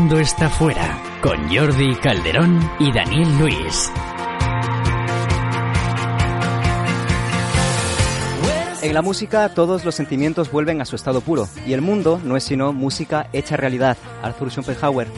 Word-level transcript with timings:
mundo 0.00 0.18
está 0.18 0.48
fuera, 0.48 0.98
con 1.20 1.54
Jordi 1.54 1.94
Calderón 1.96 2.58
y 2.78 2.90
Daniel 2.90 3.38
Luis. 3.38 3.92
En 8.80 8.94
la 8.94 9.02
música 9.02 9.50
todos 9.50 9.84
los 9.84 9.94
sentimientos 9.94 10.50
vuelven 10.50 10.80
a 10.80 10.86
su 10.86 10.96
estado 10.96 11.20
puro 11.20 11.46
y 11.66 11.74
el 11.74 11.82
mundo 11.82 12.18
no 12.24 12.38
es 12.38 12.44
sino 12.44 12.72
música 12.72 13.28
hecha 13.34 13.58
realidad. 13.58 13.98
Arthur 14.22 14.50
Schopenhauer. 14.50 15.08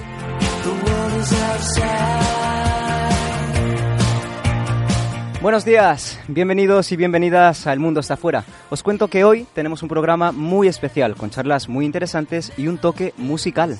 Buenos 5.40 5.64
días, 5.64 6.18
bienvenidos 6.26 6.90
y 6.90 6.96
bienvenidas 6.96 7.68
a 7.68 7.72
El 7.72 7.78
Mundo 7.78 8.00
está 8.00 8.14
afuera. 8.14 8.44
Os 8.68 8.82
cuento 8.82 9.06
que 9.06 9.22
hoy 9.22 9.46
tenemos 9.54 9.84
un 9.84 9.88
programa 9.88 10.32
muy 10.32 10.66
especial, 10.66 11.14
con 11.14 11.30
charlas 11.30 11.68
muy 11.68 11.84
interesantes 11.84 12.52
y 12.56 12.66
un 12.66 12.78
toque 12.78 13.14
musical. 13.16 13.78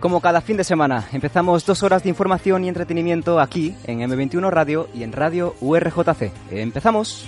Como 0.00 0.20
cada 0.20 0.40
fin 0.40 0.56
de 0.56 0.64
semana, 0.64 1.08
empezamos 1.12 1.66
dos 1.66 1.82
horas 1.82 2.04
de 2.04 2.08
información 2.08 2.64
y 2.64 2.68
entretenimiento 2.68 3.40
aquí 3.40 3.74
en 3.84 4.00
M21 4.00 4.48
Radio 4.50 4.88
y 4.94 5.02
en 5.02 5.12
Radio 5.12 5.56
URJC. 5.60 6.30
Empezamos. 6.50 7.26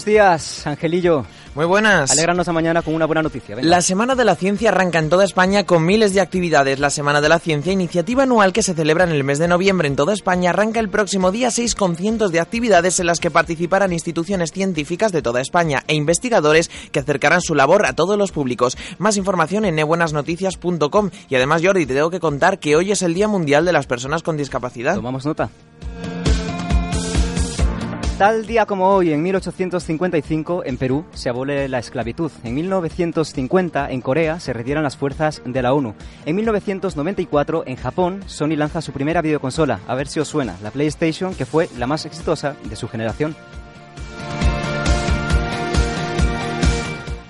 Buenos 0.00 0.14
días, 0.14 0.66
Angelillo. 0.66 1.26
Muy 1.54 1.66
buenas. 1.66 2.10
Alégranos 2.10 2.48
a 2.48 2.54
mañana 2.54 2.80
con 2.80 2.94
una 2.94 3.04
buena 3.04 3.20
noticia. 3.20 3.54
Venga. 3.54 3.68
La 3.68 3.82
Semana 3.82 4.14
de 4.14 4.24
la 4.24 4.34
Ciencia 4.34 4.70
arranca 4.70 4.98
en 4.98 5.10
toda 5.10 5.26
España 5.26 5.66
con 5.66 5.84
miles 5.84 6.14
de 6.14 6.22
actividades. 6.22 6.78
La 6.78 6.88
Semana 6.88 7.20
de 7.20 7.28
la 7.28 7.38
Ciencia, 7.38 7.70
iniciativa 7.70 8.22
anual 8.22 8.54
que 8.54 8.62
se 8.62 8.72
celebra 8.72 9.04
en 9.04 9.10
el 9.10 9.24
mes 9.24 9.38
de 9.38 9.46
noviembre 9.46 9.88
en 9.88 9.96
toda 9.96 10.14
España, 10.14 10.50
arranca 10.50 10.80
el 10.80 10.88
próximo 10.88 11.32
día 11.32 11.50
6 11.50 11.74
con 11.74 11.96
cientos 11.96 12.32
de 12.32 12.40
actividades 12.40 12.98
en 12.98 13.08
las 13.08 13.20
que 13.20 13.30
participarán 13.30 13.92
instituciones 13.92 14.52
científicas 14.52 15.12
de 15.12 15.20
toda 15.20 15.42
España 15.42 15.84
e 15.86 15.94
investigadores 15.94 16.70
que 16.92 17.00
acercarán 17.00 17.42
su 17.42 17.54
labor 17.54 17.84
a 17.84 17.92
todos 17.92 18.16
los 18.16 18.32
públicos. 18.32 18.78
Más 18.96 19.18
información 19.18 19.66
en 19.66 19.78
ebuenasnoticias.com 19.78 21.10
y 21.28 21.34
además 21.34 21.60
Jordi, 21.62 21.84
te 21.84 21.92
tengo 21.92 22.08
que 22.08 22.20
contar 22.20 22.58
que 22.58 22.74
hoy 22.74 22.90
es 22.90 23.02
el 23.02 23.12
Día 23.12 23.28
Mundial 23.28 23.66
de 23.66 23.74
las 23.74 23.86
Personas 23.86 24.22
con 24.22 24.38
Discapacidad. 24.38 24.94
Tomamos 24.94 25.26
nota. 25.26 25.50
Tal 28.20 28.44
día 28.44 28.66
como 28.66 28.90
hoy, 28.90 29.14
en 29.14 29.22
1855, 29.22 30.64
en 30.66 30.76
Perú, 30.76 31.06
se 31.14 31.30
abole 31.30 31.66
la 31.70 31.78
esclavitud. 31.78 32.30
En 32.44 32.54
1950, 32.54 33.90
en 33.90 34.02
Corea, 34.02 34.38
se 34.40 34.52
retiran 34.52 34.82
las 34.82 34.98
fuerzas 34.98 35.40
de 35.46 35.62
la 35.62 35.72
ONU. 35.72 35.94
En 36.26 36.36
1994, 36.36 37.62
en 37.66 37.76
Japón, 37.76 38.20
Sony 38.26 38.56
lanza 38.56 38.82
su 38.82 38.92
primera 38.92 39.22
videoconsola, 39.22 39.80
a 39.88 39.94
ver 39.94 40.06
si 40.06 40.20
os 40.20 40.28
suena, 40.28 40.58
la 40.62 40.70
PlayStation, 40.70 41.34
que 41.34 41.46
fue 41.46 41.70
la 41.78 41.86
más 41.86 42.04
exitosa 42.04 42.56
de 42.62 42.76
su 42.76 42.88
generación. 42.88 43.34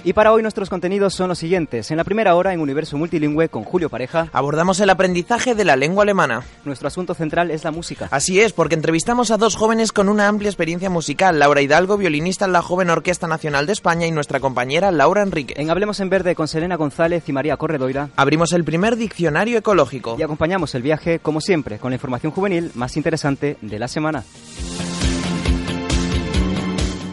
Y 0.03 0.13
para 0.15 0.33
hoy 0.33 0.43
nuestros 0.43 0.71
contenidos 0.71 1.15
son 1.15 1.29
los 1.29 1.39
siguientes. 1.39 1.91
En 1.91 1.97
la 1.99 2.05
primera 2.05 2.35
hora, 2.35 2.53
en 2.55 2.61
Universo 2.61 2.97
Multilingüe, 2.97 3.49
con 3.49 3.65
Julio 3.65 3.91
Pareja, 3.91 4.29
Abordamos 4.33 4.81
el 4.81 4.89
aprendizaje 4.91 5.55
de 5.55 5.65
la 5.65 5.77
lengua 5.77 6.05
alemana. 6.05 6.43
nuestro 6.65 6.89
asunto 6.89 7.13
central 7.15 7.51
es 7.51 7.65
la 7.65 7.71
música. 7.71 8.09
Así 8.11 8.41
es, 8.41 8.53
porque 8.53 8.75
entrevistamos 8.75 9.31
a 9.31 9.37
dos 9.37 9.57
jóvenes 9.57 9.93
con 9.93 10.09
una 10.09 10.27
amplia 10.29 10.49
experiencia 10.49 10.89
musical, 10.91 11.39
Laura 11.39 11.61
Hidalgo, 11.61 11.97
violinista 11.99 12.47
en 12.47 12.53
la 12.53 12.63
Joven 12.63 12.89
Orquesta 12.91 13.27
Nacional 13.27 13.67
de 13.67 13.73
España, 13.73 14.07
y 14.07 14.11
nuestra 14.11 14.41
compañera 14.41 14.91
Laura 14.91 15.23
Enrique. 15.23 15.55
En 15.57 15.71
Hablemos 15.71 16.01
en 16.01 16.09
Verde, 16.11 16.35
con 16.35 16.49
Selena 16.49 16.77
González 16.77 17.29
y 17.29 17.33
María 17.33 17.57
Corredoira, 17.57 18.09
Abrimos 18.17 18.53
el 18.53 18.65
primer 18.65 18.97
diccionario 18.97 19.59
ecológico. 19.59 20.17
y 20.19 20.23
acompañamos 20.23 20.75
el 20.75 20.83
viaje, 20.83 21.19
como 21.19 21.41
siempre, 21.41 21.79
con 21.79 21.91
la 21.91 21.97
información 21.97 22.33
juvenil 22.33 22.71
más 22.75 22.97
interesante 22.97 23.57
de 23.61 23.79
la 23.79 23.89
semana. 23.89 24.25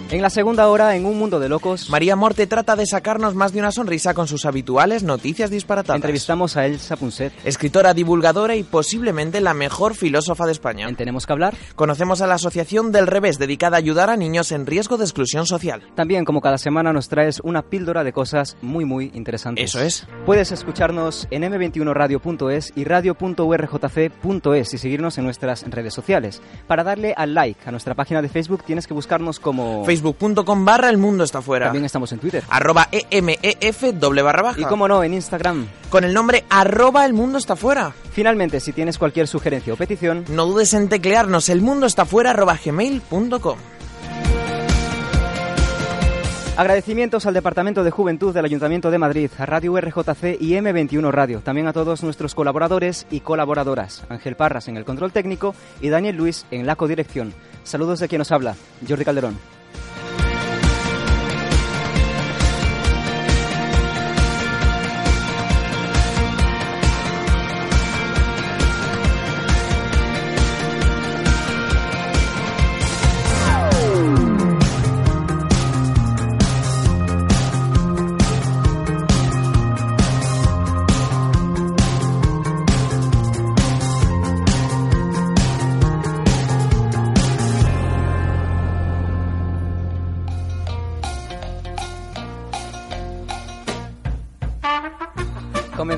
En 0.10 0.22
la 0.22 0.30
segunda 0.30 0.70
hora, 0.70 0.96
en 0.96 1.06
Un 1.06 1.20
Mundo 1.20 1.38
de 1.38 1.50
Locos, 1.50 1.90
María 1.90 2.16
Morte 2.16 2.48
trata 2.48 2.78
de 2.78 2.86
sacarnos 2.86 3.36
más 3.36 3.52
de 3.52 3.60
una 3.60 3.74
sonrisa 3.74 4.14
con 4.14 4.26
sus 4.26 4.46
habituales 4.46 5.04
noticias 5.04 5.50
disparatadas. 5.50 5.98
entrevistamos 5.98 6.56
a 6.56 6.66
Elsa 6.66 6.96
Punset. 6.96 7.34
Escritora, 7.44 7.94
divulgadora 7.94 8.56
y 8.56 8.64
posiblemente 8.64 9.42
la 9.42 9.54
mejor 9.54 9.96
filósofa 9.96 10.46
de 10.46 10.54
España. 10.54 10.88
En 10.88 10.96
Tenemos 10.96 11.26
que 11.26 11.34
hablar. 11.34 11.56
Conocemos 11.76 12.22
a 12.22 12.28
la 12.28 12.36
Asociación 12.36 12.94
del 12.94 13.06
Revés, 13.06 13.38
dedicada 13.38 13.76
a 13.76 13.80
ayudar 13.80 14.10
a 14.10 14.16
niños 14.16 14.54
en 14.54 14.66
riesgo 14.66 14.96
de 14.96 15.04
exclusión 15.04 15.46
social. 15.46 15.84
También, 15.94 16.24
como 16.24 16.40
cada 16.40 16.58
semana, 16.58 16.94
nos 16.94 17.10
traes 17.10 17.42
una 17.44 17.64
píldora 17.64 18.06
de 18.06 18.14
cosas 18.14 18.56
muy, 18.62 18.86
muy 18.86 19.12
interesantes. 19.14 19.66
Eso 19.66 19.82
es. 19.82 20.08
Puedes 20.26 20.54
escucharnos 20.54 21.28
en 21.32 21.44
m21radio.es 21.44 22.72
y 22.78 22.86
radio.urjc.es 22.86 24.74
y 24.74 24.78
seguirnos 24.78 25.18
en 25.18 25.26
nuestras 25.26 25.64
redes 25.70 25.94
sociales. 25.94 26.42
Para 26.66 26.86
darle 26.86 27.14
al 27.18 27.34
like 27.34 27.60
a 27.66 27.72
nuestra 27.72 27.94
página 27.94 28.22
de 28.22 28.30
Facebook 28.30 28.64
tienes 28.64 28.88
que 28.88 28.94
buscarnos 28.94 29.42
como... 29.42 29.84
Facebook.com 30.02 30.66
barra 30.66 30.90
el 30.90 30.98
mundo 30.98 31.24
está 31.24 31.42
fuera. 31.42 31.68
También 31.68 31.86
estamos 31.86 32.12
en 32.12 32.20
Twitter. 32.20 32.44
Arroba 32.50 32.88
EMEF 32.92 33.82
doble 33.94 34.22
barra 34.22 34.44
baja. 34.44 34.62
Y 34.62 34.66
como 34.66 34.88
no, 34.88 35.04
en 35.04 35.14
Instagram. 35.14 35.68
Con 35.90 36.04
el 36.04 36.14
nombre 36.14 36.46
arroba 36.50 37.06
el 37.06 37.14
mundo 37.14 37.38
está 37.38 37.56
fuera. 37.56 37.94
Finalmente, 38.12 38.60
si 38.60 38.74
tienes 38.74 38.98
cualquier 38.98 39.28
sugerencia 39.28 39.74
o 39.74 39.78
petición, 39.78 40.26
No 40.30 40.46
dudes 40.46 40.74
en 40.74 40.90
teclearnos 40.90 41.50
el 41.50 41.62
mundo 41.62 41.86
está 41.86 42.06
fuera 42.06 42.32
arroba 42.32 42.58
gmail.com. 42.64 43.58
agradecimientos 46.58 47.28
al 47.28 47.36
Departamento 47.36 47.84
de 47.84 47.92
Juventud 47.92 48.34
del 48.34 48.44
Ayuntamiento 48.44 48.90
de 48.90 48.98
Madrid, 48.98 49.30
a 49.38 49.46
Radio 49.46 49.80
RJC 49.80 50.42
y 50.42 50.54
M21 50.54 51.12
Radio, 51.12 51.42
también 51.42 51.68
a 51.68 51.74
todos 51.74 52.02
nuestros 52.02 52.34
colaboradores 52.34 53.06
y 53.12 53.20
colaboradoras, 53.20 54.04
Ángel 54.10 54.36
Parras 54.36 54.68
en 54.68 54.76
el 54.76 54.84
control 54.84 55.12
técnico 55.12 55.54
y 55.82 55.90
Daniel 55.90 56.18
Luis 56.18 56.48
en 56.50 56.66
la 56.66 56.76
codirección. 56.76 57.32
Saludos 57.64 58.00
de 58.00 58.08
quien 58.08 58.18
nos 58.20 58.32
habla, 58.32 58.56
Jordi 58.88 59.06
Calderón. 59.06 59.38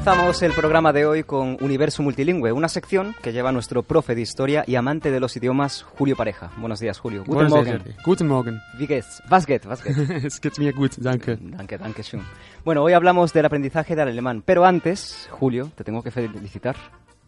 Comenzamos 0.10 0.42
el 0.42 0.54
programa 0.54 0.92
de 0.92 1.06
hoy 1.06 1.22
con 1.22 1.56
Universo 1.62 2.02
Multilingüe, 2.02 2.52
una 2.52 2.68
sección 2.68 3.14
que 3.22 3.32
lleva 3.32 3.52
nuestro 3.52 3.84
profe 3.84 4.16
de 4.16 4.22
historia 4.22 4.64
y 4.66 4.74
amante 4.74 5.12
de 5.12 5.20
los 5.20 5.38
idiomas, 5.38 5.84
Julio 5.84 6.16
Pareja. 6.16 6.50
Buenos 6.58 6.80
días, 6.80 6.98
Julio. 6.98 7.20
Guten 7.20 7.36
Buenos 7.36 7.54
días, 7.54 7.66
Morgen. 7.66 7.80
Jordi. 7.84 8.04
Guten 8.04 8.28
Morgen. 8.28 8.62
Wie 8.80 8.88
geht's? 8.88 9.22
Was 9.30 9.46
geht? 9.46 9.68
Was 9.68 9.84
geht? 9.84 9.96
es 10.26 10.42
geht 10.42 10.58
mir 10.58 10.74
gut, 10.74 10.94
danke. 10.98 11.38
Danke, 11.40 11.78
danke 11.78 12.02
schön. 12.02 12.24
Bueno, 12.66 12.82
hoy 12.82 12.94
hablamos 12.94 13.34
del 13.34 13.46
aprendizaje 13.46 13.96
del 13.96 14.08
alemán, 14.08 14.42
pero 14.44 14.66
antes, 14.66 15.30
Julio, 15.30 15.70
te 15.76 15.84
tengo 15.84 16.02
que 16.02 16.10
felicitar. 16.10 16.76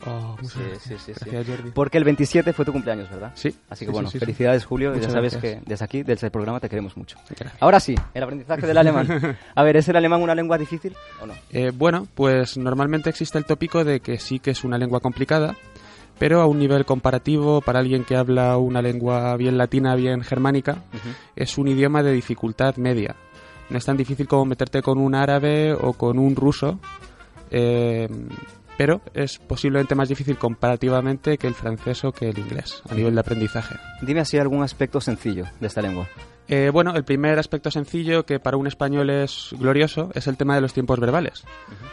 Oh, 0.06 0.36
muchas 0.42 0.52
Sí, 0.54 0.60
gracias. 0.70 0.84
sí, 0.84 1.14
sí, 1.14 1.14
sí. 1.24 1.30
Gracias, 1.30 1.58
Jordi. 1.58 1.72
Porque 1.72 1.98
el 1.98 2.04
27 2.04 2.54
fue 2.54 2.66
tu 2.66 2.72
cumpleaños, 2.72 3.10
¿verdad? 3.10 3.32
Sí. 3.36 3.56
Así 3.70 3.86
que 3.86 3.92
Sí, 3.92 3.94
bueno, 3.94 4.08
sí, 4.10 4.14
sí, 4.14 4.20
sí. 4.20 4.26
felicidades, 4.26 4.66
Julio. 4.66 4.90
Muchas 4.92 5.08
ya 5.08 5.12
sabes 5.14 5.34
gracias. 5.34 5.62
que 5.64 5.70
desde 5.70 5.86
aquí, 5.86 6.04
desde 6.04 6.28
el 6.28 6.32
programa, 6.32 6.60
te 6.60 6.70
queremos 6.70 6.98
mucho. 6.98 7.18
Gracias. 7.30 7.54
Ahora 7.62 7.80
sí, 7.80 7.96
el 8.14 8.24
aprendizaje 8.24 8.66
del 8.66 8.78
alemán. 8.78 9.38
A 9.56 9.64
ver, 9.64 9.78
¿es 9.78 9.88
el 9.90 9.96
alemán 9.96 10.22
una 10.22 10.34
lengua 10.36 10.58
difícil 10.58 10.96
o 11.22 11.26
no? 11.28 11.34
Eh, 11.52 11.72
bueno, 11.76 12.08
pues 12.16 12.58
normalmente 12.58 13.10
existe 13.10 13.38
el 13.38 13.46
tópico 13.46 13.84
de 13.84 14.00
que 14.00 14.18
sí 14.18 14.40
que 14.40 14.52
es 14.52 14.64
una 14.64 14.78
lengua 14.78 15.00
complicada, 15.02 15.56
pero 16.18 16.42
a 16.42 16.46
un 16.48 16.60
nivel 16.60 16.86
comparativo, 16.86 17.62
para 17.62 17.80
alguien 17.80 18.04
que 18.04 18.16
habla 18.16 18.58
una 18.58 18.82
lengua 18.82 19.36
bien 19.38 19.58
latina, 19.58 19.96
bien 19.96 20.22
germánica, 20.24 20.78
es 21.36 21.58
un 21.58 21.68
idioma 21.68 22.02
de 22.04 22.12
dificultad 22.14 22.76
media. 22.78 23.16
No 23.70 23.78
es 23.78 23.86
tan 23.86 23.98
difícil 23.98 24.28
como 24.28 24.46
meterte 24.46 24.82
con 24.82 24.98
un 24.98 25.16
árabe 25.16 25.74
o 25.74 25.94
con 25.94 26.20
un 26.20 26.36
ruso, 26.36 26.80
eh, 27.50 28.08
pero 28.82 29.00
es 29.14 29.38
posiblemente 29.38 29.94
más 29.94 30.10
difícil 30.10 30.40
comparativamente 30.40 31.38
que 31.38 31.46
el 31.46 31.54
francés 31.54 32.04
o 32.04 32.12
que 32.12 32.30
el 32.30 32.40
inglés 32.40 32.82
a 32.90 32.96
nivel 32.96 33.14
de 33.14 33.20
aprendizaje. 33.20 33.76
Dime 34.02 34.22
así 34.22 34.40
algún 34.40 34.64
aspecto 34.64 35.00
sencillo 35.00 35.46
de 35.60 35.68
esta 35.68 35.84
lengua. 35.84 36.08
Eh, 36.48 36.72
bueno, 36.74 36.96
el 36.96 37.04
primer 37.04 37.38
aspecto 37.38 37.70
sencillo 37.70 38.26
que 38.26 38.40
para 38.40 38.58
un 38.58 38.66
español 38.66 39.12
es 39.12 39.50
glorioso 39.52 40.10
es 40.16 40.26
el 40.26 40.36
tema 40.36 40.56
de 40.56 40.62
los 40.62 40.74
tiempos 40.74 41.00
verbales. 41.00 41.44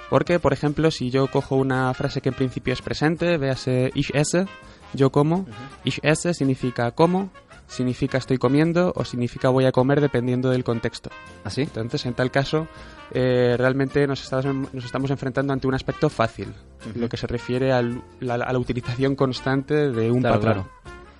Porque, 0.08 0.38
por 0.38 0.54
ejemplo, 0.54 0.90
si 0.90 1.10
yo 1.10 1.26
cojo 1.26 1.56
una 1.56 1.92
frase 1.92 2.22
que 2.22 2.30
en 2.30 2.34
principio 2.34 2.72
es 2.72 2.80
presente, 2.80 3.36
véase 3.36 3.90
ich 3.94 4.10
esse, 4.14 4.46
yo 4.94 5.10
como, 5.10 5.44
ich 5.84 6.00
esse 6.02 6.32
significa 6.32 6.92
como, 6.92 7.28
significa 7.66 8.16
estoy 8.16 8.38
comiendo 8.38 8.94
o 8.96 9.04
significa 9.04 9.50
voy 9.50 9.66
a 9.66 9.72
comer 9.72 10.00
dependiendo 10.00 10.48
del 10.48 10.64
contexto. 10.64 11.10
¿Así? 11.44 11.64
Entonces, 11.64 12.06
en 12.06 12.14
tal 12.14 12.30
caso, 12.30 12.66
eh, 13.12 13.54
realmente 13.58 14.06
nos 14.06 14.22
estamos, 14.22 14.72
nos 14.72 14.84
estamos 14.84 15.10
enfrentando 15.10 15.52
ante 15.52 15.66
un 15.66 15.74
aspecto 15.74 16.08
fácil, 16.10 16.52
lo 16.94 17.08
que 17.08 17.16
se 17.16 17.26
refiere 17.26 17.72
al- 17.72 18.02
la- 18.20 18.34
a 18.34 18.52
la 18.52 18.58
utilización 18.58 19.16
constante 19.16 19.90
de 19.90 20.10
un 20.10 20.20
Claro, 20.20 20.36
patrón. 20.40 20.52
claro. 20.54 20.70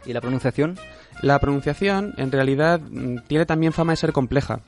¿Y 0.07 0.13
la 0.13 0.21
pronunciación? 0.21 0.79
La 1.23 1.39
pronunciación, 1.41 2.15
en 2.17 2.31
realidad, 2.31 2.81
mm, 2.81 3.19
tiene 3.27 3.45
también 3.47 3.73
fama 3.73 3.93
de 3.93 3.97
ser 3.97 4.13
compleja, 4.13 4.61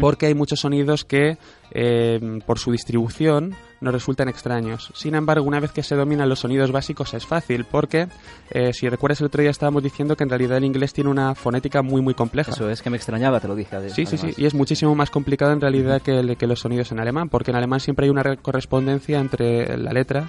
Porque 0.00 0.26
hay 0.26 0.34
muchos 0.34 0.60
sonidos 0.60 1.04
que, 1.04 1.38
eh, 1.72 2.40
por 2.46 2.58
su 2.58 2.70
distribución, 2.70 3.54
nos 3.80 3.92
resultan 3.92 4.28
extraños. 4.28 4.92
Sin 4.94 5.14
embargo, 5.16 5.44
una 5.44 5.58
vez 5.58 5.72
que 5.72 5.82
se 5.82 5.96
dominan 5.96 6.28
los 6.28 6.38
sonidos 6.40 6.70
básicos 6.70 7.14
es 7.14 7.26
fácil, 7.26 7.64
porque, 7.64 8.06
eh, 8.50 8.72
si 8.72 8.88
recuerdas 8.88 9.20
el 9.20 9.26
otro 9.26 9.42
día 9.42 9.50
estábamos 9.50 9.82
diciendo 9.82 10.16
que 10.16 10.22
en 10.22 10.30
realidad 10.30 10.58
el 10.58 10.64
inglés 10.64 10.92
tiene 10.92 11.10
una 11.10 11.34
fonética 11.34 11.82
muy, 11.82 12.00
muy 12.00 12.14
compleja. 12.14 12.52
Eso 12.52 12.70
es 12.70 12.80
que 12.80 12.90
me 12.90 12.96
extrañaba, 12.96 13.40
te 13.40 13.48
lo 13.48 13.56
dije. 13.56 13.74
ade- 13.76 13.88
Sí, 13.90 14.06
sí, 14.06 14.16
sí, 14.16 14.26
además. 14.26 14.38
y 14.38 14.46
es 14.46 14.54
muchísimo 14.54 14.94
más 14.94 15.10
complicado 15.10 15.52
en 15.52 15.60
realidad 15.60 16.00
que, 16.00 16.36
que 16.36 16.46
los 16.46 16.60
sonidos 16.60 16.92
en 16.92 17.00
alemán, 17.00 17.28
porque 17.28 17.50
en 17.50 17.56
alemán 17.56 17.80
siempre 17.80 18.04
hay 18.06 18.10
una 18.10 18.22
re- 18.22 18.36
correspondencia 18.36 19.18
entre 19.18 19.76
la 19.78 19.92
letra 19.92 20.28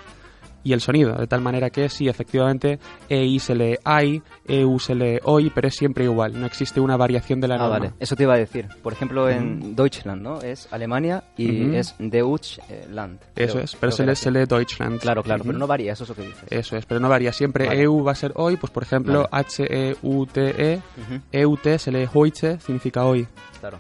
y 0.64 0.74
el 0.74 0.82
sonido, 0.82 1.14
de 1.16 1.28
tal 1.28 1.42
manera 1.42 1.70
que 1.70 1.90
sí, 1.90 2.08
efectivamente, 2.08 2.80
EI 3.10 3.40
se 3.40 3.56
lee 3.56 3.78
AI, 3.84 4.22
EU 4.48 4.80
se 4.80 4.96
lee 4.96 5.20
OI, 5.24 5.50
pero 5.50 5.68
es 5.68 5.76
siempre 5.76 6.06
igual, 6.06 6.40
no 6.40 6.46
existe 6.46 6.80
una 6.80 6.96
variación 6.98 7.42
de 7.42 7.48
la 7.48 7.56
Ah, 7.56 7.58
norma. 7.60 7.80
vale. 7.80 7.92
Eso 8.00 8.16
te 8.16 8.24
iba 8.24 8.34
a 8.34 8.38
decir. 8.38 8.68
Por 8.82 8.94
ejemplo, 8.94 9.30
en 9.30 9.76
Deutschland, 9.76 10.22
¿no? 10.22 10.42
Es 10.42 10.68
Alemania 10.72 11.24
y 11.38 11.68
Ujú. 11.68 11.76
es 11.76 11.96
Deutschland. 12.00 13.20
Eso 13.36 13.54
Creo- 13.54 13.64
es, 13.64 13.76
pero 13.76 13.92
se 13.92 14.06
lee, 14.06 14.16
se 14.16 14.32
lee 14.32 14.46
Deutschland. 14.46 15.00
Claro, 15.00 15.22
claro, 15.24 15.42
Ujú. 15.42 15.48
pero 15.50 15.60
no 15.60 15.68
varía, 15.68 15.94
eso 15.94 16.04
es 16.04 16.10
lo 16.10 16.16
que 16.16 16.22
dices. 16.24 16.44
Eso 16.50 16.78
es, 16.78 16.86
pero 16.86 17.00
no 17.00 17.10
varía. 17.10 17.34
Siempre 17.34 17.68
Vale. 17.68 17.82
EU 17.84 18.04
va 18.04 18.14
a 18.14 18.16
ser 18.16 18.32
hoy, 18.36 18.58
pues 18.58 18.72
por 18.72 18.84
ejemplo, 18.84 19.28
H-E-U-T-E, 19.32 20.76
Ujú, 20.98 21.22
EUT 21.32 21.78
se 21.78 21.92
lee 21.92 22.08
heute, 22.14 22.60
significa 22.60 23.06
hoy. 23.06 23.28
Claro. 23.60 23.80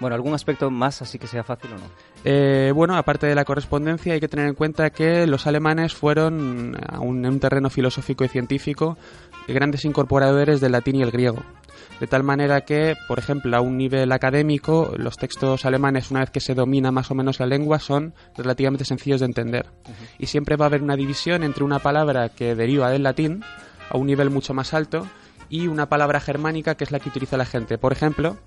Bueno, 0.00 0.16
¿algún 0.16 0.34
aspecto 0.34 0.70
más 0.70 1.00
así 1.02 1.18
que 1.18 1.26
sea 1.26 1.44
fácil 1.44 1.70
o 1.72 1.76
no? 1.76 1.84
Eh, 2.24 2.72
bueno, 2.74 2.96
aparte 2.96 3.26
de 3.26 3.34
la 3.34 3.44
correspondencia, 3.44 4.14
hay 4.14 4.20
que 4.20 4.28
tener 4.28 4.48
en 4.48 4.54
cuenta 4.54 4.90
que 4.90 5.26
los 5.26 5.46
alemanes 5.46 5.92
fueron, 5.94 6.74
en 6.74 7.26
un 7.26 7.40
terreno 7.40 7.68
filosófico 7.68 8.24
y 8.24 8.28
científico, 8.28 8.96
grandes 9.46 9.84
incorporadores 9.84 10.60
del 10.60 10.72
latín 10.72 10.96
y 10.96 11.02
el 11.02 11.10
griego. 11.10 11.42
De 12.00 12.06
tal 12.06 12.22
manera 12.22 12.62
que, 12.62 12.96
por 13.06 13.18
ejemplo, 13.18 13.56
a 13.56 13.60
un 13.60 13.76
nivel 13.76 14.10
académico, 14.10 14.92
los 14.96 15.16
textos 15.16 15.64
alemanes, 15.64 16.10
una 16.10 16.20
vez 16.20 16.30
que 16.30 16.40
se 16.40 16.54
domina 16.54 16.90
más 16.90 17.10
o 17.10 17.14
menos 17.14 17.40
la 17.40 17.46
lengua, 17.46 17.78
son 17.78 18.14
relativamente 18.36 18.84
sencillos 18.84 19.20
de 19.20 19.26
entender. 19.26 19.66
Y 20.18 20.26
siempre 20.26 20.56
va 20.56 20.64
a 20.64 20.68
haber 20.68 20.82
una 20.82 20.96
división 20.96 21.44
entre 21.44 21.62
una 21.62 21.78
palabra 21.78 22.30
que 22.30 22.54
deriva 22.54 22.90
del 22.90 23.02
latín, 23.02 23.44
a 23.90 23.98
un 23.98 24.06
nivel 24.06 24.30
mucho 24.30 24.54
más 24.54 24.72
alto, 24.74 25.06
y 25.50 25.68
una 25.68 25.88
palabra 25.88 26.20
germánica 26.20 26.74
que 26.74 26.84
es 26.84 26.90
la 26.90 26.98
que 26.98 27.10
utiliza 27.10 27.36
la 27.36 27.44
gente. 27.44 27.78
Por 27.78 27.92
ejemplo, 27.92 28.38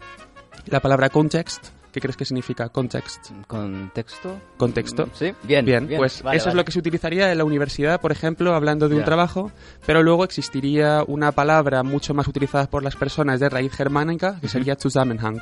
la 0.66 0.82
palabra 0.82 1.10
context, 1.10 1.70
¿qué 1.92 2.00
crees 2.02 2.16
que 2.18 2.26
significa 2.26 2.70
context? 2.70 3.32
¿Contexto? 3.48 4.40
Contexto. 4.58 5.06
Mm, 5.08 5.10
Sí, 5.14 5.34
bien. 5.44 5.66
Bien, 5.66 5.88
pues 5.98 6.22
Vale, 6.22 6.38
eso 6.38 6.50
es 6.50 6.54
vale. 6.54 6.58
lo 6.62 6.66
que 6.66 6.72
se 6.72 6.80
utilizaría 6.80 7.32
en 7.32 7.38
la 7.38 7.44
universidad, 7.44 8.00
por 8.02 8.12
ejemplo, 8.12 8.54
hablando 8.54 8.88
de 8.90 8.96
un 8.96 9.02
Ya. 9.02 9.06
trabajo, 9.06 9.52
pero 9.86 10.04
luego 10.04 10.24
existiría 10.24 11.04
una 11.08 11.32
palabra 11.32 11.84
mucho 11.84 12.14
más 12.14 12.28
utilizada 12.28 12.68
por 12.70 12.84
las 12.84 12.96
personas 12.96 13.40
de 13.40 13.50
raíz 13.50 13.72
germánica, 13.74 14.38
que 14.40 14.48
sería 14.48 14.76
Zusammenhang. 14.76 15.40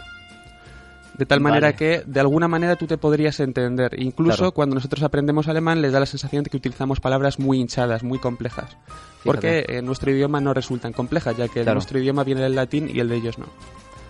De 1.17 1.25
tal 1.25 1.39
manera 1.39 1.67
Vale. 1.67 1.77
que, 1.77 2.03
de 2.05 2.19
alguna 2.19 2.49
manera, 2.49 2.75
tú 2.75 2.87
te 2.87 2.97
podrías 2.97 3.39
entender. 3.39 3.91
Incluso 4.01 4.35
Claro. 4.37 4.51
cuando 4.51 4.75
nosotros 4.75 5.01
aprendemos 5.01 5.47
alemán, 5.47 5.81
les 5.81 5.93
da 5.93 6.01
la 6.01 6.05
sensación 6.05 6.43
de 6.43 6.49
que 6.49 6.57
utilizamos 6.57 6.99
palabras 6.99 7.39
muy 7.39 7.57
hinchadas, 7.61 8.03
muy 8.03 8.19
complejas. 8.19 8.75
Porque 9.23 9.63
en 9.69 9.85
nuestro 9.85 10.11
idioma 10.11 10.41
no 10.41 10.53
resultan 10.53 10.91
complejas, 10.91 11.37
ya 11.37 11.47
que 11.47 11.61
Claro. 11.61 11.75
nuestro 11.75 11.99
idioma 11.99 12.25
viene 12.25 12.41
del 12.41 12.53
latín 12.55 12.89
y 12.93 12.99
el 12.99 13.07
de 13.07 13.15
ellos 13.15 13.39
no. 13.39 13.45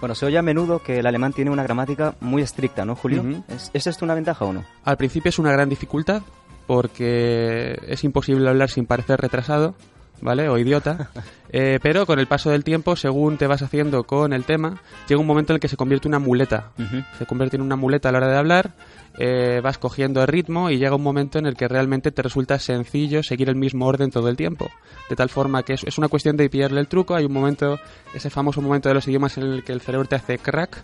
Bueno, 0.06 0.14
se 0.14 0.28
oye 0.28 0.38
a 0.38 0.44
menudo 0.44 0.84
que 0.84 1.00
el 1.00 1.08
alemán 1.08 1.34
tiene 1.34 1.50
una 1.50 1.64
gramática 1.64 2.14
muy 2.20 2.44
estricta, 2.44 2.86
¿no, 2.86 2.96
Julio? 2.96 3.24
¿Es, 3.48 3.72
¿Es 3.74 3.88
esto 3.88 4.06
una 4.06 4.14
ventaja 4.14 4.46
o 4.46 4.54
no? 4.54 4.64
Al 4.84 4.98
principio 4.98 5.30
es 5.30 5.40
una 5.40 5.52
gran 5.52 5.68
dificultad 5.68 6.22
porque 6.68 7.76
es 7.88 8.04
imposible 8.04 8.48
hablar 8.48 8.70
sin 8.70 8.86
parecer 8.86 9.20
retrasado, 9.20 9.74
¿vale? 10.22 10.48
O 10.48 10.60
idiota. 10.60 11.10
Eh, 11.58 11.80
pero 11.82 12.06
con 12.06 12.20
el 12.20 12.28
paso 12.28 12.50
del 12.50 12.66
tiempo, 12.66 12.98
según 12.98 13.38
te 13.38 13.48
vas 13.48 13.62
haciendo 13.62 14.04
con 14.04 14.34
el 14.34 14.44
tema, 14.44 14.82
llega 15.08 15.22
un 15.22 15.28
momento 15.28 15.54
en 15.54 15.56
el 15.56 15.60
que 15.62 15.70
se 15.70 15.78
convierte 15.78 16.10
en 16.10 16.14
una 16.14 16.20
muleta. 16.20 16.72
Se 17.18 17.26
convierte 17.26 17.56
en 17.56 17.62
una 17.62 17.78
muleta 17.78 18.10
a 18.10 18.12
la 18.12 18.18
hora 18.18 18.28
de 18.28 18.36
hablar, 18.38 18.72
eh, 19.18 19.62
vas 19.64 19.78
cogiendo 19.78 20.22
el 20.22 20.28
ritmo 20.28 20.70
y 20.70 20.78
llega 20.78 20.96
un 20.96 21.04
momento 21.04 21.40
en 21.40 21.46
el 21.46 21.56
que 21.56 21.68
realmente 21.68 22.12
te 22.12 22.22
resulta 22.22 22.60
sencillo 22.60 23.24
seguir 23.24 23.50
el 23.50 23.56
mismo 23.56 23.86
orden 23.88 24.12
todo 24.12 24.28
el 24.30 24.36
tiempo. 24.36 24.70
De 25.10 25.16
tal 25.16 25.30
forma 25.30 25.64
que 25.64 25.74
es, 25.74 25.84
es 25.84 25.98
una 25.98 26.08
cuestión 26.08 26.36
de 26.38 26.50
pillarle 26.50 26.80
el 26.82 26.88
truco. 26.88 27.16
Hay 27.16 27.26
un 27.26 27.34
momento, 27.34 27.80
ese 28.14 28.30
famoso 28.30 28.62
momento 28.62 28.90
de 28.90 28.96
los 28.96 29.08
idiomas 29.08 29.38
en 29.38 29.44
el 29.44 29.64
que 29.64 29.72
el 29.74 29.82
cerebro 29.82 30.08
te 30.08 30.16
hace 30.16 30.38
crack 30.38 30.84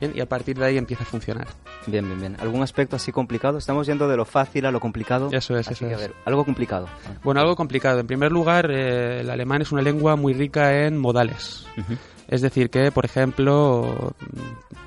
bien, 0.00 0.12
y 0.14 0.20
a 0.20 0.26
partir 0.26 0.58
de 0.58 0.66
ahí 0.66 0.78
empieza 0.78 1.02
a 1.04 1.06
funcionar. 1.06 1.46
Bien, 1.86 2.04
bien, 2.06 2.20
bien. 2.20 2.36
¿Algún 2.40 2.62
aspecto 2.62 2.96
así 2.96 3.12
complicado? 3.12 3.58
Estamos 3.58 3.86
yendo 3.86 4.08
de 4.08 4.16
lo 4.16 4.24
fácil 4.24 4.66
a 4.66 4.70
lo 4.70 4.80
complicado. 4.80 5.28
Eso 5.32 5.56
es, 5.56 5.66
Así 5.68 5.84
eso 5.84 5.86
que, 5.86 5.92
es. 5.92 5.98
a 5.98 6.00
ver, 6.02 6.14
algo 6.24 6.44
complicado. 6.44 6.88
Bueno, 7.22 7.40
algo 7.40 7.56
complicado. 7.56 8.00
En 8.00 8.06
primer 8.06 8.32
lugar, 8.32 8.70
eh, 8.70 9.20
el 9.20 9.30
alemán 9.30 9.62
es 9.62 9.72
una 9.72 9.82
lengua 9.82 10.16
muy 10.16 10.32
rica 10.34 10.84
en 10.86 10.98
modales. 10.98 11.66
Ujú. 11.78 11.94
Es 12.32 12.40
decir, 12.40 12.70
que, 12.70 12.90
por 12.90 13.04
ejemplo, 13.04 14.14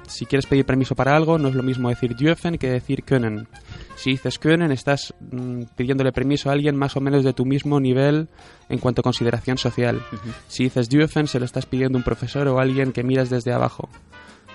si 0.07 0.25
quieres 0.25 0.47
pedir 0.47 0.65
permiso 0.65 0.95
para 0.95 1.15
algo, 1.15 1.38
no 1.38 1.50
es 1.50 1.53
lo 1.53 1.62
mismo 1.62 1.89
decir 1.89 2.15
dürfen 2.15 2.57
que 2.57 2.71
decir 2.71 3.03
können. 3.03 3.47
Si 3.95 4.09
dices 4.09 4.39
können, 4.39 4.71
estás 4.71 5.13
mm, 5.19 5.65
pidiéndole 5.75 6.12
permiso 6.12 6.50
a 6.50 6.53
alguien 6.53 6.75
más 6.75 6.97
o 6.97 7.01
menos 7.01 7.24
de 7.24 7.33
tu 7.33 7.45
mismo 7.45 7.80
nivel 7.80 8.30
en 8.68 8.80
cuanto 8.80 9.01
a 9.01 9.03
consideración 9.03 9.59
social. 9.59 10.01
Si 10.47 10.63
dices 10.63 10.89
dürfen, 10.89 11.27
se 11.27 11.38
lo 11.38 11.45
estás 11.45 11.68
pidiendo 11.68 12.00
a 12.00 12.00
un 12.00 12.03
profesor 12.03 12.47
o 12.47 12.57
a 12.57 12.63
alguien 12.63 12.92
que 12.92 13.03
miras 13.03 13.30
desde 13.30 13.53
abajo. 13.53 13.89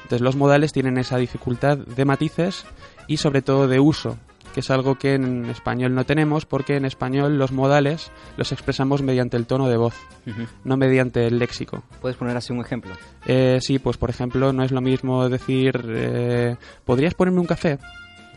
Entonces, 0.03 0.23
los 0.23 0.35
modales 0.35 0.73
tienen 0.73 0.99
esa 0.99 1.17
dificultad 1.17 1.79
de 1.79 2.05
matices 2.05 2.65
y, 3.07 3.19
sobre 3.19 3.41
todo, 3.41 3.69
de 3.69 3.79
uso 3.79 4.19
que 4.55 4.61
es 4.61 4.71
algo 4.71 4.97
que 4.99 5.15
en 5.15 5.45
español 5.47 5.95
no 5.95 6.05
tenemos 6.05 6.45
porque 6.47 6.77
en 6.77 6.85
español 6.85 7.39
los 7.39 7.53
modales 7.53 8.11
los 8.37 8.53
expresamos 8.53 9.03
mediante 9.03 9.37
el 9.37 9.47
tono 9.47 9.69
de 9.69 9.77
voz, 9.77 9.95
Ujú. 10.27 10.43
no 10.65 10.77
mediante 10.77 11.27
el 11.27 11.39
léxico. 11.39 11.83
¿Puedes 12.01 12.17
poner 12.17 12.37
así 12.37 12.53
un 12.53 12.61
ejemplo? 12.61 12.93
Eh, 13.27 13.59
sí, 13.61 13.79
pues 13.79 13.97
por 13.97 14.11
ejemplo 14.11 14.53
no 14.53 14.63
es 14.65 14.73
lo 14.73 14.81
mismo 14.81 15.29
decir 15.29 15.81
eh, 15.89 16.57
¿podrías 16.85 17.15
ponerme 17.15 17.41
un 17.41 17.47
café? 17.47 17.79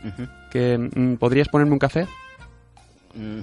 Ujú. 0.04 0.28
que 0.50 0.76
mm, 0.78 1.16
¿podrías 1.16 1.48
ponerme 1.48 1.72
un 1.72 1.78
café? 1.78 2.06
Mm. 3.14 3.40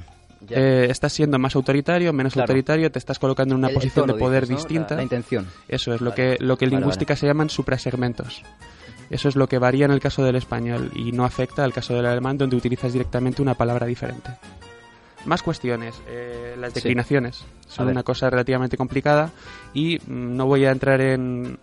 Eh, 0.50 0.88
estás 0.90 1.14
siendo 1.14 1.38
más 1.38 1.56
autoritario, 1.56 2.12
menos 2.14 2.34
Claro. 2.34 2.46
autoritario, 2.46 2.92
te 2.92 2.98
estás 3.00 3.20
colocando 3.20 3.54
en 3.54 3.60
una 3.60 3.68
El- 3.70 3.76
posición 3.76 4.08
de 4.08 4.14
poder 4.16 4.42
dices, 4.44 4.52
¿no? 4.52 4.58
distinta. 4.58 4.90
La, 4.96 4.98
la 4.98 5.04
intención. 5.04 5.48
Eso 5.68 5.94
es 5.94 6.02
lo 6.02 6.10
Vale. 6.12 6.38
que, 6.38 6.44
lo 6.44 6.58
que 6.58 6.66
en 6.66 6.72
Vale, 6.72 6.82
lingüística 6.82 7.16
se 7.16 7.28
llaman 7.28 7.50
suprasegmentos. 7.50 8.42
Eso 9.12 9.28
es 9.28 9.36
lo 9.36 9.48
que 9.48 9.60
varía 9.60 9.86
en 9.86 9.92
el 9.92 10.00
caso 10.00 10.24
del 10.24 10.38
español 10.38 10.90
y 10.96 11.12
no 11.12 11.26
afecta 11.26 11.66
al 11.66 11.74
caso 11.74 11.94
del 11.94 12.06
alemán 12.06 12.38
donde 12.38 12.56
utilizas 12.56 12.94
directamente 12.94 13.42
una 13.42 13.56
palabra 13.56 13.86
diferente. 13.86 14.32
Más 15.26 15.44
cuestiones. 15.44 16.02
Eh, 16.08 16.56
las 16.58 16.74
declinaciones 16.74 17.44
son 17.68 17.90
una 17.90 18.04
cosa 18.04 18.30
relativamente 18.30 18.78
complicada 18.78 19.32
y 19.74 19.98
mm, 19.98 20.36
no 20.36 20.46
voy 20.46 20.66
a 20.66 20.72
entrar 20.72 21.02
en, 21.02 21.60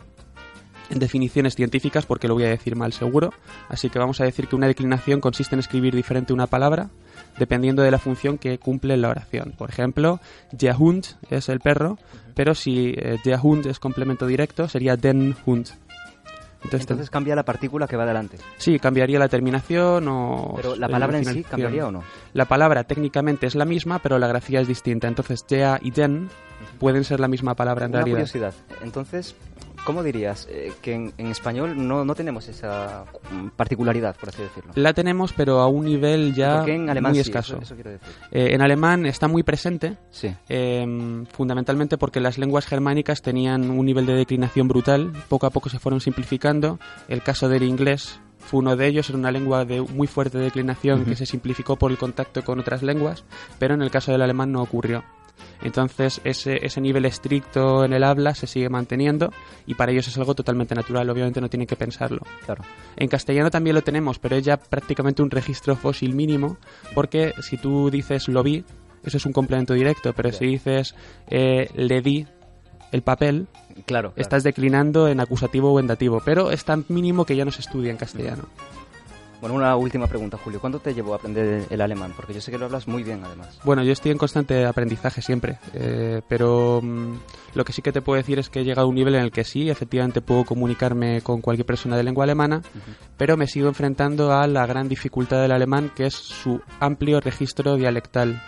en 0.91 0.99
definiciones 0.99 1.55
científicas 1.55 2.05
porque 2.05 2.29
lo 2.29 2.35
voy 2.35 2.45
a 2.45 2.51
decir 2.51 2.77
mal 2.77 2.93
seguro. 2.93 3.33
Así 3.71 3.89
que 3.89 3.99
vamos 3.99 4.21
a 4.21 4.25
decir 4.25 4.47
que 4.47 4.55
una 4.55 4.67
declinación 4.67 5.21
consiste 5.21 5.55
en 5.55 5.61
escribir 5.61 5.95
diferente 5.95 6.35
una 6.35 6.47
palabra 6.47 6.91
dependiendo 7.39 7.83
de 7.83 7.91
la 7.91 7.99
función 7.99 8.37
que 8.37 8.59
cumple 8.59 8.95
en 8.95 9.03
la 9.03 9.09
oración. 9.09 9.55
Por 9.57 9.71
ejemplo, 9.71 10.21
der 10.53 10.77
Hund 10.79 11.07
es 11.31 11.49
el 11.49 11.61
perro, 11.61 11.99
pero 12.35 12.55
si 12.55 12.95
eh, 12.97 13.19
der 13.25 13.39
Hund 13.43 13.67
es 13.67 13.79
complemento 13.79 14.27
directo 14.27 14.69
sería 14.69 14.97
den 14.97 15.35
Hund. 15.47 15.69
Entonces, 16.65 16.81
Entonces 16.83 17.09
cambia 17.11 17.37
la 17.37 17.45
partícula 17.45 17.87
que 17.87 17.97
va 17.97 18.03
adelante. 18.03 18.37
sí, 18.57 18.79
cambiaría 18.81 19.19
la 19.19 19.29
terminación 19.29 20.09
o... 20.09 20.55
Pero 20.57 20.75
la 20.77 20.89
palabra 20.89 21.19
en 21.19 21.25
sí 21.25 21.45
cambiaría 21.45 21.87
o 21.87 21.91
no. 21.93 22.03
La 22.35 22.47
palabra 22.47 22.85
técnicamente 22.85 23.47
es 23.47 23.55
la 23.55 23.65
misma, 23.65 24.01
pero 24.01 24.19
la 24.19 24.27
grafía 24.27 24.61
es 24.61 24.67
distinta. 24.69 25.07
Entonces, 25.07 25.45
der 25.49 25.79
y 25.83 25.91
den 25.93 26.29
pueden 26.81 27.05
ser 27.05 27.21
la 27.21 27.29
misma 27.29 27.55
palabra 27.55 27.85
en 27.87 27.91
Una 27.93 27.99
realidad. 27.99 28.17
curiosidad. 28.17 28.55
Entonces, 28.83 29.35
¿cómo 29.85 30.03
dirías 30.03 30.47
eh, 30.51 30.73
que 30.83 30.95
en, 30.95 31.13
en 31.19 31.27
español 31.29 31.87
no, 31.89 32.05
no 32.05 32.15
tenemos 32.15 32.49
esa 32.49 33.05
mm, 33.31 33.49
particularidad, 33.57 34.17
por 34.17 34.29
así 34.31 34.43
decirlo? 34.43 34.73
La 34.75 34.93
tenemos, 34.93 35.33
pero 35.33 35.61
a 35.61 35.69
un 35.69 35.85
nivel 35.87 36.35
ya 36.35 36.57
¿Por 36.59 36.67
qué 36.67 36.75
en 36.75 36.91
alemán 36.91 37.13
muy 37.13 37.23
sí? 37.23 37.31
escaso. 37.31 37.55
Eso, 37.55 37.63
eso 37.63 37.75
quiero 37.75 37.91
decir. 37.91 38.09
Eh, 38.31 38.49
en 38.55 38.63
alemán 38.63 39.07
está 39.07 39.29
muy 39.29 39.43
presente, 39.43 39.97
Sí. 40.11 40.35
eh, 40.49 41.25
fundamentalmente 41.33 41.99
porque 41.99 42.21
las 42.21 42.39
lenguas 42.39 42.67
germánicas 42.67 43.23
tenían 43.23 43.71
un 43.71 43.87
nivel 43.87 44.07
de 44.07 44.15
declinación 44.15 44.69
brutal, 44.69 45.13
poco 45.29 45.47
a 45.47 45.51
poco 45.51 45.69
se 45.69 45.79
fueron 45.79 46.01
simplificando. 46.01 46.79
El 47.09 47.23
caso 47.23 47.49
del 47.49 47.63
inglés 47.63 48.21
fue 48.39 48.61
uno 48.61 48.77
de 48.77 48.87
ellos, 48.87 49.09
era 49.11 49.19
una 49.19 49.31
lengua 49.31 49.65
de 49.65 49.81
muy 49.83 50.07
fuerte 50.07 50.39
declinación 50.39 51.05
que 51.05 51.17
se 51.17 51.27
simplificó 51.27 51.77
por 51.77 51.91
el 51.91 51.99
contacto 51.99 52.43
con 52.45 52.59
otras 52.61 52.83
lenguas, 52.83 53.25
pero 53.59 53.75
en 53.75 53.83
el 53.83 53.91
caso 53.91 54.13
del 54.13 54.23
alemán 54.23 54.53
no 54.53 54.63
ocurrió. 54.63 55.05
Entonces 55.63 56.21
ese, 56.25 56.65
ese 56.65 56.81
nivel 56.81 57.05
estricto 57.05 57.85
en 57.85 57.93
el 57.93 58.05
habla 58.05 58.35
se 58.35 58.47
sigue 58.47 58.69
manteniendo 58.69 59.33
y 59.67 59.75
para 59.75 59.93
ellos 59.93 60.09
es 60.09 60.17
algo 60.19 60.35
totalmente 60.35 60.75
natural, 60.75 61.09
obviamente 61.11 61.41
no 61.41 61.49
tienen 61.49 61.67
que 61.67 61.77
pensarlo. 61.77 62.23
Claro. 62.45 62.65
En 62.97 63.09
castellano 63.09 63.51
también 63.51 63.75
lo 63.75 63.83
tenemos, 63.83 64.19
pero 64.19 64.37
es 64.37 64.45
ya 64.45 64.57
prácticamente 64.57 65.23
un 65.23 65.31
registro 65.31 65.77
fósil 65.77 66.15
mínimo, 66.15 66.59
porque 66.95 67.35
si 67.43 67.57
tú 67.57 67.91
dices 67.91 68.29
lo 68.29 68.43
vi, 68.43 68.65
eso 69.05 69.17
es 69.17 69.27
un 69.27 69.33
complemento 69.33 69.75
directo, 69.75 70.13
pero 70.13 70.33
si 70.33 70.47
dices 70.47 70.95
eh, 71.29 71.69
le 71.75 72.01
di 72.03 72.27
el 72.93 73.03
papel, 73.03 73.47
Claro. 73.87 74.11
claro. 74.11 74.13
estás 74.17 74.43
declinando 74.43 75.09
en 75.09 75.21
acusativo 75.21 75.73
o 75.73 75.79
en 75.81 75.87
dativo, 75.87 76.21
pero 76.25 76.51
es 76.51 76.65
tan 76.65 76.85
mínimo 76.89 77.25
que 77.25 77.37
ya 77.37 77.45
no 77.45 77.53
se 77.53 77.61
estudia 77.61 77.91
en 77.91 77.97
castellano. 77.97 78.45
Bueno, 79.41 79.55
una 79.55 79.77
última 79.77 80.09
pregunta, 80.09 80.37
Julio. 80.37 80.61
¿Cuánto 80.61 80.81
te 80.81 80.95
llevó 80.95 81.13
a 81.13 81.17
aprender 81.17 81.67
el 81.71 81.81
alemán? 81.81 82.13
Porque 82.17 82.35
yo 82.35 82.41
sé 82.41 82.51
que 82.51 82.59
lo 82.59 82.65
hablas 82.65 82.89
muy 82.89 83.05
bien, 83.05 83.23
además. 83.25 83.59
Bueno, 83.65 83.85
yo 83.85 83.93
estoy 83.93 84.11
en 84.11 84.19
constante 84.19 84.67
aprendizaje 84.67 85.23
siempre, 85.23 85.59
eh, 85.75 86.23
pero 86.29 86.81
mm, 86.83 87.15
lo 87.55 87.65
que 87.65 87.73
sí 87.73 87.81
que 87.81 87.93
te 87.93 88.03
puedo 88.03 88.17
decir 88.17 88.39
es 88.41 88.51
que 88.51 88.61
he 88.61 88.65
llegado 88.65 88.87
a 88.87 88.91
un 88.91 88.97
nivel 88.97 89.15
en 89.15 89.23
el 89.23 89.31
que 89.31 89.45
sí, 89.45 89.71
efectivamente 89.71 90.21
puedo 90.21 90.45
comunicarme 90.45 91.21
con 91.21 91.41
cualquier 91.41 91.67
persona 91.67 91.97
de 91.97 92.03
lengua 92.03 92.25
alemana, 92.25 92.63
pero 93.17 93.37
me 93.37 93.47
sigo 93.47 93.69
enfrentando 93.69 94.33
a 94.33 94.47
la 94.49 94.67
gran 94.67 94.89
dificultad 94.89 95.41
del 95.41 95.53
alemán, 95.53 95.93
que 95.95 96.07
es 96.07 96.15
su 96.15 96.61
amplio 96.81 97.21
registro 97.21 97.77
dialectal. 97.77 98.43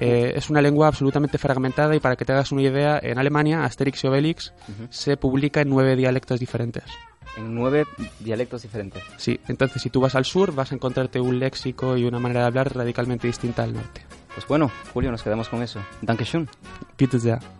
Eh, 0.00 0.32
es 0.34 0.50
una 0.50 0.62
lengua 0.62 0.88
absolutamente 0.88 1.38
fragmentada 1.38 1.94
y 1.94 2.00
para 2.00 2.16
que 2.16 2.24
te 2.24 2.32
hagas 2.32 2.52
una 2.52 2.62
idea, 2.62 2.98
en 3.02 3.18
Alemania, 3.18 3.64
Asterix 3.64 4.02
y 4.04 4.06
Obelix 4.06 4.52
se 4.88 5.16
publica 5.16 5.60
en 5.60 5.68
nueve 5.68 5.96
dialectos 5.96 6.40
diferentes. 6.40 6.84
En 7.36 7.54
nueve 7.54 7.84
dialectos 8.18 8.62
diferentes. 8.62 9.02
Sí, 9.16 9.38
entonces 9.46 9.82
si 9.82 9.90
tú 9.90 10.00
vas 10.00 10.14
al 10.14 10.24
sur 10.24 10.54
vas 10.54 10.72
a 10.72 10.74
encontrarte 10.74 11.20
un 11.20 11.38
léxico 11.38 11.96
y 11.96 12.04
una 12.04 12.18
manera 12.18 12.40
de 12.40 12.46
hablar 12.46 12.74
radicalmente 12.74 13.26
distinta 13.26 13.62
al 13.62 13.74
norte. 13.74 14.02
Pues 14.34 14.46
bueno, 14.46 14.70
Julio, 14.92 15.10
nos 15.10 15.22
quedamos 15.22 15.48
con 15.48 15.62
eso. 15.62 15.80
Dankeschön. 16.02 16.48
Bitte 16.96 17.18
sehr. 17.18 17.59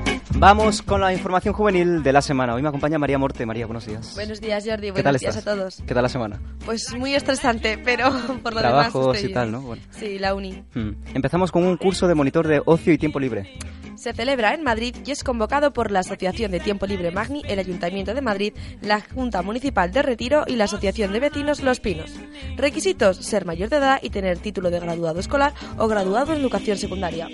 Vamos 0.37 0.81
con 0.81 1.01
la 1.01 1.13
información 1.13 1.53
juvenil 1.53 2.01
de 2.03 2.13
la 2.13 2.21
semana. 2.21 2.55
Hoy 2.55 2.61
me 2.63 2.69
acompaña 2.69 2.97
María 2.97 3.17
Morte. 3.17 3.45
María, 3.45 3.65
buenos 3.67 3.85
días. 3.85 4.13
Buenos 4.15 4.41
días, 4.41 4.63
Jordi. 4.65 4.87
¿Qué 4.87 4.91
Buenos 4.91 5.03
tal 5.03 5.17
días 5.19 5.35
estás? 5.35 5.53
a 5.53 5.55
todos. 5.57 5.83
¿Qué 5.85 5.93
tal 5.93 6.03
la 6.03 6.09
semana? 6.09 6.39
Pues 6.65 6.93
muy 6.97 7.13
estresante, 7.13 7.77
pero 7.83 8.09
por 8.43 8.53
lo 8.53 8.59
Trabajos 8.61 8.93
demás. 9.03 9.15
estoy 9.17 9.31
y 9.31 9.33
tal. 9.33 9.51
¿no? 9.51 9.61
Bueno. 9.61 9.81
Sí, 9.91 10.17
la 10.17 10.33
uni. 10.33 10.63
Hmm. 10.73 10.91
Empezamos 11.13 11.51
con 11.51 11.63
un 11.63 11.77
curso 11.77 12.07
de 12.07 12.15
monitor 12.15 12.47
de 12.47 12.61
ocio 12.65 12.91
y 12.93 12.97
tiempo 12.97 13.19
libre. 13.19 13.51
Se 13.97 14.13
celebra 14.13 14.55
en 14.55 14.63
Madrid 14.63 14.95
y 15.05 15.11
es 15.11 15.23
convocado 15.23 15.73
por 15.73 15.91
la 15.91 15.99
Asociación 15.99 16.49
de 16.49 16.59
Tiempo 16.59 16.87
Libre 16.87 17.11
Magni, 17.11 17.43
el 17.47 17.59
Ayuntamiento 17.59 18.15
de 18.15 18.21
Madrid, 18.21 18.53
la 18.81 18.99
Junta 19.13 19.43
Municipal 19.43 19.91
de 19.91 20.01
Retiro 20.01 20.43
y 20.47 20.55
la 20.55 20.63
Asociación 20.63 21.13
de 21.13 21.19
Vecinos 21.19 21.61
Los 21.61 21.79
Pinos. 21.79 22.09
Requisitos: 22.57 23.17
ser 23.17 23.45
mayor 23.45 23.69
de 23.69 23.77
edad 23.77 23.99
y 24.01 24.09
tener 24.09 24.39
título 24.39 24.71
de 24.71 24.79
graduado 24.79 25.19
escolar 25.19 25.53
o 25.77 25.87
graduado 25.87 26.33
en 26.33 26.39
educación 26.39 26.77
secundaria. 26.79 27.27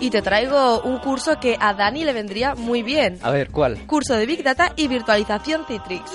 Y 0.00 0.10
te 0.10 0.20
traigo 0.20 0.82
un 0.82 0.98
curso 0.98 1.40
que 1.40 1.56
a 1.58 1.72
Dani 1.72 2.04
le 2.04 2.12
vendría 2.12 2.54
muy 2.54 2.82
bien. 2.82 3.18
A 3.22 3.30
ver, 3.30 3.50
¿cuál? 3.50 3.86
Curso 3.86 4.14
de 4.14 4.26
Big 4.26 4.42
Data 4.42 4.72
y 4.76 4.86
virtualización 4.86 5.64
Citrix. 5.66 6.10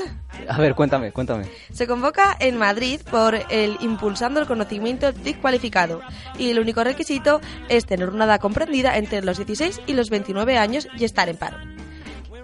A 0.48 0.58
ver, 0.60 0.76
cuéntame, 0.76 1.12
cuéntame. 1.12 1.46
Se 1.72 1.88
convoca 1.88 2.38
en 2.40 2.58
Madrid 2.58 3.02
por 3.10 3.36
el 3.50 3.78
Impulsando 3.82 4.40
el 4.40 4.46
Conocimiento 4.48 5.12
TIC 5.12 5.42
Cualificado 5.42 6.02
y 6.38 6.52
el 6.52 6.60
único 6.60 6.84
requisito 6.84 7.42
es 7.68 7.86
tener 7.86 8.10
una 8.10 8.26
edad 8.26 8.40
comprendida 8.40 8.96
entre 8.98 9.24
los 9.24 9.38
16 9.38 9.82
y 9.88 9.94
los 9.94 10.10
29 10.10 10.58
años 10.58 10.88
y 10.98 11.04
estar 11.04 11.28
en 11.28 11.38
paro. 11.38 11.58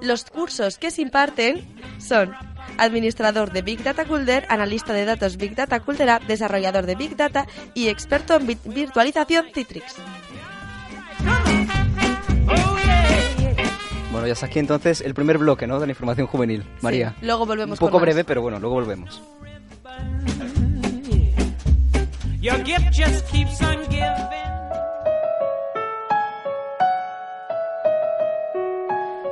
Los 0.02 0.26
cursos 0.26 0.78
que 0.78 0.92
se 0.92 1.02
imparten 1.02 1.64
son 2.00 2.34
administrador 2.78 3.52
de 3.52 3.62
Big 3.62 3.84
Data 3.84 4.06
Culder, 4.06 4.46
analista 4.50 4.94
de 4.94 5.06
datos 5.06 5.38
Big 5.38 5.56
Data 5.56 5.80
Cultera, 5.80 6.20
desarrollador 6.28 6.86
de 6.86 6.96
Big 6.96 7.16
Data 7.16 7.46
y 7.74 7.88
experto 7.90 8.36
en 8.36 8.48
vi- 8.48 8.58
virtualización 8.66 9.46
Citrix. 9.54 9.96
Bueno, 14.12 14.28
ya 14.28 14.34
está 14.34 14.46
aquí 14.46 14.60
entonces 14.60 15.02
el 15.02 15.14
primer 15.14 15.38
bloque, 15.38 15.68
¿no? 15.68 15.80
De 15.80 15.88
la 15.88 15.92
información 15.92 16.28
juvenil. 16.28 16.64
María. 16.82 17.16
Luego 17.22 17.46
volvemos 17.46 17.78
Un 17.78 17.80
poco 17.80 17.92
con 17.94 18.02
más. 18.02 18.06
breve, 18.08 18.24
pero 18.24 18.42
bueno, 18.42 18.60
luego 18.60 18.76
volvemos. 18.76 19.22
Your 22.40 22.64
gift 22.64 22.94
just 22.94 23.28
keeps 23.32 23.62
on 23.62 23.80
giving. 23.90 24.55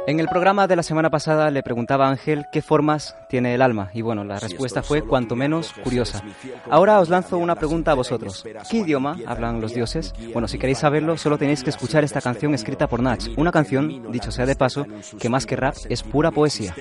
En 0.06 0.20
el 0.20 0.28
programa 0.28 0.68
de 0.68 0.76
la 0.76 0.84
semana 0.84 1.10
pasada 1.10 1.50
le 1.50 1.64
preguntaba 1.64 2.08
a 2.08 2.10
Ángel 2.10 2.46
qué 2.52 2.62
formas 2.62 3.16
tiene 3.30 3.56
el 3.56 3.62
alma 3.62 3.90
y 3.94 4.02
bueno, 4.02 4.26
la 4.26 4.38
respuesta 4.38 4.84
fue 4.84 5.02
cuanto 5.02 5.34
menos 5.38 5.72
curiosa. 5.82 6.22
Ahora 6.70 7.00
os 7.00 7.08
lanzo 7.08 7.38
una 7.38 7.56
pregunta 7.56 7.92
a 7.92 7.96
vosotros. 7.96 8.44
¿Qué 8.70 8.78
idioma 8.78 9.16
hablan 9.26 9.62
los 9.62 9.74
dioses? 9.74 10.14
Bueno, 10.34 10.50
si 10.50 10.60
queréis 10.60 10.80
saberlo, 10.80 11.18
solo 11.18 11.38
tenéis 11.38 11.64
que 11.64 11.70
escuchar 11.70 12.04
esta 12.04 12.20
canción 12.20 12.54
escrita 12.54 12.88
por 12.88 13.02
Nach. 13.02 13.24
Una 13.38 13.54
canción, 13.54 14.12
dicho 14.12 14.30
sea 14.30 14.46
de 14.46 14.58
paso, 14.58 14.86
que 15.18 15.30
más 15.30 15.46
que 15.46 15.56
rap 15.56 15.76
es 15.88 16.04
pura 16.04 16.32
poesía. 16.32 16.76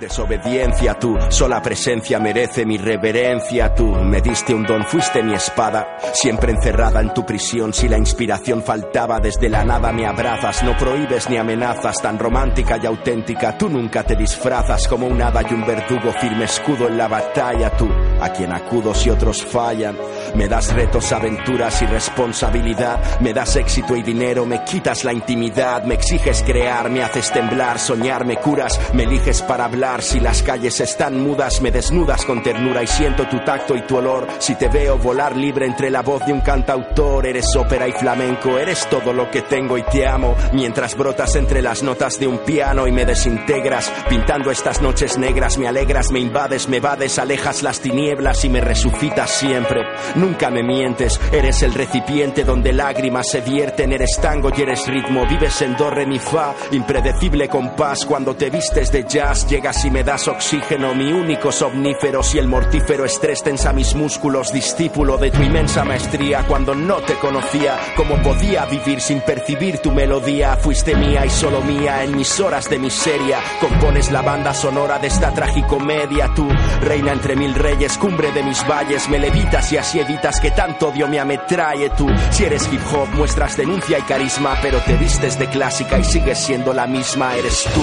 Desobediencia 0.00 0.98
tú, 0.98 1.16
sola 1.28 1.62
presencia 1.62 2.18
merece 2.18 2.66
mi 2.66 2.76
reverencia 2.76 3.72
tú. 3.72 3.86
Me 3.86 4.20
diste 4.20 4.52
un 4.52 4.64
don, 4.64 4.82
fuiste 4.84 5.22
mi 5.22 5.34
espada, 5.34 5.96
siempre 6.12 6.50
encerrada 6.50 7.00
en 7.00 7.14
tu 7.14 7.24
prisión. 7.24 7.72
Si 7.72 7.88
la 7.88 7.98
inspiración 7.98 8.64
faltaba, 8.64 9.20
desde 9.20 9.48
la 9.48 9.64
nada 9.64 9.92
me 9.92 10.06
abrazas. 10.06 10.64
No 10.64 10.76
prohíbes 10.76 11.30
ni 11.30 11.36
amenazas, 11.36 12.02
tan 12.02 12.18
romántica 12.32 12.78
y 12.82 12.86
auténtica. 12.86 13.58
Tú 13.58 13.68
nunca 13.68 14.02
te 14.04 14.16
disfrazas 14.16 14.88
como 14.88 15.06
un 15.06 15.20
hada 15.20 15.42
y 15.42 15.52
un 15.52 15.66
verdugo, 15.66 16.10
firme 16.18 16.44
escudo 16.44 16.88
en 16.88 16.96
la 16.96 17.06
batalla. 17.06 17.76
Tú, 17.76 17.86
a 18.22 18.30
quien 18.30 18.52
acudo 18.52 18.94
si 18.94 19.10
otros 19.10 19.44
fallan. 19.44 19.94
Me 20.34 20.48
das 20.48 20.72
retos, 20.72 21.12
aventuras 21.12 21.82
y 21.82 21.86
responsabilidad. 21.86 23.20
Me 23.20 23.32
das 23.32 23.56
éxito 23.56 23.96
y 23.96 24.02
dinero, 24.02 24.46
me 24.46 24.64
quitas 24.64 25.04
la 25.04 25.12
intimidad. 25.12 25.84
Me 25.84 25.94
exiges 25.94 26.42
crear, 26.42 26.90
me 26.90 27.02
haces 27.02 27.30
temblar, 27.32 27.78
soñar, 27.78 28.24
me 28.24 28.36
curas. 28.36 28.80
Me 28.94 29.04
eliges 29.04 29.42
para 29.42 29.66
hablar. 29.66 30.02
Si 30.02 30.20
las 30.20 30.42
calles 30.42 30.80
están 30.80 31.20
mudas, 31.22 31.60
me 31.60 31.70
desnudas 31.70 32.24
con 32.24 32.42
ternura 32.42 32.82
y 32.82 32.86
siento 32.86 33.28
tu 33.28 33.38
tacto 33.44 33.76
y 33.76 33.82
tu 33.82 33.96
olor. 33.96 34.26
Si 34.38 34.54
te 34.54 34.68
veo 34.68 34.98
volar 34.98 35.36
libre 35.36 35.66
entre 35.66 35.90
la 35.90 36.02
voz 36.02 36.24
de 36.24 36.32
un 36.32 36.40
cantautor, 36.40 37.26
eres 37.26 37.54
ópera 37.56 37.86
y 37.88 37.92
flamenco, 37.92 38.58
eres 38.58 38.86
todo 38.88 39.12
lo 39.12 39.30
que 39.30 39.42
tengo 39.42 39.76
y 39.76 39.82
te 39.82 40.06
amo. 40.06 40.34
Mientras 40.52 40.96
brotas 40.96 41.36
entre 41.36 41.62
las 41.62 41.82
notas 41.82 42.18
de 42.18 42.26
un 42.26 42.38
piano 42.38 42.86
y 42.86 42.92
me 42.92 43.04
desintegras, 43.04 43.92
pintando 44.08 44.50
estas 44.50 44.80
noches 44.80 45.18
negras, 45.18 45.58
me 45.58 45.68
alegras, 45.68 46.10
me 46.10 46.20
invades, 46.20 46.68
me 46.68 46.80
vades, 46.80 47.18
alejas 47.18 47.62
las 47.62 47.80
tinieblas 47.80 48.44
y 48.44 48.48
me 48.48 48.60
resucitas 48.60 49.30
siempre. 49.30 49.82
Nunca 50.22 50.50
me 50.50 50.62
mientes, 50.62 51.20
eres 51.32 51.62
el 51.62 51.74
recipiente 51.74 52.44
donde 52.44 52.72
lágrimas 52.72 53.28
se 53.28 53.40
vierten, 53.40 53.92
eres 53.92 54.20
tango 54.20 54.50
y 54.56 54.62
eres 54.62 54.86
ritmo, 54.86 55.26
vives 55.26 55.60
en 55.62 55.76
do, 55.76 55.90
re, 55.90 56.06
mi, 56.06 56.20
fa, 56.20 56.54
impredecible 56.70 57.48
compás. 57.48 58.06
Cuando 58.06 58.36
te 58.36 58.48
vistes 58.48 58.92
de 58.92 59.02
jazz, 59.02 59.48
llegas 59.48 59.84
y 59.84 59.90
me 59.90 60.04
das 60.04 60.28
oxígeno, 60.28 60.94
mi 60.94 61.12
único 61.12 61.50
somnífero. 61.50 62.22
Si 62.22 62.38
el 62.38 62.46
mortífero 62.46 63.04
estrés 63.04 63.42
tensa 63.42 63.72
mis 63.72 63.96
músculos, 63.96 64.52
discípulo 64.52 65.18
de 65.18 65.32
tu 65.32 65.42
inmensa 65.42 65.84
maestría. 65.84 66.44
Cuando 66.46 66.72
no 66.72 66.98
te 66.98 67.14
conocía, 67.14 67.76
cómo 67.96 68.14
podía 68.22 68.64
vivir 68.66 69.00
sin 69.00 69.22
percibir 69.22 69.78
tu 69.78 69.90
melodía. 69.90 70.56
Fuiste 70.56 70.94
mía 70.94 71.26
y 71.26 71.30
solo 71.30 71.62
mía 71.62 72.04
en 72.04 72.16
mis 72.16 72.38
horas 72.38 72.70
de 72.70 72.78
miseria. 72.78 73.40
Compones 73.60 74.12
la 74.12 74.22
banda 74.22 74.54
sonora 74.54 75.00
de 75.00 75.08
esta 75.08 75.34
tragicomedia. 75.34 76.30
Tú, 76.36 76.48
reina 76.80 77.10
entre 77.10 77.34
mil 77.34 77.56
reyes, 77.56 77.98
cumbre 77.98 78.30
de 78.30 78.44
mis 78.44 78.64
valles, 78.68 79.08
me 79.08 79.18
levitas 79.18 79.72
y 79.72 79.78
así 79.78 79.98
que 80.40 80.50
tanto 80.50 80.88
odio 80.88 81.08
me 81.08 81.18
ametrae. 81.18 81.90
Tú, 81.90 82.08
si 82.30 82.44
eres 82.44 82.68
hip 82.72 82.80
hop, 82.92 83.08
muestras 83.14 83.56
denuncia 83.56 83.98
y 83.98 84.02
carisma, 84.02 84.56
pero 84.60 84.78
te 84.80 84.96
vistes 84.96 85.38
de 85.38 85.48
clásica 85.48 85.98
y 85.98 86.04
sigues 86.04 86.38
siendo 86.38 86.72
la 86.72 86.86
misma. 86.86 87.36
Eres 87.36 87.64
tú, 87.74 87.82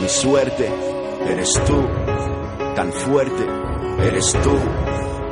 mi 0.00 0.08
suerte, 0.08 0.70
eres 1.26 1.52
tú, 1.66 1.88
tan 2.74 2.92
fuerte, 2.92 3.46
eres 4.06 4.32
tú. 4.42 4.91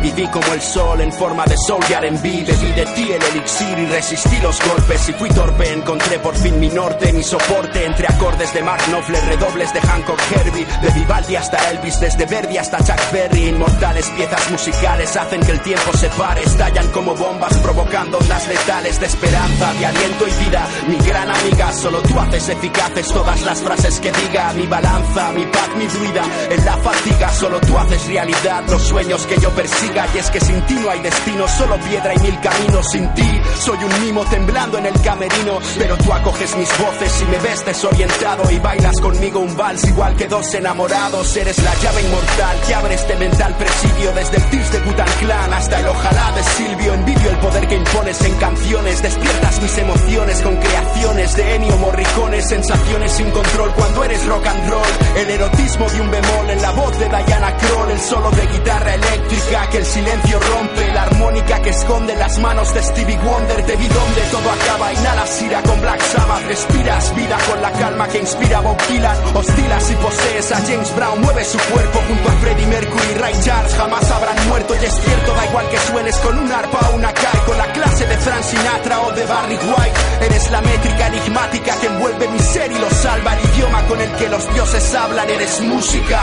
Reviví 0.00 0.26
como 0.28 0.54
el 0.54 0.62
sol 0.62 0.98
en 1.02 1.12
forma 1.12 1.44
de 1.44 1.58
soul 1.58 1.84
y 1.86 1.92
R&B. 1.92 2.44
Bebí 2.46 2.72
de 2.72 2.86
ti 2.94 3.12
el 3.12 3.22
elixir 3.22 3.78
y 3.78 3.84
resistí 3.84 4.38
los 4.40 4.58
golpes. 4.66 5.06
Y 5.10 5.12
fui 5.12 5.28
torpe, 5.28 5.70
encontré 5.74 6.18
por 6.20 6.34
fin 6.34 6.58
mi 6.58 6.68
norte, 6.68 7.12
mi 7.12 7.22
soporte. 7.22 7.84
Entre 7.84 8.06
acordes 8.06 8.54
de 8.54 8.62
Mark 8.62 8.82
Knopfler, 8.86 9.22
redobles 9.26 9.74
de 9.74 9.80
Hancock 9.82 10.18
Herbie. 10.32 10.66
De 10.80 10.90
Vivaldi 10.98 11.36
hasta 11.36 11.58
Elvis, 11.70 12.00
desde 12.00 12.24
Verdi 12.24 12.56
hasta 12.56 12.78
Chuck 12.78 13.12
Berry. 13.12 13.48
Inmortales 13.48 14.08
piezas 14.16 14.50
musicales 14.50 15.14
hacen 15.16 15.40
que 15.42 15.52
el 15.52 15.60
tiempo 15.60 15.92
se 15.92 16.08
pare. 16.08 16.44
Estallan 16.44 16.88
como 16.92 17.14
bombas 17.14 17.54
provocando 17.58 18.16
ondas 18.16 18.48
letales 18.48 18.98
de 19.00 19.06
esperanza, 19.06 19.74
de 19.74 19.84
aliento 19.84 20.24
y 20.26 20.44
vida. 20.44 20.66
Mi 20.88 20.96
gran 20.96 21.30
amiga, 21.30 21.74
solo 21.74 22.00
tú 22.00 22.18
haces 22.18 22.48
eficaces 22.48 23.06
todas 23.08 23.42
las 23.42 23.60
frases 23.60 24.00
que 24.00 24.10
diga. 24.12 24.54
Mi 24.54 24.66
balanza, 24.66 25.30
mi 25.32 25.44
paz, 25.44 25.68
mi 25.76 25.86
vida. 25.86 26.24
En 26.48 26.64
la 26.64 26.78
fatiga, 26.78 27.28
solo 27.34 27.60
tú 27.60 27.76
haces 27.76 28.06
realidad 28.06 28.64
los 28.70 28.82
sueños 28.82 29.26
que 29.26 29.38
yo 29.38 29.50
Y 29.92 30.18
es 30.18 30.30
que 30.30 30.40
sin 30.40 30.60
ti 30.66 30.74
no 30.74 30.88
hay 30.88 31.00
destino, 31.00 31.48
solo 31.48 31.76
piedra 31.78 32.14
y 32.14 32.18
mil 32.20 32.38
caminos. 32.40 32.86
Sin 32.92 33.12
ti 33.14 33.40
soy 33.58 33.76
un 33.82 34.00
mimo 34.04 34.24
temblando 34.26 34.78
en 34.78 34.86
el 34.86 35.00
camerino. 35.02 35.58
Pero 35.78 35.96
tú 35.98 36.12
acoges 36.12 36.56
mis 36.56 36.68
voces 36.78 37.22
y 37.22 37.24
me 37.24 37.38
ves 37.38 37.64
desorientado. 37.64 38.48
Y 38.52 38.58
bailas 38.60 39.00
conmigo 39.00 39.40
un 39.40 39.56
vals 39.56 39.84
igual 39.84 40.14
que 40.14 40.28
dos 40.28 40.54
enamorados. 40.54 41.36
Eres 41.36 41.58
la 41.58 41.74
llave 41.74 42.02
inmortal 42.02 42.60
que 42.66 42.74
abre 42.74 42.94
este 42.94 43.16
mental 43.16 43.56
presidio. 43.56 44.12
Desde 44.12 44.36
el 44.36 44.44
tips 44.44 44.72
de 44.72 44.80
Clan 45.18 45.52
hasta 45.52 45.80
el 45.80 45.88
ojalá 45.88 46.32
de 46.36 46.42
Silvio. 46.44 46.94
Envidio 46.94 47.30
el 47.30 47.38
poder 47.38 47.66
que 47.66 47.74
impones 47.74 48.20
en 48.22 48.34
canciones. 48.36 49.02
Despiertas 49.02 49.60
mis 49.60 49.76
emociones 49.78 50.40
con 50.40 50.56
creaciones 50.56 51.36
de 51.36 51.54
Ennio 51.56 51.76
Morricone. 51.78 52.42
Sensaciones 52.42 53.10
sin 53.12 53.30
control 53.32 53.72
cuando 53.74 54.04
eres 54.04 54.24
rock 54.26 54.46
and 54.46 54.70
roll. 54.70 54.88
El 55.16 55.30
erotismo 55.30 55.90
de 55.90 56.00
un 56.00 56.10
bemol 56.12 56.50
en 56.50 56.62
la 56.62 56.70
voz 56.70 56.96
de 56.96 57.08
Diana 57.08 57.56
Kroll. 57.56 57.90
El 57.90 58.00
solo 58.00 58.30
de 58.30 58.46
guitarra 58.46 58.94
eléctrica 58.94 59.68
que 59.70 59.79
el 59.80 59.86
silencio 59.86 60.38
rompe. 60.38 60.92
La 60.92 61.02
armónica 61.04 61.60
que 61.62 61.70
esconde 61.70 62.14
las 62.14 62.38
manos 62.38 62.72
de 62.74 62.82
Stevie 62.82 63.18
Wonder. 63.18 63.62
Te 63.64 63.76
vi 63.76 63.88
donde 63.88 64.20
todo 64.30 64.50
acaba. 64.50 64.92
Inhalas 64.92 65.42
ira 65.42 65.62
con 65.62 65.80
Black 65.80 66.00
Sabbath. 66.02 66.46
Respiras 66.46 67.16
vida 67.16 67.38
con 67.48 67.62
la 67.62 67.72
calma 67.72 68.06
que 68.08 68.18
inspira 68.18 68.60
Bob 68.60 68.76
Dylan. 68.88 69.16
Hostilas 69.34 69.90
y 69.90 69.94
posees 69.94 70.52
a 70.52 70.56
James 70.66 70.94
Brown. 70.94 71.20
Mueve 71.20 71.44
su 71.44 71.58
cuerpo 71.72 71.98
junto 72.06 72.28
a 72.28 72.32
Freddie 72.32 72.66
Mercury. 72.66 73.14
Ray 73.20 73.34
Charles 73.42 73.74
jamás 73.74 74.10
habrán 74.10 74.48
muerto. 74.48 74.74
Y 74.74 74.84
es 74.84 74.94
cierto, 74.94 75.34
da 75.34 75.46
igual 75.46 75.68
que 75.70 75.78
suenes 75.78 76.16
con 76.18 76.38
un 76.38 76.52
arpa 76.52 76.90
o 76.90 76.96
una 76.96 77.12
kai. 77.12 77.40
Con 77.46 77.56
la 77.56 77.72
clase 77.72 78.06
de 78.06 78.16
Frank 78.18 78.42
Sinatra 78.42 79.00
o 79.00 79.12
de 79.12 79.24
Barry 79.24 79.56
White. 79.56 80.26
Eres 80.26 80.50
la 80.50 80.60
métrica 80.60 81.06
enigmática 81.06 81.76
que 81.80 81.86
envuelve 81.86 82.28
mi 82.28 82.38
ser 82.38 82.70
y 82.70 82.78
lo 82.78 82.90
salva. 82.90 83.34
El 83.34 83.48
idioma 83.50 83.82
con 83.86 84.00
el 84.00 84.12
que 84.16 84.28
los 84.28 84.52
dioses 84.52 84.94
hablan. 84.94 85.30
Eres 85.30 85.60
música. 85.62 86.20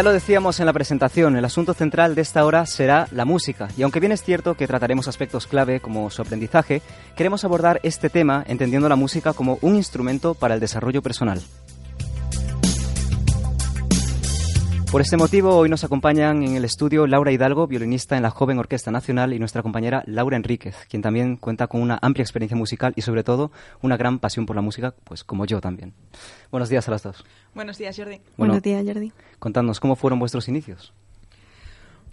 Ya 0.00 0.04
lo 0.04 0.14
decíamos 0.14 0.58
en 0.58 0.64
la 0.64 0.72
presentación, 0.72 1.36
el 1.36 1.44
asunto 1.44 1.74
central 1.74 2.14
de 2.14 2.22
esta 2.22 2.46
hora 2.46 2.64
será 2.64 3.06
la 3.12 3.26
música. 3.26 3.68
Y 3.76 3.82
aunque 3.82 4.00
bien 4.00 4.12
es 4.12 4.22
cierto 4.22 4.54
que 4.54 4.66
trataremos 4.66 5.08
aspectos 5.08 5.46
clave 5.46 5.80
como 5.80 6.08
su 6.08 6.22
aprendizaje, 6.22 6.80
queremos 7.16 7.44
abordar 7.44 7.80
este 7.82 8.08
tema 8.08 8.42
entendiendo 8.46 8.88
la 8.88 8.96
música 8.96 9.34
como 9.34 9.58
un 9.60 9.76
instrumento 9.76 10.32
para 10.32 10.54
el 10.54 10.60
desarrollo 10.60 11.02
personal. 11.02 11.42
Por 14.90 15.02
este 15.02 15.16
motivo, 15.16 15.54
hoy 15.54 15.68
nos 15.68 15.84
acompañan 15.84 16.42
en 16.42 16.56
el 16.56 16.64
estudio 16.64 17.06
Laura 17.06 17.30
Hidalgo, 17.30 17.68
violinista 17.68 18.16
en 18.16 18.24
la 18.24 18.30
Joven 18.30 18.58
Orquesta 18.58 18.90
Nacional, 18.90 19.32
y 19.32 19.38
nuestra 19.38 19.62
compañera 19.62 20.02
Laura 20.06 20.36
Enríquez, 20.36 20.74
quien 20.88 21.00
también 21.00 21.36
cuenta 21.36 21.68
con 21.68 21.80
una 21.80 22.00
amplia 22.02 22.24
experiencia 22.24 22.56
musical 22.56 22.92
y, 22.96 23.02
sobre 23.02 23.22
todo, 23.22 23.52
una 23.82 23.96
gran 23.96 24.18
pasión 24.18 24.46
por 24.46 24.56
la 24.56 24.62
música, 24.62 24.92
pues 25.04 25.22
como 25.22 25.46
yo 25.46 25.60
también. 25.60 25.94
Buenos 26.50 26.70
días 26.70 26.88
a 26.88 26.90
las 26.90 27.04
dos. 27.04 27.24
Buenos 27.54 27.78
días, 27.78 27.96
Jordi. 27.96 28.16
Bueno, 28.36 28.54
Buenos 28.54 28.62
días, 28.64 28.84
Jordi. 28.84 29.12
Contadnos, 29.38 29.78
¿cómo 29.78 29.94
fueron 29.94 30.18
vuestros 30.18 30.48
inicios? 30.48 30.92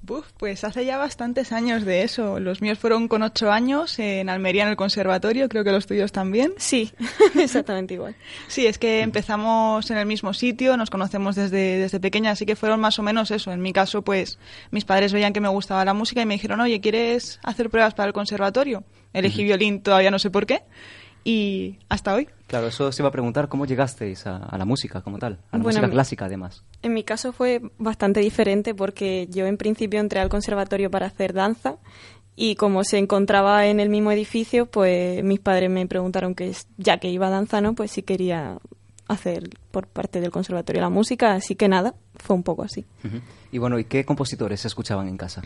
Buf, 0.01 0.25
pues 0.38 0.63
hace 0.63 0.86
ya 0.86 0.97
bastantes 0.97 1.51
años 1.51 1.83
de 1.83 2.03
eso. 2.03 2.39
Los 2.39 2.62
míos 2.62 2.79
fueron 2.79 3.07
con 3.07 3.23
ocho 3.23 3.51
años 3.51 3.99
en 3.99 4.29
Almería 4.29 4.63
en 4.63 4.69
el 4.69 4.75
conservatorio, 4.75 5.49
creo 5.49 5.63
que 5.63 5.71
los 5.71 5.86
tuyos 5.86 6.12
también. 6.12 6.53
Sí, 6.57 6.93
exactamente 7.36 7.95
igual. 7.95 8.15
Sí, 8.47 8.65
es 8.67 8.77
que 8.77 9.01
empezamos 9.01 9.89
en 9.91 9.97
el 9.97 10.05
mismo 10.05 10.33
sitio, 10.33 10.77
nos 10.77 10.89
conocemos 10.89 11.36
desde, 11.36 11.77
desde 11.79 11.99
pequeña, 11.99 12.31
así 12.31 12.45
que 12.45 12.55
fueron 12.55 12.79
más 12.79 12.99
o 12.99 13.03
menos 13.03 13.31
eso. 13.31 13.51
En 13.51 13.62
mi 13.62 13.73
caso, 13.73 14.01
pues 14.01 14.39
mis 14.71 14.86
padres 14.86 15.12
veían 15.12 15.33
que 15.33 15.41
me 15.41 15.49
gustaba 15.49 15.83
la 15.83 15.93
música 15.93 16.21
y 16.21 16.25
me 16.25 16.36
dijeron, 16.36 16.62
oye, 16.62 16.79
¿quieres 16.79 17.39
hacer 17.43 17.69
pruebas 17.69 17.93
para 17.93 18.07
el 18.07 18.13
conservatorio? 18.13 18.83
Elegí 19.13 19.43
violín, 19.43 19.81
todavía 19.81 20.12
no 20.12 20.19
sé 20.19 20.29
por 20.29 20.45
qué, 20.45 20.63
y 21.27 21.77
hasta 21.89 22.13
hoy. 22.13 22.29
Claro, 22.47 22.67
eso 22.67 22.89
se 22.93 23.01
iba 23.01 23.09
a 23.09 23.11
preguntar, 23.11 23.49
¿cómo 23.49 23.65
llegasteis 23.65 24.25
a, 24.25 24.37
a 24.37 24.57
la 24.57 24.63
música 24.63 25.01
como 25.01 25.19
tal? 25.19 25.33
A 25.51 25.57
la 25.57 25.63
Bueno, 25.63 25.79
música 25.79 25.89
clásica, 25.89 26.25
además. 26.25 26.63
En 26.81 26.93
mi 26.93 27.03
caso 27.03 27.33
fue 27.33 27.61
bastante 27.77 28.21
diferente 28.21 28.73
porque 28.73 29.27
yo 29.29 29.45
en 29.45 29.57
principio 29.57 29.99
entré 29.99 30.21
al 30.21 30.29
conservatorio 30.29 30.89
para 30.89 31.07
hacer 31.07 31.33
danza 31.33 31.75
y 32.37 32.55
como 32.55 32.85
se 32.85 32.97
encontraba 32.97 33.65
en 33.67 33.81
el 33.81 33.89
mismo 33.89 34.11
edificio, 34.13 34.67
pues 34.67 35.21
mis 35.21 35.41
padres 35.41 35.69
me 35.69 35.85
preguntaron 35.85 36.33
que 36.33 36.53
ya 36.77 36.97
que 36.99 37.09
iba 37.09 37.27
a 37.27 37.31
danza, 37.31 37.59
¿no? 37.59 37.75
Pues 37.75 37.91
si 37.91 38.03
quería 38.03 38.59
hacer 39.09 39.49
por 39.71 39.87
parte 39.87 40.21
del 40.21 40.31
conservatorio 40.31 40.81
la 40.81 40.89
música, 40.89 41.33
así 41.33 41.55
que 41.55 41.67
nada, 41.67 41.93
fue 42.15 42.37
un 42.37 42.43
poco 42.43 42.63
así. 42.63 42.85
Y 43.51 43.57
bueno, 43.57 43.77
¿y 43.79 43.83
qué 43.83 44.05
compositores 44.05 44.61
se 44.61 44.69
escuchaban 44.69 45.09
en 45.09 45.17
casa? 45.17 45.41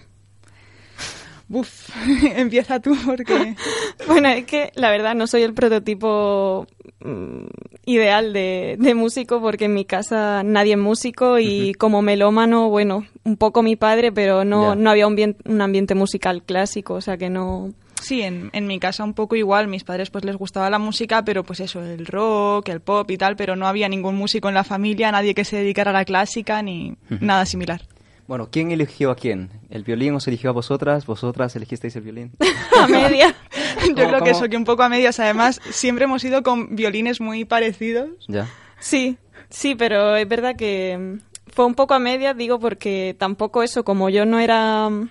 Buf, 1.52 1.90
empieza 2.38 2.80
tú 2.80 2.96
porque... 3.06 3.56
Bueno, 4.08 4.30
es 4.30 4.46
que 4.46 4.72
la 4.76 4.90
verdad 4.90 5.14
no 5.16 5.28
soy 5.28 5.44
el 5.44 5.54
prototipo 5.54 6.66
mm, 7.04 7.46
ideal 7.86 8.32
de, 8.32 8.78
de 8.80 8.96
músico 8.96 9.42
porque 9.42 9.66
en 9.66 9.74
mi 9.74 9.84
casa 9.86 10.44
nadie 10.44 10.74
es 10.74 10.80
músico 10.80 11.40
y 11.40 11.74
como 11.74 12.02
melómano, 12.02 12.70
bueno, 12.70 13.06
un 13.26 13.36
poco 13.36 13.64
mi 13.64 13.76
padre, 13.76 14.12
pero 14.14 14.46
no, 14.46 14.76
no 14.76 14.90
había 14.90 15.08
un, 15.08 15.16
bien- 15.16 15.36
un 15.46 15.62
ambiente 15.62 15.94
musical 15.94 16.42
clásico, 16.44 16.94
o 16.96 17.02
sea 17.02 17.18
que 17.18 17.30
no... 17.30 17.74
Sí, 18.02 18.22
en, 18.22 18.50
en 18.54 18.66
mi 18.66 18.80
casa 18.80 19.04
un 19.04 19.14
poco 19.14 19.36
igual. 19.36 19.68
Mis 19.68 19.84
padres 19.84 20.10
pues 20.10 20.24
les 20.26 20.36
gustaba 20.38 20.70
la 20.72 20.80
música, 20.80 21.24
pero 21.24 21.44
pues 21.44 21.60
eso, 21.60 21.84
el 21.84 22.08
rock, 22.08 22.70
el 22.70 22.80
pop 22.80 23.12
y 23.12 23.18
tal, 23.18 23.36
pero 23.36 23.56
no 23.56 23.68
había 23.68 23.88
ningún 23.90 24.16
músico 24.16 24.48
en 24.48 24.56
la 24.56 24.64
familia, 24.64 25.12
nadie 25.12 25.36
que 25.36 25.46
se 25.46 25.58
dedicara 25.58 25.92
a 25.92 25.94
la 25.94 26.06
clásica 26.06 26.62
ni 26.64 26.96
nada 27.20 27.46
similar. 27.46 27.82
Bueno, 28.28 28.50
¿quién 28.52 28.72
eligió 28.72 29.12
a 29.12 29.16
quién? 29.16 29.50
¿El 29.70 29.84
violín 29.84 30.16
os 30.16 30.28
eligió 30.28 30.50
a 30.50 30.54
vosotras? 30.54 31.06
¿Vosotras 31.06 31.56
elegisteis 31.56 31.96
el 31.96 32.04
violín? 32.04 32.32
A 32.80 32.88
media. 32.88 33.36
Yo 33.88 33.96
¿Cómo- 33.96 34.08
creo 34.08 34.24
que 34.24 34.30
eso, 34.32 34.48
que 34.50 34.56
un 34.58 34.64
poco 34.66 34.84
a 34.84 34.90
medias. 34.90 35.20
Además, 35.20 35.60
siempre 35.72 36.06
hemos 36.06 36.24
ido 36.24 36.42
con 36.44 36.76
violines 36.76 37.20
muy 37.20 37.46
parecidos. 37.46 38.10
ya. 38.28 38.48
Sí, 38.80 39.18
sí, 39.50 39.76
pero 39.76 40.16
es 40.16 40.28
verdad 40.28 40.56
que 40.56 40.98
mm, 40.98 41.52
fue 41.52 41.66
un 41.66 41.76
poco 41.76 41.94
a 41.94 42.00
medias, 42.00 42.36
digo, 42.38 42.60
porque 42.60 43.16
tampoco 43.20 43.64
eso, 43.64 43.84
como 43.84 44.10
yo 44.10 44.26
no 44.26 44.40
era 44.40 44.90
mm, 44.90 45.10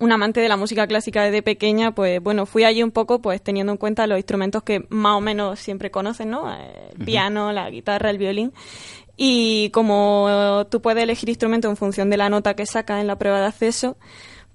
un 0.00 0.12
amante 0.12 0.40
de 0.40 0.48
la 0.48 0.56
música 0.56 0.86
clásica 0.86 1.24
desde 1.24 1.42
pequeña, 1.42 1.92
pues 1.92 2.22
bueno, 2.22 2.46
fui 2.46 2.62
allí 2.64 2.82
un 2.82 2.92
poco 2.92 3.20
pues 3.20 3.42
teniendo 3.42 3.72
en 3.72 3.78
cuenta 3.78 4.06
los 4.06 4.16
instrumentos 4.16 4.62
que 4.62 4.86
más 4.90 5.16
o 5.16 5.20
menos 5.20 5.58
siempre 5.58 5.90
conocen, 5.90 6.30
¿no? 6.30 6.50
Eh, 6.52 6.90
El 6.98 7.04
piano, 7.04 7.52
la 7.52 7.68
guitarra, 7.68 8.10
el 8.10 8.18
violín. 8.18 8.52
Y 9.20 9.70
como 9.70 10.64
tú 10.70 10.80
puedes 10.80 11.02
elegir 11.02 11.28
instrumento 11.28 11.68
en 11.68 11.76
función 11.76 12.08
de 12.08 12.16
la 12.16 12.28
nota 12.30 12.54
que 12.54 12.64
sacas 12.66 13.00
en 13.00 13.08
la 13.08 13.18
prueba 13.18 13.40
de 13.40 13.46
acceso, 13.46 13.96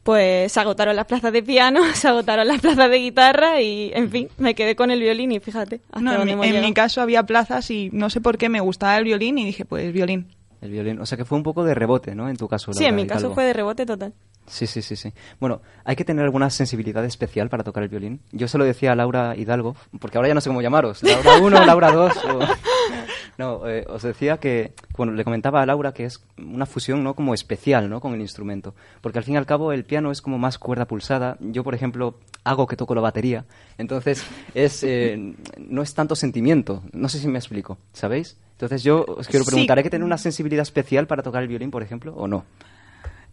pues 0.04 0.52
se 0.54 0.60
agotaron 0.62 0.96
las 0.96 1.06
plazas 1.06 1.34
de 1.34 1.44
piano, 1.44 1.82
se 1.94 2.08
agotaron 2.08 2.48
las 2.48 2.62
plazas 2.62 2.90
de 2.90 2.98
guitarra 2.98 3.62
y, 3.62 3.92
en 3.94 4.10
fin, 4.10 4.30
me 4.38 4.56
quedé 4.56 4.76
con 4.78 4.90
el 4.90 5.02
violín 5.02 5.34
y 5.34 5.40
fíjate 5.42 5.82
hasta 5.92 6.00
No, 6.00 6.12
en, 6.14 6.18
dónde 6.20 6.26
mi, 6.26 6.32
hemos 6.32 6.46
en 6.46 6.52
llegado. 6.54 6.68
mi 6.70 6.74
caso 6.74 7.02
había 7.02 7.24
plazas 7.24 7.70
y 7.72 7.90
no 7.92 8.10
sé 8.10 8.22
por 8.22 8.38
qué 8.38 8.48
me 8.48 8.62
gustaba 8.62 8.98
el 8.98 9.04
violín 9.04 9.38
y 9.38 9.46
dije, 9.46 9.66
pues 9.66 9.92
violín. 9.92 10.28
El 10.62 10.72
violín. 10.72 11.00
O 11.02 11.06
sea 11.06 11.18
que 11.18 11.26
fue 11.26 11.38
un 11.38 11.44
poco 11.44 11.66
de 11.66 11.74
rebote, 11.76 12.16
¿no? 12.16 12.30
En 12.30 12.38
tu 12.38 12.48
caso. 12.48 12.72
Sí, 12.72 12.86
en 12.86 12.96
mi 12.96 13.06
caso 13.06 13.34
fue 13.34 13.44
de 13.44 13.52
rebote 13.52 13.86
total. 13.86 14.14
Sí, 14.48 14.66
sí, 14.66 14.82
sí, 14.82 14.96
sí. 14.96 15.12
Bueno, 15.40 15.62
¿hay 15.84 15.98
que 15.98 16.06
tener 16.06 16.24
alguna 16.24 16.50
sensibilidad 16.50 17.04
especial 17.04 17.50
para 17.50 17.66
tocar 17.66 17.84
el 17.84 17.90
violín? 17.90 18.22
Yo 18.32 18.48
se 18.48 18.58
lo 18.58 18.64
decía 18.64 18.94
a 18.94 18.96
Laura 18.96 19.36
Hidalgo, 19.36 19.76
porque 20.00 20.18
ahora 20.18 20.30
ya 20.30 20.34
no 20.34 20.42
sé 20.42 20.50
cómo 20.50 20.62
llamaros. 20.62 21.04
Laura 21.04 21.38
1, 21.42 21.66
Laura 21.66 21.92
2 21.92 22.14
o... 22.26 22.40
No, 23.38 23.68
eh, 23.68 23.86
os 23.90 24.04
decía 24.04 24.38
que, 24.38 24.74
bueno, 24.96 25.12
le 25.14 25.24
comentaba 25.24 25.62
a 25.62 25.66
Laura 25.66 25.92
que 25.94 26.06
es 26.06 26.24
una 26.38 26.66
fusión, 26.66 27.04
¿no? 27.04 27.16
Como 27.16 27.34
especial, 27.34 27.90
¿no? 27.90 28.00
Con 28.00 28.14
el 28.14 28.22
instrumento. 28.22 28.76
Porque 29.02 29.18
al 29.18 29.24
fin 29.24 29.34
y 29.34 29.38
al 29.38 29.46
cabo 29.46 29.72
el 29.72 29.86
piano 29.86 30.12
es 30.12 30.22
como 30.22 30.38
más 30.38 30.58
cuerda 30.60 30.86
pulsada. 30.86 31.38
Yo, 31.40 31.64
por 31.64 31.74
ejemplo, 31.74 32.16
hago 32.44 32.68
que 32.68 32.76
toco 32.76 32.94
la 32.94 33.02
batería. 33.02 33.46
Entonces, 33.78 34.24
es, 34.54 34.84
eh, 34.84 35.34
no 35.58 35.82
es 35.82 35.94
tanto 35.94 36.16
sentimiento. 36.16 36.84
No 36.92 37.10
sé 37.10 37.20
si 37.20 37.28
me 37.28 37.40
explico, 37.40 37.78
¿sabéis? 37.94 38.38
Entonces 38.52 38.84
yo 38.84 39.04
os 39.08 39.28
quiero 39.28 39.44
Sí. 39.46 39.50
preguntar, 39.52 39.78
¿hay 39.78 39.84
que 39.84 39.90
tener 39.90 40.06
una 40.06 40.18
sensibilidad 40.20 40.62
especial 40.62 41.08
para 41.08 41.24
tocar 41.24 41.42
el 41.42 41.48
violín, 41.50 41.72
por 41.72 41.82
ejemplo, 41.82 42.14
o 42.16 42.28
no? 42.28 42.46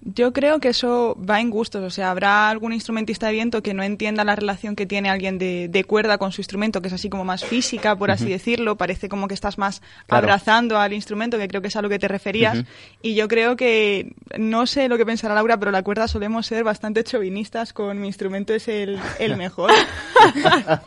Yo 0.03 0.33
creo 0.33 0.61
que 0.61 0.69
eso 0.71 1.15
va 1.29 1.41
en 1.41 1.51
gustos, 1.51 1.83
o 1.85 1.91
sea, 1.91 2.11
habrá 2.11 2.49
algún 2.49 2.73
instrumentista 2.73 3.27
de 3.27 3.35
viento 3.35 3.63
que 3.63 3.75
no 3.75 3.83
entienda 3.83 4.25
la 4.25 4.35
relación 4.35 4.75
que 4.75 4.87
tiene 4.87 5.11
alguien 5.11 5.37
de, 5.39 5.69
de 5.69 5.85
cuerda 5.85 6.17
con 6.17 6.33
su 6.33 6.41
instrumento, 6.41 6.81
que 6.81 6.89
es 6.89 6.95
así 6.95 7.11
como 7.11 7.25
más 7.27 7.45
física, 7.45 7.95
por 7.97 8.11
así 8.11 8.31
decirlo, 8.31 8.77
parece 8.77 9.11
como 9.11 9.29
que 9.29 9.35
estás 9.35 9.59
más 9.59 9.83
Claro. 10.07 10.25
abrazando 10.25 10.79
al 10.79 10.95
instrumento, 10.95 11.37
que 11.37 11.49
creo 11.49 11.61
que 11.61 11.69
es 11.69 11.77
a 11.77 11.83
lo 11.83 11.91
que 11.91 11.99
te 11.99 12.09
referías, 12.09 12.65
y 13.03 13.15
yo 13.15 13.29
creo 13.29 13.57
que, 13.57 14.15
no 14.39 14.67
sé 14.67 14.89
lo 14.89 14.97
que 14.97 15.05
pensará 15.05 15.35
Laura, 15.35 15.59
pero 15.59 15.71
la 15.71 15.83
cuerda 15.83 16.09
solemos 16.09 16.47
ser 16.47 16.65
bastante 16.65 17.05
chauvinistas 17.05 17.75
con 17.75 18.01
mi 18.01 18.07
instrumento 18.07 18.55
es 18.55 18.69
el, 18.69 18.99
el 19.19 19.37
mejor. 19.37 19.71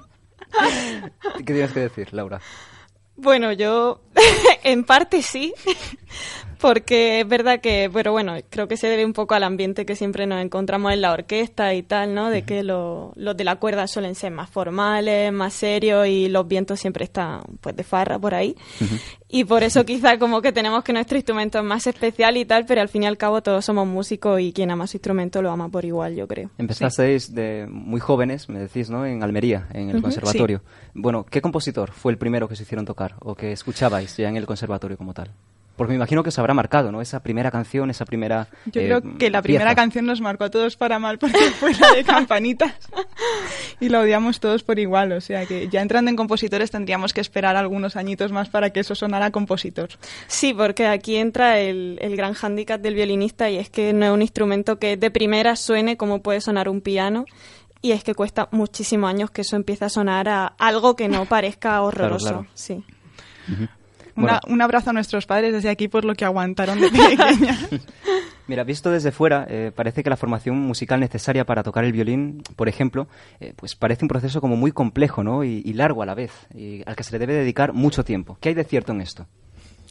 ¿Qué 1.37 1.43
tienes 1.53 1.71
que 1.71 1.79
decir, 1.81 2.13
Laura? 2.13 2.39
Bueno, 3.15 3.51
yo 3.51 4.01
en 4.63 4.83
parte 4.83 5.21
sí, 5.21 5.53
porque 6.63 7.19
es 7.19 7.27
verdad 7.27 7.59
que, 7.59 7.89
pero 7.93 8.13
bueno, 8.13 8.35
creo 8.49 8.69
que 8.69 8.77
se 8.77 8.87
debe 8.87 9.05
un 9.05 9.11
poco 9.11 9.35
al 9.35 9.43
ambiente 9.43 9.85
que 9.85 9.97
siempre 9.97 10.25
nos 10.25 10.41
encontramos 10.41 10.93
en 10.93 11.01
la 11.01 11.11
orquesta 11.11 11.73
y 11.73 11.83
tal, 11.83 12.15
¿no? 12.15 12.29
De 12.29 12.43
que 12.43 12.63
lo- 12.63 13.11
los 13.17 13.35
de 13.35 13.43
la 13.43 13.57
cuerda 13.57 13.85
suelen 13.85 14.15
ser 14.15 14.31
más 14.31 14.49
formales, 14.49 15.33
más 15.33 15.53
serios 15.53 16.07
y 16.07 16.29
los 16.29 16.47
vientos 16.47 16.79
siempre 16.79 17.03
están 17.03 17.41
pues 17.59 17.75
de 17.75 17.83
farra 17.83 18.17
por 18.17 18.33
ahí. 18.33 18.55
Y 19.27 19.43
por 19.43 19.61
eso 19.63 19.83
quizá 19.83 20.17
como 20.17 20.41
que 20.41 20.53
tenemos 20.53 20.83
que 20.85 20.93
nuestro 20.93 21.17
instrumento 21.17 21.57
es 21.59 21.65
más 21.65 21.85
especial 21.85 22.37
y 22.37 22.45
tal, 22.45 22.65
pero 22.65 22.79
al 22.79 22.87
fin 22.87 23.03
y 23.03 23.07
al 23.07 23.17
cabo 23.17 23.41
todos 23.43 23.65
somos 23.65 23.85
músicos 23.85 24.39
y 24.39 24.53
quien 24.53 24.71
ama 24.71 24.87
su 24.87 24.95
instrumento 24.97 25.41
lo 25.41 25.51
ama 25.51 25.67
por 25.67 25.83
igual, 25.83 26.15
yo 26.15 26.27
creo. 26.29 26.49
Empezasteis 26.57 27.35
de 27.35 27.67
muy 27.69 27.99
jóvenes, 27.99 28.47
me 28.47 28.59
decís, 28.59 28.89
¿no? 28.89 29.05
En 29.05 29.21
Almería, 29.21 29.67
en 29.73 29.89
el 29.89 30.01
conservatorio. 30.01 30.61
Bueno, 30.93 31.25
¿qué 31.29 31.41
compositor 31.41 31.91
fue 31.91 32.13
el 32.13 32.17
primero 32.17 32.47
que 32.47 32.55
se 32.55 32.63
hicieron 32.63 32.85
tocar 32.85 33.15
o 33.19 33.35
que 33.35 33.51
escuchabais 33.51 34.15
ya 34.15 34.29
en 34.29 34.37
el 34.37 34.45
conservatorio 34.45 34.97
como 34.97 35.13
tal? 35.13 35.31
Porque 35.75 35.91
me 35.91 35.95
imagino 35.95 36.21
que 36.21 36.29
os 36.29 36.37
habrá 36.37 36.53
marcado, 36.53 36.91
¿no? 36.91 37.01
Esa 37.01 37.23
primera 37.23 37.49
canción, 37.49 37.89
esa 37.89 38.05
primera. 38.05 38.47
Yo 38.65 38.81
eh, 38.81 38.85
creo 38.85 39.17
que 39.17 39.31
la 39.31 39.41
primera 39.41 39.65
pieza. 39.71 39.75
canción 39.75 40.05
nos 40.05 40.21
marcó 40.21 40.43
a 40.43 40.49
todos 40.51 40.77
para 40.77 40.99
mal 40.99 41.17
porque 41.17 41.39
fue 41.59 41.73
la 41.73 41.93
de 41.93 42.03
Campanitas 42.03 42.73
y 43.79 43.89
la 43.89 44.01
odiamos 44.01 44.39
todos 44.39 44.63
por 44.63 44.77
igual. 44.77 45.13
O 45.13 45.21
sea 45.21 45.47
que 45.47 45.69
ya 45.69 45.81
entrando 45.81 46.09
en 46.09 46.15
compositores 46.15 46.69
tendríamos 46.69 47.11
que 47.11 47.21
esperar 47.21 47.55
algunos 47.55 47.95
añitos 47.95 48.31
más 48.31 48.49
para 48.49 48.69
que 48.69 48.81
eso 48.81 48.93
sonara 48.93 49.31
compositor. 49.31 49.89
Sí, 50.27 50.53
porque 50.53 50.85
aquí 50.85 51.15
entra 51.15 51.59
el, 51.59 51.97
el 52.01 52.15
gran 52.15 52.33
hándicap 52.33 52.79
del 52.79 52.93
violinista 52.93 53.49
y 53.49 53.57
es 53.57 53.71
que 53.71 53.93
no 53.93 54.05
es 54.05 54.11
un 54.11 54.21
instrumento 54.21 54.77
que 54.77 54.95
de 54.95 55.09
primera 55.09 55.55
suene 55.55 55.97
como 55.97 56.21
puede 56.21 56.41
sonar 56.41 56.69
un 56.69 56.81
piano 56.81 57.25
y 57.81 57.91
es 57.91 58.03
que 58.03 58.15
cuesta 58.15 58.47
muchísimos 58.51 59.09
años 59.09 59.29
que 59.29 59.41
eso 59.41 59.55
empiece 59.55 59.85
a 59.85 59.89
sonar 59.89 60.29
a 60.29 60.45
algo 60.45 60.95
que 60.95 61.09
no 61.09 61.25
parezca 61.29 61.81
horroroso. 61.81 62.29
claro. 62.29 62.47
Sí. 62.53 62.83
Una- 64.15 64.39
un 64.47 64.61
abrazo 64.61 64.91
a 64.91 64.93
nuestros 64.93 65.25
padres 65.25 65.53
desde 65.53 65.69
aquí 65.69 65.87
por 65.87 66.05
lo 66.05 66.13
que 66.15 66.23
aguantaron 66.25 66.79
de 66.79 66.89
pequeña. 66.89 67.57
Mira, 68.47 68.63
visto 68.63 68.91
desde 68.91 69.11
fuera, 69.11 69.45
eh, 69.49 69.71
parece 69.73 70.03
que 70.03 70.09
la 70.09 70.17
formación 70.17 70.57
musical 70.59 70.99
necesaria 70.99 71.45
para 71.45 71.63
tocar 71.63 71.83
el 71.85 71.93
violín, 71.93 72.43
por 72.55 72.67
ejemplo, 72.67 73.07
eh, 73.39 73.53
pues 73.55 73.75
parece 73.75 74.03
un 74.03 74.09
proceso 74.09 74.41
como 74.41 74.55
muy 74.57 74.71
complejo, 74.71 75.23
¿no? 75.23 75.43
Y, 75.43 75.61
y 75.65 75.73
largo 75.73 76.03
a 76.03 76.05
la 76.05 76.13
vez, 76.13 76.31
y 76.53 76.83
al 76.85 76.95
que 76.95 77.03
se 77.03 77.13
le 77.13 77.19
debe 77.19 77.33
dedicar 77.33 77.71
mucho 77.73 78.03
tiempo. 78.03 78.37
¿Qué 78.41 78.49
hay 78.49 78.55
de 78.55 78.65
cierto 78.65 78.91
en 78.91 79.01
esto? 79.01 79.25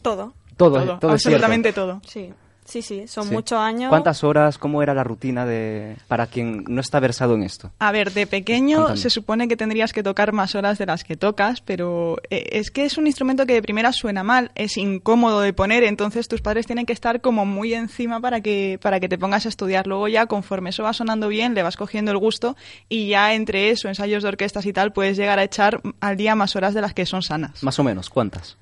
Todo. 0.03 0.33
Todo, 0.55 0.73
todo 0.73 0.79
es 0.83 0.83
cierto. 0.89 1.07
absolutamente 1.13 1.73
todo. 1.73 1.99
Sí, 2.05 2.31
sí, 2.65 2.81
sí. 2.81 3.07
Son 3.07 3.27
Sí. 3.27 3.33
muchos 3.33 3.57
años. 3.59 3.89
¿Cuántas 3.89 4.23
horas? 4.23 4.57
¿Cómo 4.57 4.81
era 4.83 4.93
la 4.93 5.03
rutina 5.03 5.45
de 5.45 5.95
para 6.07 6.27
quien 6.27 6.63
no 6.67 6.81
está 6.81 6.99
versado 6.99 7.35
en 7.35 7.43
esto? 7.43 7.71
A 7.79 7.91
ver, 7.91 8.11
de 8.11 8.27
pequeño 8.27 8.95
se 8.97 9.09
supone 9.09 9.47
que 9.47 9.57
tendrías 9.57 9.93
que 9.93 10.03
tocar 10.03 10.33
más 10.33 10.55
horas 10.55 10.77
de 10.77 10.85
las 10.85 11.03
que 11.03 11.15
tocas, 11.17 11.61
pero 11.61 12.17
eh, 12.29 12.49
es 12.53 12.71
que 12.71 12.85
es 12.85 12.97
un 12.97 13.07
instrumento 13.07 13.45
que 13.45 13.53
de 13.53 13.61
primera 13.61 13.91
suena 13.93 14.23
mal, 14.23 14.51
es 14.55 14.77
incómodo 14.77 15.41
de 15.41 15.53
poner, 15.53 15.83
entonces 15.83 16.27
tus 16.27 16.41
padres 16.41 16.65
tienen 16.65 16.85
que 16.85 16.93
estar 16.93 17.21
como 17.21 17.45
muy 17.45 17.73
encima 17.73 18.19
para 18.19 18.41
que, 18.41 18.79
para 18.81 18.99
que 18.99 19.09
te 19.09 19.17
pongas 19.17 19.45
a 19.45 19.49
estudiar. 19.49 19.87
Luego 19.87 20.07
ya, 20.07 20.25
conforme 20.25 20.69
eso 20.71 20.83
va 20.83 20.93
sonando 20.93 21.27
bien, 21.27 21.53
le 21.53 21.63
vas 21.63 21.77
cogiendo 21.77 22.11
el 22.11 22.17
gusto 22.17 22.55
y 22.89 23.07
ya 23.09 23.33
entre 23.33 23.69
eso, 23.69 23.87
ensayos 23.87 24.23
de 24.23 24.29
orquestas 24.29 24.65
y 24.65 24.73
tal, 24.73 24.93
puedes 24.93 25.17
llegar 25.17 25.39
a 25.39 25.43
echar 25.43 25.81
al 25.99 26.17
día 26.17 26.35
más 26.35 26.55
horas 26.55 26.73
de 26.73 26.81
las 26.81 26.93
que 26.93 27.05
son 27.05 27.21
sanas. 27.21 27.63
Más 27.63 27.77
o 27.79 27.83
menos, 27.83 28.09
¿cuántas? 28.09 28.57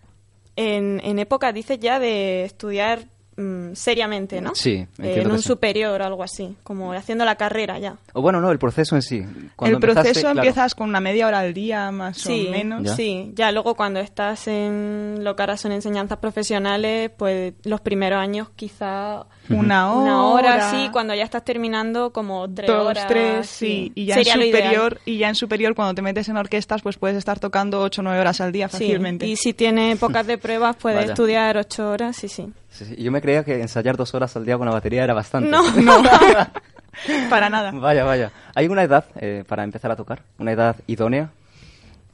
En, 0.57 0.99
en 1.03 1.17
época, 1.17 1.53
dices 1.53 1.79
ya, 1.79 1.97
de 1.97 2.43
estudiar 2.43 3.05
mm, 3.41 3.75
seriamente, 3.75 4.39
¿no? 4.41 4.53
Sí, 4.55 4.85
Eh, 4.99 5.21
en 5.21 5.31
un 5.31 5.37
sí. 5.39 5.47
superior 5.47 6.01
o 6.01 6.05
algo 6.05 6.23
así, 6.23 6.55
como 6.63 6.93
haciendo 6.93 7.25
la 7.25 7.35
carrera 7.35 7.79
ya. 7.79 7.95
O 8.13 8.21
bueno, 8.21 8.39
no, 8.41 8.51
el 8.51 8.59
proceso 8.59 8.95
en 8.95 9.01
sí. 9.01 9.23
Cuando 9.55 9.77
el 9.77 9.81
proceso 9.81 10.21
claro. 10.21 10.39
empiezas 10.39 10.75
con 10.75 10.89
una 10.89 10.99
media 10.99 11.27
hora 11.27 11.39
al 11.39 11.53
día, 11.53 11.91
más 11.91 12.17
Sí, 12.17 12.45
o 12.47 12.51
menos. 12.51 12.83
Ya. 12.83 12.95
sí. 12.95 13.31
Ya 13.35 13.51
luego 13.51 13.75
cuando 13.75 13.99
estás 13.99 14.47
en 14.47 15.19
lo 15.23 15.35
que 15.35 15.43
ahora 15.43 15.57
son 15.57 15.71
enseñanzas 15.71 16.17
profesionales, 16.19 17.11
pues 17.17 17.53
los 17.63 17.81
primeros 17.81 18.19
años 18.19 18.49
quizá 18.55 19.25
Una 19.49 19.91
hora. 19.93 20.01
una 20.03 20.25
hora, 20.27 20.71
sí, 20.71 20.89
cuando 20.91 21.13
ya 21.15 21.23
estás 21.23 21.43
terminando 21.43 22.11
como 22.11 22.47
tres 22.53 22.67
dos, 22.67 22.87
horas. 22.87 23.07
tres, 23.07 23.47
sí. 23.47 23.91
Y 23.95 24.05
ya 24.05 24.15
en 24.15 24.19
Sería 24.19 24.35
lo 24.37 24.45
ideal. 24.45 24.63
superior, 24.63 24.99
y 25.05 25.17
ya 25.17 25.29
en 25.29 25.35
superior, 25.35 25.75
cuando 25.75 25.93
te 25.95 26.01
metes 26.01 26.29
en 26.29 26.37
orquestas, 26.37 26.81
pues 26.81 26.97
puedes 26.97 27.17
estar 27.17 27.39
tocando 27.39 27.81
ocho 27.81 28.01
o 28.01 28.03
nueve 28.03 28.19
horas 28.19 28.39
al 28.41 28.51
día 28.51 28.67
Sí, 28.69 28.73
fácilmente. 28.77 29.25
Y 29.25 29.35
si 29.35 29.53
tiene 29.53 29.91
épocas 29.93 30.25
de 30.27 30.37
pruebas, 30.37 30.75
puedes 30.77 30.99
Vaya. 31.01 31.11
estudiar 31.13 31.57
ocho 31.57 31.89
horas, 31.89 32.15
sí, 32.15 32.27
sí. 32.27 32.51
Sí, 32.71 32.85
sí, 32.85 32.95
Yo 32.95 33.11
me 33.11 33.21
creía 33.21 33.43
que 33.43 33.61
ensayar 33.61 33.97
dos 33.97 34.13
horas 34.15 34.35
al 34.35 34.45
día 34.45 34.57
con 34.57 34.65
la 34.65 34.73
batería 34.73 35.03
era 35.03 35.13
bastante. 35.13 35.49
No. 35.49 35.61
No, 35.81 36.01
para 37.29 37.49
nada. 37.49 37.71
Vaya, 37.71 38.03
vaya. 38.03 38.31
¿Hay 38.53 38.67
una 38.67 38.83
edad 38.83 39.05
eh, 39.15 39.45
para 39.47 39.63
empezar 39.63 39.91
a 39.91 39.95
tocar? 39.95 40.23
¿Una 40.37 40.51
edad 40.51 40.75
idónea? 40.87 41.31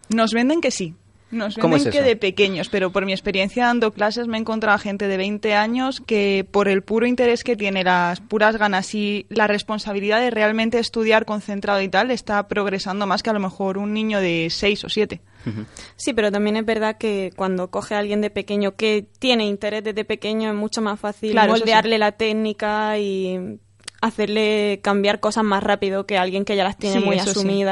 Nos 0.09 0.33
venden 0.33 0.61
que 0.61 0.69
sí. 0.69 0.93
Nos 1.31 1.55
¿Cómo 1.55 1.73
venden 1.73 1.89
es 1.89 1.93
que 1.93 1.99
eso? 1.99 2.07
de 2.07 2.15
pequeños, 2.15 2.69
pero 2.69 2.91
por 2.91 3.05
mi 3.05 3.11
experiencia 3.11 3.65
dando 3.65 3.91
clases 3.91 4.27
me 4.27 4.37
he 4.37 4.39
encontrado 4.39 4.75
a 4.75 4.79
gente 4.79 5.07
de 5.07 5.17
20 5.17 5.55
años 5.55 5.99
que 6.05 6.47
por 6.49 6.69
el 6.69 6.83
puro 6.83 7.05
interés 7.05 7.43
que 7.43 7.57
tiene, 7.57 7.83
las 7.83 8.21
puras 8.21 8.55
ganas 8.57 8.93
y 8.95 9.25
la 9.29 9.47
responsabilidad 9.47 10.21
de 10.21 10.29
realmente 10.29 10.79
estudiar 10.79 11.25
concentrado 11.25 11.81
y 11.81 11.89
tal, 11.89 12.11
está 12.11 12.47
progresando 12.47 13.07
más 13.07 13.23
que 13.23 13.29
a 13.29 13.33
lo 13.33 13.39
mejor 13.41 13.77
un 13.77 13.93
niño 13.93 14.21
de 14.21 14.47
6 14.49 14.85
o 14.85 14.89
7. 14.89 15.19
Sí, 15.95 16.13
pero 16.13 16.31
también 16.31 16.57
es 16.57 16.65
verdad 16.65 16.97
que 16.97 17.31
cuando 17.35 17.69
coge 17.69 17.95
a 17.95 17.99
alguien 17.99 18.21
de 18.21 18.29
pequeño 18.29 18.75
que 18.75 19.07
tiene 19.19 19.45
interés 19.45 19.83
desde 19.83 20.03
pequeño 20.03 20.49
es 20.49 20.55
mucho 20.55 20.81
más 20.81 20.99
fácil 20.99 21.31
Claro, 21.31 21.53
moldearle 21.53 21.97
la 21.97 22.11
técnica 22.11 22.97
y 22.97 23.59
hacerle 24.01 24.79
cambiar 24.83 25.19
cosas 25.19 25.43
más 25.43 25.63
rápido 25.63 26.05
que 26.05 26.17
alguien 26.17 26.45
que 26.45 26.55
ya 26.55 26.63
las 26.63 26.77
tiene 26.77 26.99
Sí, 26.99 27.05
muy 27.05 27.19
sí. 27.19 27.63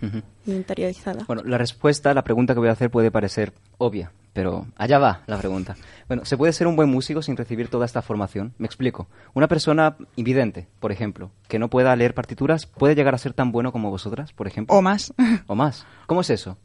Ujú. 0.00 0.22
y 0.46 0.52
interiorizadas. 0.52 1.26
Bueno, 1.26 1.42
la 1.44 1.58
respuesta, 1.58 2.14
la 2.14 2.22
pregunta 2.22 2.54
que 2.54 2.60
voy 2.60 2.68
a 2.68 2.72
hacer 2.72 2.90
puede 2.90 3.10
parecer 3.10 3.52
obvia, 3.78 4.12
pero 4.32 4.66
allá 4.76 4.98
va 4.98 5.22
la 5.26 5.38
pregunta. 5.38 5.76
Bueno, 6.06 6.24
¿se 6.24 6.36
puede 6.36 6.52
ser 6.52 6.66
un 6.66 6.76
buen 6.76 6.88
músico 6.88 7.20
sin 7.20 7.36
recibir 7.36 7.68
toda 7.68 7.84
esta 7.84 8.00
formación? 8.00 8.54
Me 8.58 8.66
explico. 8.66 9.08
Una 9.34 9.48
persona 9.48 9.96
invidente, 10.16 10.68
por 10.80 10.92
ejemplo, 10.92 11.30
que 11.48 11.58
no 11.58 11.68
pueda 11.68 11.94
leer 11.96 12.14
partituras, 12.14 12.66
¿puede 12.66 12.94
llegar 12.94 13.14
a 13.14 13.18
ser 13.18 13.32
tan 13.32 13.52
bueno 13.52 13.72
como 13.72 13.90
vosotras, 13.90 14.32
por 14.32 14.46
ejemplo? 14.46 14.76
O 14.76 14.82
más. 14.82 15.12
¿O 15.48 15.54
más? 15.54 15.84
¿Cómo 16.06 16.20
es 16.20 16.30
eso? 16.30 16.56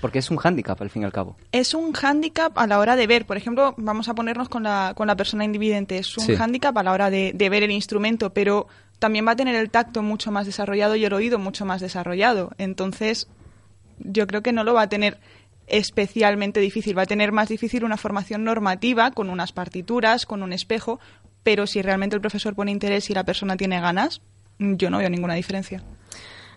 Porque 0.00 0.18
es 0.18 0.30
un 0.30 0.36
hándicap, 0.38 0.80
al 0.80 0.90
fin 0.90 1.02
y 1.02 1.04
al 1.04 1.12
cabo. 1.12 1.36
Es 1.52 1.74
un 1.74 1.92
hándicap 1.92 2.56
a 2.58 2.66
la 2.66 2.78
hora 2.78 2.96
de 2.96 3.06
ver. 3.06 3.26
Por 3.26 3.36
ejemplo, 3.36 3.74
vamos 3.76 4.08
a 4.08 4.14
ponernos 4.14 4.48
con 4.48 4.62
la, 4.62 4.92
con 4.96 5.06
la 5.06 5.16
persona 5.16 5.44
invidente. 5.44 5.98
Es 5.98 6.16
un 6.16 6.24
Sí. 6.24 6.36
hándicap 6.36 6.76
a 6.78 6.82
la 6.82 6.92
hora 6.92 7.10
de, 7.10 7.32
de 7.34 7.48
ver 7.50 7.62
el 7.62 7.70
instrumento, 7.70 8.32
pero 8.32 8.66
también 8.98 9.26
va 9.26 9.32
a 9.32 9.36
tener 9.36 9.54
el 9.56 9.70
tacto 9.70 10.02
mucho 10.02 10.30
más 10.30 10.46
desarrollado 10.46 10.96
y 10.96 11.04
el 11.04 11.12
oído 11.12 11.38
mucho 11.38 11.64
más 11.66 11.80
desarrollado. 11.80 12.52
Entonces, 12.58 13.28
yo 13.98 14.26
creo 14.26 14.42
que 14.42 14.52
no 14.52 14.64
lo 14.64 14.74
va 14.74 14.82
a 14.82 14.88
tener 14.88 15.18
especialmente 15.66 16.60
difícil. 16.60 16.96
Va 16.98 17.02
a 17.02 17.06
tener 17.06 17.32
más 17.32 17.48
difícil 17.48 17.84
una 17.84 17.96
formación 17.96 18.44
normativa 18.44 19.10
con 19.12 19.30
unas 19.30 19.52
partituras, 19.52 20.26
con 20.26 20.42
un 20.42 20.52
espejo, 20.52 20.98
pero 21.42 21.66
si 21.66 21.80
realmente 21.80 22.16
el 22.16 22.20
profesor 22.20 22.54
pone 22.54 22.70
interés 22.72 23.08
y 23.10 23.14
la 23.14 23.24
persona 23.24 23.56
tiene 23.56 23.80
ganas, 23.80 24.20
yo 24.58 24.90
no 24.90 24.98
veo 24.98 25.08
ninguna 25.08 25.34
diferencia. 25.34 25.82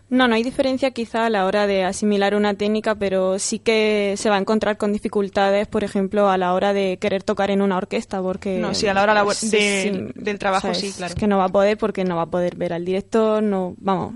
No, 0.09 0.27
no 0.27 0.35
hay 0.35 0.43
diferencia 0.43 0.91
quizá 0.91 1.25
a 1.25 1.29
la 1.31 1.45
hora 1.45 1.65
de 1.65 1.83
asimilar 1.85 2.35
una 2.35 2.53
técnica, 2.53 2.93
pero 2.93 3.39
sí 3.39 3.57
que 3.57 4.13
se 4.17 4.29
va 4.29 4.35
a 4.35 4.39
encontrar 4.39 4.77
con 4.77 4.93
dificultades, 4.93 5.67
por 5.67 5.83
ejemplo, 5.83 6.29
a 6.29 6.37
la 6.37 6.53
hora 6.53 6.71
de 6.71 6.97
querer 6.97 7.23
tocar 7.23 7.49
en 7.49 7.63
una 7.63 7.77
orquesta, 7.77 8.21
porque... 8.21 8.59
No, 8.59 8.75
sí, 8.75 8.87
a 8.87 8.93
la 8.93 9.01
hora 9.01 9.25
Sí, 9.33 9.49
de- 9.49 10.11
sí. 10.13 10.21
del 10.21 10.37
trabajo 10.37 10.67
O 10.67 10.73
sea, 10.73 10.79
sí, 10.79 10.87
es 10.87 10.95
claro. 10.97 11.15
que 11.15 11.25
no 11.25 11.39
va 11.39 11.45
a 11.45 11.49
poder 11.49 11.77
porque 11.77 12.03
no 12.03 12.15
va 12.15 12.23
a 12.23 12.27
poder 12.27 12.55
ver 12.55 12.73
al 12.73 12.85
director, 12.85 13.41
no, 13.41 13.73
vamos, 13.79 14.13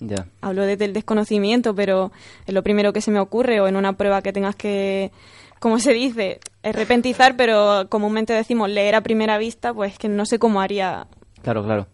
Ya. 0.00 0.26
hablo 0.42 0.66
desde 0.66 0.84
el 0.84 0.92
desconocimiento, 0.92 1.74
pero 1.74 2.12
es 2.46 2.52
lo 2.52 2.62
primero 2.62 2.92
que 2.92 3.00
se 3.00 3.10
me 3.10 3.18
ocurre, 3.20 3.60
o 3.60 3.68
en 3.68 3.76
una 3.76 3.94
prueba 3.94 4.20
que 4.20 4.34
tengas 4.34 4.54
que, 4.54 5.12
como 5.60 5.78
se 5.78 5.94
dice, 5.94 6.40
es 6.62 6.76
repentizar, 6.76 7.36
pero 7.36 7.86
comúnmente 7.88 8.34
decimos 8.34 8.68
leer 8.68 8.96
a 8.96 9.00
primera 9.00 9.38
vista, 9.38 9.72
pues 9.72 9.98
que 9.98 10.08
no 10.08 10.26
sé 10.26 10.38
cómo 10.38 10.60
haría 10.60 11.06
Claro, 11.42 11.64
claro. 11.64 11.86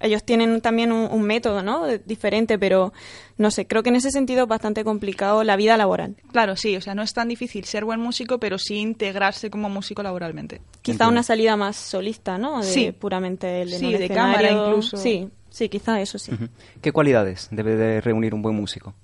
ellos 0.00 0.22
tienen 0.24 0.60
también 0.60 0.92
un, 0.92 1.08
un 1.10 1.22
método, 1.22 1.62
¿no? 1.62 1.84
De- 1.86 1.98
Diferente, 1.98 2.58
pero 2.58 2.92
no 3.36 3.50
sé, 3.50 3.66
creo 3.66 3.82
que 3.82 3.88
en 3.90 3.96
ese 3.96 4.10
sentido 4.10 4.44
es 4.44 4.48
bastante 4.48 4.84
complicado 4.84 5.42
la 5.44 5.56
vida 5.56 5.76
laboral. 5.76 6.16
Claro, 6.32 6.56
sí, 6.56 6.76
o 6.76 6.80
sea, 6.80 6.94
no 6.94 7.02
es 7.02 7.12
tan 7.12 7.28
difícil 7.28 7.64
ser 7.64 7.84
buen 7.84 8.00
músico, 8.00 8.38
pero 8.38 8.58
sí 8.58 8.76
integrarse 8.76 9.50
como 9.50 9.68
músico 9.68 10.02
laboralmente. 10.02 10.60
Quizá 10.82 10.92
Entiendo. 10.92 11.10
una 11.12 11.22
salida 11.24 11.56
más 11.56 11.76
solista, 11.76 12.38
¿no? 12.38 12.60
De 12.60 12.64
Sí. 12.72 12.92
puramente 12.92 13.62
el 13.62 13.70
Sí, 13.70 13.92
de 13.92 14.08
cámara 14.08 14.50
incluso. 14.50 14.96
Sí, 14.96 15.28
sí, 15.50 15.68
quizá 15.68 16.00
eso 16.00 16.18
sí. 16.18 16.32
¿Qué 16.80 16.92
cualidades 16.92 17.48
debe 17.50 17.76
de 17.76 18.00
reunir 18.00 18.34
un 18.34 18.42
buen 18.42 18.54
músico? 18.56 18.94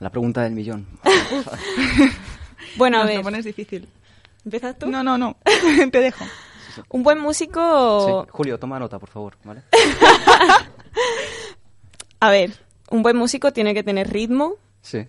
La 0.00 0.10
pregunta 0.10 0.42
del 0.42 0.52
millón. 0.52 0.86
Bueno, 2.76 2.98
a 2.98 3.00
Nos 3.00 3.08
ver, 3.08 3.16
lo 3.18 3.22
pones 3.22 3.44
difícil. 3.44 3.88
¿empiezas 4.44 4.78
tú? 4.78 4.90
No, 4.90 5.02
no, 5.02 5.16
no. 5.16 5.36
Te 5.90 6.00
dejo. 6.00 6.24
Un 6.90 7.02
buen 7.02 7.18
músico, 7.20 8.24
Sí. 8.24 8.30
Julio, 8.32 8.58
toma 8.58 8.78
nota, 8.78 8.98
por 8.98 9.08
favor, 9.10 9.36
¿vale? 9.44 9.62
a 12.20 12.30
ver, 12.30 12.52
un 12.90 13.02
buen 13.02 13.16
músico 13.16 13.52
tiene 13.52 13.74
que 13.74 13.82
tener 13.82 14.08
ritmo, 14.10 14.54
Sí. 14.80 15.06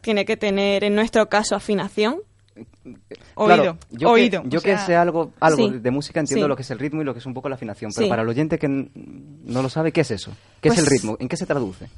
tiene 0.00 0.24
que 0.24 0.36
tener, 0.36 0.84
en 0.84 0.94
nuestro 0.94 1.28
caso, 1.28 1.54
afinación. 1.56 2.20
Oído. 3.34 3.54
Claro, 3.56 3.78
yo 3.90 4.10
oído. 4.10 4.42
Que, 4.42 4.48
yo 4.48 4.58
o 4.60 4.62
que 4.62 4.78
sé 4.78 4.94
algo, 4.94 5.32
algo 5.40 5.56
Sí. 5.72 5.78
de 5.80 5.90
música 5.90 6.20
entiendo 6.20 6.46
Sí. 6.46 6.48
lo 6.48 6.54
que 6.56 6.62
es 6.62 6.70
el 6.70 6.78
ritmo 6.78 7.02
y 7.02 7.04
lo 7.04 7.12
que 7.12 7.18
es 7.18 7.26
un 7.26 7.34
poco 7.34 7.48
la 7.48 7.56
afinación, 7.56 7.90
pero 7.92 8.04
Sí. 8.06 8.10
para 8.10 8.22
el 8.22 8.28
oyente 8.28 8.58
que 8.58 8.68
no 8.68 9.62
lo 9.62 9.68
sabe, 9.68 9.90
¿qué 9.90 10.02
es 10.02 10.10
eso? 10.12 10.30
¿Qué 10.60 10.68
es 10.68 10.74
Pues- 10.74 10.86
el 10.86 10.86
ritmo? 10.86 11.16
¿En 11.18 11.28
qué 11.28 11.36
se 11.36 11.46
traduce? 11.46 11.88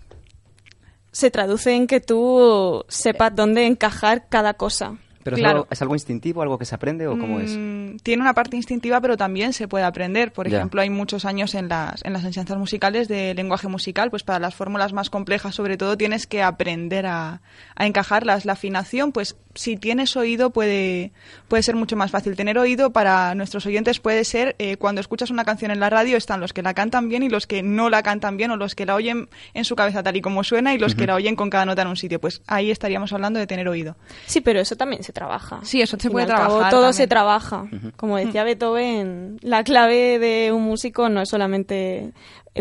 Se 1.12 1.30
traduce 1.30 1.74
en 1.74 1.86
que 1.86 2.00
tú 2.00 2.84
sepas 2.88 3.34
dónde 3.34 3.66
encajar 3.66 4.28
cada 4.28 4.54
cosa. 4.54 4.96
¿Pero 5.26 5.36
es, 5.36 5.42
Claro. 5.42 5.56
algo, 5.58 5.68
es 5.70 5.82
algo 5.82 5.94
instintivo, 5.94 6.40
algo 6.40 6.56
que 6.56 6.64
se 6.64 6.74
aprende 6.76 7.08
o 7.08 7.18
cómo 7.18 7.40
es? 7.40 7.56
Mm, 7.58 7.96
Tiene 8.04 8.22
una 8.22 8.32
parte 8.32 8.56
instintiva, 8.56 9.00
pero 9.00 9.16
también 9.16 9.52
se 9.52 9.66
puede 9.66 9.84
aprender. 9.84 10.32
Por 10.32 10.48
Ya. 10.48 10.58
ejemplo, 10.58 10.80
hay 10.80 10.88
muchos 10.90 11.24
años 11.24 11.56
en 11.56 11.68
las, 11.68 12.04
en 12.04 12.12
las 12.12 12.22
enseñanzas 12.24 12.56
musicales 12.58 13.08
de 13.08 13.34
lenguaje 13.34 13.66
musical, 13.66 14.08
pues 14.10 14.22
para 14.22 14.38
las 14.38 14.54
fórmulas 14.54 14.92
más 14.92 15.10
complejas, 15.10 15.54
sobre 15.56 15.76
todo, 15.76 15.96
tienes 15.96 16.28
que 16.28 16.44
aprender 16.44 17.06
a, 17.06 17.40
a 17.74 17.86
encajarlas. 17.86 18.44
La 18.44 18.52
afinación, 18.52 19.10
pues 19.10 19.36
si 19.56 19.76
tienes 19.76 20.16
oído, 20.16 20.50
puede, 20.50 21.12
puede 21.48 21.62
ser 21.62 21.76
mucho 21.76 21.96
más 21.96 22.10
fácil. 22.10 22.36
Tener 22.36 22.58
oído 22.58 22.90
para 22.90 23.34
nuestros 23.34 23.66
oyentes 23.66 24.00
puede 24.00 24.24
ser 24.24 24.54
eh, 24.58 24.76
cuando 24.76 25.00
escuchas 25.00 25.30
una 25.30 25.44
canción 25.44 25.70
en 25.70 25.80
la 25.80 25.90
radio, 25.90 26.16
están 26.16 26.40
los 26.40 26.52
que 26.52 26.62
la 26.62 26.74
cantan 26.74 27.08
bien 27.08 27.22
y 27.22 27.28
los 27.28 27.46
que 27.46 27.62
no 27.62 27.90
la 27.90 28.02
cantan 28.02 28.36
bien, 28.36 28.50
o 28.50 28.56
los 28.56 28.74
que 28.74 28.86
la 28.86 28.94
oyen 28.94 29.28
en 29.54 29.64
su 29.64 29.76
cabeza 29.76 30.02
tal 30.02 30.16
y 30.16 30.20
como 30.20 30.44
suena 30.44 30.74
y 30.74 30.78
los 30.78 30.94
que 30.94 31.06
la 31.06 31.14
oyen 31.14 31.36
con 31.36 31.50
cada 31.50 31.66
nota 31.66 31.82
en 31.82 31.88
un 31.88 31.96
sitio. 31.96 32.20
Pues 32.20 32.42
ahí 32.46 32.70
estaríamos 32.70 33.12
hablando 33.12 33.38
de 33.38 33.46
tener 33.46 33.68
oído. 33.68 33.96
Sí, 34.26 34.40
pero 34.40 34.60
eso 34.60 34.76
también 34.76 35.02
se 35.02 35.12
trabaja. 35.12 35.60
Sí, 35.62 35.80
eso 35.80 35.96
se 35.98 36.10
puede 36.10 36.24
al 36.26 36.32
cabo, 36.32 36.46
trabajar 36.48 36.70
todo 36.70 36.82
también. 36.82 36.94
se 36.94 37.06
trabaja. 37.06 37.64
Como 37.96 38.16
decía 38.16 38.44
Beethoven, 38.44 39.38
la 39.42 39.64
clave 39.64 40.18
de 40.18 40.52
un 40.52 40.62
músico 40.62 41.08
no 41.08 41.22
es 41.22 41.28
solamente 41.28 42.12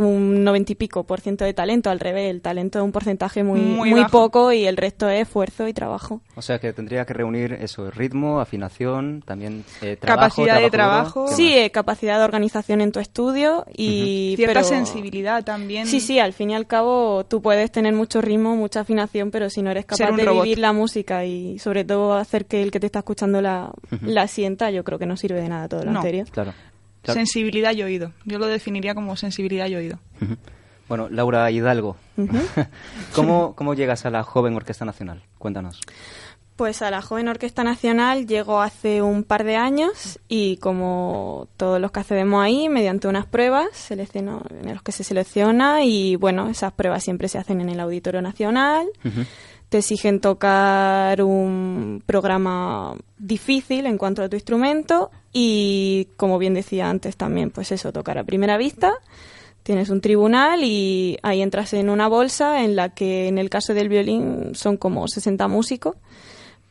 un 0.04 0.44
noventa 0.44 0.72
y 0.72 0.76
pico 0.76 1.04
por 1.06 1.22
ciento 1.22 1.46
de 1.46 1.54
talento, 1.54 1.90
al 1.90 2.00
revés, 2.00 2.30
el 2.32 2.42
talento 2.42 2.80
es 2.80 2.84
un 2.86 2.92
porcentaje 2.92 3.44
muy, 3.44 3.60
Muy 3.62 4.06
poco 4.06 4.52
y 4.52 4.66
el 4.66 4.78
resto 4.78 5.10
es 5.10 5.22
esfuerzo 5.24 5.68
y 5.68 5.74
trabajo. 5.74 6.22
O 6.36 6.42
sea 6.42 6.60
que 6.60 6.74
tendría 6.74 7.06
que 7.06 7.14
reunir 7.14 7.54
eso, 7.54 7.90
ritmo, 7.92 8.40
afinación, 8.40 9.24
también 9.26 9.64
eh, 9.82 9.96
trabajo, 9.96 10.36
Capacidad 10.44 10.60
de 10.62 10.70
trabajo. 10.70 11.26
¿Qué 11.28 11.34
Sí, 11.36 11.54
eh, 11.54 11.70
capacidad 11.72 12.18
de 12.18 12.24
organización 12.26 12.82
en 12.82 12.92
tu 12.92 13.00
estudio 13.00 13.66
y... 13.76 14.34
Cierta 14.36 14.54
pero- 14.62 14.66
sensibilidad 14.68 15.44
también. 15.44 15.88
Sí, 15.88 16.00
sí, 16.00 16.20
al 16.20 16.34
fin 16.34 16.50
y 16.52 16.56
al 16.56 16.68
cabo 16.68 17.26
tú 17.26 17.42
puedes 17.42 17.72
tener 17.72 17.94
mucho 17.94 18.22
ritmo, 18.22 18.56
mucha 18.56 18.82
afinación, 18.82 19.32
pero 19.32 19.50
si 19.50 19.62
no 19.62 19.72
eres 19.72 19.86
capaz 19.86 20.12
de 20.16 20.24
robot. 20.26 20.44
vivir 20.44 20.60
la 20.60 20.74
música 20.74 21.26
y 21.26 21.60
sobre 21.60 21.84
todo 21.86 22.14
hacer 22.16 22.46
que 22.46 22.62
el 22.62 22.72
que 22.72 22.80
te 22.80 22.86
está 22.88 23.00
escuchando 23.00 23.42
la, 23.42 23.72
la 24.02 24.28
sienta, 24.28 24.72
yo 24.72 24.84
creo 24.84 25.00
que 25.00 25.06
no 25.06 25.18
sirve 25.18 25.42
de 25.42 25.50
nada 25.50 25.68
todo 25.68 25.84
lo 25.84 25.92
No. 25.92 26.00
anterior. 26.00 26.28
Claro. 26.32 26.54
Claro. 27.06 27.18
Sensibilidad 27.20 27.74
y 27.74 27.84
oído. 27.84 28.12
Yo 28.26 28.38
lo 28.40 28.48
definiría 28.48 28.94
como 28.94 29.16
sensibilidad 29.16 29.68
y 29.68 29.76
oído. 29.76 30.00
Bueno, 30.90 31.08
Laura 31.10 31.50
Hidalgo, 31.50 31.96
¿Cómo, 33.16 33.56
¿cómo 33.56 33.74
llegas 33.74 34.06
a 34.06 34.10
la 34.12 34.24
Joven 34.24 34.56
Orquesta 34.56 34.86
Nacional? 34.86 35.24
Cuéntanos. 35.40 35.80
Pues 36.56 36.82
a 36.82 36.90
la 36.90 37.02
Joven 37.02 37.28
Orquesta 37.28 37.64
Nacional 37.66 38.28
llegó 38.28 38.62
hace 38.62 39.02
un 39.02 39.24
par 39.26 39.44
de 39.44 39.58
años 39.58 40.20
y 40.30 40.56
como 40.58 41.50
todos 41.58 41.82
los 41.82 41.92
que 41.92 42.00
accedemos 42.00 42.42
ahí, 42.42 42.70
mediante 42.70 43.10
unas 43.10 43.26
pruebas 43.26 43.68
selecciono- 43.74 44.42
en 44.62 44.74
los 44.74 44.82
que 44.82 44.94
se 44.94 45.04
selecciona 45.04 45.84
y 45.84 46.16
bueno, 46.16 46.48
esas 46.48 46.72
pruebas 46.72 47.04
siempre 47.04 47.28
se 47.28 47.40
hacen 47.40 47.60
en 47.60 47.70
el 47.70 47.80
Auditorio 47.82 48.22
Nacional. 48.22 48.88
Te 49.76 49.80
exigen 49.80 50.22
tocar 50.22 51.22
un 51.22 52.02
programa 52.06 52.96
difícil 53.18 53.88
en 53.88 53.98
cuanto 53.98 54.24
a 54.24 54.30
tu 54.30 54.38
instrumento 54.38 55.12
y 55.34 56.08
como 56.16 56.40
bien 56.40 56.54
decía 56.54 56.90
antes 56.90 57.18
también, 57.18 57.52
pues 57.52 57.74
eso, 57.74 57.92
tocar 57.92 58.18
a 58.18 58.24
primera 58.24 58.56
vista. 58.56 58.94
Tienes 59.64 59.90
un 59.90 60.00
tribunal 60.00 60.64
y 60.64 61.18
ahí 61.24 61.42
entras 61.42 61.74
en 61.74 61.90
una 61.90 62.08
bolsa 62.08 62.64
en 62.64 62.78
la 62.78 62.94
que 62.94 63.28
en 63.28 63.38
el 63.38 63.50
caso 63.50 63.74
del 63.74 63.90
violín 63.90 64.52
son 64.56 64.78
como 64.78 65.10
60 65.10 65.46
músicos 65.50 65.98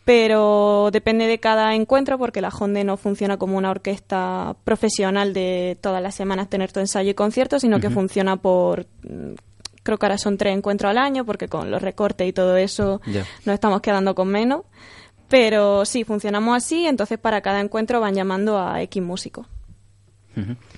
pero 0.06 0.88
depende 0.90 1.26
de 1.26 1.40
cada 1.40 1.74
encuentro 1.74 2.16
porque 2.16 2.40
la 2.40 2.48
Honde 2.48 2.84
no 2.84 2.96
funciona 2.96 3.36
como 3.36 3.58
una 3.58 3.70
orquesta 3.70 4.56
profesional 4.64 5.34
de 5.34 5.76
todas 5.82 6.02
las 6.02 6.14
semanas 6.14 6.48
tener 6.48 6.72
tu 6.72 6.80
ensayo 6.80 7.10
y 7.10 7.14
concierto, 7.14 7.58
sino 7.60 7.80
que 7.80 7.90
funciona 7.90 8.36
por 8.36 8.86
creo 9.84 9.96
que 9.98 10.06
ahora 10.06 10.18
son 10.18 10.36
tres 10.36 10.56
encuentros 10.56 10.90
al 10.90 10.98
año 10.98 11.24
porque 11.24 11.46
con 11.46 11.70
los 11.70 11.80
recortes 11.80 12.26
y 12.28 12.32
todo 12.32 12.56
eso 12.56 13.00
Ya. 13.06 13.24
nos 13.44 13.54
estamos 13.54 13.80
quedando 13.80 14.16
con 14.16 14.26
menos. 14.28 14.62
Pero 15.28 15.84
sí, 15.84 16.04
funcionamos 16.04 16.56
así, 16.56 16.86
entonces 16.86 17.18
para 17.18 17.40
cada 17.40 17.60
encuentro 17.60 18.00
van 18.00 18.14
llamando 18.14 18.58
a 18.58 18.82
X 18.82 19.02
músicos. 19.02 19.46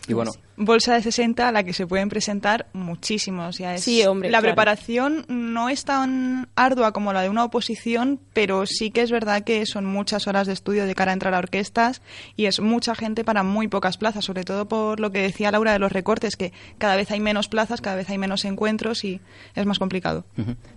Y 0.08 0.12
bueno, 0.12 0.32
Bolsa 0.58 0.94
de 0.94 1.02
60 1.02 1.48
a 1.48 1.52
la 1.52 1.64
que 1.64 1.72
se 1.72 1.86
pueden 1.86 2.08
presentar 2.08 2.66
muchísimos. 2.72 3.56
Sea, 3.56 3.74
es- 3.74 3.82
Sí, 3.84 4.04
hombre, 4.04 4.30
La 4.30 4.38
claro. 4.40 4.54
preparación 4.54 5.24
no 5.28 5.68
es 5.68 5.84
tan 5.84 6.48
ardua 6.56 6.92
como 6.92 7.12
la 7.12 7.22
de 7.22 7.28
una 7.28 7.44
oposición, 7.44 8.18
pero 8.32 8.64
sí 8.66 8.90
que 8.90 9.02
es 9.02 9.10
verdad 9.10 9.44
que 9.44 9.66
son 9.66 9.84
muchas 9.84 10.26
horas 10.26 10.46
de 10.46 10.52
estudio 10.54 10.86
de 10.86 10.94
cara 10.94 11.10
a 11.10 11.14
entrar 11.14 11.34
a 11.34 11.38
orquestas 11.38 12.00
y 12.36 12.46
es 12.46 12.60
mucha 12.60 12.94
gente 12.94 13.24
para 13.24 13.42
muy 13.42 13.68
pocas 13.68 13.98
plazas, 13.98 14.24
sobre 14.24 14.44
todo 14.44 14.66
por 14.68 15.00
lo 15.00 15.10
que 15.12 15.20
decía 15.22 15.50
Laura 15.50 15.72
de 15.72 15.78
los 15.78 15.92
recortes, 15.92 16.36
que 16.36 16.52
cada 16.78 16.96
vez 16.96 17.10
hay 17.10 17.20
menos 17.20 17.48
plazas, 17.48 17.80
cada 17.80 17.96
vez 17.96 18.08
hay 18.10 18.18
menos 18.18 18.44
encuentros 18.44 19.04
y 19.04 19.20
es 19.54 19.66
más 19.66 19.78
complicado. 19.78 20.24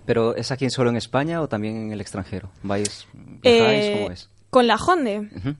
¿pero 0.05 0.35
es 0.35 0.51
aquí 0.51 0.69
solo 0.69 0.89
en 0.89 0.97
España 0.97 1.41
o 1.41 1.47
también 1.47 1.75
en 1.77 1.91
el 1.91 2.01
extranjero? 2.01 2.49
¿Vais, 2.63 3.07
viajáis? 3.13 3.85
Eh, 3.85 3.93
¿Cómo 3.97 4.11
es? 4.11 4.29
Con 4.49 4.65
la 4.65 4.75
Honde. 4.77 5.29
Ujú. 5.35 5.55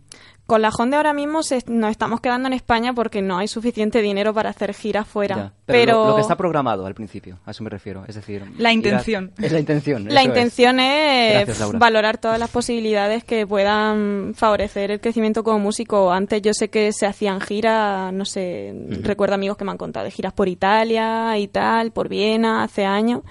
Con 0.50 0.62
la 0.62 0.70
Honda 0.78 0.98
ahora 0.98 1.14
mismo 1.14 1.44
se- 1.44 1.64
nos 1.68 1.92
estamos 1.92 2.20
quedando 2.20 2.48
en 2.48 2.54
España 2.54 2.92
porque 2.94 3.22
no 3.22 3.38
hay 3.38 3.48
suficiente 3.48 4.02
dinero 4.02 4.34
para 4.34 4.50
hacer 4.50 4.74
giras 4.74 5.08
fuera. 5.08 5.36
Ya, 5.36 5.54
Pero, 5.66 5.80
Pero, 5.80 5.94
lo, 6.04 6.08
lo 6.10 6.16
que 6.16 6.22
está 6.22 6.36
programado 6.36 6.86
al 6.86 6.96
principio, 6.96 7.38
a 7.46 7.52
eso 7.52 7.64
me 7.64 7.70
refiero. 7.70 8.04
Es 8.08 8.16
decir, 8.16 8.44
La 8.58 8.70
a- 8.70 8.74
intención. 8.74 9.32
es 9.42 9.52
la 9.52 9.60
intención. 9.60 10.06
la 10.10 10.22
es. 10.22 10.28
intención 10.28 10.80
es, 10.80 11.46
Gracias, 11.46 11.72
valorar 11.80 12.18
todas 12.18 12.40
las 12.40 12.50
posibilidades 12.50 13.24
que 13.24 13.46
puedan 13.48 14.34
favorecer 14.36 14.92
el 14.92 15.00
crecimiento 15.00 15.44
como 15.44 15.60
músico. 15.60 16.12
Antes 16.12 16.42
yo 16.42 16.54
sé 16.54 16.70
que 16.70 16.92
se 16.92 17.06
hacían 17.06 17.40
giras, 17.40 18.12
no 18.12 18.26
sé, 18.26 18.74
recuerdo 19.04 19.36
amigos 19.36 19.56
que 19.56 19.66
me 19.66 19.72
han 19.72 19.78
contado 19.78 20.06
de 20.06 20.12
giras 20.12 20.34
por 20.34 20.48
Italia 20.50 21.38
y 21.38 21.48
tal, 21.48 21.92
por 21.92 22.10
Viena 22.10 22.64
hace 22.64 22.86
años. 22.86 23.22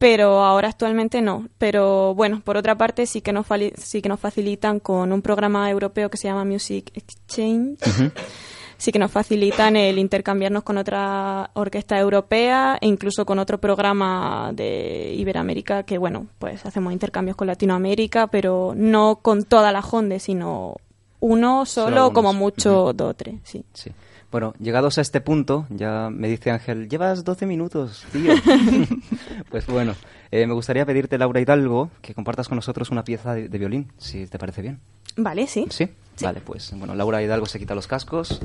Pero 0.00 0.42
ahora 0.42 0.68
actualmente 0.68 1.20
no. 1.20 1.46
Pero 1.58 2.14
bueno, 2.14 2.40
por 2.42 2.56
otra 2.56 2.74
parte 2.74 3.04
sí 3.04 3.20
que 3.20 3.34
nos, 3.34 3.44
sí 3.76 4.00
que 4.00 4.08
nos 4.08 4.18
facilitan 4.18 4.80
con 4.80 5.12
un 5.12 5.20
programa 5.20 5.70
europeo 5.70 6.08
que 6.08 6.16
se 6.16 6.26
llama 6.26 6.46
Music 6.46 6.90
Exchange. 6.94 7.78
sí 8.78 8.92
que 8.92 8.98
nos 8.98 9.10
facilitan 9.10 9.76
el 9.76 9.98
intercambiarnos 9.98 10.62
con 10.62 10.78
otra 10.78 11.50
orquesta 11.52 11.98
europea 11.98 12.78
e 12.80 12.86
incluso 12.86 13.26
con 13.26 13.38
otro 13.38 13.58
programa 13.58 14.52
de 14.54 15.12
Iberoamérica 15.18 15.82
que, 15.82 15.98
bueno, 15.98 16.28
pues 16.38 16.64
hacemos 16.64 16.94
intercambios 16.94 17.36
con 17.36 17.46
Latinoamérica, 17.46 18.28
pero 18.28 18.72
no 18.74 19.16
con 19.16 19.44
toda 19.44 19.70
la 19.70 19.80
Honde, 19.80 20.18
sino 20.18 20.76
uno 21.20 21.66
solo, 21.66 22.14
como 22.14 22.32
mucho 22.32 22.94
dos 22.94 23.10
o 23.10 23.14
tres, 23.14 23.34
sí. 23.44 23.62
Sí. 23.74 23.90
Bueno, 24.30 24.54
llegados 24.60 24.98
a 24.98 25.00
este 25.00 25.20
punto, 25.20 25.66
ya 25.70 26.08
me 26.10 26.28
dice 26.28 26.50
Ángel, 26.52 26.88
llevas 26.88 27.24
12 27.24 27.46
minutos, 27.46 28.04
tío. 28.12 28.32
pues 29.50 29.66
bueno, 29.66 29.94
eh, 30.30 30.46
me 30.46 30.54
gustaría 30.54 30.86
pedirte, 30.86 31.18
Laura 31.18 31.40
Hidalgo, 31.40 31.90
que 32.00 32.14
compartas 32.14 32.48
con 32.48 32.56
nosotros 32.56 32.90
una 32.90 33.02
pieza 33.02 33.34
de, 33.34 33.48
de 33.48 33.58
violín, 33.58 33.90
si 33.98 34.26
te 34.26 34.38
parece 34.38 34.62
bien. 34.62 34.78
Vale, 35.16 35.48
sí. 35.48 35.66
¿Sí? 35.70 35.88
Vale, 36.22 36.40
pues 36.40 36.72
bueno, 36.76 36.94
Laura 36.94 37.22
Hidalgo 37.22 37.46
se 37.46 37.58
quita 37.58 37.74
los 37.74 37.86
cascos, 37.86 38.40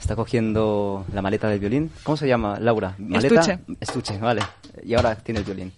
está 0.00 0.16
cogiendo 0.16 1.04
la 1.12 1.22
maleta 1.22 1.48
del 1.48 1.60
violín. 1.60 1.90
¿Cómo 2.02 2.16
se 2.16 2.26
llama, 2.26 2.58
Laura? 2.58 2.94
¿Maleta? 2.98 3.40
Estuche. 3.40 3.58
Estuche, 3.80 4.18
vale. 4.18 4.42
Y 4.82 4.94
ahora 4.94 5.14
tiene 5.16 5.40
el 5.40 5.44
violín. 5.44 5.72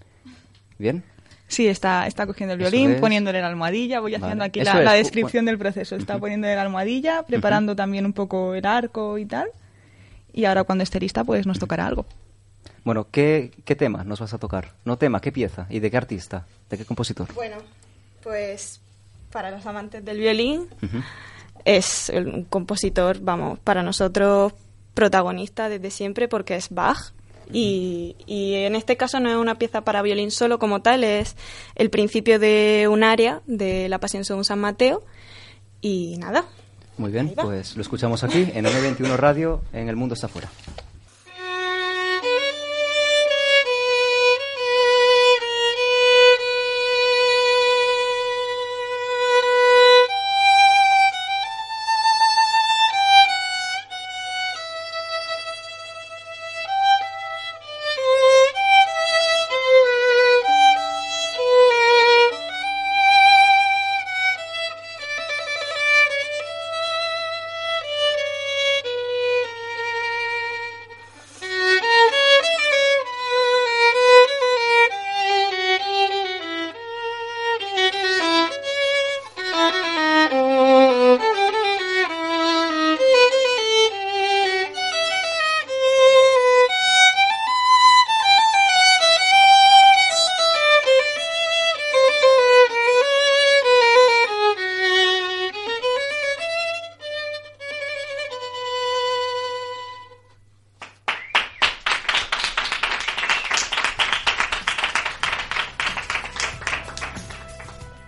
¿Bien? 0.78 1.02
Sí, 1.54 1.68
está, 1.68 2.08
está 2.08 2.26
cogiendo 2.26 2.54
el 2.54 2.58
violín, 2.58 2.92
es. 2.92 3.00
poniéndole 3.00 3.40
la 3.40 3.46
almohadilla. 3.46 4.00
Voy 4.00 4.14
haciendo 4.14 4.38
Vale. 4.38 4.48
aquí 4.48 4.60
la, 4.64 4.92
descripción 4.94 5.44
del 5.44 5.56
proceso. 5.56 5.94
Está 5.94 6.18
poniéndole 6.18 6.56
la 6.56 6.62
almohadilla, 6.62 7.22
preparando 7.22 7.76
también 7.76 8.06
un 8.06 8.12
poco 8.12 8.54
el 8.54 8.66
arco 8.66 9.18
y 9.18 9.24
tal. 9.24 9.48
Y 10.32 10.46
ahora 10.46 10.64
cuando 10.64 10.82
esté 10.82 10.98
lista, 10.98 11.22
pues 11.22 11.46
nos 11.46 11.60
tocará 11.60 11.86
algo. 11.86 12.06
Bueno, 12.82 13.06
¿qué, 13.08 13.52
¿qué 13.64 13.76
tema 13.76 14.02
nos 14.02 14.18
vas 14.18 14.34
a 14.34 14.38
tocar? 14.38 14.72
No 14.84 14.98
tema, 14.98 15.20
¿qué 15.20 15.30
pieza? 15.30 15.66
¿Y 15.70 15.78
de 15.78 15.92
qué 15.92 15.96
artista? 15.96 16.44
¿De 16.68 16.76
qué 16.76 16.84
compositor? 16.84 17.32
Bueno, 17.34 17.58
pues 18.20 18.80
para 19.30 19.52
los 19.52 19.64
amantes 19.66 20.04
del 20.04 20.18
violín 20.18 20.66
es 21.64 22.10
un 22.12 22.44
compositor, 22.44 23.20
vamos, 23.20 23.60
para 23.60 23.84
nosotros 23.84 24.54
protagonista 24.92 25.68
desde 25.68 25.90
siempre 25.90 26.26
porque 26.26 26.56
es 26.56 26.70
Bach. 26.70 27.12
Y, 27.52 28.16
y 28.26 28.54
en 28.54 28.74
este 28.74 28.96
caso 28.96 29.20
no 29.20 29.30
es 29.30 29.36
una 29.36 29.56
pieza 29.56 29.82
para 29.82 30.02
violín 30.02 30.30
solo 30.30 30.58
como 30.58 30.82
tal, 30.82 31.04
es 31.04 31.36
el 31.74 31.90
principio 31.90 32.38
de 32.38 32.88
un 32.90 33.04
área 33.04 33.42
de 33.46 33.88
la 33.88 33.98
Pasión 33.98 34.24
según 34.24 34.44
San 34.44 34.58
Mateo. 34.60 35.02
Y 35.80 36.16
nada, 36.18 36.46
Muy 36.96 37.12
bien, 37.12 37.34
pues 37.36 37.76
lo 37.76 37.82
escuchamos 37.82 38.24
aquí 38.24 38.48
en 38.54 38.64
M21 38.64 39.16
Radio, 39.16 39.60
en 39.72 39.88
El 39.88 39.96
Mundo 39.96 40.14
está 40.14 40.26
afuera. 40.26 40.50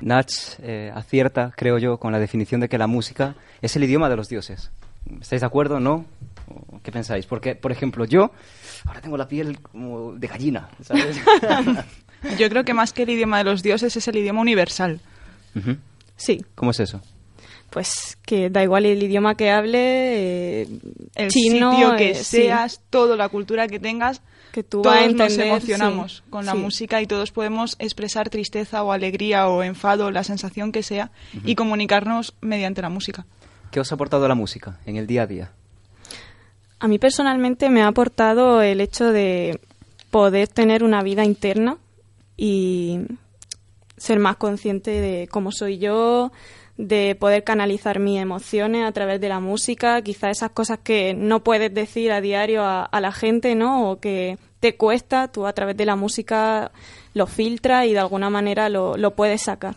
Nach 0.07 0.31
eh, 0.63 0.93
acierta, 0.95 1.53
creo 1.57 1.79
yo, 1.79 1.99
con 1.99 2.13
la 2.13 2.21
definición 2.21 2.61
de 2.61 2.69
que 2.69 2.79
la 2.79 2.87
música 2.87 3.35
es 3.61 3.75
el 3.75 3.83
idioma 3.83 4.09
de 4.09 4.15
los 4.15 4.29
dioses. 4.29 4.71
¿Estáis 5.21 5.41
de 5.41 5.47
acuerdo? 5.47 5.81
¿No? 5.81 6.05
¿O 6.47 6.81
¿Qué 6.81 6.93
pensáis? 6.93 7.27
Porque, 7.27 7.57
por 7.57 7.73
ejemplo, 7.73 8.05
yo 8.05 8.31
ahora 8.85 9.01
tengo 9.01 9.17
la 9.17 9.27
piel 9.27 9.59
como 9.59 10.13
de 10.13 10.29
gallina, 10.29 10.69
¿sabes? 10.81 11.21
Yo 12.39 12.49
creo 12.49 12.65
que 12.65 12.73
más 12.73 12.93
que 12.93 13.03
el 13.03 13.11
idioma 13.11 13.39
de 13.39 13.45
los 13.45 13.65
dioses 13.65 13.97
es 13.97 14.07
el 14.07 14.17
idioma 14.17 14.41
universal. 14.41 15.01
Sí, 16.17 16.45
¿Cómo 16.55 16.71
es 16.71 16.79
eso? 16.79 17.03
Pues 17.71 18.17
que 18.25 18.51
da 18.51 18.63
igual 18.63 18.87
el 18.87 19.03
idioma 19.03 19.37
que 19.37 19.51
hable, 19.51 20.63
eh, 20.63 20.69
El 21.15 21.31
chino, 21.31 21.73
sitio 21.73 21.97
que 21.97 22.11
eh, 22.11 22.15
sí, 22.15 22.43
seas, 22.43 22.81
toda 22.91 23.17
la 23.17 23.29
cultura 23.29 23.69
que 23.69 23.79
tengas, 23.79 24.23
que 24.53 24.63
tú 24.63 24.83
todos 24.83 24.97
nos 24.97 25.05
entender, 25.07 25.47
emocionamos 25.49 26.23
sí, 26.25 26.31
con 26.31 26.47
la 26.47 26.53
sí. 26.53 26.59
música 26.59 27.03
y 27.03 27.07
todos 27.07 27.33
podemos 27.33 27.77
expresar 27.79 28.31
tristeza 28.31 28.83
o 28.83 28.93
alegría 28.93 29.49
o 29.49 29.63
enfado, 29.63 30.11
la 30.11 30.25
sensación 30.25 30.73
que 30.73 30.83
sea, 30.83 31.11
y 31.45 31.55
comunicarnos 31.55 32.35
mediante 32.41 32.83
la 32.83 32.89
música. 32.89 33.27
¿Qué 33.71 33.81
os 33.81 33.93
ha 33.93 33.97
aportado 33.97 34.27
la 34.29 34.35
música 34.35 34.79
en 34.87 34.97
el 34.97 35.07
día 35.07 35.23
a 35.23 35.27
día? 35.27 35.53
A 36.79 36.89
mí 36.89 36.99
personalmente 36.99 37.69
me 37.71 37.83
ha 37.83 37.89
aportado 37.89 38.63
el 38.63 38.81
hecho 38.81 39.11
de 39.13 39.61
poder 40.11 40.49
tener 40.49 40.85
una 40.85 41.03
vida 41.03 41.25
interna 41.25 41.79
y 42.37 43.01
ser 43.97 44.19
más 44.19 44.37
consciente 44.37 44.91
de 45.01 45.29
cómo 45.29 45.53
soy 45.53 45.79
yo, 45.79 46.33
de 46.77 47.15
poder 47.15 47.45
canalizar 47.45 47.99
mis 47.99 48.21
emociones 48.21 48.87
a 48.87 48.93
través 48.93 49.21
de 49.21 49.29
la 49.29 49.41
música, 49.41 50.03
quizá 50.03 50.31
esas 50.31 50.51
cosas 50.51 50.79
que 50.83 51.15
no 51.15 51.43
puedes 51.43 51.73
decir 51.73 52.13
a 52.13 52.21
diario 52.21 52.65
a, 52.65 52.85
a 52.85 53.01
la 53.01 53.13
gente, 53.13 53.55
¿no? 53.55 53.91
O 53.91 54.01
que 54.01 54.39
te 54.61 54.77
cuesta, 54.77 55.29
tú 55.29 55.47
a 55.47 55.53
través 55.53 55.77
de 55.77 55.87
la 55.87 55.97
música 55.97 56.73
lo 57.15 57.27
filtras 57.27 57.87
y 57.87 57.93
de 57.93 57.99
alguna 57.99 58.31
manera 58.31 58.69
lo, 58.69 58.97
lo 58.97 59.15
puedes 59.15 59.43
sacar. 59.43 59.77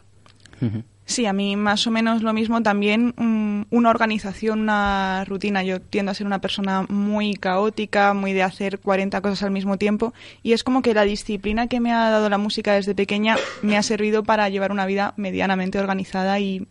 Sí, 1.10 1.26
a 1.26 1.34
mí 1.34 1.56
más 1.56 1.88
o 1.88 1.92
menos 1.92 2.22
lo 2.22 2.34
mismo 2.34 2.62
también 2.62 3.16
mm, 3.18 3.76
una 3.76 3.90
organización, 3.90 4.60
una 4.60 5.26
rutina. 5.26 5.64
Yo 5.64 5.82
tiendo 5.82 6.12
a 6.12 6.14
ser 6.14 6.28
una 6.28 6.40
persona 6.40 6.86
muy 6.88 7.34
caótica, 7.34 8.14
muy 8.14 8.32
de 8.32 8.44
hacer 8.44 8.78
40 8.78 9.20
cosas 9.22 9.42
al 9.42 9.50
mismo 9.50 9.78
tiempo 9.78 10.14
y 10.44 10.54
es 10.54 10.64
como 10.64 10.84
que 10.84 10.94
la 10.94 11.06
disciplina 11.06 11.66
que 11.66 11.80
me 11.80 11.92
ha 11.92 12.12
dado 12.12 12.30
la 12.30 12.38
música 12.38 12.76
desde 12.76 12.94
pequeña 12.94 13.38
me 13.64 13.76
ha 13.76 13.82
servido 13.82 14.22
para 14.22 14.50
llevar 14.50 14.72
una 14.72 14.86
vida 14.86 15.16
medianamente 15.18 15.80
organizada 15.80 16.40
y 16.40 16.68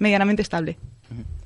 medianamente 0.00 0.42
estable. 0.42 0.78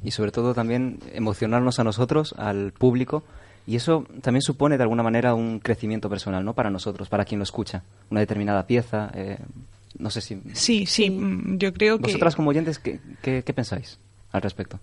Y 0.02 0.12
sobre 0.12 0.32
todo 0.32 0.54
también 0.54 0.98
emocionarnos 1.12 1.78
a 1.78 1.84
nosotros, 1.84 2.34
al 2.38 2.72
público, 2.72 3.22
y 3.66 3.76
eso 3.76 4.06
también 4.22 4.40
supone 4.40 4.78
de 4.78 4.84
alguna 4.84 5.02
manera 5.02 5.34
un 5.34 5.60
crecimiento 5.60 6.08
personal, 6.08 6.42
¿no? 6.42 6.54
Para 6.54 6.70
nosotros, 6.70 7.10
para 7.10 7.26
quien 7.26 7.38
lo 7.38 7.42
escucha. 7.42 7.82
Una 8.10 8.20
determinada 8.20 8.66
pieza, 8.66 9.10
eh, 9.12 9.36
no 10.00 10.10
sé 10.10 10.20
si... 10.20 10.40
Sí, 10.52 10.86
sí, 10.86 11.10
mm, 11.10 11.58
yo 11.58 11.72
creo 11.72 11.98
que 11.98 12.04
Vosotras 12.04 12.36
como 12.36 12.50
oyentes, 12.50 12.78
¿qué, 12.78 13.00
qué, 13.22 13.42
qué 13.44 13.52
pensáis 13.52 13.98
al 14.32 14.42
respecto? 14.42 14.80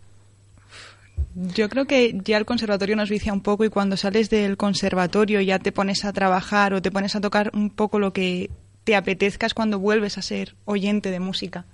Yo 1.35 1.69
creo 1.69 1.85
que 1.85 2.19
ya 2.23 2.37
el 2.37 2.45
conservatorio 2.45 2.95
nos 2.95 3.09
vicia 3.09 3.31
un 3.31 3.41
poco 3.41 3.63
y 3.63 3.69
cuando 3.69 3.95
sales 3.97 4.29
del 4.29 4.57
conservatorio 4.57 5.39
ya 5.41 5.59
te 5.59 5.71
pones 5.71 6.03
a 6.03 6.13
trabajar 6.13 6.73
o 6.73 6.81
te 6.81 6.91
pones 6.91 7.15
a 7.15 7.21
tocar 7.21 7.51
un 7.53 7.69
poco 7.69 7.99
lo 7.99 8.11
que 8.11 8.49
te 8.83 8.95
apetezca 8.95 9.45
es 9.45 9.53
cuando 9.53 9.79
vuelves 9.79 10.17
a 10.17 10.21
ser 10.21 10.55
oyente 10.65 11.11
de 11.11 11.19
música. 11.19 11.65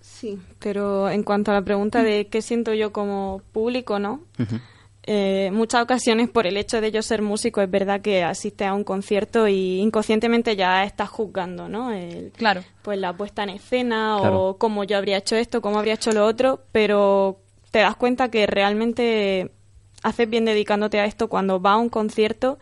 Sí, 0.00 0.38
pero 0.58 1.08
en 1.08 1.22
cuanto 1.22 1.52
a 1.52 1.54
la 1.54 1.62
pregunta 1.62 2.02
de 2.02 2.26
qué 2.26 2.42
siento 2.42 2.74
yo 2.74 2.92
como 2.92 3.42
público, 3.52 3.98
¿no? 3.98 4.20
Eh, 5.08 5.50
muchas 5.52 5.82
ocasiones 5.84 6.28
por 6.28 6.48
el 6.48 6.56
hecho 6.56 6.80
de 6.80 6.90
yo 6.90 7.00
ser 7.00 7.22
músico 7.22 7.60
es 7.62 7.70
verdad 7.70 8.00
que 8.00 8.24
asistes 8.24 8.66
a 8.66 8.74
un 8.74 8.82
concierto 8.82 9.46
y 9.46 9.78
inconscientemente 9.80 10.56
ya 10.56 10.82
estás 10.82 11.08
juzgando, 11.08 11.68
¿no? 11.68 11.92
El- 11.92 12.32
Claro. 12.36 12.64
pues 12.82 12.98
la 12.98 13.12
puesta 13.16 13.44
en 13.44 13.50
escena 13.50 14.16
Claro. 14.20 14.40
o 14.48 14.58
cómo 14.58 14.82
yo 14.82 14.96
habría 14.98 15.18
hecho 15.18 15.36
esto, 15.36 15.60
cómo 15.62 15.78
habría 15.78 15.94
hecho 15.94 16.10
lo 16.10 16.26
otro, 16.26 16.64
pero 16.72 17.38
te 17.70 17.78
das 17.80 17.94
cuenta 17.94 18.30
que 18.32 18.46
realmente 18.48 19.52
haces 20.02 20.28
bien 20.28 20.44
dedicándote 20.44 20.98
a 20.98 21.04
esto 21.04 21.28
cuando 21.28 21.60
vas 21.60 21.74
a 21.74 21.78
un 21.78 21.88
concierto 21.88 22.58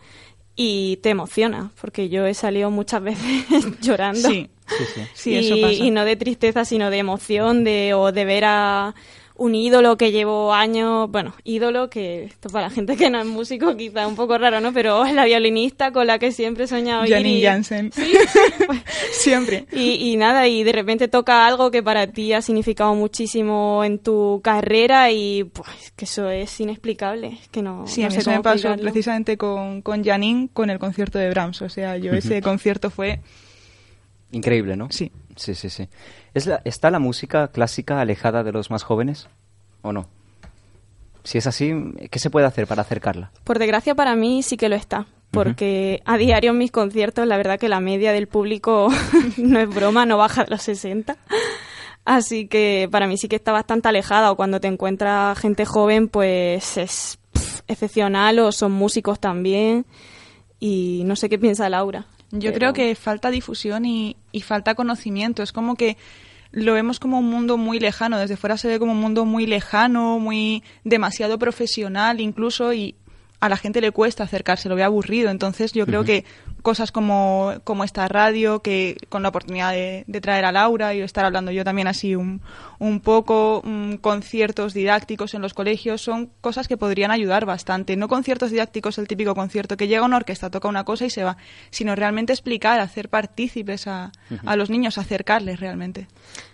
y 0.55 0.97
te 0.97 1.09
emociona, 1.09 1.71
porque 1.81 2.09
yo 2.09 2.25
he 2.27 2.33
salido 2.35 2.69
muchas 2.69 3.01
veces 3.03 3.79
llorando. 3.81 4.29
Sí, 4.29 4.51
Sí, 4.67 4.85
sí. 4.93 5.01
sí, 5.13 5.31
y, 5.31 5.35
eso 5.37 5.55
pasa. 5.61 5.73
y 5.73 5.91
no 5.91 6.05
de 6.05 6.15
tristeza, 6.15 6.63
sino 6.65 6.89
de 6.89 6.97
emoción, 6.97 7.63
de 7.63 7.93
o 7.93 8.11
de 8.11 8.25
ver 8.25 8.45
a 8.45 8.95
un 9.37 9.53
ídolo 9.53 9.97
que 9.97 10.11
llevo 10.13 10.53
años, 10.53 11.11
bueno, 11.11 11.33
ídolo 11.43 11.89
que 11.89 12.23
esto 12.23 12.49
para 12.49 12.67
la 12.69 12.73
gente 12.73 12.95
que 12.95 13.09
no 13.09 13.19
es 13.19 13.25
músico 13.25 13.75
quizá 13.75 14.07
un 14.07 14.15
poco 14.15 14.37
raro, 14.37 14.61
¿no? 14.61 14.71
Pero 14.71 15.03
es 15.05 15.13
la 15.13 15.25
violinista 15.25 15.91
con 15.91 16.07
la 16.07 16.19
que 16.19 16.31
siempre 16.31 16.63
he 16.63 16.67
soñado 16.67 17.05
ir 17.05 17.11
Janine 17.13 17.39
y- 17.39 17.43
Jansen. 17.43 17.91
Siempre. 19.11 19.65
y, 19.71 20.11
y 20.11 20.15
nada, 20.17 20.47
y 20.47 20.63
de 20.63 20.71
repente 20.71 21.07
toca 21.07 21.45
algo 21.47 21.71
que 21.71 21.81
para 21.83 22.07
ti 22.07 22.33
ha 22.33 22.41
significado 22.41 22.93
muchísimo 22.95 23.83
en 23.83 23.99
tu 23.99 24.41
carrera 24.43 25.11
y 25.11 25.43
pues 25.45 25.91
que 25.95 26.05
eso 26.05 26.29
es 26.29 26.59
inexplicable, 26.59 27.37
es 27.41 27.47
que 27.49 27.61
no, 27.61 27.87
Sí, 27.87 28.01
no 28.01 28.07
a 28.07 28.09
mí 28.09 28.15
sé 28.15 28.21
eso 28.21 28.31
me 28.31 28.41
pasó 28.41 28.55
explicarlo. 28.69 28.83
precisamente 28.83 29.37
con, 29.37 29.81
con 29.81 30.03
Janine 30.03 30.49
con 30.53 30.69
el 30.69 30.79
concierto 30.79 31.17
de 31.19 31.29
Brahms. 31.29 31.61
O 31.61 31.69
sea, 31.69 31.97
yo 31.97 32.13
ese 32.13 32.41
concierto 32.41 32.89
fue... 32.89 33.19
Increíble, 34.31 34.75
¿no? 34.75 34.87
Sí. 34.91 35.11
Sí, 35.35 35.53
sí, 35.55 35.69
sí. 35.69 35.87
¿Es 36.35 36.45
la- 36.45 36.61
¿Está 36.65 36.91
la 36.91 36.99
música 36.99 37.47
clásica 37.47 37.99
alejada 37.99 38.43
de 38.43 38.51
los 38.51 38.69
más 38.69 38.83
jóvenes 38.83 39.27
o 39.81 39.91
no? 39.91 40.07
Si 41.23 41.39
es 41.39 41.47
así, 41.47 41.73
¿qué 42.11 42.19
se 42.19 42.29
puede 42.29 42.45
hacer 42.45 42.67
para 42.67 42.83
acercarla? 42.83 43.31
Por 43.43 43.57
desgracia 43.57 43.95
para 43.95 44.15
mí 44.15 44.43
sí 44.43 44.57
que 44.57 44.69
lo 44.69 44.75
está, 44.75 45.07
porque 45.31 46.01
a 46.05 46.17
diario 46.17 46.51
en 46.51 46.59
mis 46.59 46.69
conciertos 46.71 47.25
la 47.25 47.37
verdad 47.37 47.57
que 47.59 47.67
la 47.67 47.79
media 47.79 48.11
del 48.13 48.27
público 48.27 48.89
no 49.37 49.59
es 49.59 49.67
broma, 49.67 50.05
no 50.05 50.17
baja 50.17 50.43
de 50.43 50.51
los 50.51 50.61
60. 50.61 51.17
Así 52.05 52.47
que 52.47 52.87
para 52.91 53.07
mí 53.07 53.17
sí 53.17 53.27
que 53.27 53.35
está 53.37 53.51
bastante 53.51 53.87
alejada 53.89 54.31
o 54.31 54.35
cuando 54.35 54.59
te 54.59 54.67
encuentras 54.67 55.39
gente 55.39 55.65
joven 55.65 56.07
pues 56.09 56.77
es 56.77 57.17
pff, 57.33 57.61
excepcional 57.67 58.37
o 58.37 58.51
son 58.51 58.71
músicos 58.73 59.19
también 59.19 59.85
y 60.59 61.01
no 61.05 61.15
sé 61.15 61.29
qué 61.29 61.39
piensa 61.39 61.67
Laura. 61.69 62.05
Yo 62.31 62.49
pero- 62.51 62.55
creo 62.55 62.73
que 62.73 62.93
falta 62.95 63.31
difusión 63.31 63.85
y, 63.85 64.15
y 64.35 64.41
falta 64.41 64.75
conocimiento. 64.75 65.41
Es 65.43 65.53
como 65.53 65.75
que 65.75 65.95
lo 66.51 66.73
vemos 66.73 66.99
como 66.99 67.19
un 67.19 67.29
mundo 67.29 67.57
muy 67.57 67.79
lejano. 67.79 68.19
Desde 68.19 68.35
fuera 68.35 68.57
se 68.57 68.67
ve 68.67 68.79
como 68.79 68.91
un 68.91 68.99
mundo 68.99 69.23
muy 69.23 69.47
lejano, 69.47 70.19
muy 70.19 70.61
demasiado 70.83 71.39
profesional 71.39 72.19
incluso 72.19 72.73
y 72.73 72.95
a 73.39 73.49
la 73.49 73.57
gente 73.57 73.81
le 73.81 73.91
cuesta 73.91 74.23
acercarse, 74.23 74.69
lo 74.69 74.75
ve 74.75 74.83
aburrido. 74.83 75.29
Entonces 75.29 75.71
yo 75.73 75.85
creo 75.85 76.03
que 76.03 76.25
cosas 76.61 76.91
como, 76.91 77.53
como 77.63 77.83
esta 77.83 78.07
radio, 78.07 78.61
que 78.61 78.97
con 79.09 79.21
la 79.21 79.29
oportunidad 79.29 79.71
de, 79.71 80.03
de 80.07 80.21
traer 80.21 80.45
a 80.45 80.51
Laura 80.51 80.93
y 80.95 81.01
estar 81.01 81.25
hablando 81.25 81.51
yo 81.51 81.63
también 81.63 81.87
así 81.87 82.15
un, 82.15 82.41
un 82.79 82.99
poco, 83.01 83.61
mm, 83.63 83.95
conciertos 83.95 84.73
didácticos 84.73 85.33
en 85.35 85.41
los 85.41 85.53
colegios, 85.53 86.01
son 86.01 86.31
cosas 86.41 86.67
que 86.67 86.77
podrían 86.77 87.11
ayudar 87.11 87.45
bastante. 87.45 87.95
No 87.97 88.07
conciertos 88.07 88.49
didácticos, 88.51 88.97
el 88.97 89.07
típico 89.07 89.35
concierto 89.35 89.77
que 89.77 89.87
llega 89.87 90.03
una 90.05 90.17
orquesta, 90.17 90.49
toca 90.49 90.67
una 90.67 90.85
cosa 90.85 91.05
y 91.05 91.09
se 91.11 91.23
va, 91.23 91.37
sino 91.69 91.95
realmente 91.95 92.33
explicar, 92.33 92.79
hacer 92.79 93.09
partícipes 93.09 93.85
a, 93.87 94.11
a 94.45 94.55
los 94.55 94.69
niños, 94.71 94.97
acercarles 94.97 95.59
realmente. 95.59 96.07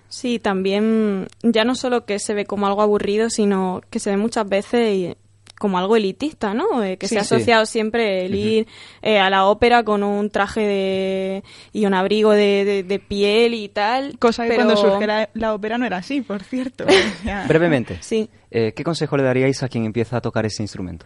Sí, 0.09 0.39
también 0.39 1.27
ya 1.41 1.63
no 1.63 1.73
solo 1.75 2.03
que 2.05 2.19
se 2.19 2.33
ve 2.33 2.45
como 2.45 2.67
algo 2.67 2.81
aburrido, 2.81 3.29
sino 3.29 3.81
que 3.89 3.99
se 3.99 4.09
ve 4.09 4.17
muchas 4.17 4.49
veces 4.49 4.93
y- 4.93 5.15
como 5.61 5.77
algo 5.77 5.95
elitista, 5.95 6.53
¿no? 6.53 6.83
Eh, 6.83 6.97
que 6.97 7.07
Sí, 7.07 7.13
se 7.15 7.19
ha 7.19 7.23
sí. 7.23 7.35
asociado 7.35 7.65
siempre 7.65 8.25
el 8.25 8.35
ir 8.35 8.67
eh, 9.01 9.19
a 9.19 9.29
la 9.29 9.45
ópera 9.45 9.83
con 9.83 10.01
un 10.03 10.29
traje 10.31 10.61
de, 10.61 11.43
y 11.71 11.85
un 11.85 11.93
abrigo 11.93 12.31
de, 12.31 12.65
de- 12.65 12.83
de 12.83 12.99
piel 12.99 13.53
y 13.53 13.69
tal. 13.69 14.17
Cosa 14.19 14.43
que 14.43 14.49
pero- 14.49 14.63
cuando 14.65 14.75
surge 14.81 15.05
la, 15.07 15.29
la 15.35 15.53
ópera 15.53 15.77
no 15.77 15.85
era 15.85 15.97
así, 15.97 16.21
por 16.21 16.41
cierto. 16.43 16.85
Brevemente, 17.47 17.97
Sí. 18.01 18.27
eh, 18.49 18.73
¿qué 18.75 18.83
consejo 18.83 19.15
le 19.17 19.23
daríais 19.23 19.61
a 19.63 19.69
quien 19.69 19.85
empieza 19.85 20.17
a 20.17 20.21
tocar 20.21 20.45
ese 20.45 20.63
instrumento? 20.63 21.05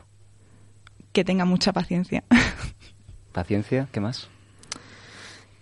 que 1.12 1.24
tenga 1.24 1.46
mucha 1.46 1.72
paciencia. 1.72 2.24
Paciencia, 3.32 3.88
¿qué 3.92 4.00
más? 4.00 4.30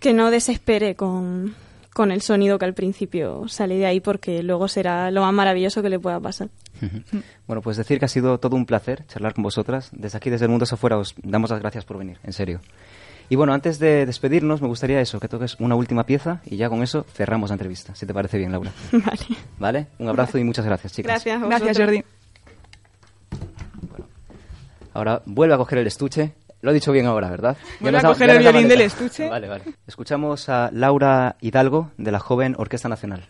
que 0.00 0.12
no 0.12 0.30
desespere 0.30 0.96
con, 0.96 1.54
con 1.94 2.10
el 2.10 2.20
sonido 2.20 2.58
que 2.58 2.64
al 2.66 2.74
principio 2.74 3.48
sale 3.48 3.76
de 3.76 3.86
ahí 3.86 4.00
porque 4.00 4.42
luego 4.42 4.68
será 4.68 5.10
lo 5.12 5.22
más 5.22 5.32
maravilloso 5.32 5.80
que 5.80 5.88
le 5.88 5.98
pueda 5.98 6.20
pasar. 6.20 6.48
Bueno, 7.46 7.62
pues 7.62 7.76
decir 7.76 7.98
que 8.00 8.04
ha 8.04 8.08
sido 8.08 8.38
todo 8.38 8.56
un 8.56 8.66
placer 8.66 9.06
charlar 9.06 9.32
con 9.32 9.44
vosotras. 9.44 9.90
Desde 9.92 10.18
aquí, 10.18 10.28
desde 10.28 10.44
el 10.44 10.50
mundo 10.50 10.66
afuera, 10.70 10.98
os 10.98 11.14
damos 11.22 11.50
las 11.50 11.60
gracias 11.60 11.84
por 11.84 11.96
venir, 11.96 12.18
en 12.24 12.32
serio. 12.32 12.60
Y 13.28 13.36
bueno, 13.36 13.54
antes 13.54 13.78
de 13.78 14.04
despedirnos, 14.06 14.60
me 14.60 14.66
gustaría 14.68 15.00
eso, 15.00 15.20
que 15.20 15.28
toques 15.28 15.56
una 15.60 15.76
última 15.76 16.04
pieza 16.04 16.42
y 16.44 16.56
ya 16.56 16.68
con 16.68 16.82
eso 16.82 17.06
cerramos 17.14 17.50
la 17.50 17.54
entrevista, 17.54 17.94
si 17.94 18.04
te 18.06 18.12
parece 18.12 18.38
bien, 18.38 18.52
Laura. 18.52 18.72
vale. 18.92 19.38
¿Vale? 19.58 19.86
Un 19.98 20.08
abrazo 20.08 20.36
y 20.36 20.44
muchas 20.44 20.64
gracias, 20.66 20.92
chicas. 20.92 21.24
Gracias. 21.24 21.42
a 21.42 21.46
Gracias. 21.46 21.78
Jordi. 21.78 22.04
Ahora 24.92 25.22
vuelve 25.26 25.54
a 25.54 25.58
coger 25.58 25.78
el 25.78 25.86
estuche. 25.86 26.34
Lo 26.64 26.70
he 26.70 26.74
dicho 26.74 26.92
bien 26.92 27.04
ahora, 27.04 27.28
¿verdad? 27.28 27.58
Nos 27.78 28.02
a 28.02 28.08
coger 28.08 28.30
el 28.30 28.38
violín 28.38 28.68
del 28.68 28.80
estuche. 28.80 29.28
Vale, 29.28 29.48
vale. 29.48 29.64
Escuchamos 29.86 30.48
a 30.48 30.70
Laura 30.72 31.36
Hidalgo 31.42 31.90
de 31.98 32.10
la 32.10 32.18
joven 32.18 32.54
Orquesta 32.56 32.88
Nacional. 32.88 33.28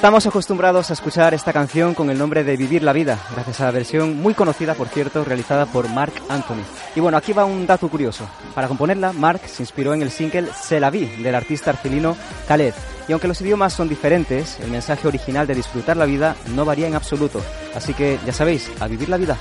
Estamos 0.00 0.26
acostumbrados 0.26 0.88
a 0.88 0.94
escuchar 0.94 1.34
esta 1.34 1.52
canción 1.52 1.92
con 1.92 2.08
el 2.08 2.16
nombre 2.16 2.42
de 2.42 2.56
Vivir 2.56 2.82
la 2.82 2.94
Vida, 2.94 3.18
gracias 3.32 3.60
a 3.60 3.66
la 3.66 3.70
versión 3.70 4.16
muy 4.16 4.32
conocida, 4.32 4.72
por 4.72 4.88
cierto, 4.88 5.24
realizada 5.24 5.66
por 5.66 5.90
Mark 5.90 6.14
Anthony. 6.30 6.64
Y 6.96 7.00
bueno, 7.00 7.18
aquí 7.18 7.34
va 7.34 7.44
un 7.44 7.66
dato 7.66 7.86
curioso. 7.90 8.26
Para 8.54 8.66
componerla, 8.66 9.12
Mark 9.12 9.42
se 9.44 9.62
inspiró 9.62 9.92
en 9.92 10.00
el 10.00 10.10
single 10.10 10.48
Se 10.58 10.80
la 10.80 10.88
vi 10.88 11.04
del 11.04 11.34
artista 11.34 11.68
argelino 11.68 12.16
Khaled. 12.48 12.72
Y 13.08 13.12
aunque 13.12 13.28
los 13.28 13.42
idiomas 13.42 13.74
son 13.74 13.90
diferentes, 13.90 14.58
el 14.60 14.70
mensaje 14.70 15.06
original 15.06 15.46
de 15.46 15.54
disfrutar 15.54 15.98
la 15.98 16.06
vida 16.06 16.34
no 16.54 16.64
varía 16.64 16.88
en 16.88 16.94
absoluto. 16.94 17.42
Así 17.74 17.92
que 17.92 18.18
ya 18.24 18.32
sabéis, 18.32 18.70
a 18.80 18.88
vivir 18.88 19.10
la 19.10 19.18
vida. 19.18 19.36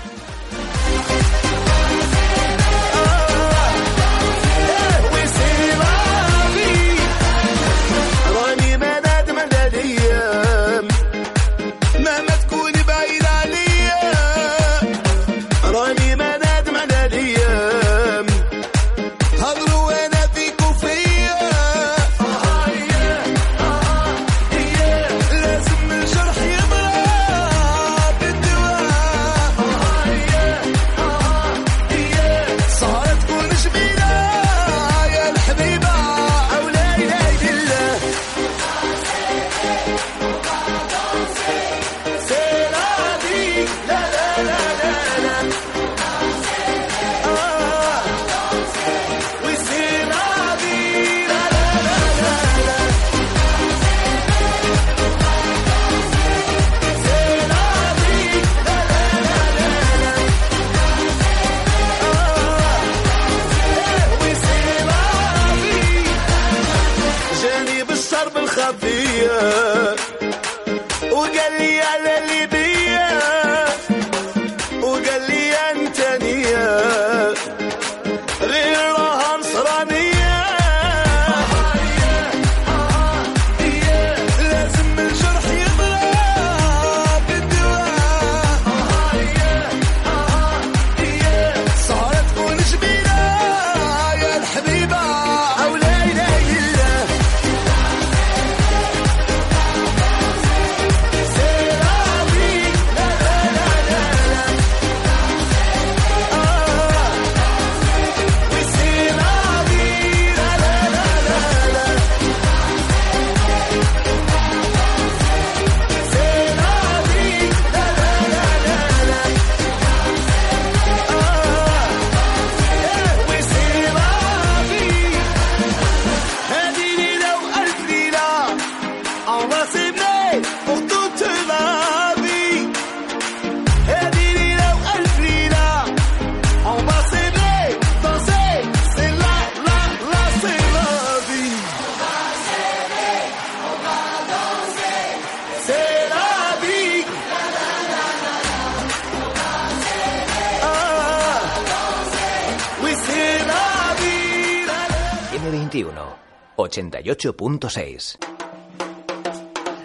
88.6. 157.09 158.17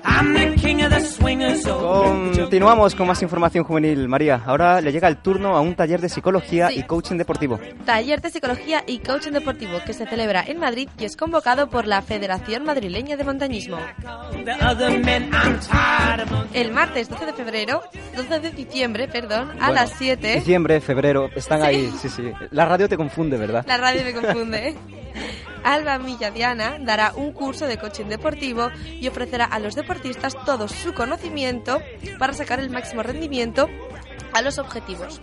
I'm 0.07 0.33
the 0.35 0.55
king 0.61 0.83
of 0.85 0.91
the 0.91 1.01
swingers. 1.01 1.67
Oh, 1.67 2.05
Continuamos 2.37 2.95
con 2.95 3.07
más 3.09 3.21
información 3.23 3.65
juvenil. 3.65 4.07
María, 4.07 4.43
ahora 4.47 4.81
le 4.81 4.93
llega 4.93 5.09
el 5.09 5.17
turno 5.17 5.57
a 5.57 5.61
un 5.61 5.75
taller 5.75 6.01
de 6.01 6.09
psicología 6.09 6.69
Sí. 6.69 6.81
y 6.81 6.83
coaching 6.85 7.17
deportivo. 7.17 7.59
Taller 7.85 8.21
de 8.21 8.31
Psicología 8.31 8.85
y 8.87 8.99
Coaching 8.99 9.33
Deportivo 9.33 9.79
que 9.85 9.93
se 9.93 10.07
celebra 10.07 10.45
en 10.47 10.59
Madrid 10.61 10.89
y 10.99 11.05
es 11.05 11.17
convocado 11.17 11.69
por 11.69 11.87
la 11.87 12.01
Federación 12.03 12.65
Madrileña 12.65 13.17
de 13.17 13.25
Montañismo. 13.25 13.79
El 16.53 16.71
martes 16.71 17.09
12 17.09 17.27
de 17.27 17.33
febrero, 17.33 17.83
12 18.17 18.41
de 18.41 18.51
diciembre, 18.51 19.09
perdón, 19.09 19.51
a 19.53 19.55
Bueno, 19.69 19.73
las 19.75 19.91
7. 19.99 20.35
Diciembre, 20.37 20.81
febrero, 20.81 21.29
están 21.35 21.63
ahí, 21.63 21.91
sí, 22.01 22.09
sí. 22.09 22.31
La 22.51 22.67
radio 22.67 22.89
te 22.89 22.97
confunde, 22.97 23.37
¿verdad? 23.37 23.65
La 23.67 23.79
radio 23.79 24.03
me 24.05 24.13
confunde. 24.13 24.75
Alba 25.65 25.99
Milladiana 25.99 26.79
dará 26.79 27.13
un 27.17 27.33
curso 27.33 27.67
de 27.67 27.79
coaching 27.79 28.05
deportivo 28.05 28.71
y 29.01 29.09
ofrecerá 29.09 29.47
a 29.47 29.59
los 29.59 29.75
deportistas 29.75 30.37
todo 30.45 30.69
su 30.69 30.95
conocimiento 30.95 31.81
para 32.19 32.35
sacar 32.35 32.61
el 32.61 32.71
máximo 32.71 33.03
rendimiento 33.03 33.69
a 34.35 34.43
los 34.43 34.59
objetivos. 34.59 35.21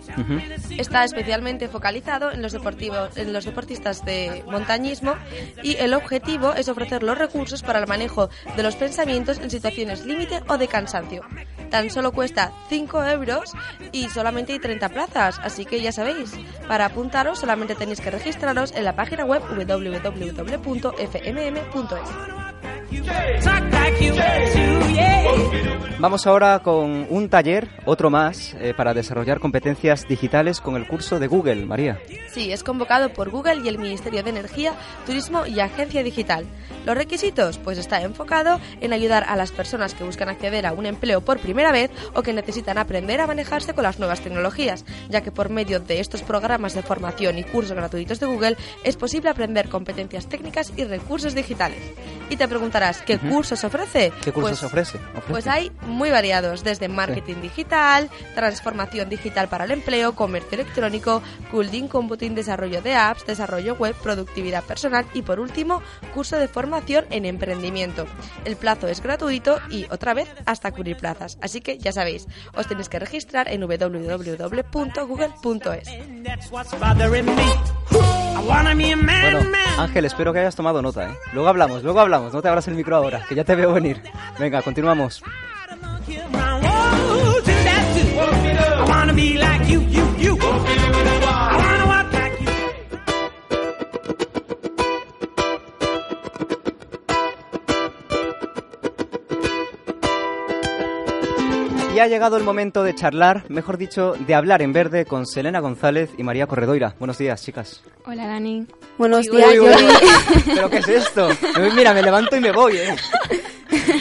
Está 0.76 1.04
especialmente 1.04 1.68
focalizado 1.68 2.32
en 2.32 2.42
los, 2.42 2.52
deportivos, 2.52 3.16
en 3.16 3.32
los 3.32 3.44
deportistas 3.44 4.04
de 4.04 4.42
montañismo 4.46 5.14
y 5.62 5.76
el 5.76 5.94
objetivo 5.94 6.54
es 6.54 6.68
ofrecer 6.68 7.02
los 7.02 7.16
recursos 7.16 7.62
para 7.62 7.78
el 7.78 7.86
manejo 7.86 8.30
de 8.56 8.62
los 8.62 8.74
pensamientos 8.74 9.38
en 9.38 9.50
situaciones 9.50 10.04
límite 10.04 10.42
o 10.48 10.58
de 10.58 10.66
cansancio. 10.66 11.22
Tan 11.70 11.90
solo 11.90 12.12
cuesta 12.12 12.52
5 12.68 13.04
euros 13.04 13.52
y 13.92 14.08
solamente 14.08 14.52
hay 14.52 14.58
30 14.58 14.88
plazas, 14.88 15.38
así 15.42 15.64
que 15.64 15.80
ya 15.80 15.92
sabéis, 15.92 16.32
para 16.66 16.86
apuntaros 16.86 17.38
solamente 17.38 17.74
tenéis 17.74 18.00
que 18.00 18.10
registraros 18.10 18.72
en 18.72 18.84
la 18.84 18.96
página 18.96 19.24
web 19.24 19.42
www.fmm.es. 19.42 20.52
Vamos 26.02 26.26
ahora 26.26 26.58
con 26.64 27.06
un 27.10 27.28
taller, 27.28 27.68
otro 27.84 28.10
más, 28.10 28.54
eh, 28.54 28.74
para 28.76 28.92
desarrollar 28.92 29.38
competencias 29.38 30.08
digitales 30.08 30.60
con 30.60 30.74
el 30.74 30.88
curso 30.88 31.20
de 31.20 31.28
Google, 31.28 31.64
María. 31.64 32.00
Sí, 32.28 32.50
es 32.50 32.64
convocado 32.64 33.12
por 33.12 33.30
Google 33.30 33.62
y 33.64 33.68
el 33.68 33.78
Ministerio 33.78 34.24
de 34.24 34.30
Energía, 34.30 34.74
Turismo 35.06 35.46
y 35.46 35.60
Agencia 35.60 36.02
Digital. 36.02 36.44
Los 36.84 36.96
requisitos, 36.96 37.58
pues 37.58 37.78
está 37.78 38.02
enfocado 38.02 38.58
en 38.80 38.92
ayudar 38.92 39.24
a 39.28 39.36
las 39.36 39.52
personas 39.52 39.94
que 39.94 40.02
buscan 40.02 40.28
acceder 40.28 40.66
a 40.66 40.72
un 40.72 40.86
empleo 40.86 41.20
por 41.20 41.38
primera 41.38 41.70
vez 41.70 41.92
o 42.14 42.22
que 42.22 42.32
necesitan 42.32 42.78
aprender 42.78 43.20
a 43.20 43.28
manejarse 43.28 43.72
con 43.72 43.84
las 43.84 44.00
nuevas 44.00 44.22
tecnologías, 44.22 44.84
ya 45.08 45.20
que 45.20 45.30
por 45.30 45.50
medio 45.50 45.78
de 45.78 46.00
estos 46.00 46.22
programas 46.22 46.74
de 46.74 46.82
formación 46.82 47.38
y 47.38 47.44
cursos 47.44 47.76
gratuitos 47.76 48.18
de 48.18 48.26
Google 48.26 48.56
es 48.82 48.96
posible 48.96 49.30
aprender 49.30 49.68
competencias 49.68 50.26
técnicas 50.26 50.72
y 50.76 50.82
recursos 50.82 51.36
digitales. 51.36 51.78
Y 52.28 52.36
te 52.36 52.48
preguntarás, 52.52 53.02
¿qué 53.02 53.18
cursos 53.18 53.64
ofrece? 53.64 54.12
¿Qué 54.22 54.30
cursos 54.32 54.60
Pues- 54.60 54.62
ofrece? 54.64 54.98
Ofrece. 54.98 55.26
Pues 55.28 55.46
hay 55.46 55.72
muy 55.86 56.10
variados, 56.10 56.62
desde 56.62 56.88
marketing 56.88 57.40
digital, 57.42 58.10
transformación 58.34 59.08
digital 59.08 59.48
para 59.48 59.64
el 59.64 59.70
empleo, 59.70 60.14
comercio 60.14 60.54
electrónico, 60.60 61.22
coding, 61.50 61.88
computing, 61.88 62.34
desarrollo 62.34 62.82
de 62.82 62.94
apps, 62.94 63.24
desarrollo 63.26 63.74
web, 63.74 63.94
productividad 64.02 64.62
personal 64.64 65.06
y 65.14 65.22
por 65.22 65.40
último, 65.40 65.82
curso 66.14 66.36
de 66.36 66.48
formación 66.48 67.06
en 67.10 67.24
emprendimiento. 67.24 68.06
El 68.44 68.56
plazo 68.56 68.88
es 68.88 69.02
gratuito 69.02 69.58
y 69.70 69.86
otra 69.90 70.12
vez 70.14 70.28
hasta 70.46 70.70
cubrir 70.72 70.96
plazas. 70.98 71.38
Así 71.40 71.60
que 71.60 71.78
ya 71.78 71.92
sabéis, 71.92 72.26
os 72.54 72.66
tenéis 72.66 72.88
que 72.88 72.98
registrar 72.98 73.48
en 73.48 73.60
www.google.es. 73.62 74.72
That's 78.34 78.46
what's 78.46 78.46
bothering 78.46 78.46
me. 78.46 78.46
I 78.46 78.46
wanna 78.48 78.74
be 78.76 78.90
a 78.92 78.96
man, 78.96 79.32
Bueno. 79.34 79.58
Ángel, 79.78 80.04
espero 80.04 80.32
que 80.32 80.38
hayas 80.40 80.54
tomado 80.56 80.82
nota, 80.82 81.10
¿eh? 81.10 81.14
Luego 81.32 81.48
hablamos, 81.48 81.82
luego 81.82 82.00
hablamos, 82.00 82.32
no 82.32 82.42
te 82.42 82.48
abras 82.48 82.68
el 82.68 82.74
micro 82.74 82.96
ahora, 82.96 83.24
que 83.28 83.34
ya 83.34 83.44
te 83.44 83.54
veo 83.54 83.72
venir. 83.72 84.02
Venga, 84.38 84.62
continuamos. 84.62 85.20
To 85.20 85.26
that 87.44 87.94
too. 87.94 88.84
I 88.84 88.88
wanna 88.88 89.12
be 89.12 89.38
like 89.38 89.66
you, 89.68 89.80
you, 89.82 90.04
you. 90.18 91.21
Ha 102.02 102.08
llegado 102.08 102.36
el 102.36 102.42
momento 102.44 102.82
de 102.82 102.94
charlar, 102.94 103.44
mejor 103.48 103.78
dicho, 103.78 104.14
de 104.18 104.34
hablar 104.34 104.62
en 104.62 104.72
verde 104.72 105.04
con 105.04 105.26
Selena 105.26 105.60
González 105.60 106.10
y 106.18 106.22
María 106.22 106.46
Corredoira. 106.46 106.94
Buenos 106.98 107.18
días, 107.18 107.42
chicas. 107.42 107.82
Hola, 108.04 108.26
Dani. 108.26 108.66
Buenos 108.98 109.28
Uy, 109.28 109.36
días, 109.36 109.50
uy, 109.52 109.58
uy, 109.60 109.68
Jordi. 109.72 109.84
uy. 109.84 110.42
¿Pero 110.54 110.70
qué 110.70 110.78
es 110.78 110.88
esto? 110.88 111.28
Mira, 111.74 111.94
me 111.94 112.02
levanto 112.02 112.36
y 112.36 112.40
me 112.40 112.52
voy, 112.52 112.76
¿eh? 112.76 112.96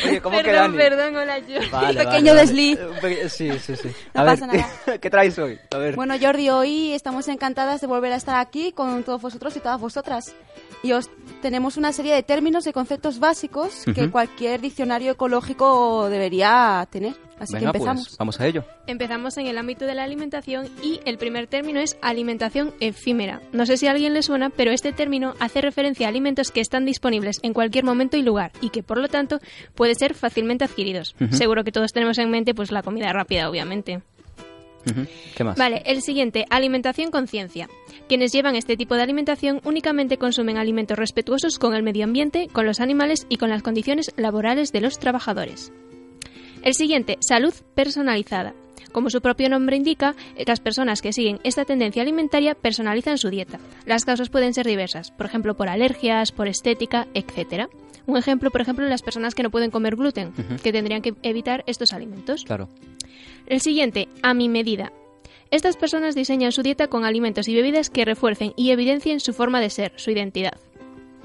Oye, 0.05 0.21
¿cómo 0.21 0.37
que 0.37 0.43
Perdón, 0.43 0.71
Dani? 0.71 0.77
perdón, 0.77 1.15
hola, 1.15 1.39
yo. 1.39 1.59
Vale, 1.71 1.99
Pequeño 1.99 2.05
vale, 2.11 2.23
vale. 2.29 2.41
desliz. 2.41 2.79
Un 2.79 2.99
pe- 2.99 3.29
Sí, 3.29 3.51
sí, 3.59 3.75
sí. 3.75 3.89
No 4.13 4.21
a 4.21 4.25
pasa 4.25 4.47
ver, 4.47 4.99
¿qué 4.99 5.09
traes 5.09 5.37
hoy? 5.39 5.59
A 5.73 5.77
ver. 5.77 5.95
Bueno, 5.95 6.15
Jordi, 6.19 6.49
hoy 6.49 6.93
estamos 6.93 7.27
encantadas 7.27 7.79
de 7.81 7.87
volver 7.87 8.11
a 8.13 8.17
estar 8.17 8.35
aquí 8.35 8.71
con 8.73 9.03
todos 9.03 9.21
vosotros 9.21 9.55
y 9.55 9.59
todas 9.59 9.79
vosotras. 9.79 10.33
Y 10.83 10.93
os 10.93 11.09
tenemos 11.41 11.77
una 11.77 11.93
serie 11.93 12.13
de 12.15 12.23
términos 12.23 12.65
y 12.65 12.73
conceptos 12.73 13.19
básicos 13.19 13.85
que 13.93 14.09
cualquier 14.09 14.61
diccionario 14.61 15.11
ecológico 15.11 16.09
debería 16.09 16.87
tener. 16.89 17.13
Así 17.39 17.53
Venga, 17.53 17.71
que 17.71 17.77
empezamos. 17.77 18.07
pues, 18.07 18.17
vamos 18.17 18.39
a 18.39 18.47
ello. 18.47 18.63
Empezamos 18.85 19.35
en 19.37 19.47
el 19.47 19.57
ámbito 19.57 19.85
de 19.85 19.95
la 19.95 20.03
alimentación 20.03 20.67
y 20.83 20.99
el 21.05 21.17
primer 21.17 21.47
término 21.47 21.79
es 21.79 21.97
alimentación 22.01 22.71
efímera. 22.79 23.41
No 23.51 23.65
sé 23.65 23.77
si 23.77 23.87
a 23.87 23.91
alguien 23.91 24.13
le 24.13 24.21
suena, 24.21 24.51
pero 24.51 24.71
este 24.71 24.91
término 24.91 25.33
hace 25.39 25.61
referencia 25.61 26.05
a 26.05 26.09
alimentos 26.09 26.51
que 26.51 26.61
están 26.61 26.85
disponibles 26.85 27.39
en 27.41 27.53
cualquier 27.53 27.83
momento 27.83 28.15
y 28.17 28.21
lugar 28.21 28.51
y 28.61 28.69
que 28.69 28.83
por 28.83 28.99
lo 28.99 29.07
tanto 29.07 29.39
pueden 29.73 29.95
ser 29.95 30.13
fácilmente 30.13 30.65
adquiridos. 30.65 31.15
Seguro 31.31 31.63
que 31.63 31.71
todos 31.71 31.91
tenemos 31.93 32.17
en 32.19 32.29
mente 32.29 32.53
pues 32.53 32.71
la 32.71 32.83
comida 32.83 33.11
rápida, 33.11 33.49
obviamente. 33.49 34.01
¿Qué 35.35 35.43
más? 35.43 35.57
Vale, 35.57 35.83
el 35.85 36.01
siguiente, 36.01 36.45
alimentación 36.49 37.11
conciencia. 37.11 37.69
Quienes 38.07 38.31
llevan 38.31 38.55
este 38.55 38.77
tipo 38.77 38.95
de 38.95 39.03
alimentación 39.03 39.61
únicamente 39.63 40.17
consumen 40.17 40.57
alimentos 40.57 40.97
respetuosos 40.97 41.59
con 41.59 41.73
el 41.73 41.83
medio 41.83 42.03
ambiente, 42.03 42.47
con 42.51 42.65
los 42.65 42.79
animales 42.79 43.25
y 43.29 43.37
con 43.37 43.49
las 43.49 43.63
condiciones 43.63 44.11
laborales 44.17 44.71
de 44.71 44.81
los 44.81 44.99
trabajadores. 44.99 45.71
El 46.63 46.73
siguiente, 46.73 47.17
salud 47.21 47.53
personalizada. 47.75 48.53
Como 48.91 49.09
su 49.09 49.21
propio 49.21 49.49
nombre 49.49 49.77
indica, 49.77 50.15
eh, 50.35 50.43
las 50.45 50.59
personas 50.59 51.01
que 51.01 51.13
siguen 51.13 51.39
esta 51.43 51.65
tendencia 51.65 52.01
alimentaria 52.01 52.55
personalizan 52.55 53.17
su 53.17 53.29
dieta. 53.29 53.59
Las 53.85 54.05
causas 54.05 54.29
pueden 54.29 54.53
ser 54.53 54.67
diversas, 54.67 55.11
por 55.11 55.25
ejemplo, 55.25 55.55
por 55.55 55.69
alergias, 55.69 56.31
por 56.31 56.47
estética, 56.47 57.07
etc. 57.13 57.69
Un 58.05 58.17
ejemplo, 58.17 58.51
por 58.51 58.61
ejemplo, 58.61 58.85
las 58.87 59.01
personas 59.01 59.35
que 59.35 59.43
no 59.43 59.49
pueden 59.49 59.71
comer 59.71 59.95
gluten, 59.95 60.33
que 60.61 60.71
tendrían 60.71 61.01
que 61.01 61.13
evitar 61.23 61.63
estos 61.67 61.93
alimentos. 61.93 62.43
Claro. 62.43 62.67
El 63.47 63.61
siguiente, 63.61 64.07
a 64.23 64.33
mi 64.33 64.49
medida. 64.49 64.91
Estas 65.49 65.75
personas 65.75 66.15
diseñan 66.15 66.51
su 66.53 66.61
dieta 66.63 66.87
con 66.87 67.03
alimentos 67.03 67.47
y 67.47 67.55
bebidas 67.55 67.89
que 67.89 68.05
refuercen 68.05 68.53
y 68.55 68.71
evidencien 68.71 69.19
su 69.19 69.33
forma 69.33 69.59
de 69.59 69.69
ser, 69.69 69.91
su 69.97 70.11
identidad. 70.11 70.53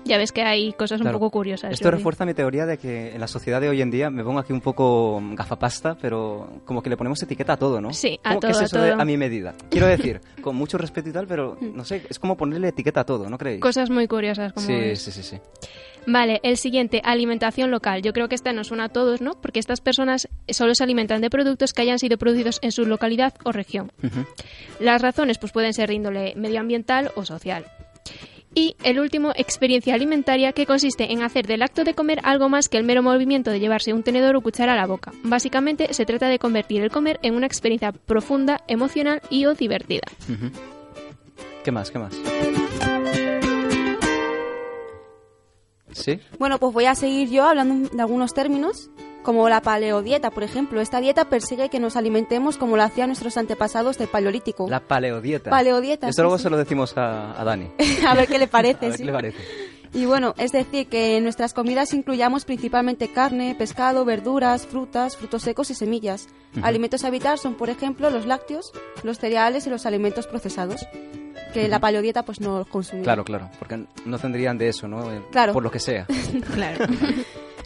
Ya 0.05 0.19
ves 0.19 0.31
que 0.31 0.43
hay 0.43 0.73
cosas 0.73 1.01
Claro. 1.01 1.17
un 1.17 1.21
poco 1.21 1.33
curiosas. 1.33 1.73
Esto 1.73 1.91
refuerza 1.91 2.25
mi 2.25 2.33
teoría 2.33 2.65
de 2.65 2.79
que 2.79 3.13
en 3.13 3.21
la 3.21 3.27
sociedad 3.27 3.61
de 3.61 3.69
hoy 3.69 3.83
en 3.83 3.91
día, 3.91 4.09
me 4.09 4.23
pongo 4.23 4.39
aquí 4.39 4.53
un 4.53 4.61
poco 4.61 5.21
gafapasta, 5.33 5.97
pero 6.01 6.61
como 6.65 6.81
que 6.81 6.91
le 6.91 6.97
ponemos 6.97 7.21
etiqueta 7.23 7.55
a 7.55 7.57
todo, 7.57 7.81
¿no? 7.81 7.93
Sí, 7.93 8.19
a 8.23 8.31
¿Cómo 8.31 8.41
que 8.41 8.47
todo, 8.47 8.51
es 8.53 8.61
a 8.63 8.65
eso 8.67 8.81
de 8.83 8.91
todo. 8.93 9.01
a 9.01 9.05
mi 9.05 9.17
medida? 9.17 9.55
Quiero 9.69 9.87
decir, 9.97 10.21
con 10.43 10.55
mucho 10.55 10.79
respeto 10.79 11.09
y 11.09 11.13
tal, 11.13 11.27
pero 11.27 11.59
no 11.61 11.85
sé, 11.85 12.03
es 12.09 12.21
como 12.21 12.37
ponerle 12.37 12.69
etiqueta 12.69 13.01
a 13.01 13.05
todo, 13.05 13.29
¿no 13.29 13.37
creéis? 13.37 13.61
Cosas 13.61 13.91
muy 13.91 14.07
curiosas, 14.07 14.53
como 14.53 14.67
sí, 14.67 14.73
ves. 14.75 15.03
sí, 15.03 15.11
sí, 15.11 15.23
sí. 15.25 15.37
Vale, 16.07 16.41
el 16.45 16.57
siguiente, 16.57 17.03
alimentación 17.05 17.71
local. 17.71 18.03
Yo 18.03 18.13
creo 18.13 18.29
que 18.29 18.37
esta 18.37 18.53
nos 18.53 18.69
suena 18.69 18.85
a 18.85 18.89
todos, 18.89 19.21
¿no? 19.21 19.33
Porque 19.41 19.59
estas 19.59 19.81
personas 19.81 20.29
solo 20.49 20.75
se 20.75 20.85
alimentan 20.85 21.21
de 21.21 21.31
productos 21.31 21.73
que 21.73 21.83
hayan 21.83 21.99
sido 21.99 22.17
producidos 22.17 22.59
en 22.63 22.73
su 22.73 22.87
localidad 22.87 23.35
o 23.45 23.53
región. 23.53 23.91
Las 24.79 25.03
razones 25.03 25.39
pues 25.39 25.53
pueden 25.53 25.75
ser 25.75 25.89
de 25.89 25.95
índole 25.95 26.35
medioambiental 26.37 27.11
o 27.17 27.25
social. 27.25 27.67
Y 28.55 28.75
el 28.83 28.99
último, 29.01 29.33
experiencia 29.37 29.95
alimentaria, 29.95 30.53
que 30.53 30.65
consiste 30.65 31.13
en 31.13 31.23
hacer 31.23 31.47
del 31.47 31.61
acto 31.61 31.85
de 31.85 31.93
comer 31.93 32.21
algo 32.23 32.49
más 32.49 32.71
que 32.71 32.79
el 32.79 32.85
mero 32.85 33.03
movimiento 33.03 33.51
de 33.51 33.61
llevarse 33.61 33.93
un 33.93 34.03
tenedor 34.03 34.35
o 34.35 34.41
cuchara 34.41 34.73
a 34.73 34.77
la 34.77 34.87
boca. 34.87 35.13
Básicamente 35.25 35.93
se 35.93 36.07
trata 36.07 36.29
de 36.29 36.39
convertir 36.39 36.81
el 36.81 36.91
comer 36.91 37.19
en 37.23 37.35
una 37.35 37.47
experiencia 37.47 37.93
profunda, 37.93 38.63
emocional 38.67 39.21
y 39.29 39.45
o 39.45 39.53
divertida. 39.53 40.07
¿Qué 41.65 41.71
más? 41.71 41.91
¿Qué 41.91 41.99
más? 41.99 42.17
¿Sí? 45.97 46.21
Bueno, 46.39 46.59
pues 46.59 46.73
voy 46.73 46.87
a 46.87 46.95
seguir 46.95 47.31
yo 47.31 47.45
hablando 47.45 47.89
de 47.95 48.01
algunos 48.01 48.35
términos, 48.35 48.91
como 49.23 49.49
la 49.49 49.61
paleodieta, 49.61 50.31
por 50.31 50.45
ejemplo. 50.45 50.81
Esta 50.81 51.01
dieta 51.01 51.25
persigue 51.25 51.69
que 51.69 51.81
nos 51.81 51.97
alimentemos 51.97 52.57
como 52.59 52.77
lo 52.77 52.83
hacían 52.85 53.09
nuestros 53.09 53.37
antepasados 53.37 53.99
del 53.99 54.07
Paleolítico. 54.09 54.69
La 54.69 54.81
paleodieta. 54.81 55.51
Paleodieta, 55.51 56.09
Esto 56.09 56.21
sí, 56.21 56.23
luego 56.23 56.39
sí. 56.39 56.45
se 56.45 56.51
lo 56.51 56.57
decimos 56.57 56.97
a, 56.97 57.41
a 57.41 57.45
Dani. 57.45 57.69
a 58.07 58.15
ver 58.15 58.29
qué 58.29 58.39
le 58.39 58.47
parece, 58.47 58.87
a 58.87 58.89
ver 58.89 58.97
sí. 58.97 59.03
qué 59.03 59.07
le 59.07 59.13
parece. 59.13 59.39
Y 59.97 60.05
bueno, 60.05 60.35
es 60.37 60.53
decir, 60.53 60.89
que 60.89 61.17
en 61.17 61.23
nuestras 61.23 61.55
comidas 61.55 61.95
incluyamos 61.95 62.45
principalmente 62.45 63.09
carne, 63.09 63.55
pescado, 63.59 64.05
verduras, 64.05 64.67
frutas, 64.67 65.17
frutos 65.17 65.43
secos 65.43 65.71
y 65.71 65.75
semillas. 65.75 66.29
Ujú. 66.55 66.67
Alimentos 66.67 67.03
a 67.03 67.09
evitar 67.09 67.39
son, 67.39 67.55
por 67.55 67.71
ejemplo, 67.71 68.11
los 68.11 68.27
lácteos, 68.27 68.73
los 69.03 69.19
cereales 69.19 69.67
y 69.67 69.71
los 69.71 69.87
alimentos 69.87 70.27
procesados. 70.27 70.87
que 71.55 71.69
la 71.69 71.81
paleodieta 71.81 72.23
pues 72.25 72.39
no 72.43 72.59
los 72.59 72.69
consumía. 72.69 73.05
Claro, 73.05 73.25
claro, 73.25 73.49
porque 73.59 73.87
no 74.05 74.19
tendrían 74.19 74.59
de 74.59 74.69
eso, 74.69 74.87
¿no? 74.87 75.09
Claro. 75.33 75.55
Por 75.55 75.63
lo 75.63 75.71
que 75.71 75.81
sea. 75.81 76.07
Claro. 76.55 76.85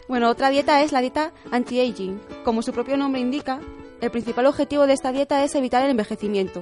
Bueno, 0.07 0.29
otra 0.29 0.49
dieta 0.49 0.81
es 0.83 0.91
la 0.91 0.99
dieta 0.99 1.31
anti-aging. 1.51 2.19
Como 2.43 2.61
su 2.61 2.73
propio 2.73 2.97
nombre 2.97 3.21
indica, 3.21 3.59
el 4.01 4.11
principal 4.11 4.45
objetivo 4.45 4.85
de 4.85 4.91
esta 4.93 5.11
dieta 5.13 5.41
es 5.45 5.55
evitar 5.55 5.83
el 5.85 5.91
envejecimiento. 5.91 6.61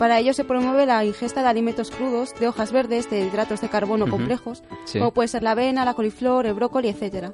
Para 0.00 0.18
ello 0.18 0.32
se 0.32 0.44
promueve 0.44 0.86
la 0.86 1.04
ingesta 1.04 1.42
de 1.42 1.48
alimentos 1.48 1.90
crudos, 1.90 2.34
de 2.40 2.48
hojas 2.48 2.72
verdes, 2.72 3.10
de 3.10 3.20
hidratos 3.20 3.60
de 3.60 3.68
carbono 3.68 4.08
complejos, 4.08 4.62
Sí. 4.86 4.98
como 4.98 5.12
puede 5.12 5.28
ser 5.28 5.42
la 5.42 5.50
avena, 5.50 5.84
la 5.84 5.92
coliflor, 5.92 6.46
el 6.46 6.54
brócoli, 6.54 6.88
etc. 6.88 7.32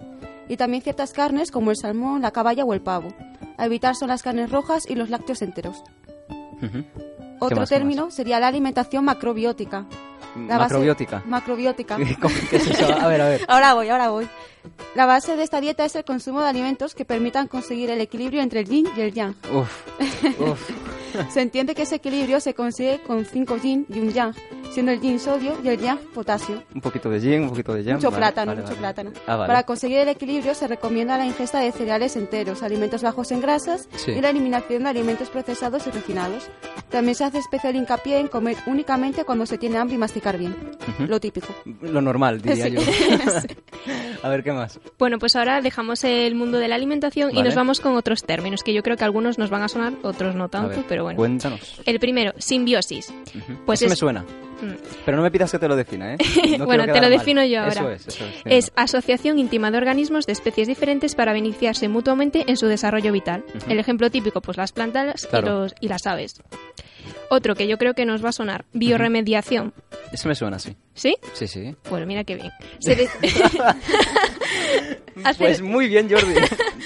Y 0.48 0.56
también 0.56 0.82
ciertas 0.82 1.12
carnes 1.12 1.52
como 1.52 1.70
el 1.70 1.76
salmón, 1.76 2.22
la 2.22 2.32
caballa 2.32 2.64
o 2.64 2.74
el 2.74 2.80
pavo. 2.80 3.10
A 3.56 3.66
evitar 3.66 3.94
son 3.94 4.08
las 4.08 4.24
carnes 4.24 4.50
rojas 4.50 4.82
y 4.90 4.96
los 4.96 5.10
lácteos 5.10 5.42
enteros. 5.42 5.84
Otro 7.38 7.58
más, 7.60 7.68
término 7.68 8.10
sería 8.10 8.40
la 8.40 8.48
alimentación 8.48 9.04
macrobiótica. 9.04 9.86
La 10.34 10.58
base- 10.58 10.74
Macrobiótica. 10.74 11.22
Macrobiótica. 11.26 11.96
¿Cómo- 12.20 12.34
¿Qué 12.50 12.56
es 12.56 12.66
eso? 12.66 12.86
A 12.92 13.06
ver, 13.08 13.20
a 13.20 13.28
ver. 13.28 13.40
Ahora 13.48 13.74
voy, 13.74 13.88
ahora 13.88 14.10
voy. 14.10 14.28
La 14.96 15.06
base 15.06 15.36
de 15.36 15.44
esta 15.44 15.60
dieta 15.60 15.84
es 15.84 15.94
el 15.94 16.04
consumo 16.04 16.40
de 16.42 16.48
alimentos 16.48 16.94
que 16.96 17.04
permitan 17.04 17.46
conseguir 17.46 17.88
el 17.90 18.00
equilibrio 18.00 18.42
entre 18.42 18.60
el 18.60 18.66
yin 18.68 18.88
y 18.96 19.00
el 19.00 19.12
yang. 19.12 19.34
Uf, 19.52 19.70
uf. 20.40 20.70
Se 21.30 21.40
entiende 21.40 21.74
que 21.74 21.82
ese 21.82 21.94
equilibrio 21.96 22.40
se 22.40 22.52
consigue 22.52 23.00
con 23.00 23.24
5 23.24 23.56
yin 23.58 23.86
y 23.88 24.00
un 24.00 24.12
yang, 24.12 24.34
siendo 24.72 24.90
el 24.92 25.00
yin 25.00 25.18
sodio 25.20 25.56
y 25.62 25.68
el 25.68 25.78
yang 25.80 25.98
potasio. 26.12 26.62
Un 26.74 26.80
poquito 26.80 27.08
de 27.08 27.20
yin, 27.20 27.42
un 27.44 27.50
poquito 27.50 27.72
de 27.74 27.84
yang. 27.84 27.96
mucho 27.96 28.10
Vale, 28.10 28.18
plátano, 28.20 28.50
vale, 28.50 28.60
mucho 28.62 28.74
vale. 28.74 28.80
plátano. 28.80 29.10
Ah. 29.26 29.44
Para 29.46 29.62
conseguir 29.62 29.98
el 29.98 30.08
equilibrio 30.08 30.54
se 30.54 30.66
recomienda 30.66 31.16
la 31.16 31.24
ingesta 31.24 31.60
de 31.60 31.70
cereales 31.72 32.16
enteros, 32.16 32.62
alimentos 32.62 33.02
bajos 33.02 33.30
en 33.30 33.40
grasas 33.40 33.88
Sí. 33.96 34.10
y 34.10 34.20
la 34.20 34.30
eliminación 34.30 34.82
de 34.82 34.88
alimentos 34.90 35.30
procesados 35.30 35.86
y 35.86 35.90
refinados. 35.90 36.48
También 36.90 37.14
se 37.14 37.24
hace 37.24 37.38
especial 37.38 37.76
hincapié 37.76 38.18
en 38.18 38.28
comer 38.28 38.56
únicamente 38.66 39.24
cuando 39.24 39.46
se 39.46 39.58
tiene 39.58 39.78
hambre 39.78 39.94
y 39.94 39.98
bien. 40.38 40.54
Lo 41.06 41.20
típico. 41.20 41.48
Lo 41.82 42.00
normal, 42.00 42.40
diría 42.42 42.66
Sí. 42.66 42.72
yo. 42.72 42.80
a 44.22 44.28
ver, 44.28 44.42
¿qué 44.42 44.52
más? 44.52 44.78
Bueno, 44.98 45.18
pues 45.18 45.36
ahora 45.36 45.60
dejamos 45.60 46.02
el 46.04 46.34
mundo 46.34 46.58
de 46.58 46.68
la 46.68 46.74
alimentación 46.74 47.34
y 47.36 47.42
nos 47.42 47.54
vamos 47.54 47.80
con 47.80 47.94
otros 47.96 48.22
términos 48.24 48.62
que 48.62 48.72
yo 48.74 48.82
creo 48.82 48.96
que 48.96 49.04
algunos 49.04 49.38
nos 49.38 49.50
van 49.50 49.62
a 49.62 49.68
sonar, 49.68 49.92
otros 50.02 50.34
no 50.34 50.48
tanto, 50.48 50.68
ver, 50.70 50.84
pero 50.88 51.04
bueno. 51.04 51.16
Cuéntanos. 51.16 51.80
El 51.84 51.98
primero, 52.00 52.32
simbiosis. 52.38 53.12
Pues 53.64 53.80
Ese 53.80 53.86
es- 53.86 53.90
me 53.92 53.96
suena. 53.96 54.22
Mm. 54.22 54.72
Pero 55.04 55.18
no 55.18 55.22
me 55.22 55.30
pidas 55.30 55.52
que 55.52 55.58
te 55.58 55.68
lo 55.68 55.76
defina, 55.76 56.14
¿eh? 56.14 56.16
No 56.58 56.64
bueno, 56.64 56.84
te 56.84 56.94
lo 56.94 57.00
mal. 57.02 57.10
defino 57.10 57.44
yo 57.44 57.58
ahora. 57.60 57.72
Eso 57.72 57.90
es, 57.90 58.06
eso 58.08 58.24
es. 58.24 58.66
Es 58.68 58.72
asociación 58.74 59.38
íntima 59.38 59.70
de 59.70 59.76
organismos 59.76 60.24
de 60.24 60.32
especies 60.32 60.66
diferentes 60.66 61.14
para 61.14 61.34
beneficiarse 61.34 61.88
mutuamente 61.88 62.42
en 62.46 62.56
su 62.56 62.66
desarrollo 62.66 63.12
vital. 63.12 63.44
El 63.68 63.78
ejemplo 63.78 64.10
típico, 64.10 64.40
pues 64.40 64.56
las 64.56 64.72
plantas 64.72 65.26
Claro. 65.26 65.46
y, 65.46 65.50
los, 65.50 65.74
y 65.82 65.88
las 65.88 66.06
aves. 66.06 66.40
Otro 67.28 67.54
que 67.54 67.66
yo 67.66 67.78
creo 67.78 67.94
que 67.94 68.04
nos 68.04 68.24
va 68.24 68.28
a 68.28 68.32
sonar, 68.32 68.64
bioremediación. 68.72 69.72
Ese 70.12 70.28
me 70.28 70.34
suena, 70.34 70.58
sí. 70.58 70.76
¿Sí? 70.94 71.16
Sí, 71.34 71.46
sí. 71.48 71.74
Bueno, 71.90 72.06
mira 72.06 72.24
qué 72.24 72.36
bien. 72.36 72.50
Se 72.78 72.94
de- 72.96 73.08
Hacer- 75.24 75.38
Pues 75.38 75.62
muy 75.62 75.88
bien, 75.88 76.08
Jordi. 76.10 76.34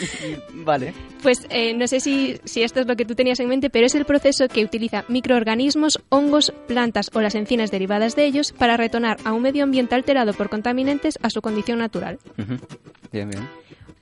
vale. 0.55 0.95
Pues 1.23 1.47
eh, 1.51 1.75
no 1.75 1.87
sé 1.87 2.01
si, 2.01 2.39
si 2.45 2.63
esto 2.63 2.81
es 2.81 2.87
lo 2.87 2.97
que 2.97 3.05
tú 3.05 3.15
tenías 3.15 3.41
en 3.41 3.49
mente, 3.49 3.71
pero 3.71 3.87
es 3.87 3.95
el 3.95 4.05
proceso 4.05 4.49
que 4.49 4.65
utiliza 4.65 5.05
microorganismos, 5.09 6.01
hongos, 6.09 6.53
plantas 6.69 7.11
o 7.13 7.21
las 7.21 7.35
encinas 7.35 7.71
derivadas 7.71 8.17
de 8.17 8.25
ellos 8.27 8.53
para 8.53 8.77
retornar 8.77 9.19
a 9.25 9.33
un 9.33 9.43
medio 9.43 9.65
ambiente 9.65 9.95
alterado 9.95 10.33
por 10.33 10.49
contaminantes 10.49 11.19
a 11.23 11.31
su 11.31 11.43
condición 11.43 11.79
natural. 11.81 12.19
Bien, 13.13 13.29
bien. 13.29 13.49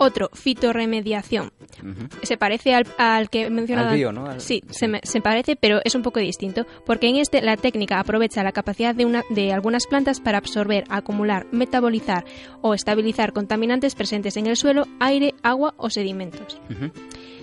Otro, 0.01 0.30
fitoremediación. 0.32 1.51
Ujú. 1.82 2.09
Se 2.22 2.36
parece 2.36 2.72
al, 2.72 2.86
al 2.99 3.28
que 3.30 3.42
he 3.46 3.51
mencionado. 3.51 3.88
Al 3.90 3.96
bio, 3.96 4.12
¿no? 4.12 4.26
Al- 4.26 4.40
Sí, 4.40 4.62
Se, 4.70 4.86
me- 4.88 5.01
se 5.03 5.20
parece, 5.20 5.57
pero 5.57 5.80
es 5.84 5.94
un 5.96 6.03
poco 6.03 6.20
distinto, 6.20 6.66
porque 6.86 7.09
en 7.09 7.16
este 7.16 7.42
la 7.42 7.57
técnica 7.57 7.99
aprovecha 7.99 8.42
la 8.44 8.53
capacidad 8.53 8.94
de, 8.94 9.05
una, 9.05 9.24
de 9.30 9.53
algunas 9.53 9.86
plantas 9.86 10.20
para 10.20 10.38
absorber, 10.38 10.84
acumular, 10.88 11.46
metabolizar 11.51 12.24
o 12.62 12.74
estabilizar 12.74 13.32
contaminantes 13.32 13.94
presentes 13.96 14.36
en 14.36 14.46
el 14.46 14.57
suelo, 14.57 14.86
aire, 15.01 15.34
agua 15.42 15.74
o 15.76 15.90
sedimentos. 15.90 16.61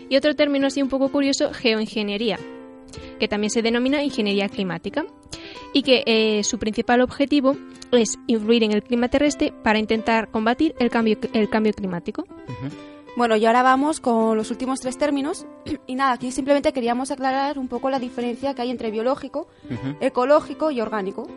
Y 0.10 0.16
otro 0.16 0.34
término 0.36 0.68
así 0.68 0.82
un 0.82 0.89
poco 0.89 1.10
curioso, 1.10 1.51
geoingeniería, 1.53 2.39
que 3.20 3.28
también 3.28 3.49
se 3.49 3.62
denomina 3.62 4.01
ingeniería 4.03 4.47
climática, 4.47 5.06
y 5.74 5.82
que 5.84 6.03
eh, 6.06 6.43
su 6.43 6.58
principal 6.58 7.01
objetivo 7.01 7.58
es 7.91 8.17
influir 8.27 8.63
en 8.63 8.71
el 8.71 8.83
clima 8.83 9.07
terrestre 9.09 9.53
para 9.63 9.79
intentar 9.79 10.29
combatir 10.29 10.75
el 10.79 10.89
cambio, 10.89 11.17
el 11.33 11.49
cambio 11.49 11.73
climático. 11.73 12.25
Bueno, 13.17 13.38
y 13.38 13.45
ahora 13.45 13.63
vamos 13.63 13.99
con 14.01 14.36
los 14.38 14.51
últimos 14.51 14.79
tres 14.81 14.97
términos. 14.97 15.45
Y 15.88 15.95
nada, 15.95 16.13
aquí 16.13 16.31
simplemente 16.31 16.73
queríamos 16.73 17.11
aclarar 17.11 17.57
un 17.59 17.67
poco 17.67 17.89
la 17.89 17.99
diferencia 17.99 18.53
que 18.53 18.61
hay 18.63 18.71
entre 18.71 18.91
biológico, 18.91 19.47
Ujú. 19.69 19.95
ecológico 20.01 20.71
y 20.71 20.81
orgánico. 20.81 21.27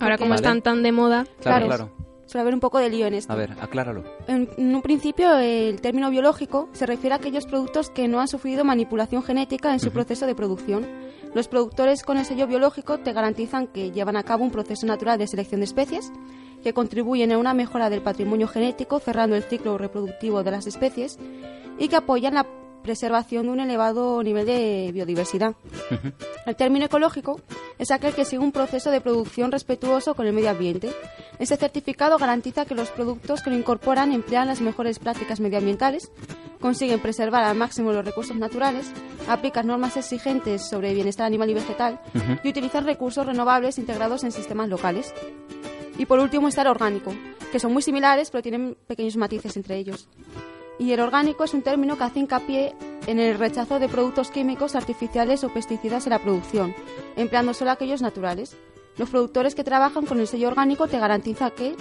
Ahora 0.00 0.18
como 0.18 0.34
están 0.34 0.60
tan 0.60 0.82
de 0.82 0.92
moda, 0.92 1.26
Claro, 1.40 1.66
Claro. 1.66 1.90
Suele 2.26 2.40
haber 2.42 2.54
un 2.54 2.60
poco 2.60 2.78
de 2.78 2.88
lío 2.88 3.06
en 3.06 3.14
esto. 3.14 3.32
A 3.32 3.36
ver, 3.36 3.52
acláralo. 3.60 4.02
En, 4.26 4.48
en 4.56 4.74
un 4.74 4.80
principio, 4.80 5.36
el 5.38 5.80
término 5.82 6.10
biológico 6.10 6.68
se 6.72 6.86
refiere 6.86 7.12
a 7.12 7.18
aquellos 7.18 7.44
productos 7.46 7.90
que 7.90 8.08
no 8.08 8.18
han 8.18 8.28
sufrido 8.28 8.64
manipulación 8.64 9.22
genética 9.22 9.72
en 9.74 9.78
su 9.78 9.88
Ujú. 9.88 9.94
proceso 9.94 10.26
de 10.26 10.34
producción. 10.34 10.86
Los 11.34 11.48
productores 11.48 12.04
con 12.04 12.16
el 12.16 12.24
sello 12.24 12.46
biológico 12.46 12.98
te 12.98 13.12
garantizan 13.12 13.66
que 13.66 13.90
llevan 13.90 14.16
a 14.16 14.22
cabo 14.22 14.44
un 14.44 14.52
proceso 14.52 14.86
natural 14.86 15.18
de 15.18 15.26
selección 15.26 15.60
de 15.60 15.64
especies, 15.64 16.12
que 16.62 16.72
contribuyen 16.72 17.32
a 17.32 17.38
una 17.38 17.54
mejora 17.54 17.90
del 17.90 18.02
patrimonio 18.02 18.46
genético, 18.46 19.00
cerrando 19.00 19.34
el 19.34 19.42
ciclo 19.42 19.76
reproductivo 19.76 20.44
de 20.44 20.52
las 20.52 20.68
especies, 20.68 21.18
y 21.76 21.88
que 21.88 21.96
apoyan 21.96 22.34
la 22.34 22.46
preservación 22.84 23.46
de 23.46 23.52
un 23.52 23.60
elevado 23.60 24.22
nivel 24.22 24.46
de 24.46 24.90
biodiversidad. 24.92 25.56
El 26.46 26.54
término 26.54 26.84
ecológico 26.84 27.40
es 27.78 27.90
aquel 27.90 28.14
que 28.14 28.24
sigue 28.24 28.42
un 28.42 28.52
proceso 28.52 28.90
de 28.90 29.00
producción 29.00 29.50
respetuoso 29.50 30.14
con 30.14 30.26
el 30.26 30.34
medio 30.34 30.50
ambiente. 30.50 30.92
Este 31.38 31.56
certificado 31.56 32.18
garantiza 32.18 32.66
que 32.66 32.74
los 32.74 32.90
productos 32.90 33.42
que 33.42 33.50
lo 33.50 33.56
incorporan 33.56 34.12
emplean 34.12 34.46
las 34.46 34.60
mejores 34.60 34.98
prácticas 34.98 35.40
medioambientales, 35.40 36.12
consiguen 36.60 37.00
preservar 37.00 37.42
al 37.42 37.56
máximo 37.56 37.90
los 37.92 38.04
recursos 38.04 38.36
naturales, 38.36 38.92
aplican 39.28 39.66
normas 39.66 39.96
exigentes 39.96 40.62
sobre 40.62 40.94
bienestar 40.94 41.26
animal 41.26 41.50
y 41.50 41.54
vegetal 41.54 42.00
y 42.44 42.48
utilizan 42.48 42.84
recursos 42.84 43.26
renovables 43.26 43.78
integrados 43.78 44.24
en 44.24 44.32
sistemas 44.32 44.68
locales. 44.68 45.12
Y 45.98 46.06
por 46.06 46.18
último 46.20 46.48
está 46.48 46.62
el 46.62 46.68
orgánico, 46.68 47.14
que 47.50 47.60
son 47.60 47.72
muy 47.72 47.82
similares 47.82 48.30
pero 48.30 48.42
tienen 48.42 48.76
pequeños 48.86 49.16
matices 49.16 49.56
entre 49.56 49.78
ellos. 49.78 50.08
Y 50.78 50.92
el 50.92 51.00
orgánico 51.00 51.44
es 51.44 51.54
un 51.54 51.62
término 51.62 51.96
que 51.96 52.04
hace 52.04 52.20
hincapié 52.20 52.74
en 53.06 53.18
el 53.18 53.38
rechazo 53.38 53.78
de 53.78 53.88
productos 53.88 54.30
químicos, 54.30 54.74
artificiales 54.74 55.44
o 55.44 55.48
pesticidas 55.48 56.06
en 56.06 56.10
la 56.10 56.18
producción, 56.18 56.74
empleando 57.16 57.54
solo 57.54 57.70
aquellos 57.70 58.02
naturales. 58.02 58.56
Los 58.96 59.10
productores 59.10 59.54
que 59.54 59.64
trabajan 59.64 60.06
con 60.06 60.20
el 60.20 60.26
sello 60.26 60.48
orgánico 60.48 60.86
te 60.88 60.98
garantizan 60.98 61.50
que 61.50 61.76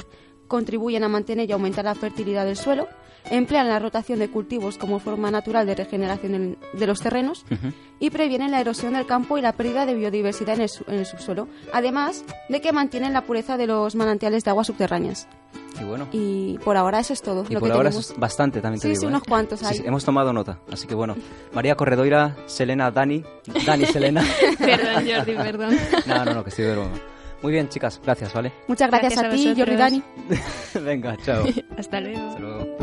contribuyen 0.48 1.04
a 1.04 1.10
mantener 1.10 1.50
y 1.50 1.54
aumentar 1.54 1.86
la 1.86 1.96
fertilidad 1.96 2.46
del 2.46 2.58
suelo, 2.58 2.88
emplean 3.30 3.68
la 3.70 3.80
rotación 3.80 4.20
de 4.20 4.30
cultivos 4.30 4.78
como 4.78 5.00
forma 5.00 5.32
natural 5.32 5.66
de 5.66 5.76
regeneración 5.76 6.36
en- 6.36 6.58
de 6.74 6.88
los 6.88 7.00
terrenos 7.02 7.46
Ujú. 7.52 7.72
y 8.00 8.10
previenen 8.10 8.52
la 8.52 8.60
erosión 8.62 8.94
del 8.94 9.06
campo 9.06 9.38
y 9.38 9.42
la 9.42 9.54
pérdida 9.54 9.86
de 9.86 9.96
biodiversidad 9.96 10.56
en 10.56 10.62
el, 10.62 10.70
en 10.88 10.96
el 11.00 11.06
subsuelo, 11.06 11.48
además 11.72 12.24
de 12.50 12.62
que 12.62 12.72
mantienen 12.72 13.14
la 13.14 13.22
pureza 13.22 13.58
de 13.58 13.68
los 13.68 13.96
manantiales 13.96 14.44
de 14.44 14.50
aguas 14.52 14.68
subterráneas. 14.68 15.28
Y 15.80 15.84
bueno. 15.86 16.08
Y 16.12 16.58
por 16.60 16.78
ahora 16.78 17.00
eso 17.00 17.14
es 17.14 17.22
todo. 17.22 17.46
Y 17.50 17.54
lo 17.54 17.60
por 17.60 17.70
que 17.70 17.74
ahora 17.74 17.90
tenemos. 17.90 18.12
es 18.12 18.18
bastante, 18.20 18.62
también 18.62 18.80
te 18.80 18.88
Sí, 18.88 18.90
digo. 18.90 19.00
sí, 19.02 19.06
¿eh? 19.06 19.10
unos 19.10 19.24
cuantos 19.24 19.60
Sí, 19.60 19.66
hay. 19.66 19.78
sí, 19.78 19.84
hemos 19.86 20.06
tomado 20.06 20.32
nota. 20.32 20.60
Así 20.72 20.86
que 20.88 20.94
bueno. 20.96 21.16
María 21.54 21.76
Corredoira, 21.76 22.36
Selena, 22.46 22.92
Dani. 22.92 23.24
Dani, 23.66 23.86
Selena. 23.86 24.24
Perdón, 24.60 25.06
Jordi, 25.08 25.34
perdón. 25.36 25.78
no, 26.06 26.26
no, 26.26 26.34
no, 26.36 26.44
que 26.44 26.50
estoy 26.52 26.66
de 26.66 26.72
broma. 26.74 26.92
Muy 27.42 27.52
bien, 27.54 27.68
chicas. 27.70 28.00
Gracias, 28.04 28.32
¿vale? 28.34 28.54
Muchas 28.68 28.90
gracias, 28.90 29.14
Gracias 29.14 29.24
a, 29.24 29.28
a 29.28 29.36
ti, 29.36 29.46
vosotros. 29.48 29.58
Jordi 29.58 29.76
Dani. 29.76 30.04
Venga, 30.86 31.18
chao. 31.26 31.44
Hasta 31.78 32.00
luego. 32.00 32.28
Hasta 32.30 32.40
luego. 32.40 32.78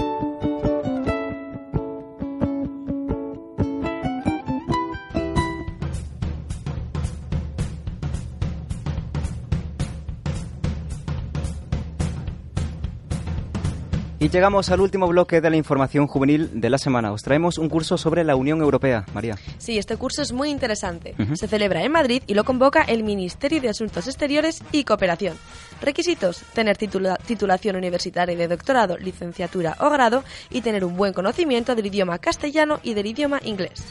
Y 14.22 14.28
llegamos 14.28 14.68
al 14.68 14.82
último 14.82 15.08
bloque 15.08 15.40
de 15.40 15.48
la 15.48 15.56
información 15.56 16.06
juvenil 16.06 16.60
de 16.60 16.68
la 16.68 16.76
semana. 16.76 17.10
Os 17.10 17.22
traemos 17.22 17.56
un 17.56 17.70
curso 17.70 17.96
sobre 17.96 18.22
la 18.22 18.36
Unión 18.36 18.60
Europea, 18.60 19.06
María. 19.14 19.38
Sí, 19.56 19.78
este 19.78 19.96
curso 19.96 20.20
es 20.20 20.30
muy 20.30 20.50
interesante. 20.50 21.14
Se 21.36 21.48
celebra 21.48 21.82
en 21.82 21.90
Madrid 21.90 22.22
y 22.26 22.34
lo 22.34 22.44
convoca 22.44 22.82
el 22.82 23.02
Ministerio 23.02 23.62
de 23.62 23.70
Asuntos 23.70 24.06
Exteriores 24.06 24.62
y 24.72 24.84
Cooperación. 24.84 25.38
Requisitos: 25.80 26.42
tener 26.52 26.76
titula- 26.76 27.16
titulación 27.16 27.76
universitaria 27.76 28.36
de 28.36 28.46
doctorado, 28.46 28.98
licenciatura 28.98 29.74
o 29.80 29.88
grado 29.88 30.22
y 30.50 30.60
tener 30.60 30.84
un 30.84 30.98
buen 30.98 31.14
conocimiento 31.14 31.74
del 31.74 31.86
idioma 31.86 32.18
castellano 32.18 32.78
y 32.82 32.92
del 32.92 33.06
idioma 33.06 33.40
inglés. 33.42 33.82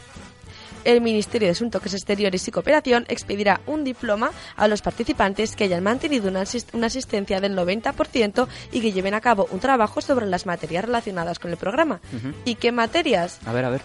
El 0.85 1.01
Ministerio 1.01 1.47
de 1.47 1.51
Asuntos 1.51 1.93
Exteriores 1.93 2.47
y 2.47 2.51
Cooperación 2.51 3.05
expedirá 3.09 3.61
un 3.67 3.83
diploma 3.83 4.31
a 4.55 4.67
los 4.67 4.81
participantes 4.81 5.55
que 5.55 5.65
hayan 5.65 5.83
mantenido 5.83 6.29
una, 6.29 6.41
asis- 6.43 6.67
una 6.73 6.87
asistencia 6.87 7.39
del 7.41 7.55
90% 7.55 8.47
y 8.71 8.81
que 8.81 8.91
lleven 8.91 9.13
a 9.13 9.21
cabo 9.21 9.47
un 9.51 9.59
trabajo 9.59 10.01
sobre 10.01 10.25
las 10.25 10.45
materias 10.45 10.85
relacionadas 10.85 11.39
con 11.39 11.51
el 11.51 11.57
programa. 11.57 11.99
¿Y 12.45 12.55
qué 12.55 12.71
materias? 12.71 13.39
A 13.45 13.53
ver, 13.53 13.65
a 13.65 13.69
ver. 13.69 13.81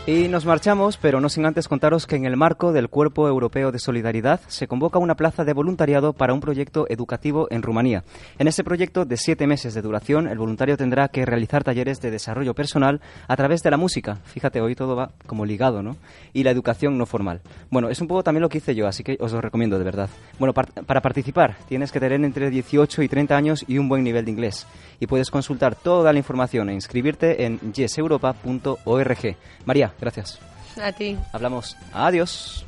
Y 0.06 0.28
nos 0.28 0.44
marchamos, 0.44 0.98
pero 0.98 1.18
no 1.18 1.30
sin 1.30 1.46
antes 1.46 1.66
contaros 1.66 2.06
que 2.06 2.16
en 2.16 2.26
el 2.26 2.36
marco 2.36 2.74
del 2.74 2.90
Cuerpo 2.90 3.26
Europeo 3.26 3.72
de 3.72 3.78
Solidaridad 3.78 4.38
se 4.48 4.68
convoca 4.68 4.98
una 4.98 5.14
plaza 5.14 5.44
de 5.46 5.54
voluntariado 5.54 6.12
para 6.12 6.34
un 6.34 6.40
proyecto 6.40 6.84
educativo 6.90 7.48
en 7.50 7.62
Rumanía. 7.62 8.04
En 8.38 8.46
ese 8.46 8.64
proyecto 8.64 9.06
de 9.06 9.16
siete 9.16 9.46
meses 9.46 9.72
de 9.72 9.80
duración, 9.80 10.28
el 10.28 10.36
voluntario 10.36 10.76
tendrá 10.76 11.08
que 11.08 11.24
realizar 11.24 11.64
talleres 11.64 12.02
de 12.02 12.10
desarrollo 12.10 12.52
personal 12.52 13.00
a 13.28 13.36
través 13.36 13.62
de 13.62 13.70
la 13.70 13.78
música. 13.78 14.16
Fíjate, 14.26 14.60
hoy 14.60 14.74
todo 14.74 14.94
va 14.94 15.10
como 15.26 15.46
ligado, 15.46 15.82
¿no? 15.82 15.96
Y 16.34 16.42
la 16.42 16.50
educación 16.50 16.98
no 16.98 17.06
formal. 17.06 17.40
Bueno, 17.70 17.88
es 17.88 17.98
un 18.02 18.06
poco 18.06 18.22
también 18.22 18.42
lo 18.42 18.50
que 18.50 18.58
hice 18.58 18.74
yo, 18.74 18.86
así 18.86 19.02
que 19.04 19.16
os 19.20 19.32
lo 19.32 19.40
recomiendo 19.40 19.78
de 19.78 19.84
verdad. 19.84 20.10
Bueno, 20.38 20.52
par- 20.52 20.68
para 20.84 21.00
participar 21.00 21.56
tienes 21.66 21.90
que 21.90 21.98
tener 22.00 22.22
entre 22.22 22.50
18 22.50 23.00
y 23.02 23.08
30 23.08 23.34
años 23.38 23.64
y 23.66 23.78
un 23.78 23.88
buen 23.88 24.04
nivel 24.04 24.26
de 24.26 24.32
inglés. 24.32 24.66
Y 25.00 25.06
puedes 25.06 25.30
consultar 25.30 25.74
toda 25.76 26.12
la 26.12 26.18
información 26.18 26.68
e 26.68 26.74
inscribirte 26.74 27.46
en 27.46 27.58
yeseuropa.org. 27.72 29.36
María, 29.64 29.93
gracias. 30.00 30.38
A 30.82 30.92
ti. 30.92 31.16
Hablamos. 31.32 31.76
Adiós. 31.92 32.64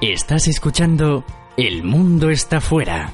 Estás 0.00 0.46
escuchando 0.46 1.24
El 1.56 1.82
mundo 1.82 2.30
está 2.30 2.60
fuera. 2.60 3.10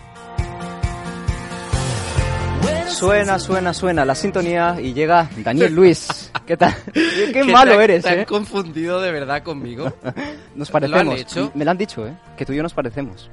Suena, 2.89 3.39
suena, 3.39 3.73
suena 3.73 4.05
la 4.05 4.15
sintonía 4.15 4.77
y 4.81 4.93
llega 4.93 5.31
Daniel 5.39 5.75
Luis. 5.75 6.22
¿Qué 6.47 6.57
tal? 6.57 6.75
Qué, 6.93 7.31
¿Qué 7.33 7.45
malo 7.45 7.77
te- 7.77 7.85
eres, 7.85 8.03
te 8.03 8.11
han 8.11 8.19
¿eh? 8.21 8.27
confundido 8.27 9.01
de 9.01 9.13
verdad 9.13 9.43
conmigo? 9.43 9.93
Nos 10.55 10.69
¿Lo 10.69 10.73
parecemos. 10.73 11.15
han 11.15 11.21
hecho? 11.21 11.53
Me 11.55 11.65
lo 11.65 11.71
han 11.71 11.79
dicho, 11.79 12.07
¿eh? 12.07 12.13
Que 12.37 12.45
tú 12.45 12.53
y 12.53 12.57
yo 12.57 12.63
nos 12.63 12.75
parecemos. 12.75 13.31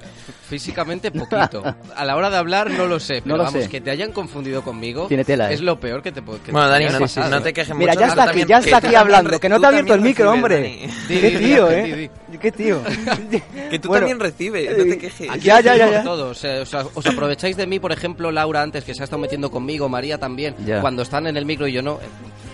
Físicamente 0.47 1.12
poquito. 1.12 1.64
A 1.95 2.05
la 2.05 2.16
hora 2.16 2.30
de 2.30 2.38
hablar 2.38 2.70
no 2.72 2.86
lo 2.88 2.99
sé, 2.99 3.16
pero 3.24 3.36
No 3.36 3.38
lo 3.38 3.43
vamos, 3.45 3.64
sé. 3.64 3.70
que 3.70 3.82
te 3.82 3.91
hayan 3.91 4.12
confundido 4.12 4.62
conmigo 4.62 5.07
Tiene 5.07 5.26
tela, 5.26 5.51
¿eh? 5.51 5.55
es 5.55 5.62
lo 5.62 5.80
peor 5.80 6.01
que 6.01 6.12
te 6.12 6.22
puede 6.22 6.39
que 6.41 6.51
Bueno, 6.51 6.70
Dani, 6.70 6.86
no- 6.86 7.41
te 7.41 7.53
quejes 7.53 7.76
Mira, 7.76 7.93
ya 7.95 8.07
está 8.07 8.24
aquí, 8.30 8.45
ya 8.47 8.60
está 8.60 8.78
aquí 8.78 8.95
hablando, 8.95 9.39
que 9.39 9.49
no 9.49 9.60
te 9.60 9.66
ha 9.66 9.70
abierto 9.70 9.93
el 9.95 10.01
micro, 10.01 10.32
hombre. 10.32 10.88
Qué 11.07 11.32
tío, 11.38 11.70
¿eh? 11.72 12.10
Qué 12.39 12.51
tío. 12.51 12.82
Que 13.70 13.80
tú 13.80 13.89
también 13.89 14.20
recibes, 14.20 14.78
no 14.78 14.84
te 14.84 14.97
quejes. 14.97 15.30
Aquí 15.30 15.41
Ya, 15.41 15.60
ya, 15.62 15.76
ya, 15.76 16.03
todos, 16.03 16.43
os 16.93 17.05
aprovecháis 17.05 17.57
de 17.57 17.68
mí, 17.68 17.80
por 17.80 17.91
ejemplo, 17.91 18.32
Laura 18.32 18.62
antes, 18.62 18.84
que 18.84 18.93
se 18.93 19.01
ha 19.01 19.05
estado 19.05 19.22
metiendo 19.22 19.49
conmigo, 19.51 19.89
María 19.89 20.18
también, 20.18 20.55
cuando 20.82 21.01
están 21.01 21.28
en 21.28 21.36
el 21.38 21.45
micro 21.45 21.68
y 21.68 21.74
yo 21.74 21.82
no. 21.82 21.99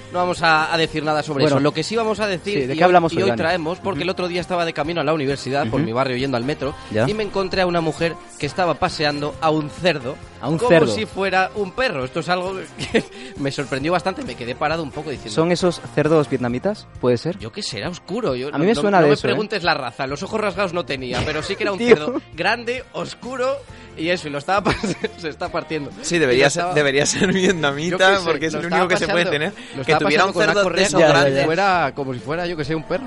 Eh, 0.06 0.10
No 0.14 0.20
vamos 0.20 0.42
a, 0.42 0.74
a 0.74 0.78
decir 0.78 1.04
nada 1.04 1.22
sobre 1.24 1.44
Bueno. 1.44 1.58
eso. 1.58 1.60
Lo 1.64 1.74
que 1.74 1.84
sí 1.84 1.96
vamos 1.96 2.20
a 2.20 2.28
decir, 2.28 2.54
Sí, 2.62 2.66
¿de 2.68 2.74
y, 2.74 2.78
qué 2.78 2.84
hoy- 2.84 2.88
hablamos 2.88 3.14
y 3.14 3.18
hoy, 3.18 3.24
hoy 3.24 3.30
Dani? 3.30 3.38
traemos, 3.42 3.80
porque 3.80 4.04
el 4.04 4.10
otro 4.10 4.28
día 4.28 4.42
estaba 4.42 4.66
de 4.66 4.74
camino 4.74 5.02
a 5.02 5.04
la 5.04 5.14
universidad, 5.14 5.64
por 5.70 5.80
Ujú. 5.80 5.86
mi 5.86 5.94
barrio, 5.94 6.18
yendo 6.18 6.38
al 6.38 6.44
metro, 6.44 6.74
Ya. 6.92 7.10
y 7.10 7.14
me 7.14 7.24
encontré 7.24 7.62
a 7.62 7.68
una 7.68 7.82
mujer 7.82 8.16
que 8.40 8.46
estaba 8.46 8.76
paseando 8.76 9.36
a 9.42 9.50
un 9.50 9.70
cerdo, 9.70 10.16
A 10.42 10.50
un 10.50 10.58
como 10.58 10.70
cerdo. 10.70 10.94
si 10.94 11.06
fuera 11.06 11.52
un 11.56 11.72
perro. 11.72 12.06
Esto 12.06 12.20
es 12.20 12.30
algo 12.30 12.56
que 12.92 13.04
me 13.38 13.52
sorprendió 13.52 13.92
bastante, 13.92 14.24
me 14.24 14.36
quedé 14.36 14.56
parado 14.56 14.84
un 14.84 14.92
poco 14.92 15.10
diciendo... 15.10 15.34
¿Son 15.34 15.52
esos 15.52 15.82
cerdos 15.96 16.30
vietnamitas? 16.30 16.88
¿Puede 17.02 17.18
ser? 17.18 17.38
Yo 17.40 17.52
qué 17.52 17.62
sé, 17.64 17.80
era 17.80 17.90
oscuro. 17.90 18.36
Yo, 18.36 18.50
A 18.50 18.52
no- 18.52 18.60
mí 18.60 18.66
me 18.68 18.74
no- 18.74 18.82
suena 18.82 18.98
no 18.98 19.04
de 19.04 19.10
me 19.10 19.14
eso, 19.16 19.28
¿eh? 19.28 19.32
preguntes 19.32 19.64
la 19.64 19.74
raza. 19.74 20.08
Los 20.08 20.22
ojos 20.24 20.40
rasgados 20.40 20.74
no 20.74 20.86
tenía, 20.86 21.22
pero 21.26 21.42
sí 21.44 21.56
que 21.56 21.64
era 21.64 21.72
un 21.72 21.80
cerdo 21.80 22.22
grande, 22.36 22.84
oscuro 22.94 23.56
y 23.98 24.10
eso. 24.10 24.28
Y 24.28 24.32
lo 24.32 24.38
estaba 24.40 24.72
se 25.18 25.30
está 25.30 25.50
partiendo. 25.50 25.90
Sí, 26.02 26.16
Y 26.16 26.20
debería 26.20 26.50
ser, 26.50 26.62
estaba- 26.62 26.74
debería 26.76 27.06
ser 27.06 27.32
vietnamita 27.34 28.18
sé, 28.20 28.26
porque 28.26 28.48
es 28.48 28.54
lo 28.54 28.60
el 28.60 28.66
único 28.68 28.88
que 28.88 28.98
se 28.98 29.08
puede 29.08 29.26
tener. 29.26 29.54
Que 29.86 29.96
tuviera 30.06 30.26
un 30.26 30.34
cerdo 30.48 30.60
de 31.00 31.04
grandes. 31.14 31.46
fuera- 31.46 31.92
como 31.96 32.14
si 32.14 32.20
fuera, 32.20 32.46
yo 32.48 32.58
que 32.58 32.66
sé, 32.66 32.76
un 32.76 32.84
perro. 32.84 33.06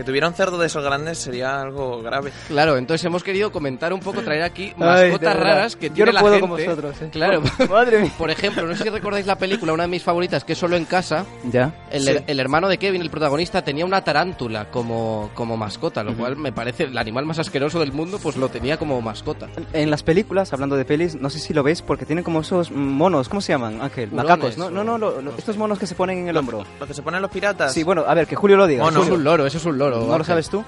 Que 0.00 0.04
tuviera 0.04 0.28
un 0.28 0.32
cerdo 0.32 0.56
de 0.56 0.66
esos 0.66 0.82
grandes 0.82 1.18
sería 1.18 1.60
algo 1.60 2.00
grave. 2.00 2.32
Claro, 2.48 2.78
entonces 2.78 3.04
hemos 3.04 3.22
querido 3.22 3.52
comentar 3.52 3.92
un 3.92 4.00
poco, 4.00 4.22
traer 4.22 4.42
aquí 4.44 4.72
Ay, 4.78 5.10
mascotas 5.10 5.36
raras 5.36 5.76
que 5.76 5.88
Yo 5.90 5.94
tiene 5.94 6.12
no 6.12 6.14
la 6.14 6.20
puedo 6.22 6.34
gente. 6.36 6.48
con 6.48 6.58
vosotros, 6.58 7.02
¿eh? 7.02 7.08
Claro. 7.12 7.42
Madre 7.70 8.00
mía. 8.00 8.12
Por 8.16 8.30
ejemplo, 8.30 8.66
no 8.66 8.74
sé 8.74 8.84
si 8.84 8.88
recordáis 8.88 9.26
la 9.26 9.36
película, 9.36 9.74
una 9.74 9.82
de 9.82 9.90
mis 9.90 10.02
favoritas, 10.02 10.42
que 10.42 10.54
es 10.54 10.58
Solo 10.58 10.76
en 10.76 10.86
casa. 10.86 11.26
Ya. 11.52 11.74
El, 11.90 12.00
Sí. 12.04 12.16
el 12.26 12.40
hermano 12.40 12.66
de 12.68 12.78
Kevin, 12.78 13.02
el 13.02 13.10
protagonista, 13.10 13.62
tenía 13.62 13.84
una 13.84 14.02
tarántula 14.02 14.70
como, 14.70 15.30
como 15.34 15.58
mascota, 15.58 16.02
lo 16.02 16.14
cual 16.16 16.36
me 16.38 16.50
parece 16.50 16.84
el 16.84 16.96
animal 16.96 17.26
más 17.26 17.38
asqueroso 17.38 17.78
del 17.78 17.92
mundo, 17.92 18.18
pues 18.22 18.36
lo 18.38 18.48
tenía 18.48 18.78
como 18.78 19.02
mascota. 19.02 19.48
En 19.74 19.90
las 19.90 20.02
películas, 20.02 20.50
hablando 20.54 20.76
de 20.76 20.86
pelis, 20.86 21.14
no 21.14 21.28
sé 21.28 21.38
si 21.40 21.52
lo 21.52 21.62
veis 21.62 21.82
porque 21.82 22.06
tienen 22.06 22.24
como 22.24 22.40
esos 22.40 22.70
monos, 22.70 23.28
¿cómo 23.28 23.42
se 23.42 23.52
llaman, 23.52 23.82
Ángel? 23.82 24.08
Hurones, 24.12 24.24
Macacos, 24.24 24.56
¿no? 24.56 24.66
o- 24.66 24.70
No, 24.70 24.82
no, 24.82 24.96
lo- 24.96 25.20
lo- 25.20 25.36
estos 25.36 25.58
monos 25.58 25.78
que 25.78 25.86
se 25.86 25.94
ponen 25.94 26.20
en 26.20 26.28
el 26.28 26.36
hombro. 26.38 26.64
Lo 26.80 26.86
que 26.86 26.94
se 26.94 27.02
ponen 27.02 27.20
los 27.20 27.30
piratas. 27.30 27.74
Sí, 27.74 27.82
bueno, 27.82 28.04
a 28.06 28.14
ver, 28.14 28.26
que 28.26 28.36
Julio 28.36 28.56
lo 28.56 28.66
diga. 28.66 28.88
Eso 28.88 29.02
es 29.02 29.10
un 29.10 29.24
loro, 29.24 29.44
eso 29.46 29.58
es 29.58 29.64
un 29.66 29.76
loro. 29.76 29.89
¿No 29.90 30.18
lo 30.18 30.24
sabes 30.24 30.48
tú? 30.48 30.64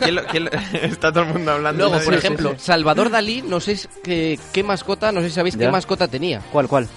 ¿Quién 0.00 0.14
lo- 0.14 0.24
quién 0.26 0.44
lo- 0.44 0.50
Está 0.72 1.12
todo 1.12 1.24
el 1.24 1.32
mundo 1.34 1.52
hablando. 1.52 1.84
Luego, 1.88 2.02
por 2.04 2.12
Sí, 2.14 2.18
ejemplo, 2.18 2.50
sí, 2.50 2.56
sí. 2.58 2.64
Salvador 2.66 3.10
Dalí, 3.10 3.42
no 3.42 3.60
sé 3.60 3.78
qué, 4.02 4.38
qué 4.52 4.62
mascota, 4.62 5.12
no 5.12 5.20
sé 5.20 5.28
si 5.28 5.34
sabéis 5.34 5.54
Ya. 5.56 5.66
qué 5.66 5.70
mascota 5.72 6.08
tenía. 6.08 6.40
¿Cuál, 6.52 6.68
cuál? 6.68 6.88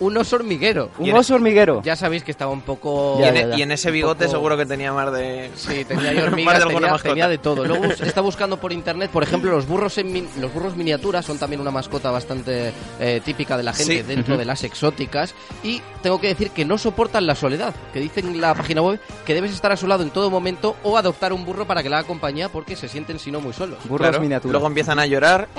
Un 0.00 0.16
oso 0.16 0.36
hormiguero. 0.36 0.90
Un 0.98 1.12
oso 1.12 1.34
hormiguero. 1.34 1.82
Ya 1.84 1.94
sabéis 1.94 2.24
que 2.24 2.30
estaba 2.30 2.50
un 2.52 2.62
poco... 2.62 3.18
Y, 3.20 3.24
en, 3.24 3.34
Ya, 3.34 3.40
ya, 3.42 3.48
ya. 3.50 3.56
y 3.58 3.62
en 3.62 3.72
ese 3.72 3.90
bigote 3.90 4.24
poco- 4.24 4.36
seguro 4.36 4.56
que 4.56 4.66
tenía 4.66 4.92
más 4.92 5.12
de. 5.12 5.50
Sí, 5.54 5.84
tenía 5.84 6.12
yo 6.12 6.20
más 6.44 6.62
hormigas, 6.62 7.02
de 7.02 7.08
tenía, 7.10 7.28
de 7.28 7.38
todo. 7.38 7.64
Luego 7.66 7.84
está 8.02 8.20
buscando 8.20 8.56
por 8.58 8.72
internet, 8.72 9.10
por 9.10 9.22
ejemplo, 9.22 9.50
los 9.50 9.66
burros 9.66 9.96
en 9.98 10.12
min- 10.12 10.28
los 10.40 10.52
burros 10.52 10.74
miniaturas 10.76 11.24
son 11.26 11.38
también 11.38 11.60
una 11.60 11.70
mascota 11.70 12.10
bastante 12.10 12.72
eh, 12.98 13.20
típica 13.24 13.56
de 13.56 13.62
la 13.62 13.72
gente 13.72 13.96
Sí. 13.98 14.02
dentro 14.02 14.36
de 14.36 14.44
las 14.44 14.64
exóticas. 14.64 15.34
Y 15.62 15.82
tengo 16.02 16.20
que 16.20 16.28
decir 16.28 16.50
que 16.50 16.64
no 16.64 16.78
soportan 16.78 17.26
la 17.26 17.34
soledad, 17.34 17.74
que 17.92 18.00
dicen 18.00 18.26
en 18.28 18.40
la 18.40 18.54
página 18.54 18.82
web 18.82 18.98
que 19.26 19.34
debes 19.34 19.52
estar 19.52 19.70
a 19.70 19.76
su 19.76 19.86
lado 19.86 20.02
en 20.02 20.10
todo 20.10 20.30
momento 20.30 20.76
o 20.82 20.96
adoptar 20.96 21.32
un 21.32 21.44
burro 21.44 21.66
para 21.66 21.82
que 21.82 21.90
le 21.90 21.96
haga 21.96 22.06
compañía 22.06 22.48
porque 22.48 22.74
se 22.74 22.88
sienten 22.88 23.18
si 23.18 23.30
no 23.30 23.40
muy 23.40 23.52
solos. 23.52 23.78
Burros 23.84 24.08
Claro. 24.08 24.20
miniaturas. 24.22 24.52
Luego 24.52 24.66
empiezan 24.66 24.98
a 24.98 25.06
llorar. 25.06 25.46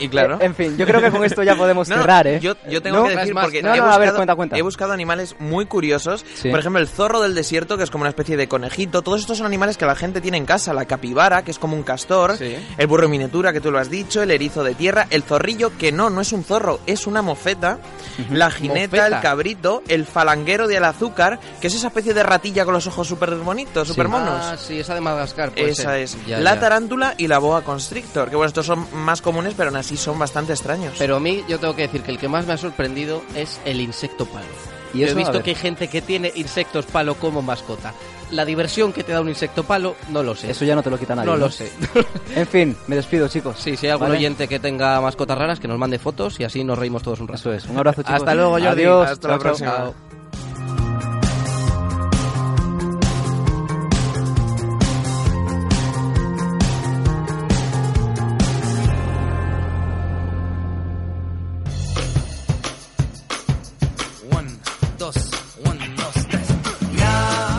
Y 0.00 0.08
claro. 0.08 0.38
En 0.40 0.54
fin, 0.54 0.76
yo 0.76 0.86
creo 0.86 1.00
que 1.00 1.10
con 1.10 1.24
esto 1.24 1.42
ya 1.42 1.54
podemos 1.56 1.88
No, 1.88 1.96
no, 1.96 2.02
cerrar, 2.02 2.26
¿eh? 2.26 2.38
Yo, 2.40 2.54
yo 2.70 2.80
tengo 2.92 3.04
¿No? 3.04 3.08
que 3.10 3.16
decir 3.16 3.34
Más, 3.34 3.44
porque 3.44 3.62
no, 3.62 3.68
he, 3.74 3.76
no, 3.76 3.82
buscado, 3.84 4.00
ver, 4.00 4.14
cuenta, 4.14 4.34
cuenta. 4.34 4.58
he 4.58 4.62
buscado 4.62 4.92
animales 4.92 5.36
muy 5.38 5.66
curiosos. 5.66 6.24
Sí. 6.34 6.48
Por 6.50 6.58
ejemplo, 6.58 6.80
el 6.80 6.88
zorro 6.88 7.20
del 7.20 7.34
desierto, 7.34 7.76
que 7.76 7.84
es 7.84 7.90
como 7.90 8.02
una 8.02 8.10
especie 8.10 8.36
de 8.36 8.48
conejito. 8.48 9.02
Todos 9.02 9.20
estos 9.20 9.38
son 9.38 9.46
animales 9.46 9.76
que 9.76 9.86
la 9.86 9.94
gente 9.94 10.20
tiene 10.20 10.36
en 10.38 10.46
casa. 10.46 10.72
La 10.72 10.86
capibara, 10.86 11.42
que 11.44 11.50
es 11.50 11.58
como 11.58 11.76
un 11.76 11.82
castor. 11.82 12.36
Sí. 12.36 12.56
El 12.76 12.86
burro 12.86 13.08
miniatura, 13.08 13.52
que 13.52 13.60
tú 13.60 13.70
lo 13.70 13.78
has 13.78 13.90
dicho. 13.90 14.22
El 14.22 14.30
erizo 14.30 14.64
de 14.64 14.74
tierra. 14.74 15.06
El 15.10 15.22
zorrillo, 15.22 15.76
que 15.76 15.92
no, 15.92 16.10
no 16.10 16.20
es 16.20 16.32
un 16.32 16.42
zorro, 16.44 16.80
es 16.86 17.06
una 17.06 17.22
mofeta. 17.22 17.78
La 18.30 18.50
jineta, 18.50 18.96
Mofeta. 18.96 19.16
el 19.16 19.22
cabrito. 19.22 19.82
El 19.88 20.04
falanguero 20.06 20.66
de 20.66 20.78
azúcar, 20.78 21.38
que 21.60 21.66
es 21.66 21.74
esa 21.74 21.88
especie 21.88 22.14
de 22.14 22.22
ratilla 22.22 22.64
con 22.64 22.72
los 22.74 22.86
ojos 22.86 23.06
súper 23.06 23.34
bonitos, 23.36 23.88
súper 23.88 24.08
monos. 24.08 24.40
Ah, 24.42 24.56
sí, 24.56 24.80
esa 24.80 24.94
de 24.94 25.00
Madagascar. 25.00 25.50
puede 25.50 25.70
Esa 25.70 25.82
ser. 25.90 26.00
es. 26.00 26.16
Ya, 26.26 26.38
la 26.40 26.54
ya. 26.54 26.60
tarántula 26.60 27.14
y 27.18 27.26
la 27.26 27.38
boa 27.38 27.62
constrictor. 27.62 28.30
Que 28.30 28.36
bueno, 28.36 28.48
estos 28.48 28.64
son 28.66 28.86
más 28.94 29.20
comunes, 29.20 29.54
pero 29.56 29.68
aún 29.70 29.76
así 29.76 29.96
son 29.96 30.18
bastante 30.18 30.52
extraños. 30.52 30.94
Pero 30.98 31.16
a 31.16 31.20
mí 31.20 31.44
yo 31.48 31.58
tengo 31.58 31.74
que 31.76 31.82
decir 31.82 32.02
que 32.02 32.10
el 32.12 32.18
que 32.18 32.28
más 32.28 32.46
me 32.46 32.54
ha 32.54 32.56
sorprendido 32.56 32.77
es 33.34 33.60
el 33.64 33.80
insecto 33.80 34.26
palo. 34.26 34.46
¿Y 34.94 35.00
Yo 35.00 35.06
eso? 35.06 35.14
he 35.14 35.18
visto 35.18 35.42
que 35.42 35.50
hay 35.50 35.56
gente 35.56 35.88
que 35.88 36.00
tiene 36.00 36.32
insectos 36.34 36.86
palo 36.86 37.14
como 37.16 37.42
mascota. 37.42 37.92
La 38.30 38.44
diversión 38.44 38.92
que 38.92 39.04
te 39.04 39.12
da 39.12 39.20
un 39.20 39.28
insecto 39.28 39.64
palo, 39.64 39.96
no 40.10 40.22
lo 40.22 40.34
sé. 40.34 40.50
Eso 40.50 40.64
ya 40.64 40.74
no 40.74 40.82
te 40.82 40.90
lo 40.90 40.98
quita 40.98 41.14
nadie. 41.14 41.30
no 41.30 41.36
lo 41.36 41.50
sé. 41.50 41.72
En 42.36 42.46
fin, 42.46 42.76
me 42.86 42.96
despido, 42.96 43.26
chicos. 43.28 43.56
Sí, 43.58 43.76
si 43.76 43.86
hay 43.86 43.92
algún 43.92 44.08
Vale. 44.08 44.18
oyente 44.18 44.46
que 44.48 44.58
tenga 44.58 45.00
mascotas 45.00 45.36
raras, 45.38 45.60
que 45.60 45.66
nos 45.68 45.78
mande 45.78 45.98
fotos 45.98 46.38
y 46.40 46.44
así 46.44 46.62
nos 46.62 46.78
reímos 46.78 47.02
todos 47.02 47.20
un 47.20 47.28
rato. 47.28 47.38
Eso 47.38 47.52
es. 47.52 47.64
Un 47.70 47.78
abrazo, 47.78 48.02
chicos. 48.02 48.16
Hasta 48.16 48.34
luego, 48.34 48.50
Jordi. 48.52 48.66
Adiós. 48.66 49.10
Hasta 49.10 49.28
la 49.28 49.38
próxima. 49.38 49.92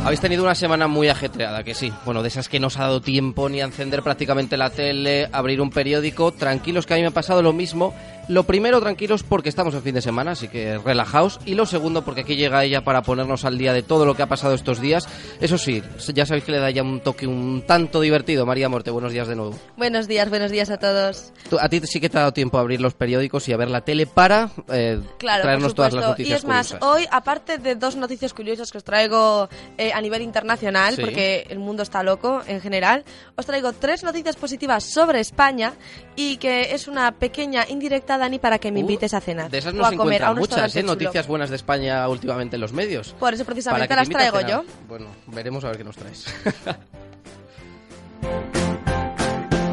Habéis 0.09 0.21
tenido 0.21 0.41
una 0.41 0.55
semana 0.55 0.87
muy 0.87 1.07
ajetreada, 1.07 1.63
que 1.63 1.75
sí. 1.75 1.93
Bueno, 2.03 2.23
de 2.23 2.29
esas 2.29 2.49
que 2.49 2.59
no 2.59 2.65
os 2.65 2.77
ha 2.77 2.85
dado 2.85 2.99
tiempo 2.99 3.47
ni 3.47 3.61
a 3.61 3.65
encender 3.65 4.01
prácticamente 4.01 4.57
la 4.57 4.71
tele, 4.71 5.29
abrir 5.31 5.61
un 5.61 5.69
periódico. 5.69 6.31
Tranquilos 6.31 6.87
que 6.87 6.95
a 6.95 6.97
mí 6.97 7.03
me 7.03 7.09
ha 7.09 7.11
pasado 7.11 7.43
lo 7.43 7.53
mismo. 7.53 7.93
Lo 8.29 8.43
primero, 8.43 8.79
tranquilos 8.79 9.23
porque 9.23 9.49
estamos 9.49 9.73
en 9.73 9.81
fin 9.81 9.95
de 9.95 10.01
semana, 10.03 10.31
así 10.31 10.47
que 10.47 10.77
relajaos. 10.77 11.39
Y 11.45 11.55
lo 11.55 11.65
segundo, 11.65 12.05
porque 12.05 12.21
aquí 12.21 12.35
llega 12.35 12.63
ella 12.63 12.83
para 12.83 13.01
ponernos 13.01 13.43
al 13.43 13.57
día 13.57 13.73
de 13.73 13.81
todo 13.81 14.05
lo 14.05 14.13
que 14.15 14.21
ha 14.21 14.27
pasado 14.27 14.53
estos 14.53 14.79
días. 14.79 15.07
Eso 15.41 15.57
sí, 15.57 15.81
ya 16.13 16.27
sabéis 16.27 16.43
que 16.45 16.51
le 16.51 16.59
da 16.59 16.69
ya 16.69 16.83
un 16.83 16.99
toque 16.99 17.25
un 17.25 17.63
tanto 17.65 17.99
divertido. 18.01 18.45
María 18.45 18.69
Morte, 18.69 18.91
buenos 18.91 19.11
días 19.13 19.27
de 19.27 19.35
nuevo. 19.35 19.55
Buenos 19.77 20.07
días, 20.07 20.29
buenos 20.29 20.51
días 20.51 20.69
a 20.69 20.77
todos. 20.77 21.33
Tú- 21.49 21.57
a 21.59 21.67
ti 21.69 21.81
sí 21.85 21.99
que 21.99 22.07
te 22.07 22.17
ha 22.17 22.21
dado 22.21 22.31
tiempo 22.33 22.59
a 22.59 22.61
abrir 22.61 22.79
los 22.81 22.93
periódicos 22.93 23.49
y 23.49 23.53
a 23.53 23.57
ver 23.57 23.71
la 23.71 23.81
tele 23.81 24.05
para 24.05 24.51
eh, 24.71 24.99
Claro, 25.17 25.41
traernos 25.41 25.73
todas 25.73 25.93
las 25.93 26.05
noticias 26.05 26.29
Y 26.29 26.37
es 26.37 26.45
más, 26.45 26.67
curiosas. 26.67 26.87
hoy, 26.87 27.07
aparte 27.09 27.57
de 27.57 27.73
dos 27.73 27.95
noticias 27.95 28.35
curiosas 28.35 28.71
que 28.71 28.77
os 28.77 28.83
traigo 28.83 29.49
eh, 29.79 29.91
a 29.91 29.99
nivel 30.01 30.21
internacional, 30.21 30.95
Sí. 30.95 31.01
porque 31.01 31.47
el 31.49 31.57
mundo 31.57 31.81
está 31.81 32.03
loco 32.03 32.43
en 32.45 32.61
general, 32.61 33.03
os 33.35 33.47
traigo 33.47 33.73
tres 33.73 34.03
noticias 34.03 34.35
positivas 34.35 34.83
sobre 34.83 35.19
España 35.19 35.73
y 36.15 36.37
que 36.37 36.75
es 36.75 36.87
una 36.87 37.11
pequeña 37.13 37.65
indirecta, 37.67 38.18
Dani, 38.19 38.37
para 38.39 38.59
que 38.59 38.71
me 38.71 38.79
Uh, 38.79 38.81
invites 38.81 39.13
a 39.13 39.21
cenar. 39.21 39.49
De 39.49 39.57
esas 39.57 39.73
o 39.73 39.77
no 39.77 39.85
a 39.85 39.89
se 39.89 39.97
comer 39.97 40.23
a 40.23 40.33
muchas, 40.33 40.75
¿eh? 40.75 40.83
Noticias 40.83 41.25
buenas 41.27 41.49
de 41.49 41.55
España 41.55 42.07
últimamente 42.07 42.55
en 42.57 42.61
los 42.61 42.73
medios. 42.73 43.15
Por 43.19 43.33
eso 43.33 43.45
precisamente 43.45 43.95
las 43.95 44.07
traigo 44.09 44.41
yo. 44.41 44.63
Bueno, 44.87 45.07
veremos 45.27 45.63
a 45.63 45.69
ver 45.69 45.77
qué 45.77 45.83
nos 45.83 45.95
traes. 45.95 46.25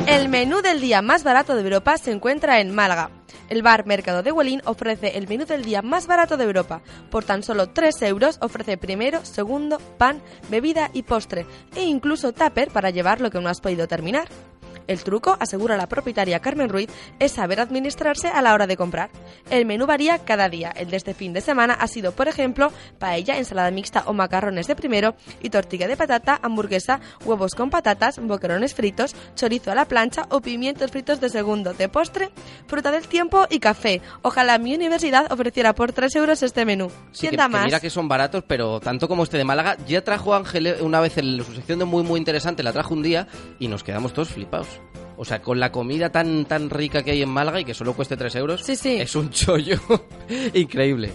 El 0.07 0.29
menú 0.29 0.63
del 0.63 0.81
día 0.81 1.03
más 1.03 1.25
barato 1.25 1.57
de 1.57 1.63
Europa 1.63 1.99
se 1.99 2.13
encuentra 2.13 2.61
en 2.61 2.73
Málaga. 2.75 3.11
El 3.49 3.63
bar 3.63 3.87
Mercado 3.87 4.23
de 4.23 4.33
Huelín 4.33 4.63
ofrece 4.65 5.19
el 5.19 5.29
menú 5.29 5.45
del 5.45 5.65
día 5.65 5.83
más 5.83 6.07
barato 6.07 6.37
de 6.37 6.45
Europa. 6.45 6.81
Por 7.11 7.25
tan 7.25 7.43
solo 7.43 7.69
3 7.69 8.03
euros 8.03 8.39
ofrece 8.41 8.77
primero, 8.77 9.25
segundo, 9.25 9.79
pan, 9.99 10.21
bebida 10.49 10.91
y 10.93 11.03
postre, 11.03 11.47
e 11.75 11.83
incluso 11.85 12.33
tupper 12.33 12.71
para 12.71 12.91
llevar 12.91 13.21
lo 13.21 13.31
que 13.31 13.41
no 13.41 13.49
has 13.49 13.61
podido 13.61 13.87
terminar. 13.89 14.29
El 14.87 15.03
truco, 15.03 15.37
asegura 15.41 15.77
la 15.77 15.89
propietaria 15.89 16.41
Carmen 16.41 16.69
Ruiz, 16.69 16.89
es 17.19 17.33
saber 17.33 17.61
administrarse 17.61 18.29
a 18.29 18.43
la 18.43 18.55
hora 18.55 18.67
de 18.67 18.77
comprar. 18.77 19.11
El 19.51 19.67
menú 19.67 19.87
varía 19.87 20.19
cada 20.19 20.49
día. 20.49 20.71
El 20.71 20.91
de 20.91 20.97
este 20.97 21.15
fin 21.15 21.33
de 21.33 21.41
semana 21.41 21.75
ha 21.75 21.87
sido, 21.87 22.13
por 22.13 22.29
ejemplo, 22.29 22.73
paella, 22.99 23.39
ensalada 23.39 23.71
mixta 23.71 24.05
o 24.07 24.13
macarrones 24.13 24.67
de 24.67 24.77
primero 24.77 25.15
y 25.43 25.51
tortilla 25.51 25.89
de 25.89 25.97
patata, 25.97 26.39
hamburguesa, 26.43 27.01
huevos 27.25 27.55
con 27.55 27.71
patatas, 27.71 28.19
boquerones 28.19 28.75
fritos, 28.75 29.15
chorizo 29.35 29.73
a 29.73 29.75
la 29.75 29.87
plancha 29.87 30.27
o 30.31 30.41
pimientos 30.41 30.91
fritos 30.91 31.21
de 31.21 31.29
segundo. 31.29 31.75
De 31.75 31.89
postre, 31.89 32.31
fruta 32.67 32.91
del 32.91 33.07
tiempo 33.09 33.47
y 33.51 33.59
café. 33.59 34.01
Ojalá 34.23 34.59
mi 34.59 34.75
universidad 34.75 35.31
ofreciera 35.33 35.75
por 35.75 35.93
3 35.93 36.15
euros 36.17 36.43
este 36.43 36.65
menú. 36.65 36.89
Sí, 37.13 37.23
¿Quién 37.23 37.31
que, 37.33 37.37
da 37.37 37.45
que 37.47 37.53
más? 37.53 37.65
mira 37.65 37.81
que 37.81 37.91
son 37.91 38.09
baratos, 38.09 38.45
pero 38.47 38.81
tanto 38.81 39.09
como 39.09 39.23
este 39.23 39.39
de 39.39 39.45
Málaga, 39.45 39.77
ya 39.87 40.03
trajo 40.03 40.35
Ángel 40.35 40.77
una 40.81 41.01
vez 41.01 41.19
en 41.19 41.45
su 41.45 41.55
sección 41.55 41.79
de 41.79 41.85
muy 41.85 42.03
muy 42.03 42.19
interesante, 42.19 42.63
la 42.63 42.73
trajo 42.73 42.95
un 42.95 43.03
día 43.03 43.27
y 43.59 43.69
nos 43.69 43.83
quedamos 43.83 44.13
todos 44.13 44.29
flipados. 44.29 44.76
O 45.19 45.25
sea, 45.25 45.41
con 45.41 45.59
la 45.61 45.73
comida 45.73 46.11
tan 46.11 46.45
tan 46.45 46.69
rica 46.71 47.03
que 47.03 47.13
hay 47.13 47.23
en 47.23 47.29
Málaga 47.31 47.61
y 47.61 47.65
que 47.65 47.75
solo 47.75 47.95
cueste 47.95 48.17
3 48.17 48.35
euros, 48.37 48.63
Sí, 48.63 48.77
sí. 48.77 48.97
es 49.01 49.15
un 49.17 49.31
chollo 49.31 49.79
increíble. 50.55 51.13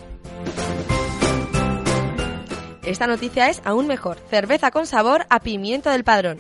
Esta 2.86 3.08
noticia 3.08 3.50
es 3.50 3.62
aún 3.64 3.88
mejor. 3.88 4.18
Cerveza 4.30 4.72
con 4.72 4.86
sabor 4.88 5.26
a 5.30 5.40
pimiento 5.40 5.90
del 5.90 6.04
padrón. 6.04 6.40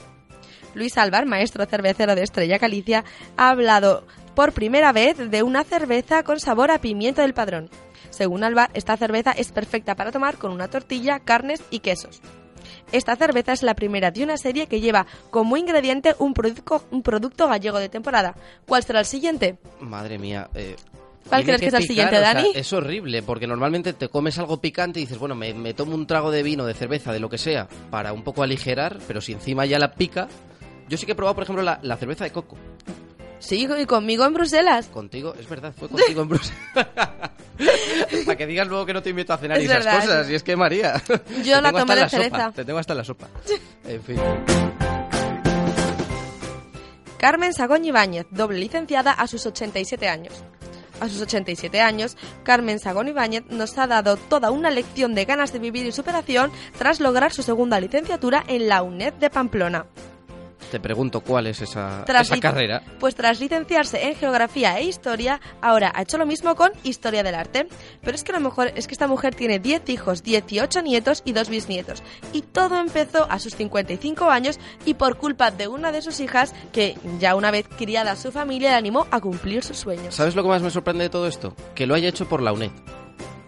Luis 0.73 0.97
Álvar, 0.97 1.25
maestro 1.25 1.65
cervecero 1.65 2.15
de 2.15 2.23
Estrella 2.23 2.57
Galicia, 2.57 3.03
ha 3.37 3.49
hablado 3.49 4.05
por 4.35 4.53
primera 4.53 4.91
vez 4.91 5.17
de 5.29 5.43
una 5.43 5.63
cerveza 5.63 6.23
con 6.23 6.39
sabor 6.39 6.71
a 6.71 6.79
pimiento 6.79 7.21
del 7.21 7.33
padrón. 7.33 7.69
Según 8.09 8.43
Álvar, 8.43 8.69
esta 8.73 8.97
cerveza 8.97 9.31
es 9.31 9.51
perfecta 9.51 9.95
para 9.95 10.11
tomar 10.11 10.37
con 10.37 10.51
una 10.51 10.67
tortilla, 10.69 11.19
carnes 11.19 11.61
y 11.69 11.79
quesos. 11.79 12.21
Esta 12.91 13.15
cerveza 13.15 13.53
es 13.53 13.63
la 13.63 13.73
primera 13.75 14.11
de 14.11 14.23
una 14.23 14.37
serie 14.37 14.67
que 14.67 14.81
lleva 14.81 15.05
como 15.29 15.57
ingrediente 15.57 16.15
un 16.19 16.33
producto, 16.33 16.83
un 16.91 17.01
producto 17.01 17.47
gallego 17.47 17.79
de 17.79 17.89
temporada. 17.89 18.35
¿Cuál 18.67 18.83
será 18.83 18.99
el 18.99 19.05
siguiente? 19.05 19.57
Madre 19.79 20.17
mía. 20.17 20.49
eh, 20.53 20.75
¿Cuál 21.29 21.43
crees 21.43 21.61
que 21.61 21.67
es 21.67 21.73
el 21.73 21.79
picar, 21.81 21.87
siguiente, 21.87 22.15
o 22.17 22.19
sea, 22.19 22.33
Dani? 22.33 22.51
es 22.55 22.73
horrible, 22.73 23.21
porque 23.21 23.45
normalmente 23.47 23.93
te 23.93 24.09
comes 24.09 24.37
algo 24.39 24.59
picante 24.59 24.99
y 24.99 25.03
dices, 25.03 25.19
bueno, 25.19 25.35
me, 25.35 25.53
me 25.53 25.73
tomo 25.73 25.93
un 25.95 26.07
trago 26.07 26.31
de 26.31 26.41
vino, 26.43 26.65
de 26.65 26.73
cerveza, 26.73 27.13
de 27.13 27.19
lo 27.19 27.29
que 27.29 27.37
sea, 27.37 27.67
para 27.91 28.11
un 28.11 28.23
poco 28.23 28.41
aligerar, 28.43 28.97
pero 29.07 29.21
si 29.21 29.31
encima 29.33 29.65
ya 29.65 29.79
la 29.79 29.93
pica... 29.93 30.27
Yo 30.89 30.97
sí 30.97 31.05
que 31.05 31.13
he 31.13 31.15
probado, 31.15 31.35
por 31.35 31.43
ejemplo, 31.43 31.63
la, 31.63 31.79
la 31.83 31.95
cerveza 31.95 32.25
de 32.25 32.31
coco. 32.31 32.57
Sí, 33.41 33.67
y 33.77 33.85
conmigo 33.85 34.23
en 34.23 34.33
Bruselas. 34.33 34.87
Contigo, 34.87 35.33
es 35.37 35.49
verdad, 35.49 35.73
fue 35.77 35.89
contigo 35.89 36.21
en 36.21 36.29
Bruselas. 36.29 36.57
Para 38.25 38.37
que 38.37 38.47
digas 38.47 38.67
luego 38.67 38.85
que 38.85 38.93
no 38.93 39.01
te 39.01 39.09
invito 39.09 39.33
a 39.33 39.37
cenar 39.37 39.57
Es 39.57 39.63
y 39.63 39.65
esas 39.65 39.83
verdad, 39.83 39.99
cosas. 40.01 40.25
sí. 40.27 40.31
Y 40.31 40.35
es 40.35 40.43
que, 40.43 40.55
María. 40.55 41.01
Yo 41.43 41.59
la 41.59 41.71
tomé 41.71 41.95
de 41.95 42.01
la 42.01 42.09
sopa, 42.09 42.23
cereza. 42.23 42.51
Te 42.55 42.63
tengo 42.65 42.79
hasta 42.79 42.93
la 42.95 43.03
sopa. 43.03 43.27
En 43.85 44.01
fin. 44.03 44.17
Carmen 47.17 47.53
Sagón 47.53 47.83
Ibáñez, 47.85 48.25
doble 48.31 48.59
licenciada 48.59 49.11
a 49.11 49.27
sus 49.27 49.45
87 49.45 50.07
años. 50.07 50.33
A 50.99 51.09
sus 51.09 51.21
87 51.21 51.81
años, 51.81 52.15
Carmen 52.43 52.79
Sagón 52.79 53.07
Ibáñez 53.07 53.43
nos 53.49 53.75
ha 53.79 53.87
dado 53.87 54.17
toda 54.17 54.51
una 54.51 54.69
lección 54.69 55.15
de 55.15 55.25
ganas 55.25 55.51
de 55.51 55.59
vivir 55.59 55.85
y 55.85 55.91
superación 55.91 56.51
tras 56.77 56.99
lograr 56.99 57.33
su 57.33 57.41
segunda 57.41 57.79
licenciatura 57.79 58.43
en 58.47 58.67
la 58.67 58.83
UNED 58.83 59.13
de 59.13 59.29
Pamplona. 59.31 59.87
Te 60.71 60.79
pregunto 60.79 61.19
cuál 61.19 61.47
es 61.47 61.61
esa, 61.61 62.05
Tras 62.05 62.27
esa 62.27 62.39
carrera. 62.39 62.81
Pues 62.97 63.13
tras 63.13 63.41
licenciarse 63.41 64.07
en 64.07 64.15
Geografía 64.15 64.79
e 64.79 64.85
Historia, 64.85 65.41
ahora 65.61 65.91
ha 65.93 66.03
hecho 66.03 66.17
lo 66.17 66.25
mismo 66.25 66.55
con 66.55 66.71
Historia 66.83 67.23
del 67.23 67.35
Arte. 67.35 67.67
Pero 68.01 68.15
es 68.15 68.23
que 68.23 68.31
lo 68.31 68.39
mejor 68.39 68.71
es 68.75 68.87
que 68.87 68.93
esta 68.93 69.05
mujer 69.05 69.35
tiene 69.35 69.59
10 69.59 69.89
hijos, 69.89 70.23
18 70.23 70.81
nietos 70.81 71.23
y 71.25 71.33
2 71.33 71.49
bisnietos. 71.49 72.03
Y 72.31 72.43
todo 72.43 72.79
empezó 72.79 73.29
a 73.29 73.37
sus 73.39 73.53
55 73.57 74.29
años 74.29 74.61
y 74.85 74.93
por 74.93 75.17
culpa 75.17 75.51
de 75.51 75.67
una 75.67 75.91
de 75.91 76.01
sus 76.01 76.21
hijas, 76.21 76.55
que 76.71 76.97
ya 77.19 77.35
una 77.35 77.51
vez 77.51 77.67
criada 77.67 78.15
su 78.15 78.31
familia 78.31 78.69
le 78.69 78.77
animó 78.77 79.07
a 79.11 79.19
cumplir 79.19 79.65
sus 79.65 79.77
sueños. 79.77 80.15
¿Sabes 80.15 80.35
lo 80.35 80.43
que 80.43 80.47
más 80.47 80.61
me 80.61 80.69
sorprende 80.69 81.03
de 81.03 81.09
todo 81.09 81.27
esto? 81.27 81.53
Que 81.75 81.85
lo 81.85 81.95
haya 81.95 82.07
hecho 82.07 82.29
por 82.29 82.41
la 82.41 82.53
UNED. 82.53 82.71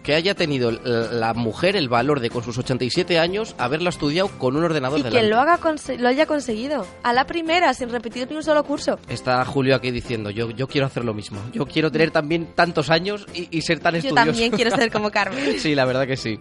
Que 0.04 0.14
haya 0.14 0.34
tenido 0.34 0.70
la 0.70 1.32
mujer 1.34 1.74
el 1.76 1.88
valor 1.88 2.20
de, 2.20 2.28
con 2.30 2.44
sus 2.44 2.58
87 2.58 3.18
años, 3.18 3.54
haberla 3.58 3.88
estudiado 3.88 4.28
con 4.38 4.54
un 4.54 4.62
ordenador 4.62 4.98
Y 5.00 5.02
delante. 5.02 5.18
quien 5.18 5.30
lo, 5.30 5.40
haga 5.40 5.58
lo 5.98 6.08
haya 6.08 6.26
conseguido, 6.26 6.86
a 7.02 7.12
la 7.14 7.26
primera, 7.26 7.72
sin 7.72 7.88
repetir 7.88 8.28
ni 8.30 8.36
un 8.36 8.42
solo 8.42 8.62
curso. 8.64 8.98
Está 9.08 9.42
Julio 9.46 9.74
aquí 9.74 9.90
diciendo, 9.90 10.28
yo, 10.28 10.50
yo 10.50 10.68
quiero 10.68 10.86
hacer 10.86 11.06
lo 11.06 11.14
mismo. 11.14 11.40
Yo 11.54 11.64
quiero 11.64 11.90
tener 11.90 12.10
también 12.10 12.52
tantos 12.54 12.90
años 12.90 13.26
y, 13.32 13.48
y 13.50 13.62
ser 13.62 13.80
tan 13.80 13.94
Yo 13.94 13.98
estudioso. 14.00 14.26
también 14.26 14.50
quiero 14.52 14.70
ser 14.76 14.92
como 14.92 15.10
Carmen. 15.14 15.58
sí, 15.58 15.74
la 15.74 15.86
verdad 15.86 16.06
que 16.06 16.18
sí. 16.18 16.38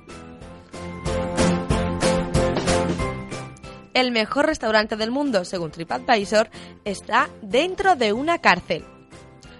El 3.94 4.12
mejor 4.12 4.48
restaurante 4.48 4.96
del 4.98 5.12
mundo, 5.12 5.46
según 5.46 5.72
TripAdvisor, 5.72 6.50
está 6.84 7.30
dentro 7.42 7.96
de 7.96 8.12
una 8.12 8.40
cárcel. 8.40 8.84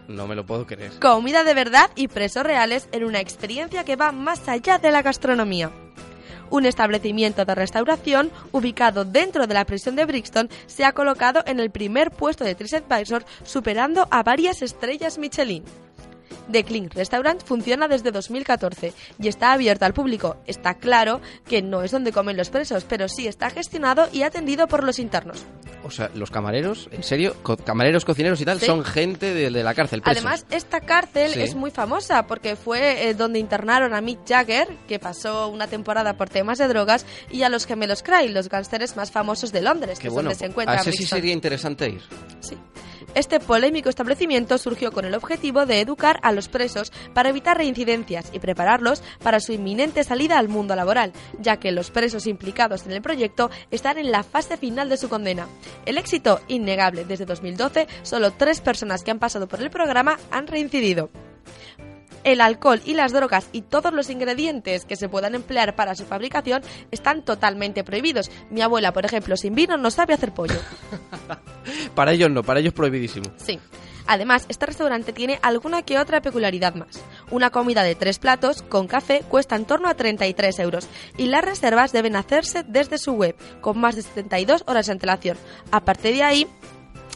No 0.08 0.28
me 0.28 0.36
lo 0.36 0.46
puedo 0.46 0.66
creer. 0.66 0.92
Comida 1.00 1.44
de 1.44 1.54
verdad 1.54 1.90
y 1.96 2.08
presos 2.08 2.44
reales 2.44 2.90
en 2.92 3.04
una 3.04 3.20
experiencia 3.20 3.84
que 3.84 3.96
va 3.96 4.12
más 4.12 4.48
allá 4.48 4.78
de 4.78 4.92
la 4.92 5.02
gastronomía. 5.02 5.72
Un 6.50 6.66
establecimiento 6.66 7.46
de 7.46 7.56
restauración 7.56 8.32
ubicado 8.52 9.06
dentro 9.06 9.48
de 9.48 9.54
la 9.54 9.66
prisión 9.66 9.96
de 9.96 10.06
Brixton 10.06 10.50
se 10.68 10.86
ha 10.86 10.92
colocado 10.92 11.44
en 11.48 11.60
el 11.60 11.72
primer 11.72 12.12
puesto 12.12 12.44
de 12.44 12.54
TripAdvisor 12.54 13.26
superando 13.44 14.08
a 14.12 14.22
varias 14.24 14.62
estrellas 14.62 15.18
Michelin. 15.18 15.64
The 16.52 16.64
Clean 16.64 16.90
Restaurant 16.90 17.44
funciona 17.44 17.88
desde 17.88 18.12
2014 18.12 18.94
y 19.20 19.28
está 19.28 19.54
abierto 19.54 19.86
al 19.86 19.94
público. 19.94 20.38
Está 20.48 20.76
claro 20.76 21.22
que 21.48 21.62
no 21.62 21.84
es 21.84 21.92
donde 21.92 22.12
comen 22.12 22.38
los 22.38 22.50
presos, 22.50 22.84
pero 22.88 23.08
sí 23.08 23.28
está 23.28 23.50
gestionado 23.50 24.08
y 24.12 24.24
atendido 24.24 24.68
por 24.68 24.84
los 24.84 25.00
internos. 25.00 25.46
O 25.86 25.92
sea, 25.92 26.10
los 26.16 26.32
camareros, 26.32 26.88
en 26.92 27.04
serio, 27.04 27.36
Co- 27.44 27.58
camareros, 27.58 28.06
cocineros 28.06 28.40
y 28.40 28.46
tal, 28.46 28.60
Sí. 28.60 28.66
son 28.66 28.86
gente 28.86 29.34
de, 29.34 29.50
de 29.52 29.64
la 29.64 29.74
cárcel, 29.74 30.02
presos. 30.02 30.24
Además, 30.24 30.46
esta 30.50 30.80
cárcel 30.80 31.34
Sí. 31.34 31.42
es 31.42 31.56
muy 31.56 31.72
famosa 31.72 32.26
porque 32.26 32.56
fue 32.56 33.10
eh, 33.10 33.14
donde 33.14 33.40
internaron 33.40 33.94
a 33.94 34.00
Mick 34.02 34.20
Jagger, 34.28 34.68
que 34.88 35.00
pasó 35.00 35.50
una 35.50 35.68
temporada 35.68 36.14
por 36.16 36.30
temas 36.30 36.58
de 36.58 36.68
drogas, 36.70 37.06
y 37.30 37.44
a 37.44 37.50
los 37.50 37.66
gemelos 37.66 38.02
Cry, 38.02 38.30
los 38.30 38.48
gángsteres 38.48 38.96
más 38.96 39.12
famosos 39.12 39.52
de 39.52 39.62
Londres, 39.62 39.98
que 40.00 40.04
Qué 40.04 40.08
es 40.08 40.14
bueno, 40.14 40.30
donde 40.30 40.40
se 40.40 40.46
encuentra 40.46 40.78
a 40.78 40.82
ese 40.82 40.94
sí 40.94 41.06
sería 41.06 41.34
interesante 41.34 41.90
ir. 41.90 42.02
Sí. 42.40 42.56
Este 43.16 43.40
polémico 43.40 43.90
establecimiento 43.90 44.58
surgió 44.58 44.92
con 44.92 45.06
el 45.06 45.16
objetivo 45.16 45.66
de 45.66 45.82
educar 45.82 46.20
a 46.24 46.32
los 46.32 46.48
presos 46.48 46.92
para 47.14 47.30
evitar 47.30 47.58
reincidencias 47.58 48.30
y 48.34 48.40
prepararlos 48.40 49.04
para 49.22 49.40
su 49.40 49.54
inminente 49.54 50.04
salida 50.04 50.38
al 50.38 50.50
mundo 50.50 50.76
laboral, 50.76 51.14
ya 51.40 51.58
que 51.58 51.72
los 51.72 51.92
presos 51.92 52.28
implicados 52.28 52.86
en 52.86 52.92
el 52.92 53.02
proyecto 53.02 53.50
están 53.72 53.98
en 53.98 54.12
la 54.12 54.24
fase 54.24 54.58
final 54.58 54.90
de 54.90 54.98
su 54.98 55.10
condena. 55.10 55.48
El 55.86 55.98
éxito 55.98 56.42
innegable 56.48 57.06
desde 57.06 57.26
2012, 57.26 57.88
solo 58.02 58.32
tres 58.32 58.62
personas 58.62 59.04
que 59.04 59.12
han 59.12 59.20
pasado 59.20 59.48
por 59.48 59.62
el 59.62 59.70
programa 59.70 60.18
han 60.32 60.48
reincidido. 60.48 61.10
El 62.24 62.42
alcohol 62.42 62.82
y 62.86 62.94
las 62.94 63.12
drogas 63.12 63.48
y 63.52 63.62
todos 63.62 63.94
los 63.94 64.10
ingredientes 64.10 64.86
que 64.86 64.96
se 64.96 65.10
puedan 65.10 65.36
emplear 65.36 65.76
para 65.76 65.96
su 65.96 66.06
fabricación 66.06 66.62
están 66.92 67.24
totalmente 67.24 67.84
prohibidos. 67.84 68.32
Mi 68.50 68.62
abuela, 68.62 68.94
por 68.94 69.06
ejemplo, 69.06 69.38
sin 69.38 69.56
vino 69.56 69.78
no 69.78 69.92
sabe 69.92 70.14
hacer 70.14 70.34
pollo. 70.34 70.60
Para 71.96 72.12
ellos 72.12 72.30
no, 72.32 72.44
para 72.44 72.60
ellos 72.60 72.74
prohibidísimo. 72.74 73.32
Sí. 73.38 73.60
Además, 74.06 74.46
este 74.50 74.66
restaurante 74.66 75.14
tiene 75.14 75.40
alguna 75.42 75.84
que 75.84 75.98
otra 75.98 76.22
peculiaridad 76.22 76.76
más. 76.76 77.02
Una 77.32 77.52
comida 77.52 77.84
de 77.84 77.96
tres 77.96 78.20
platos 78.20 78.62
con 78.62 78.88
café 78.88 79.24
cuesta 79.30 79.56
en 79.56 79.66
torno 79.66 79.88
a 79.88 79.94
33 79.94 80.60
euros 80.60 80.88
y 81.18 81.28
las 81.28 81.46
reservas 81.46 81.94
deben 81.94 82.16
hacerse 82.16 82.64
desde 82.68 82.98
su 82.98 83.14
web, 83.14 83.36
con 83.62 83.80
más 83.80 83.96
de 83.96 84.02
72 84.02 84.64
horas 84.68 84.88
de 84.88 84.92
antelación. 84.92 85.38
Aparte 85.72 86.12
de 86.12 86.24
ahí, 86.24 86.48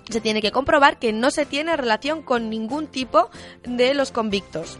se 0.09 0.21
tiene 0.21 0.41
que 0.41 0.51
comprobar 0.51 0.97
que 0.97 1.11
no 1.11 1.31
se 1.31 1.45
tiene 1.45 1.75
relación 1.75 2.21
con 2.21 2.49
ningún 2.49 2.87
tipo 2.87 3.29
de 3.63 3.93
los 3.93 4.11
convictos. 4.11 4.79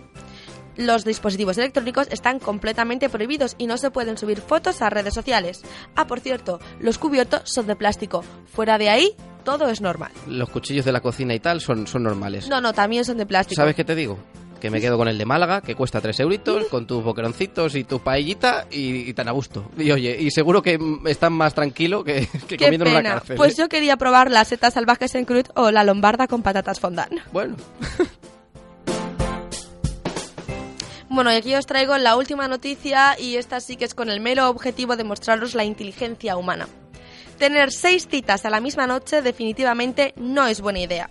Los 0.78 1.04
dispositivos 1.04 1.58
electrónicos 1.58 2.08
están 2.12 2.40
completamente 2.40 3.10
prohibidos 3.10 3.56
y 3.58 3.66
no 3.68 3.78
se 3.78 3.90
pueden 3.92 4.18
subir 4.18 4.42
fotos 4.42 4.82
a 4.82 4.90
redes 4.90 5.14
sociales. 5.14 5.62
Ah, 5.96 6.06
por 6.08 6.20
cierto, 6.20 6.60
los 6.80 6.98
cubiertos 7.00 7.42
son 7.46 7.66
de 7.68 7.76
plástico. 7.76 8.24
Fuera 8.46 8.78
de 8.78 8.90
ahí, 8.90 9.16
todo 9.44 9.70
es 9.70 9.82
normal. 9.82 10.12
Los 10.28 10.50
cuchillos 10.50 10.86
de 10.86 10.92
la 10.92 11.02
cocina 11.02 11.34
y 11.34 11.40
tal 11.40 11.62
son, 11.62 11.88
son 11.88 12.04
normales. 12.04 12.48
No, 12.48 12.62
no, 12.62 12.74
también 12.74 13.06
son 13.06 13.18
de 13.18 13.26
plástico. 13.26 13.60
¿Sabes 13.60 13.76
qué 13.76 13.84
te 13.84 13.96
digo? 13.96 14.20
Que 14.62 14.70
me 14.72 14.82
quedo 14.82 14.98
con 14.98 15.08
el 15.08 15.18
de 15.20 15.26
Málaga, 15.26 15.62
que 15.62 15.76
cuesta 15.76 16.02
3 16.02 16.20
euritos, 16.22 16.66
con 16.68 16.88
tus 16.88 17.04
boqueroncitos 17.04 17.76
y 17.76 17.84
tu 17.84 18.00
paellita 18.00 18.66
y, 18.72 19.10
y 19.10 19.14
tan 19.14 19.28
a 19.28 19.32
gusto. 19.32 19.70
Y 19.78 19.92
oye, 19.92 20.18
y 20.20 20.32
seguro 20.32 20.64
que 20.64 20.80
están 21.06 21.34
más 21.34 21.54
tranquilo 21.54 22.04
que, 22.04 22.28
que 22.48 22.58
Qué 22.58 22.66
comiendo 22.66 22.86
en 22.86 22.92
una 22.92 23.00
pena. 23.02 23.14
cárcel. 23.16 23.38
Pues 23.38 23.54
¿eh? 23.54 23.62
yo 23.62 23.70
quería 23.70 23.98
probar 23.98 24.32
las 24.32 24.48
setas 24.48 24.74
salvajes 24.74 25.14
en 25.16 25.26
crud 25.26 25.46
o 25.56 25.70
la 25.72 25.84
lombarda 25.84 26.28
con 26.28 26.42
patatas 26.44 26.80
fondant. 26.80 27.14
Bueno. 27.32 27.56
Bueno, 31.18 31.34
y 31.34 31.36
aquí 31.38 31.56
os 31.56 31.66
traigo 31.66 31.98
la 31.98 32.16
última 32.16 32.48
noticia 32.48 33.20
y 33.20 33.38
esta 33.38 33.60
sí 33.60 33.76
que 33.76 33.86
es 33.86 33.96
con 33.96 34.12
el 34.12 34.20
mero 34.20 34.50
objetivo 34.52 34.96
de 34.96 35.04
mostraros 35.04 35.56
la 35.56 35.64
inteligencia 35.64 36.38
humana. 36.38 36.68
Tener 37.40 37.72
seis 37.72 38.08
citas 38.08 38.46
a 38.46 38.52
la 38.52 38.60
misma 38.62 38.86
noche 38.86 39.24
definitivamente 39.24 40.14
no 40.16 40.46
es 40.46 40.62
buena 40.62 40.78
idea. 40.78 41.10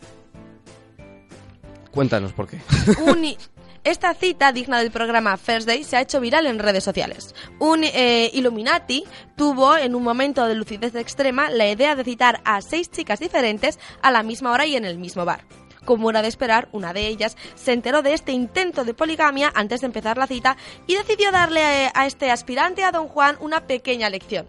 Cuéntanos 1.90 2.32
por 2.34 2.46
qué. 2.46 2.60
Un- 3.04 3.34
Esta 3.82 4.14
cita, 4.14 4.52
digna 4.52 4.78
del 4.78 4.92
programa 4.92 5.36
First 5.36 5.66
Day, 5.66 5.82
se 5.82 5.96
ha 5.96 6.02
hecho 6.02 6.20
viral 6.20 6.46
en 6.46 6.60
redes 6.60 6.84
sociales. 6.84 7.34
Un 7.58 7.82
eh, 7.82 8.30
Illuminati 8.32 9.02
tuvo, 9.36 9.76
en 9.76 9.96
un 9.96 10.04
momento 10.04 10.46
de 10.46 10.54
lucidez 10.54 10.94
extrema, 10.94 11.50
la 11.50 11.68
idea 11.68 11.96
de 11.96 12.04
citar 12.04 12.40
a 12.44 12.60
seis 12.62 12.88
chicas 12.92 13.18
diferentes 13.18 13.80
a 14.02 14.12
la 14.12 14.22
misma 14.22 14.52
hora 14.52 14.66
y 14.66 14.76
en 14.76 14.84
el 14.84 14.98
mismo 14.98 15.24
bar. 15.24 15.44
Como 15.86 16.10
era 16.10 16.20
de 16.20 16.28
esperar, 16.28 16.68
una 16.72 16.92
de 16.92 17.06
ellas 17.06 17.36
se 17.54 17.72
enteró 17.72 18.02
de 18.02 18.12
este 18.12 18.32
intento 18.32 18.84
de 18.84 18.92
poligamia 18.92 19.50
antes 19.54 19.80
de 19.80 19.86
empezar 19.86 20.18
la 20.18 20.26
cita 20.26 20.58
y 20.86 20.96
decidió 20.96 21.30
darle 21.32 21.64
a, 21.64 21.92
a 21.94 22.06
este 22.06 22.30
aspirante 22.30 22.84
a 22.84 22.92
don 22.92 23.08
Juan 23.08 23.36
una 23.40 23.62
pequeña 23.62 24.10
lección. 24.10 24.48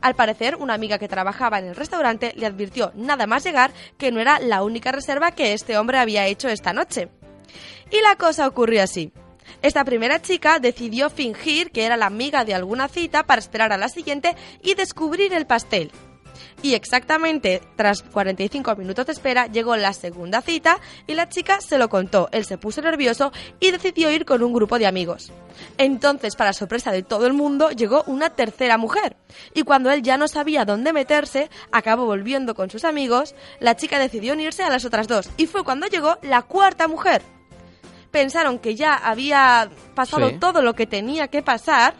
Al 0.00 0.14
parecer, 0.14 0.56
una 0.56 0.74
amiga 0.74 0.98
que 0.98 1.08
trabajaba 1.08 1.58
en 1.58 1.66
el 1.66 1.76
restaurante 1.76 2.32
le 2.36 2.46
advirtió 2.46 2.92
nada 2.94 3.26
más 3.26 3.44
llegar 3.44 3.72
que 3.98 4.10
no 4.10 4.20
era 4.20 4.40
la 4.40 4.62
única 4.62 4.90
reserva 4.90 5.32
que 5.32 5.52
este 5.52 5.76
hombre 5.76 5.98
había 5.98 6.26
hecho 6.26 6.48
esta 6.48 6.72
noche. 6.72 7.08
Y 7.90 8.00
la 8.00 8.16
cosa 8.16 8.46
ocurrió 8.46 8.82
así. 8.82 9.12
Esta 9.60 9.84
primera 9.84 10.22
chica 10.22 10.60
decidió 10.60 11.10
fingir 11.10 11.70
que 11.72 11.84
era 11.84 11.96
la 11.96 12.06
amiga 12.06 12.44
de 12.44 12.54
alguna 12.54 12.88
cita 12.88 13.24
para 13.24 13.40
esperar 13.40 13.72
a 13.72 13.78
la 13.78 13.88
siguiente 13.88 14.36
y 14.62 14.74
descubrir 14.74 15.32
el 15.32 15.46
pastel. 15.46 15.90
Y 16.60 16.74
exactamente 16.74 17.62
tras 17.76 18.02
45 18.02 18.74
minutos 18.74 19.06
de 19.06 19.12
espera 19.12 19.46
llegó 19.46 19.76
la 19.76 19.92
segunda 19.92 20.42
cita 20.42 20.78
y 21.06 21.14
la 21.14 21.28
chica 21.28 21.60
se 21.60 21.78
lo 21.78 21.88
contó. 21.88 22.28
Él 22.32 22.44
se 22.44 22.58
puso 22.58 22.82
nervioso 22.82 23.30
y 23.60 23.70
decidió 23.70 24.10
ir 24.10 24.24
con 24.24 24.42
un 24.42 24.52
grupo 24.52 24.76
de 24.78 24.88
amigos. 24.88 25.32
Entonces, 25.76 26.34
para 26.34 26.52
sorpresa 26.52 26.90
de 26.90 27.04
todo 27.04 27.26
el 27.28 27.32
mundo, 27.32 27.70
llegó 27.70 28.02
una 28.08 28.30
tercera 28.30 28.76
mujer. 28.76 29.16
Y 29.54 29.62
cuando 29.62 29.92
él 29.92 30.02
ya 30.02 30.16
no 30.16 30.26
sabía 30.26 30.64
dónde 30.64 30.92
meterse, 30.92 31.48
acabó 31.70 32.06
volviendo 32.06 32.56
con 32.56 32.70
sus 32.70 32.84
amigos, 32.84 33.36
la 33.60 33.76
chica 33.76 34.00
decidió 34.00 34.32
unirse 34.32 34.64
a 34.64 34.70
las 34.70 34.84
otras 34.84 35.06
dos. 35.06 35.30
Y 35.36 35.46
fue 35.46 35.62
cuando 35.62 35.86
llegó 35.86 36.18
la 36.22 36.42
cuarta 36.42 36.88
mujer. 36.88 37.22
Pensaron 38.10 38.58
que 38.58 38.74
ya 38.74 38.94
había 38.94 39.68
pasado 39.94 40.30
Sí. 40.30 40.38
todo 40.40 40.62
lo 40.62 40.74
que 40.74 40.86
tenía 40.86 41.28
que 41.28 41.42
pasar 41.42 41.94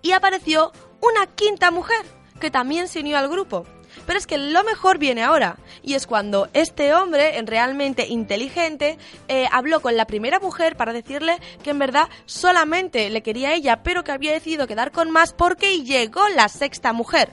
y 0.00 0.12
apareció 0.12 0.72
una 1.00 1.26
quinta 1.34 1.70
mujer 1.70 2.04
que 2.38 2.50
también 2.50 2.88
se 2.88 3.00
unió 3.00 3.18
al 3.18 3.28
grupo. 3.28 3.64
Pero 4.06 4.18
es 4.18 4.26
que 4.26 4.38
lo 4.38 4.62
mejor 4.64 4.98
viene 4.98 5.22
ahora, 5.22 5.56
y 5.82 5.94
es 5.94 6.06
cuando 6.06 6.48
este 6.52 6.94
hombre, 6.94 7.38
en 7.38 7.46
realmente 7.46 8.06
inteligente, 8.06 8.98
eh, 9.28 9.46
habló 9.50 9.80
con 9.80 9.96
la 9.96 10.06
primera 10.06 10.40
mujer 10.40 10.76
para 10.76 10.92
decirle 10.92 11.38
que 11.62 11.70
en 11.70 11.78
verdad 11.78 12.08
solamente 12.26 13.10
le 13.10 13.22
quería 13.22 13.54
ella, 13.54 13.82
pero 13.82 14.04
que 14.04 14.12
había 14.12 14.32
decidido 14.32 14.66
quedar 14.66 14.92
con 14.92 15.10
más 15.10 15.32
porque 15.32 15.82
llegó 15.82 16.28
la 16.28 16.48
sexta 16.48 16.92
mujer. 16.92 17.32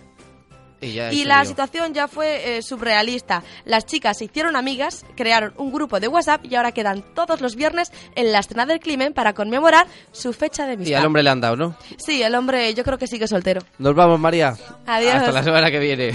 Y, 0.85 0.93
ya 0.93 1.11
Y 1.11 1.25
la 1.25 1.43
situación 1.45 1.93
ya 1.93 2.07
fue 2.07 2.57
eh, 2.57 2.61
surrealista. 2.61 3.43
Las 3.65 3.85
chicas 3.85 4.17
se 4.17 4.25
hicieron 4.25 4.55
amigas, 4.55 5.05
crearon 5.15 5.53
un 5.57 5.71
grupo 5.71 5.99
de 5.99 6.07
WhatsApp 6.07 6.45
y 6.45 6.55
ahora 6.55 6.71
quedan 6.71 7.03
todos 7.13 7.41
los 7.41 7.55
viernes 7.55 7.91
en 8.15 8.31
la 8.31 8.39
escena 8.39 8.65
del 8.65 8.79
crimen 8.79 9.13
para 9.13 9.33
conmemorar 9.33 9.87
su 10.11 10.33
fecha 10.33 10.65
de 10.65 10.73
Y 10.73 10.75
amistad. 10.75 10.99
al 10.99 11.05
hombre 11.07 11.23
le 11.23 11.29
han 11.29 11.41
dado, 11.41 11.55
¿no? 11.55 11.77
Sí, 11.97 12.21
el 12.21 12.35
hombre 12.35 12.73
yo 12.73 12.83
creo 12.83 12.97
que 12.97 13.07
sigue 13.07 13.27
soltero. 13.27 13.61
Nos 13.77 13.95
vamos, 13.95 14.19
María. 14.19 14.55
Adiós. 14.85 15.15
Hasta 15.15 15.31
la 15.31 15.43
semana 15.43 15.71
que 15.71 15.79
viene. 15.79 16.13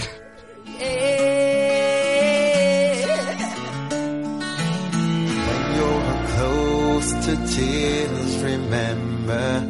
To 7.01 7.35
tears, 7.45 8.41
remember 8.41 9.61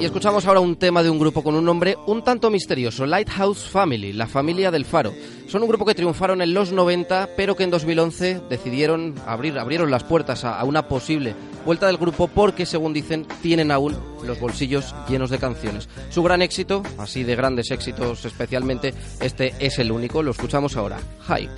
Y 0.00 0.04
escuchamos 0.04 0.46
ahora 0.46 0.58
un 0.58 0.74
tema 0.74 1.04
de 1.04 1.10
un 1.10 1.18
grupo 1.18 1.44
con 1.44 1.54
un 1.54 1.64
nombre 1.64 1.96
un 2.06 2.24
tanto 2.24 2.50
misterioso, 2.50 3.06
Lighthouse 3.06 3.62
Family, 3.64 4.12
la 4.12 4.26
familia 4.26 4.72
del 4.72 4.84
faro. 4.84 5.14
Son 5.46 5.62
un 5.62 5.68
grupo 5.68 5.84
que 5.84 5.94
triunfaron 5.94 6.42
en 6.42 6.52
los 6.52 6.72
90, 6.72 7.30
pero 7.36 7.54
que 7.54 7.62
en 7.62 7.70
2011 7.70 8.40
decidieron 8.50 9.14
abrir, 9.26 9.56
abrieron 9.56 9.92
las 9.92 10.02
puertas 10.02 10.44
a, 10.44 10.62
una 10.64 10.88
posible 10.88 11.36
vuelta 11.64 11.86
del 11.86 11.98
grupo 11.98 12.26
porque, 12.26 12.66
según 12.66 12.92
dicen, 12.92 13.26
tienen 13.42 13.70
aún 13.70 13.96
los 14.26 14.40
bolsillos 14.40 14.92
llenos 15.08 15.30
de 15.30 15.38
canciones. 15.38 15.88
Su 16.10 16.24
gran 16.24 16.42
éxito, 16.42 16.82
así 16.98 17.22
de 17.22 17.36
grandes 17.36 17.70
éxitos 17.70 18.24
especialmente, 18.24 18.92
este 19.20 19.54
es 19.60 19.78
el 19.78 19.92
único, 19.92 20.22
lo 20.22 20.32
escuchamos 20.32 20.76
ahora. 20.76 20.98
Hi. 21.28 21.48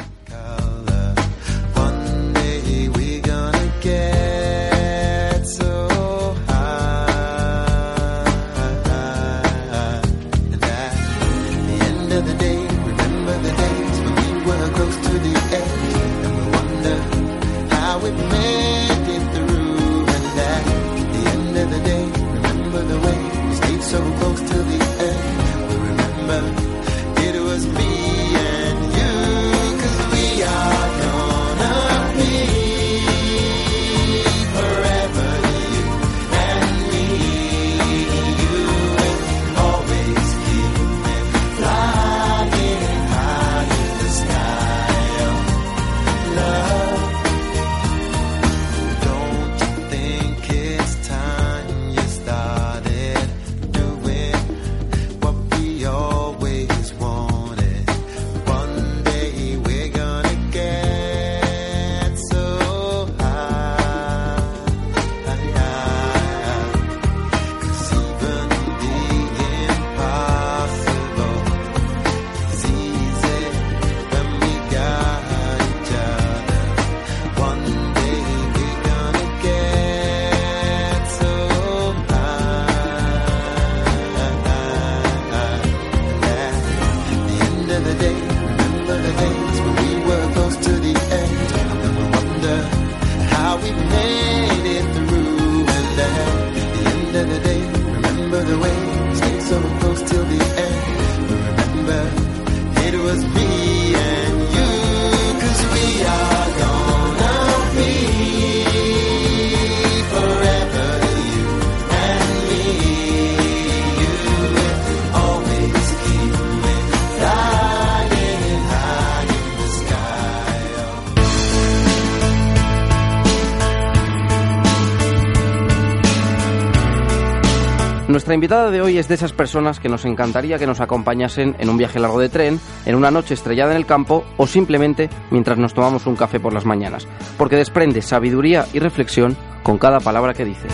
Nuestra 128.26 128.34
invitada 128.34 128.72
de 128.72 128.82
hoy 128.82 128.98
es 128.98 129.06
de 129.06 129.14
esas 129.14 129.32
personas 129.32 129.78
que 129.78 129.88
nos 129.88 130.04
encantaría 130.04 130.58
que 130.58 130.66
nos 130.66 130.80
acompañasen 130.80 131.54
en 131.60 131.70
un 131.70 131.76
viaje 131.76 132.00
largo 132.00 132.18
de 132.18 132.28
tren, 132.28 132.58
en 132.84 132.96
una 132.96 133.12
noche 133.12 133.34
estrellada 133.34 133.70
en 133.70 133.76
el 133.76 133.86
campo 133.86 134.24
o 134.36 134.48
simplemente 134.48 135.08
mientras 135.30 135.58
nos 135.58 135.74
tomamos 135.74 136.08
un 136.08 136.16
café 136.16 136.40
por 136.40 136.52
las 136.52 136.66
mañanas, 136.66 137.06
porque 137.38 137.54
desprende 137.54 138.02
sabiduría 138.02 138.66
y 138.72 138.80
reflexión 138.80 139.36
con 139.62 139.78
cada 139.78 140.00
palabra 140.00 140.34
que 140.34 140.44
dice. 140.44 140.66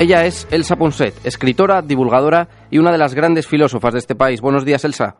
Ella 0.00 0.26
es 0.26 0.48
Elsa 0.50 0.74
Ponset, 0.74 1.14
escritora, 1.24 1.80
divulgadora 1.80 2.48
y 2.68 2.78
una 2.78 2.90
de 2.90 2.98
las 2.98 3.14
grandes 3.14 3.46
filósofas 3.46 3.92
de 3.92 4.00
este 4.00 4.16
país. 4.16 4.40
Buenos 4.40 4.64
días, 4.64 4.84
Elsa. 4.84 5.14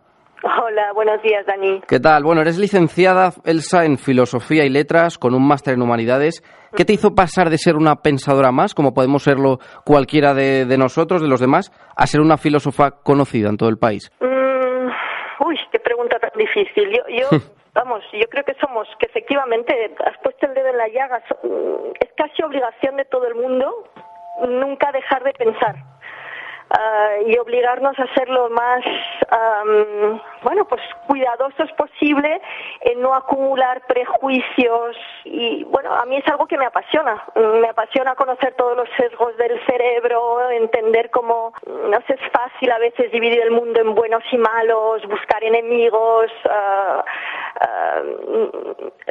Hola, 0.83 0.93
buenos 0.95 1.23
días, 1.23 1.47
Dani. 1.47 1.81
¿Qué 1.87 2.01
tal? 2.01 2.25
Bueno, 2.25 2.41
eres 2.41 2.59
licenciada, 2.59 3.31
Elsa, 3.45 3.85
en 3.85 3.99
Filosofía 3.99 4.65
y 4.65 4.69
Letras, 4.69 5.17
con 5.17 5.33
un 5.33 5.47
máster 5.47 5.75
en 5.75 5.83
Humanidades. 5.83 6.43
¿Qué 6.77 6.85
te 6.85 6.93
hizo 6.93 7.15
pasar 7.15 7.51
de 7.51 7.59
ser 7.59 7.77
una 7.77 8.03
pensadora 8.03 8.51
más, 8.51 8.75
como 8.75 8.93
podemos 8.93 9.23
serlo 9.23 9.59
cualquiera 9.85 10.35
de, 10.35 10.65
de 10.65 10.79
nosotros, 10.79 11.23
de 11.23 11.29
los 11.29 11.39
demás, 11.41 11.71
a 11.97 12.07
ser 12.09 12.21
una 12.21 12.37
filósofa 12.37 12.91
conocida 13.05 13.49
en 13.49 13.59
todo 13.59 13.69
el 13.69 13.79
país? 13.79 14.11
Mm, 14.21 15.47
uy, 15.47 15.57
qué 15.71 15.79
pregunta 15.79 16.19
tan 16.19 16.33
difícil. 16.37 16.91
Yo, 16.91 17.03
yo 17.17 17.29
vamos, 17.75 18.03
yo 18.13 18.27
creo 18.29 18.43
que 18.43 18.55
somos, 18.61 18.89
que 18.99 19.07
efectivamente 19.07 19.73
has 20.05 20.19
puesto 20.21 20.47
el 20.49 20.55
dedo 20.55 20.67
en 20.69 20.79
la 20.79 20.89
llaga. 20.89 21.23
Mm, 21.45 21.93
Es 22.01 22.11
casi 22.17 22.43
obligación 22.43 22.97
de 22.97 23.05
todo 23.05 23.29
el 23.29 23.37
mundo 23.37 23.71
nunca 24.49 24.91
dejar 24.91 25.23
de 25.23 25.33
pensar. 25.35 25.77
Ah, 26.73 27.11
y 27.27 27.39
obligarnos 27.39 27.99
a 27.99 28.07
ser 28.15 28.29
lo 28.29 28.51
más, 28.51 28.83
am, 29.31 30.21
bueno, 30.43 30.65
pues 30.67 30.83
cuidadosos 31.07 31.71
posible 31.73 32.41
en 32.81 33.01
no 33.01 33.15
acumular 33.15 33.83
prejuicios 33.87 34.97
y, 35.25 35.65
bueno, 35.65 35.95
a 35.95 36.05
mí 36.07 36.17
es 36.17 36.27
algo 36.29 36.47
que 36.47 36.59
me 36.59 36.67
apasiona. 36.67 37.23
Me 37.37 37.69
apasiona 37.69 38.15
conocer 38.15 38.55
todos 38.55 38.77
los 38.77 38.89
sesgos 38.97 39.37
del 39.37 39.61
cerebro, 39.67 40.51
entender 40.51 41.11
cómo, 41.11 41.53
mm, 41.67 41.91
no 41.91 41.99
sé, 42.07 42.15
es 42.15 42.33
fácil 42.33 42.71
a 42.73 42.79
veces 42.79 43.11
dividir 43.13 43.41
el 43.43 43.51
mundo 43.51 43.81
en 43.81 43.95
buenos 43.95 44.23
y 44.33 44.39
malos, 44.39 45.07
buscar 45.07 45.43
enemigos, 45.45 46.31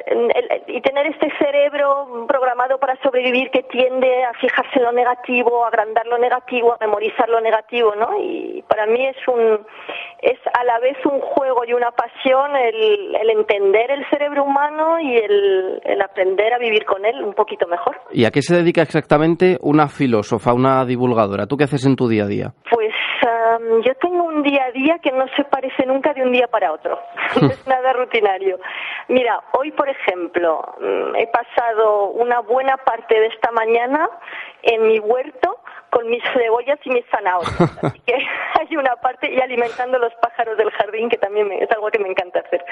el- 0.05 0.64
y 0.68 0.82
tener 0.82 1.07
este 1.07 1.32
cerebro 1.38 2.26
programado 2.28 2.78
para 2.80 2.95
sobrevivir 3.01 3.49
que 3.51 3.64
tiende 3.64 4.24
a 4.26 4.34
fijarse 4.34 4.80
en 4.80 4.84
lo 4.84 4.91
negativo, 4.91 5.64
a 5.64 5.68
agrandar 5.70 6.05
lo 6.07 6.18
negativo, 6.18 6.74
a 6.74 6.78
memorizar 6.80 7.30
lo 7.30 7.39
negativo, 7.39 7.51
¿no? 7.95 8.18
Y 8.20 8.64
para 8.68 8.86
mí 8.86 9.06
es 9.08 9.18
un 9.28 9.60
es 10.22 10.38
a 10.54 10.64
la 10.64 10.80
vez 10.80 10.97
un 11.06 11.20
juego 11.20 11.64
y 11.66 11.74
una 11.74 11.91
pasión 11.91 12.56
el, 12.56 13.16
el 13.16 13.30
entender 13.32 13.89
el 13.89 14.08
cerebro 14.10 14.43
humano 14.43 14.99
y 14.99 15.18
el, 15.18 15.82
el 15.84 16.02
aprender 16.02 16.54
a 16.54 16.60
vivir 16.60 16.86
con 16.86 17.04
él 17.06 17.24
un 17.24 17.34
poquito 17.34 17.68
mejor. 17.68 17.99
¿Y 18.12 18.26
a 18.26 18.32
qué 18.32 18.41
se 18.43 18.56
dedica 18.56 18.84
exactamente 18.84 19.58
una 19.62 19.88
filósofa, 19.88 20.54
una 20.54 20.86
divulgadora? 20.86 21.47
¿Tú 21.47 21.58
qué 21.58 21.64
haces 21.64 21.86
en 21.86 21.95
tu 21.95 22.08
día 22.08 22.26
a 22.26 22.28
día? 22.28 22.54
Pues 22.70 22.93
am, 23.28 23.82
yo 23.82 23.95
tengo 23.95 24.24
un 24.26 24.43
día 24.43 24.66
a 24.66 24.72
día 24.72 24.99
que 25.02 25.12
no 25.12 25.26
se 25.36 25.43
parece 25.45 25.86
nunca 25.88 26.14
de 26.14 26.22
un 26.22 26.32
día 26.32 26.47
para 26.47 26.72
otro. 26.72 26.99
no 27.41 27.47
es 27.47 27.68
nada 27.68 27.91
rutinario. 27.93 28.60
Mira, 29.08 29.41
hoy, 29.58 29.72
por 29.72 29.89
ejemplo, 29.89 30.62
mm, 30.80 31.16
he 31.16 31.28
pasado 31.28 32.10
una 32.10 32.41
buena 32.41 32.78
parte 32.78 33.20
de 33.20 33.28
esta 33.28 33.52
mañana 33.52 34.08
en 34.62 34.88
mi 34.88 34.99
huerto 34.99 35.58
con 35.92 36.10
mis 36.10 36.24
cebollas 36.34 36.80
y 36.84 36.89
mis 36.89 37.06
zanahorias. 37.12 37.62
Así 37.84 38.00
que 38.00 38.16
hay 38.16 38.76
una 38.78 38.96
parte 38.96 39.32
y 39.32 39.39
alimentando 39.39 40.00
los 40.00 40.14
pájaros 40.16 40.58
del 40.58 40.72
jardín, 40.72 41.10
que 41.10 41.18
también 41.18 41.48
me- 41.48 41.58
es 41.64 41.70
algo 41.72 41.92
que 41.92 42.00
me 42.00 42.10
encanta 42.10 42.39
hacer. 42.39 42.64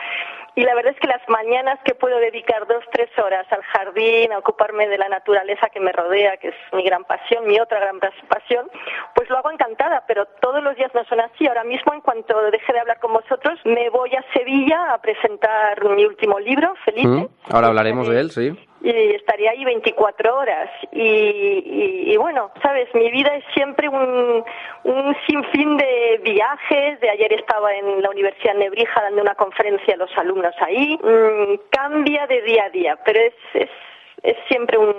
Y 0.56 0.62
la 0.64 0.74
verdad 0.74 0.94
es 0.94 1.00
que 1.00 1.08
las 1.08 1.22
mañanas 1.30 1.80
que 1.86 1.94
puedo 1.96 2.18
dedicar 2.20 2.66
dos, 2.68 2.84
tres 2.92 3.10
horas 3.20 3.46
al 3.52 3.62
jardín, 3.64 4.32
a 4.34 4.40
ocuparme 4.40 4.88
de 4.88 4.98
la 4.98 5.08
naturaleza 5.10 5.70
que 5.70 5.80
me 5.80 5.92
rodea, 5.92 6.38
que 6.38 6.48
es 6.50 6.56
mi 6.74 6.84
gran 6.84 7.04
pasión, 7.04 7.46
mi 7.46 7.60
otra 7.60 7.80
gran 7.80 8.00
pas- 8.00 8.28
pasión, 8.28 8.70
pues 9.14 9.30
lo 9.30 9.38
hago 9.38 9.52
encantada, 9.52 10.04
pero 10.08 10.26
todos 10.42 10.64
los 10.64 10.76
días 10.76 10.92
no 10.96 11.04
son 11.06 11.20
así. 11.22 11.46
Ahora 11.48 11.64
mismo, 11.64 11.94
en 11.94 12.02
cuanto 12.02 12.40
deje 12.52 12.74
de 12.74 12.80
hablar 12.80 13.00
con 13.00 13.14
vosotros, 13.14 13.60
me 13.66 13.90
voy 13.90 14.16
a 14.16 14.24
Sevilla 14.34 14.94
a 14.94 14.98
presentar 15.02 15.84
mi 15.90 16.06
último 16.06 16.40
libro, 16.40 16.74
Felice, 16.86 17.08
¿Mm? 17.08 17.28
Ahora 17.52 17.68
hablaremos 17.68 18.08
de 18.10 18.20
él, 18.20 18.32
sí. 18.32 18.69
Y 18.82 19.16
estaría 19.16 19.52
ahí 19.52 19.66
24 19.66 20.36
horas. 20.38 20.70
Y, 20.92 21.02
y- 21.02 22.14
y 22.14 22.18
bueno, 22.18 22.52
sabes, 22.62 22.88
mi 22.94 23.12
vida 23.12 23.36
es 23.36 23.44
siempre 23.54 23.90
un, 23.90 24.44
un 24.84 25.16
sinfín 25.28 25.78
de 25.78 26.20
viajes. 26.24 27.00
De 27.02 27.10
ayer 27.10 27.34
estaba 27.34 27.74
en 27.74 28.02
la 28.02 28.10
Universidad 28.10 28.54
de 28.54 28.60
Nebrija 28.60 29.02
dando 29.02 29.22
una 29.22 29.36
conferencia 29.36 29.94
a 29.96 29.98
los 29.98 30.18
alumnos 30.18 30.54
ahí. 30.62 30.98
Mm, 31.04 31.60
cambia 31.70 32.26
de 32.28 32.42
día 32.42 32.64
a 32.66 32.70
día, 32.70 32.98
pero 33.04 33.20
es, 33.20 33.34
es, 33.54 33.70
es 34.24 34.38
siempre 34.48 34.78
un, 34.78 34.96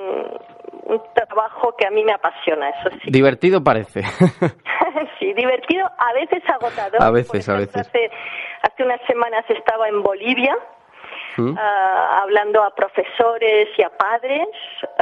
un 0.84 1.02
trabajo 1.14 1.74
que 1.76 1.86
a 1.86 1.90
mí 1.90 2.04
me 2.04 2.12
apasiona, 2.12 2.68
eso 2.70 2.90
sí. 3.02 3.10
Divertido 3.10 3.62
parece. 3.64 4.02
sí, 5.18 5.32
divertido, 5.32 5.86
a 5.86 6.12
veces 6.14 6.42
agotador. 6.48 7.02
A 7.02 7.10
veces, 7.10 7.48
a 7.48 7.54
veces. 7.56 7.76
Hace, 7.86 8.10
hace 8.62 8.82
unas 8.84 9.00
semanas 9.06 9.44
estaba 9.48 9.88
en 9.88 10.02
Bolivia 10.02 10.56
Ah, 11.58 12.20
hablando 12.22 12.62
a 12.62 12.74
profesores 12.74 13.68
y 13.76 13.82
a 13.82 13.90
padres 13.90 14.48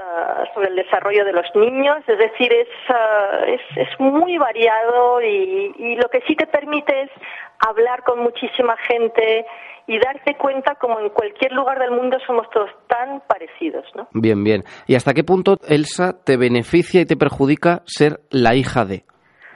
ah, 0.02 0.44
sobre 0.55 0.69
el 0.69 0.77
desarrollo 0.77 1.24
de 1.24 1.32
los 1.32 1.47
niños. 1.55 1.98
Es 2.06 2.19
decir, 2.19 2.52
es, 2.52 2.69
ah, 2.89 3.44
es, 3.47 3.60
es 3.77 4.01
muy 4.01 4.39
variado 4.39 5.20
y, 5.23 5.74
y 5.78 5.97
lo 5.97 6.09
que 6.09 6.23
sí 6.27 6.35
te 6.36 6.47
permite 6.47 7.02
es 7.02 7.10
hablar 7.66 8.02
con 8.05 8.20
muchísima 8.20 8.77
gente 8.89 9.47
y 9.89 9.98
darte 9.98 10.36
cuenta 10.36 10.74
como 10.74 11.01
en 11.01 11.09
cualquier 11.09 11.52
lugar 11.52 11.78
del 11.78 11.90
mundo 11.90 12.19
somos 12.27 12.48
todos 12.51 12.70
tan 12.86 13.20
parecidos, 13.27 13.85
¿no? 13.97 14.06
Bien, 14.12 14.44
bien. 14.44 14.62
¿Y 14.86 14.94
hasta 14.94 15.15
qué 15.15 15.24
punto, 15.24 15.56
Elsa, 15.66 16.23
te 16.24 16.36
beneficia 16.36 17.01
y 17.01 17.06
te 17.06 17.16
perjudica 17.16 17.82
ser 17.86 18.20
la 18.31 18.55
hija 18.55 18.85
de? 18.85 19.05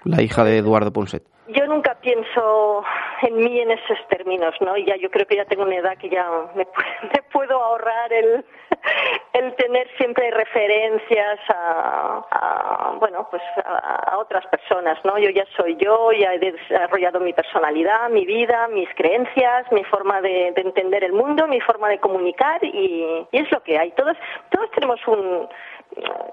La 0.05 0.23
hija 0.23 0.43
de 0.43 0.57
Eduardo 0.57 0.93
Ponset. 0.93 1.23
Yo 1.49 1.67
nunca 1.67 1.97
pienso 2.01 2.83
en 3.23 3.37
mí 3.37 3.61
en 3.61 3.71
esos 3.71 3.99
términos, 4.09 4.55
¿no? 4.61 4.77
Y 4.77 4.85
ya 4.85 4.97
yo 4.97 5.11
creo 5.11 5.27
que 5.27 5.37
ya 5.37 5.45
tengo 5.45 5.63
una 5.63 5.77
edad 5.77 5.97
que 5.99 6.09
ya 6.09 6.29
me, 6.55 6.67
me 7.03 7.23
puedo 7.33 7.63
ahorrar 7.63 8.13
el, 8.13 8.45
el 9.33 9.55
tener 9.57 9.89
siempre 9.97 10.31
referencias 10.31 11.39
a, 11.49 12.25
a, 12.31 12.97
bueno, 12.99 13.27
pues 13.31 13.43
a, 13.65 14.13
a 14.13 14.19
otras 14.19 14.47
personas, 14.47 14.99
¿no? 15.05 15.19
Yo 15.19 15.31
ya 15.31 15.45
soy 15.57 15.77
yo, 15.77 16.13
ya 16.13 16.35
he 16.35 16.39
desarrollado 16.39 17.21
mi 17.21 17.33
personalidad, 17.33 18.09
mi 18.11 18.25
vida, 18.25 18.69
mis 18.69 18.89
creencias, 18.95 19.71
mi 19.73 19.85
forma 19.85 20.21
de, 20.21 20.53
de 20.55 20.63
entender 20.63 21.05
el 21.05 21.13
mundo, 21.13 21.47
mi 21.47 21.61
forma 21.61 21.89
de 21.89 21.99
comunicar 21.99 22.63
y, 22.65 23.27
y 23.31 23.39
es 23.39 23.51
lo 23.51 23.63
que 23.63 23.79
hay. 23.79 23.91
Todos, 23.93 24.17
todos 24.51 24.71
tenemos 24.73 25.01
un, 25.07 25.49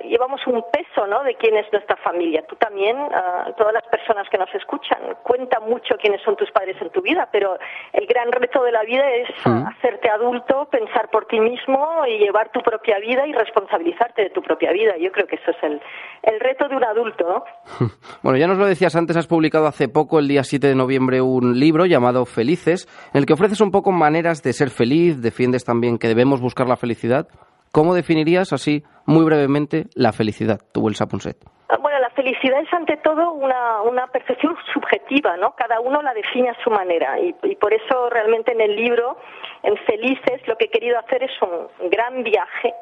llevamos 0.09 0.41
un 0.47 0.63
peso 0.71 1.07
¿no? 1.07 1.23
de 1.23 1.35
quién 1.35 1.55
es 1.55 1.65
nuestra 1.71 1.95
familia. 1.97 2.43
Tú 2.47 2.55
también, 2.55 2.97
ah, 3.13 3.51
todas 3.57 3.73
las 3.73 3.83
personas 3.87 4.27
que 4.29 4.37
nos 4.37 4.53
escuchan, 4.53 4.99
cuenta 5.23 5.59
mucho 5.59 5.95
quiénes 6.01 6.21
son 6.23 6.35
tus 6.35 6.51
padres 6.51 6.75
en 6.81 6.89
tu 6.89 7.01
vida, 7.01 7.29
pero 7.31 7.57
el 7.93 8.05
gran 8.07 8.31
reto 8.31 8.63
de 8.63 8.71
la 8.71 8.83
vida 8.83 9.09
es 9.11 9.29
ah, 9.45 9.71
hacerte 9.75 10.09
adulto, 10.09 10.67
pensar 10.71 11.09
por 11.09 11.25
ti 11.25 11.39
mismo 11.39 12.05
y 12.07 12.17
llevar 12.17 12.51
tu 12.51 12.61
propia 12.61 12.99
vida 12.99 13.27
y 13.27 13.33
responsabilizarte 13.33 14.23
de 14.23 14.29
tu 14.31 14.41
propia 14.41 14.71
vida. 14.71 14.97
Yo 14.99 15.11
creo 15.11 15.27
que 15.27 15.35
eso 15.35 15.51
es 15.51 15.63
el, 15.63 15.81
el 16.23 16.39
reto 16.39 16.67
de 16.67 16.75
un 16.75 16.83
adulto. 16.83 17.25
¿no? 17.27 17.43
Bueno, 18.21 18.37
ya 18.37 18.47
nos 18.47 18.57
lo 18.57 18.65
decías 18.65 18.95
antes, 18.95 19.15
has 19.15 19.27
publicado 19.27 19.67
hace 19.67 19.87
poco, 19.87 20.19
el 20.19 20.27
día 20.27 20.43
7 20.43 20.67
de 20.67 20.75
noviembre, 20.75 21.21
un 21.21 21.57
libro 21.59 21.85
llamado 21.85 22.25
Felices, 22.25 22.87
en 23.13 23.19
el 23.19 23.25
que 23.25 23.33
ofreces 23.33 23.61
un 23.61 23.71
poco 23.71 23.91
maneras 23.91 24.43
de 24.43 24.53
ser 24.53 24.69
feliz, 24.69 25.21
defiendes 25.21 25.63
también 25.63 25.97
que 25.97 26.07
debemos 26.07 26.41
buscar 26.41 26.67
la 26.67 26.75
felicidad. 26.75 27.27
¿Cómo 27.71 27.93
definirías 27.93 28.51
así, 28.53 28.83
muy 29.05 29.23
brevemente, 29.25 29.85
la 29.95 30.11
felicidad, 30.11 30.59
tu 30.73 30.87
Elsa 30.87 31.05
Ponset? 31.07 31.37
Ah, 31.69 31.77
Bueno, 31.79 31.99
la 31.99 32.09
felicidad 32.11 32.59
es 32.61 32.73
ante 32.73 32.97
todo 32.97 33.31
una, 33.31 33.81
una 33.83 34.07
percepción 34.07 34.55
subjetiva, 34.73 35.37
¿no? 35.37 35.53
Cada 35.55 35.79
uno 35.79 36.01
la 36.01 36.13
define 36.13 36.49
a 36.49 36.63
su 36.63 36.69
manera 36.71 37.19
y, 37.19 37.35
y 37.43 37.55
por 37.55 37.73
eso 37.73 38.09
realmente 38.09 38.51
en 38.53 38.61
el 38.61 38.75
libro, 38.75 39.17
en 39.63 39.77
Felices, 39.85 40.41
lo 40.47 40.55
que 40.57 40.65
he 40.65 40.69
querido 40.69 40.97
hacer 40.99 41.23
es 41.23 41.31
un 41.41 41.89
gran 41.89 42.23
viaje, 42.23 42.73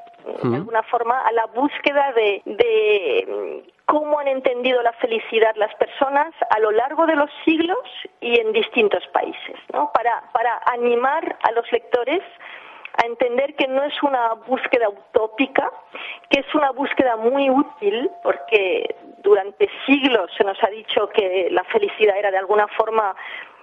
de 0.43 0.55
alguna 0.57 0.83
forma, 0.83 1.19
a 1.21 1.31
la 1.31 1.45
búsqueda 1.47 2.11
de, 2.13 2.41
de 2.45 3.63
cómo 3.85 4.19
han 4.19 4.27
entendido 4.27 4.81
la 4.81 4.91
felicidad 4.93 5.55
las 5.55 5.73
personas 5.75 6.33
a 6.49 6.59
lo 6.59 6.71
largo 6.71 7.05
de 7.05 7.15
los 7.15 7.29
siglos 7.45 7.79
y 8.19 8.37
en 8.39 8.51
distintos 8.51 9.05
países, 9.13 9.55
¿no? 9.73 9.89
Para, 9.93 10.23
para 10.33 10.61
animar 10.65 11.37
a 11.43 11.51
los 11.53 11.71
lectores 11.71 12.21
a 12.97 13.05
entender 13.05 13.55
que 13.55 13.67
no 13.67 13.83
es 13.83 13.93
una 14.03 14.33
búsqueda 14.33 14.89
utópica, 14.89 15.71
que 16.29 16.39
es 16.39 16.55
una 16.55 16.71
búsqueda 16.71 17.15
muy 17.15 17.49
útil, 17.49 18.09
porque 18.23 18.95
durante 19.19 19.69
siglos 19.85 20.31
se 20.37 20.43
nos 20.43 20.61
ha 20.63 20.67
dicho 20.67 21.07
que 21.09 21.49
la 21.51 21.63
felicidad 21.65 22.17
era 22.17 22.31
de 22.31 22.37
alguna 22.37 22.67
forma 22.67 23.15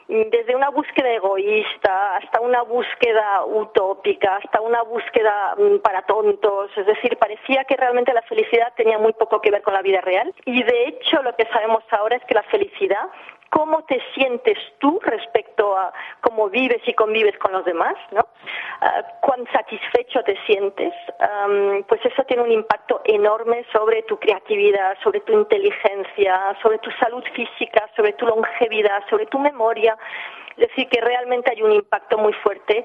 desde 0.07 0.55
una 0.55 0.69
búsqueda 0.69 1.11
egoísta 1.11 2.17
hasta 2.17 2.41
una 2.41 2.63
búsqueda 2.63 3.45
utópica, 3.47 4.37
hasta 4.37 4.61
una 4.61 4.83
búsqueda 4.83 5.55
mm, 5.57 5.79
para 5.79 6.03
tontos, 6.03 6.71
es 6.77 6.87
decir, 6.87 7.17
parecía 7.17 7.65
que 7.65 7.77
realmente 7.77 8.13
la 8.13 8.23
felicidad 8.23 8.73
tenía 8.77 8.99
muy 8.99 9.15
poco 9.15 9.41
que 9.41 9.51
ver 9.51 9.63
con 9.63 9.75
la 9.75 9.83
vida 9.83 10.01
real. 10.03 10.35
Y 10.45 10.63
de 10.63 10.89
hecho 10.89 11.23
lo 11.23 11.35
que 11.37 11.47
sabemos 11.47 11.83
ahora 11.91 12.17
es 12.17 12.25
que 12.25 12.35
la 12.35 12.43
felicidad 12.45 13.09
cómo 13.55 13.85
te 13.85 14.03
sientes 14.15 14.59
tú 14.79 14.99
respecto 15.01 15.77
a 15.77 15.93
cómo 16.23 16.51
vives 16.51 16.83
y 16.87 16.93
convives 16.93 17.39
con 17.39 17.53
los 17.53 17.65
demás, 17.65 17.95
¿no? 18.11 18.27
Ah, 18.81 19.05
cuán 19.21 19.47
satisfecho 19.53 20.25
te 20.25 20.37
sientes, 20.45 20.93
pues 21.87 22.05
eso 22.05 22.25
tiene 22.25 22.43
un 22.43 22.51
impacto 22.51 23.01
enorme 23.05 23.65
sobre 23.73 24.03
tu 24.03 24.19
creatividad, 24.19 24.99
sobre 25.05 25.21
tu 25.21 25.33
inteligencia, 25.33 26.57
sobre 26.63 26.79
tu 26.79 26.91
salud 27.03 27.23
física, 27.33 27.89
sobre 27.95 28.15
tu 28.15 28.27
longevidad, 28.27 29.05
sobre 29.09 29.27
tu 29.27 29.39
memoria. 29.39 29.97
Es 30.57 30.69
decir, 30.69 30.89
que 30.89 31.01
realmente 31.01 31.53
hay 31.53 31.63
un 31.63 31.73
impacto 31.73 32.19
muy 32.19 32.33
fuerte 32.33 32.85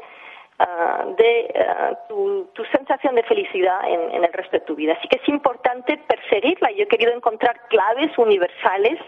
ah, 0.60 1.06
de 1.18 1.54
ah, 1.56 1.98
tu, 2.08 2.50
tu 2.54 2.64
sensación 2.66 3.16
de 3.16 3.24
felicidad 3.24 3.80
en, 3.88 4.12
en 4.12 4.24
el 4.24 4.34
resto 4.34 4.58
de 4.58 4.66
tu 4.66 4.76
vida. 4.76 4.94
Así 4.98 5.08
que 5.08 5.20
es 5.22 5.30
importante 5.30 5.98
perseguirla. 6.08 6.72
Yo 6.72 6.84
he 6.84 6.88
querido 6.88 7.12
encontrar 7.14 7.68
claves 7.70 8.18
universales 8.18 9.00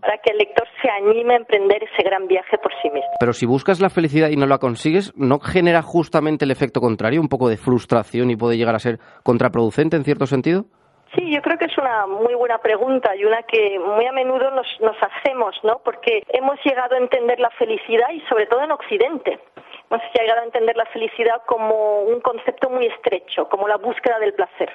para 0.00 0.18
que 0.18 0.30
el 0.30 0.38
lector 0.38 0.66
se 0.80 0.88
anime 0.88 1.34
a 1.34 1.36
emprender 1.38 1.82
ese 1.82 2.02
gran 2.02 2.26
viaje 2.28 2.58
por 2.58 2.72
sí 2.80 2.90
mismo. 2.90 3.10
Pero 3.18 3.32
si 3.32 3.46
buscas 3.46 3.80
la 3.80 3.90
felicidad 3.90 4.28
y 4.28 4.36
no 4.36 4.46
la 4.46 4.58
consigues, 4.58 5.12
¿no 5.16 5.40
genera 5.40 5.82
justamente 5.82 6.44
el 6.44 6.50
efecto 6.50 6.80
contrario, 6.80 7.20
un 7.20 7.28
poco 7.28 7.48
de 7.48 7.56
frustración 7.56 8.30
y 8.30 8.36
puede 8.36 8.56
llegar 8.56 8.74
a 8.74 8.78
ser 8.78 8.98
contraproducente 9.22 9.96
en 9.96 10.04
cierto 10.04 10.26
sentido? 10.26 10.66
Sí, 11.14 11.30
yo 11.30 11.42
creo 11.42 11.58
que 11.58 11.66
es 11.66 11.78
una 11.78 12.06
muy 12.06 12.34
buena 12.34 12.58
pregunta 12.58 13.14
y 13.14 13.24
una 13.24 13.42
que 13.42 13.78
muy 13.78 14.06
a 14.06 14.12
menudo 14.12 14.50
nos, 14.50 14.66
nos 14.80 14.96
hacemos, 15.00 15.54
¿no? 15.62 15.78
Porque 15.84 16.24
hemos 16.28 16.58
llegado 16.64 16.96
a 16.96 16.98
entender 16.98 17.38
la 17.38 17.50
felicidad 17.50 18.10
y 18.10 18.20
sobre 18.22 18.46
todo 18.46 18.62
en 18.62 18.72
Occidente. 18.72 19.38
Hemos 19.90 20.02
llegado 20.12 20.40
a 20.40 20.44
entender 20.44 20.76
la 20.76 20.86
felicidad 20.86 21.42
como 21.46 22.00
un 22.00 22.20
concepto 22.20 22.68
muy 22.68 22.86
estrecho, 22.86 23.48
como 23.48 23.68
la 23.68 23.76
búsqueda 23.76 24.18
del 24.18 24.34
placer. 24.34 24.72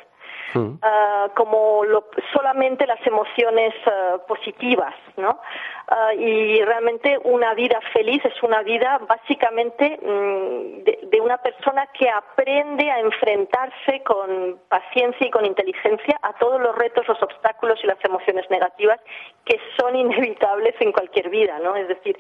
Ah, 0.82 1.28
como 1.36 1.84
lo- 1.86 2.06
solamente 2.34 2.86
las 2.88 3.06
emociones 3.06 3.74
ah, 3.86 4.18
positivas, 4.28 4.94
¿no? 5.18 5.40
Ah, 5.88 6.14
y 6.14 6.62
realmente 6.64 7.18
una 7.24 7.54
vida 7.54 7.80
feliz 7.94 8.24
es 8.26 8.44
una 8.44 8.62
vida 8.62 9.00
básicamente 9.08 9.98
mm, 10.02 10.84
de 11.10 11.22
una 11.22 11.38
persona 11.38 11.88
que 11.88 12.10
aprende 12.10 12.90
a 12.92 13.00
enfrentarse 13.00 14.04
con 14.04 14.60
paciencia 14.70 15.28
y 15.28 15.32
con 15.32 15.46
inteligencia 15.46 16.20
a 16.22 16.34
todos 16.34 16.62
los 16.62 16.76
retos, 16.76 17.08
los 17.08 17.22
obstáculos 17.22 17.80
y 17.84 17.88
las 17.88 18.04
emociones 18.06 18.50
negativas 18.50 19.00
que 19.46 19.60
son 19.80 19.96
inevitables 20.06 20.76
en 20.80 20.92
cualquier 20.92 21.30
vida, 21.30 21.60
¿no? 21.60 21.76
Es 21.76 21.88
decir, 21.88 22.18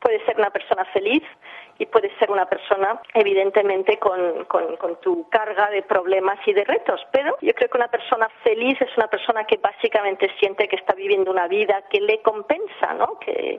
puede 0.00 0.24
ser 0.24 0.36
una 0.38 0.50
persona 0.50 0.84
feliz 0.86 1.22
y 1.78 1.86
puede 1.86 2.10
ser 2.18 2.30
una 2.30 2.46
persona 2.46 3.00
evidentemente 3.14 3.98
con, 3.98 4.44
con, 4.44 4.76
con 4.76 4.96
tu 5.00 5.28
carga 5.30 5.70
de 5.70 5.82
problemas 5.82 6.38
y 6.46 6.52
de 6.52 6.64
retos, 6.64 7.00
pero 7.10 7.36
yo 7.40 7.54
creo 7.54 7.70
que 7.70 7.78
una 7.78 7.88
persona 7.88 8.28
feliz 8.42 8.80
es 8.80 8.94
una 8.98 9.08
persona 9.08 9.44
que 9.44 9.56
básicamente 9.56 10.30
siente 10.38 10.68
que 10.68 10.76
está 10.76 10.94
viviendo 10.94 11.30
una 11.30 11.48
vida 11.48 11.82
que 11.90 12.00
le 12.00 12.20
compensa, 12.20 12.92
¿no? 12.98 13.18
Que 13.18 13.58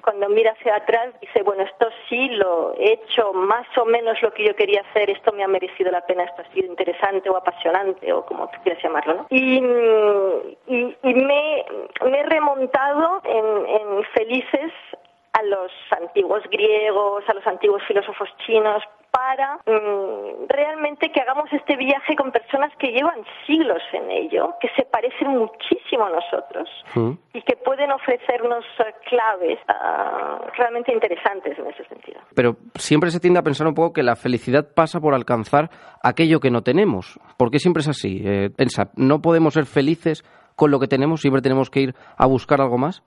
cuando 0.00 0.28
mira 0.28 0.52
hacia 0.52 0.76
atrás 0.76 1.12
dice, 1.20 1.42
bueno, 1.42 1.64
esto 1.64 1.88
sí 2.08 2.28
lo 2.28 2.74
he 2.78 2.92
hecho 2.92 3.32
más 3.32 3.66
o 3.76 3.84
menos 3.84 4.22
lo 4.22 4.32
que 4.32 4.46
yo 4.46 4.54
quería 4.54 4.82
hacer, 4.82 5.10
esto 5.10 5.32
me 5.32 5.42
ha 5.42 5.48
merecido 5.48 5.90
la 5.90 6.06
pena, 6.06 6.22
esto 6.22 6.42
ha 6.42 6.52
sido 6.52 6.68
interesante 6.68 7.28
o 7.28 7.36
apasionante 7.36 8.12
o 8.12 8.24
como 8.24 8.48
tú 8.50 8.58
quieras 8.62 8.80
llamarlo, 8.80 9.14
¿no? 9.14 9.26
Y, 9.30 9.56
y, 10.68 10.96
y 11.02 11.14
me, 11.14 11.64
me 12.04 12.20
he 12.20 12.22
remontado 12.22 13.20
en, 13.24 13.66
en 13.66 14.04
felices 14.14 14.72
a 15.36 15.42
los 15.42 15.70
antiguos 15.90 16.42
griegos, 16.50 17.22
a 17.28 17.34
los 17.34 17.46
antiguos 17.46 17.82
filósofos 17.86 18.28
chinos, 18.46 18.82
para 19.10 19.56
mm, 19.66 20.46
realmente 20.48 21.10
que 21.10 21.20
hagamos 21.20 21.50
este 21.52 21.76
viaje 21.76 22.16
con 22.16 22.32
personas 22.32 22.70
que 22.78 22.88
llevan 22.88 23.24
siglos 23.46 23.82
en 23.92 24.10
ello, 24.10 24.54
que 24.60 24.68
se 24.76 24.84
parecen 24.84 25.28
muchísimo 25.28 26.04
a 26.04 26.10
nosotros 26.10 26.68
y 27.32 27.40
que 27.42 27.56
pueden 27.56 27.92
ofrecernos 27.92 28.64
eh, 28.78 28.94
claves 29.08 29.58
ah, 29.68 30.38
realmente 30.56 30.92
interesantes 30.92 31.58
en 31.58 31.66
ese 31.66 31.84
sentido. 31.84 32.20
Pero 32.34 32.56
siempre 32.74 33.10
se 33.10 33.20
tiende 33.20 33.40
a 33.40 33.42
pensar 33.42 33.66
un 33.66 33.74
poco 33.74 33.94
que 33.94 34.02
la 34.02 34.16
felicidad 34.16 34.66
pasa 34.74 35.00
por 35.00 35.14
alcanzar 35.14 35.70
aquello 36.02 36.40
que 36.40 36.50
no 36.50 36.62
tenemos. 36.62 37.18
¿Por 37.38 37.50
qué 37.50 37.58
siempre 37.58 37.80
es 37.80 37.88
así? 37.88 38.22
Eh, 38.24 38.50
¿no 38.96 39.22
podemos 39.22 39.54
ser 39.54 39.64
felices 39.64 40.24
con 40.56 40.70
lo 40.70 40.78
que 40.78 40.88
tenemos? 40.88 41.20
¿Siempre 41.20 41.42
tenemos 41.42 41.70
que 41.70 41.80
ir 41.80 41.94
a 42.18 42.26
buscar 42.26 42.60
algo 42.60 42.76
más? 42.76 43.02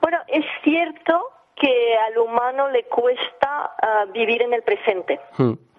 Bueno, 0.00 0.18
es 0.28 0.44
cierto 0.62 1.37
que 1.60 1.96
al 2.06 2.18
humano 2.18 2.68
le 2.68 2.84
cuesta 2.84 3.74
ah, 3.82 4.06
vivir 4.12 4.42
en 4.42 4.52
el 4.54 4.62
presente. 4.62 5.20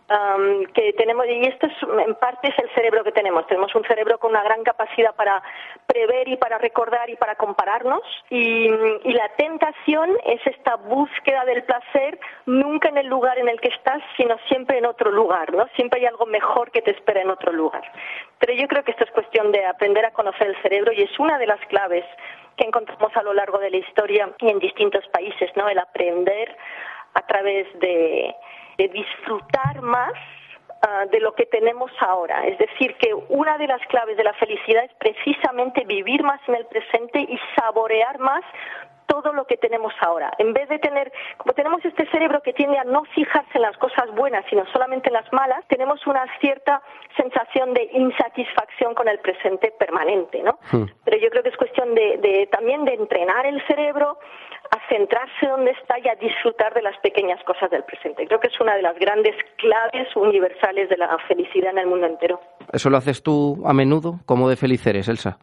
Am, 0.10 0.66
que 0.74 0.94
tenemos 0.94 1.26
y 1.28 1.46
esto 1.46 1.68
es, 1.68 1.74
en 2.08 2.16
parte 2.16 2.48
es 2.50 2.58
el 2.58 2.70
cerebro 2.74 3.04
que 3.04 3.12
tenemos. 3.12 3.46
Tenemos 3.48 3.74
un 3.76 3.84
cerebro 3.84 4.18
con 4.18 4.32
una 4.32 4.44
gran 4.44 4.64
capacidad 4.64 5.16
para 5.16 5.42
prever 5.86 6.28
y 6.28 6.38
para 6.38 6.58
recordar 6.58 7.10
y 7.10 7.16
para 7.16 7.36
compararnos. 7.36 8.02
Y, 8.30 8.68
y 9.04 9.14
la 9.14 9.30
tentación 9.38 10.18
es 10.26 10.46
esta 10.48 10.76
búsqueda 10.78 11.46
del 11.46 11.64
placer 11.64 12.20
nunca 12.46 12.90
en 12.90 12.98
el 12.98 13.08
lugar 13.08 13.38
en 13.38 13.50
el 13.50 13.60
que 13.62 13.70
estás 13.70 14.02
sino 14.18 14.38
siempre 14.48 14.78
en 14.78 14.86
otro 14.86 15.12
lugar 15.12 15.54
no 15.54 15.68
siempre 15.76 16.00
hay 16.00 16.06
algo 16.06 16.26
mejor 16.26 16.72
que 16.72 16.82
te 16.82 16.92
espera 16.92 17.22
en 17.22 17.30
otro 17.30 17.52
lugar. 17.52 17.84
Pero 18.40 18.54
yo 18.54 18.68
creo 18.68 18.84
que 18.84 18.92
esto 18.92 19.04
es 19.04 19.12
cuestión 19.12 19.52
de 19.52 19.66
aprender 19.66 20.06
a 20.06 20.12
conocer 20.12 20.48
el 20.48 20.62
cerebro 20.62 20.92
y 20.92 21.02
es 21.02 21.20
una 21.20 21.38
de 21.38 21.48
las 21.48 21.60
claves 21.68 22.06
que 22.58 22.66
encontramos 22.66 23.16
a 23.16 23.24
lo 23.24 23.34
largo 23.34 23.60
de 23.60 23.70
la 23.70 23.78
historia 23.78 24.30
y 24.40 24.50
en 24.50 24.60
distintos 24.60 25.06
países 25.08 25.50
no 25.56 25.68
el 25.70 25.80
aprender 25.80 26.56
a 27.14 27.26
través 27.26 27.68
de, 27.80 28.36
de 28.80 28.88
disfrutar 28.88 29.82
más 29.82 30.14
ah, 30.82 31.06
de 31.12 31.20
lo 31.20 31.36
que 31.36 31.46
tenemos 31.46 31.92
ahora. 32.00 32.48
Es 32.48 32.58
decir, 32.58 32.96
que 32.96 33.14
una 33.28 33.58
de 33.58 33.68
las 33.68 33.82
claves 33.88 34.16
de 34.16 34.24
la 34.24 34.34
felicidad 34.34 34.86
es 34.86 34.94
precisamente 34.94 35.84
vivir 35.84 36.24
más 36.24 36.40
en 36.48 36.56
el 36.56 36.66
presente 36.66 37.20
y 37.20 37.38
saborear 37.60 38.18
más 38.20 38.44
todo 39.10 39.34
lo 39.34 39.46
que 39.46 39.58
tenemos 39.58 39.92
ahora. 40.02 40.32
En 40.38 40.54
vez 40.54 40.70
de 40.70 40.78
tener, 40.78 41.12
como 41.38 41.54
tenemos 41.54 41.84
este 41.84 42.06
cerebro 42.12 42.42
que 42.42 42.54
tiende 42.54 42.78
a 42.78 42.84
no 42.84 43.04
fijarse 43.16 43.52
en 43.56 43.64
las 43.64 43.76
cosas 43.78 44.06
buenas, 44.16 44.46
sino 44.50 44.66
solamente 44.72 45.10
en 45.10 45.14
las 45.14 45.34
malas, 45.34 45.66
tenemos 45.68 46.06
una 46.06 46.24
cierta 46.40 46.82
sensación 47.18 47.74
de 47.74 47.90
insatisfacción 47.92 48.94
con 48.94 49.10
el 49.10 49.20
presente 49.20 49.74
permanente, 49.78 50.44
¿no? 50.44 50.60
Pero 51.04 51.18
yo 51.18 51.30
creo 51.30 51.44
que 51.44 51.50
es 51.50 51.58
cuestión 51.58 51.96
de, 51.96 52.18
de 52.22 52.48
también 52.52 52.86
de 52.86 52.94
entrenar 52.94 53.48
el 53.48 53.66
cerebro 53.66 54.20
a 54.72 54.88
centrarse 54.88 55.48
donde 55.48 55.72
está 55.72 55.98
y 56.00 56.08
a 56.08 56.16
disfrutar 56.16 56.74
de 56.76 56.84
las 56.84 56.98
pequeñas 57.00 57.44
cosas 57.44 57.72
del 57.72 57.84
presente. 57.84 58.28
Creo 58.28 58.40
que 58.40 58.48
es 58.48 58.60
una 58.60 58.76
de 58.76 58.84
las 58.84 58.98
grandes 59.00 59.36
claves 59.58 60.16
universales 60.16 60.90
de 60.90 60.98
la 60.98 61.18
felicidad 61.28 61.72
en 61.72 61.80
el 61.80 61.88
mundo 61.88 62.06
entero. 62.06 62.40
¿Eso 62.72 62.90
lo 62.92 62.98
haces 62.98 63.24
tú 63.24 63.64
a 63.66 63.74
menudo? 63.74 64.20
¿Cómo 64.26 64.48
de 64.48 64.56
feliz 64.56 64.86
eres, 64.86 65.08
Elsa? 65.08 65.40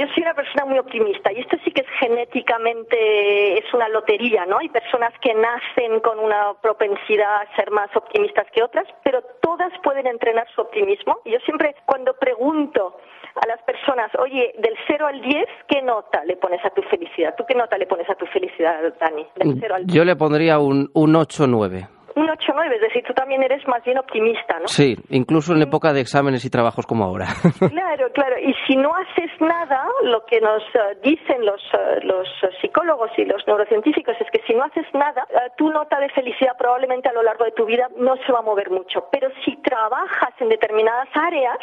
Yo 0.00 0.06
soy 0.14 0.22
una 0.22 0.32
persona 0.32 0.64
muy 0.64 0.78
optimista 0.78 1.30
y 1.30 1.40
esto 1.40 1.58
sí 1.62 1.72
que 1.72 1.82
es 1.82 1.86
genéticamente, 1.98 3.58
es 3.58 3.74
una 3.74 3.86
lotería, 3.90 4.46
¿no? 4.46 4.56
Hay 4.56 4.70
personas 4.70 5.12
que 5.20 5.34
nacen 5.34 6.00
con 6.00 6.18
una 6.18 6.54
propensidad 6.62 7.42
a 7.42 7.54
ser 7.54 7.70
más 7.70 7.94
optimistas 7.94 8.46
que 8.54 8.62
otras, 8.62 8.86
pero 9.04 9.20
todas 9.42 9.70
pueden 9.82 10.06
entrenar 10.06 10.48
su 10.54 10.62
optimismo. 10.62 11.18
Y 11.26 11.32
yo 11.32 11.38
siempre, 11.40 11.74
cuando 11.84 12.14
pregunto 12.14 12.96
a 13.34 13.46
las 13.46 13.60
personas, 13.64 14.10
oye, 14.18 14.54
del 14.56 14.74
0 14.86 15.06
al 15.06 15.20
10, 15.20 15.46
¿qué 15.68 15.82
nota 15.82 16.24
le 16.24 16.36
pones 16.36 16.64
a 16.64 16.70
tu 16.70 16.80
felicidad? 16.80 17.34
¿Tú 17.36 17.44
qué 17.46 17.54
nota 17.54 17.76
le 17.76 17.84
pones 17.84 18.08
a 18.08 18.14
tu 18.14 18.24
felicidad, 18.24 18.94
Dani? 18.98 19.26
Del 19.36 19.58
0 19.60 19.74
al 19.74 19.86
10. 19.86 19.94
Yo 19.94 20.06
le 20.06 20.16
pondría 20.16 20.60
un, 20.60 20.90
un 20.94 21.12
8-9. 21.12 21.99
Un 22.16 22.26
8-9, 22.28 22.74
es 22.74 22.80
decir, 22.80 23.04
tú 23.06 23.12
también 23.14 23.42
eres 23.42 23.66
más 23.68 23.82
bien 23.84 23.98
optimista, 23.98 24.58
¿no? 24.60 24.68
Sí, 24.68 24.96
incluso 25.10 25.54
en 25.54 25.62
época 25.62 25.92
de 25.92 26.00
exámenes 26.00 26.44
y 26.44 26.50
trabajos 26.50 26.86
como 26.86 27.04
ahora. 27.04 27.26
Claro, 27.90 28.12
claro. 28.12 28.36
Y 28.38 28.54
si 28.66 28.76
no 28.76 28.90
haces 28.94 29.30
nada, 29.40 29.84
lo 30.02 30.24
que 30.26 30.40
nos 30.40 30.62
eh, 30.74 30.96
dicen 31.02 31.44
los, 31.44 31.60
eh, 31.74 32.00
los 32.04 32.26
psicólogos 32.60 33.10
y 33.16 33.24
los 33.24 33.44
neurocientíficos 33.46 34.14
es 34.20 34.30
que 34.30 34.40
si 34.46 34.54
no 34.54 34.64
haces 34.64 34.86
nada, 34.94 35.26
eh, 35.30 35.50
tu 35.56 35.70
nota 35.70 35.98
de 35.98 36.08
felicidad 36.10 36.56
probablemente 36.56 37.08
a 37.08 37.12
lo 37.12 37.22
largo 37.22 37.44
de 37.44 37.50
tu 37.52 37.64
vida 37.66 37.88
no 37.96 38.16
se 38.24 38.32
va 38.32 38.38
a 38.38 38.42
mover 38.42 38.70
mucho. 38.70 39.08
Pero 39.10 39.28
si 39.44 39.56
trabajas 39.56 40.30
en 40.40 40.48
determinadas 40.50 41.08
áreas 41.14 41.58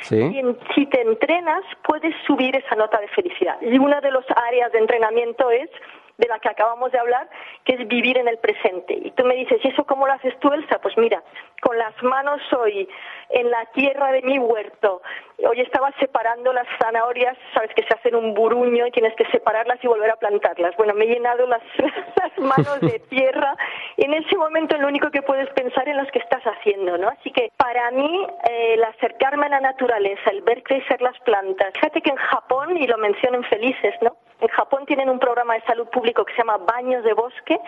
Sí. 0.00 0.16
y 0.18 0.38
en- 0.38 0.58
si 0.74 0.86
te 0.86 1.02
entrenas, 1.02 1.62
puedes 1.84 2.14
subir 2.26 2.56
esa 2.56 2.74
nota 2.74 2.98
de 3.00 3.08
felicidad. 3.08 3.56
Y 3.60 3.78
una 3.78 4.00
de 4.00 4.10
las 4.10 4.24
áreas 4.34 4.72
de 4.72 4.78
entrenamiento 4.78 5.50
es 5.50 5.68
de 6.18 6.28
la 6.28 6.38
que 6.38 6.48
acabamos 6.48 6.92
de 6.92 6.98
hablar, 6.98 7.28
que 7.64 7.74
es 7.74 7.88
vivir 7.88 8.18
en 8.18 8.28
el 8.28 8.38
presente. 8.38 8.94
Y 8.94 9.10
tú 9.12 9.24
me 9.24 9.34
dices, 9.34 9.58
¿y 9.62 9.68
eso 9.68 9.84
cómo 9.84 10.06
lo 10.06 10.12
haces 10.12 10.38
tú, 10.40 10.52
Elsa? 10.52 10.78
Pues 10.80 10.96
mira, 10.96 11.22
con 11.62 11.76
las 11.78 12.00
manos 12.02 12.40
hoy 12.52 12.88
en 13.30 13.50
la 13.50 13.64
tierra 13.66 14.12
de 14.12 14.22
mi 14.22 14.38
huerto. 14.38 15.02
Hoy 15.46 15.60
estaba 15.60 15.90
separando 16.00 16.52
las 16.52 16.66
zanahorias, 16.80 17.36
sabes 17.52 17.70
que 17.74 17.82
se 17.82 17.94
hacen 17.94 18.14
un 18.14 18.32
buruño 18.34 18.86
y 18.86 18.90
tienes 18.90 19.14
que 19.16 19.26
separarlas 19.26 19.82
y 19.82 19.86
volver 19.86 20.10
a 20.10 20.16
plantarlas. 20.16 20.74
Bueno, 20.76 20.94
me 20.94 21.04
he 21.04 21.08
llenado 21.08 21.46
las, 21.46 21.62
las 22.16 22.38
manos 22.38 22.80
de 22.80 22.98
tierra. 23.10 23.54
Y 23.96 24.04
en 24.06 24.14
ese 24.14 24.36
momento 24.36 24.76
lo 24.78 24.88
único 24.88 25.10
que 25.10 25.22
puedes 25.22 25.48
pensar 25.50 25.88
en 25.88 25.98
lo 25.98 26.06
que 26.06 26.20
estás 26.20 26.42
haciendo, 26.44 26.96
¿no? 26.96 27.08
Así 27.08 27.30
que 27.30 27.50
para 27.56 27.90
mí, 27.90 28.26
eh, 28.48 28.74
el 28.74 28.84
acercarme 28.84 29.46
a 29.46 29.50
la 29.50 29.60
naturaleza, 29.60 30.30
el 30.30 30.42
ver 30.42 30.62
crecer 30.62 31.02
las 31.02 31.18
plantas. 31.20 31.72
Fíjate 31.74 32.00
que 32.00 32.10
en 32.10 32.16
Japón, 32.16 32.76
y 32.76 32.86
lo 32.86 32.96
menciono 32.96 33.38
en 33.38 33.44
Felices, 33.44 33.94
¿no? 34.00 34.16
En 34.40 34.48
Japón 34.48 34.84
tienen 34.86 35.08
un 35.08 35.18
programa 35.18 35.54
de 35.54 35.62
salud 35.62 35.88
público 35.88 36.24
que 36.24 36.32
se 36.34 36.38
llama 36.38 36.58
Baños 36.58 37.04
de 37.04 37.14
Bosque, 37.14 37.58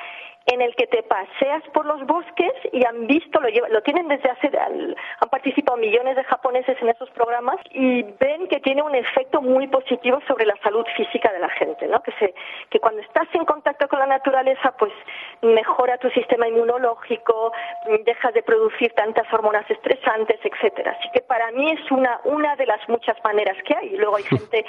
en 0.50 0.62
el 0.62 0.74
que 0.76 0.86
te 0.86 1.02
paseas 1.02 1.62
por 1.74 1.84
los 1.84 2.06
bosques 2.06 2.52
y 2.72 2.82
han 2.86 3.06
visto, 3.06 3.38
lo, 3.38 3.48
lleva- 3.50 3.68
lo 3.68 3.82
tienen 3.82 4.08
desde 4.08 4.30
hace, 4.30 4.50
han 4.56 5.28
participado 5.28 5.76
millones 5.76 6.16
de 6.16 6.24
japoneses 6.24 6.80
en 6.80 6.88
esos 6.88 7.10
programas 7.10 7.56
y 7.70 8.02
ven 8.18 8.48
que 8.48 8.58
tiene 8.60 8.80
un 8.82 8.94
efecto 8.94 9.42
muy 9.42 9.66
positivo 9.66 10.20
sobre 10.26 10.46
la 10.46 10.56
salud 10.62 10.86
física 10.96 11.30
de 11.32 11.38
la 11.40 11.50
gente, 11.50 11.86
¿no? 11.86 12.02
Que, 12.02 12.12
se, 12.12 12.34
que 12.70 12.80
cuando 12.80 13.02
estás 13.02 13.28
en 13.34 13.44
contacto 13.44 13.88
con 13.88 13.98
la 13.98 14.06
naturaleza, 14.06 14.74
pues 14.78 14.92
mejora 15.42 15.98
tu 15.98 16.08
sistema 16.10 16.48
inmunológico, 16.48 17.52
dejas 18.06 18.32
de 18.32 18.42
producir 18.42 18.92
tantas 18.94 19.30
hormonas 19.32 19.70
estresantes, 19.70 20.38
etcétera. 20.42 20.96
Así 20.98 21.10
que 21.12 21.20
para 21.20 21.50
mí 21.50 21.70
es 21.72 21.90
una, 21.90 22.20
una 22.24 22.56
de 22.56 22.64
las 22.64 22.88
muchas 22.88 23.16
maneras 23.22 23.56
que 23.64 23.74
hay. 23.76 23.90
Luego 23.98 24.16
hay 24.16 24.22
gente 24.38 24.64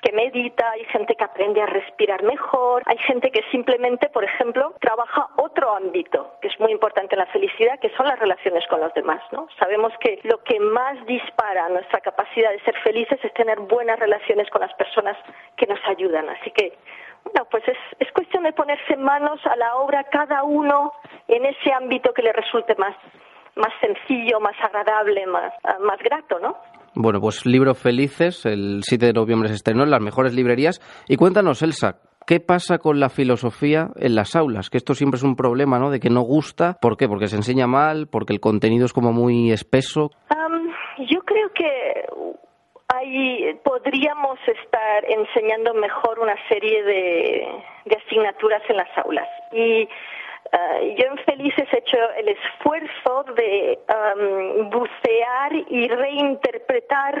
que 0.00 0.12
medita, 0.12 0.70
hay 0.70 0.84
gente 0.84 1.14
que 1.16 1.24
aprende 1.24 1.43
a 1.44 1.66
respirar 1.66 2.22
mejor, 2.22 2.82
hay 2.86 2.96
gente 2.98 3.30
que 3.30 3.42
simplemente, 3.50 4.08
por 4.08 4.24
ejemplo, 4.24 4.74
trabaja 4.80 5.28
otro 5.36 5.76
ámbito 5.76 6.36
que 6.40 6.48
es 6.48 6.58
muy 6.58 6.72
importante 6.72 7.14
en 7.14 7.20
la 7.20 7.26
felicidad, 7.26 7.78
que 7.78 7.90
son 7.96 8.06
las 8.06 8.18
relaciones 8.18 8.66
con 8.66 8.80
los 8.80 8.92
demás. 8.94 9.20
Sabemos 9.58 9.92
que 10.00 10.20
lo 10.22 10.42
que 10.42 10.58
más 10.58 11.04
dispara 11.06 11.68
nuestra 11.68 12.00
capacidad 12.00 12.50
de 12.50 12.60
ser 12.60 12.76
felices 12.78 13.18
es 13.22 13.32
tener 13.34 13.60
buenas 13.60 13.98
relaciones 13.98 14.48
con 14.50 14.62
las 14.62 14.72
personas 14.74 15.16
que 15.56 15.66
nos 15.66 15.78
ayudan. 15.86 16.28
Así 16.30 16.50
que, 16.50 16.72
bueno, 17.24 17.46
pues 17.50 17.62
es, 17.68 17.78
es 17.98 18.10
cuestión 18.12 18.44
de 18.44 18.52
ponerse 18.52 18.96
manos 18.96 19.44
a 19.46 19.56
la 19.56 19.76
obra 19.76 20.04
cada 20.04 20.44
uno 20.44 20.92
en 21.28 21.44
ese 21.44 21.72
ámbito 21.72 22.12
que 22.14 22.22
le 22.22 22.32
resulte 22.32 22.74
más 22.76 22.96
más 23.56 23.72
sencillo, 23.80 24.40
más 24.40 24.56
agradable, 24.60 25.26
más, 25.26 25.52
más 25.80 25.98
grato, 25.98 26.40
¿no? 26.40 26.56
Bueno, 26.96 27.20
pues 27.20 27.44
Libros 27.44 27.78
Felices, 27.78 28.46
el 28.46 28.82
7 28.82 29.06
de 29.06 29.12
noviembre 29.12 29.48
se 29.48 29.56
estrenó 29.56 29.82
en 29.82 29.90
las 29.90 30.00
mejores 30.00 30.32
librerías. 30.32 30.80
Y 31.08 31.16
cuéntanos, 31.16 31.60
Elsa, 31.62 31.96
¿qué 32.24 32.38
pasa 32.38 32.78
con 32.78 33.00
la 33.00 33.08
filosofía 33.08 33.88
en 33.96 34.14
las 34.14 34.36
aulas? 34.36 34.70
Que 34.70 34.78
esto 34.78 34.94
siempre 34.94 35.16
es 35.16 35.24
un 35.24 35.34
problema, 35.34 35.80
¿no? 35.80 35.90
De 35.90 35.98
que 35.98 36.08
no 36.08 36.20
gusta. 36.20 36.76
¿Por 36.80 36.96
qué? 36.96 37.08
Porque 37.08 37.26
se 37.26 37.36
enseña 37.36 37.66
mal, 37.66 38.06
porque 38.06 38.32
el 38.32 38.40
contenido 38.40 38.86
es 38.86 38.92
como 38.92 39.12
muy 39.12 39.50
espeso. 39.50 40.12
Am, 40.28 40.68
yo 41.10 41.20
creo 41.22 41.48
que 41.52 42.06
ahí 42.94 43.58
podríamos 43.64 44.38
estar 44.46 45.04
enseñando 45.08 45.74
mejor 45.74 46.20
una 46.20 46.36
serie 46.48 46.84
de, 46.84 47.48
de 47.86 47.96
asignaturas 48.06 48.62
en 48.68 48.76
las 48.76 48.98
aulas. 48.98 49.28
Y 49.52 49.88
ah, 50.56 50.78
yo 50.98 51.04
en 51.12 51.18
Felices 51.24 51.66
he 51.72 51.78
hecho 51.78 51.98
el 52.16 52.28
esfuerzo 52.28 53.12
de 53.36 53.78
am, 53.88 54.70
bucear 54.70 55.50
y 55.68 55.88
reinterpretar 55.88 57.14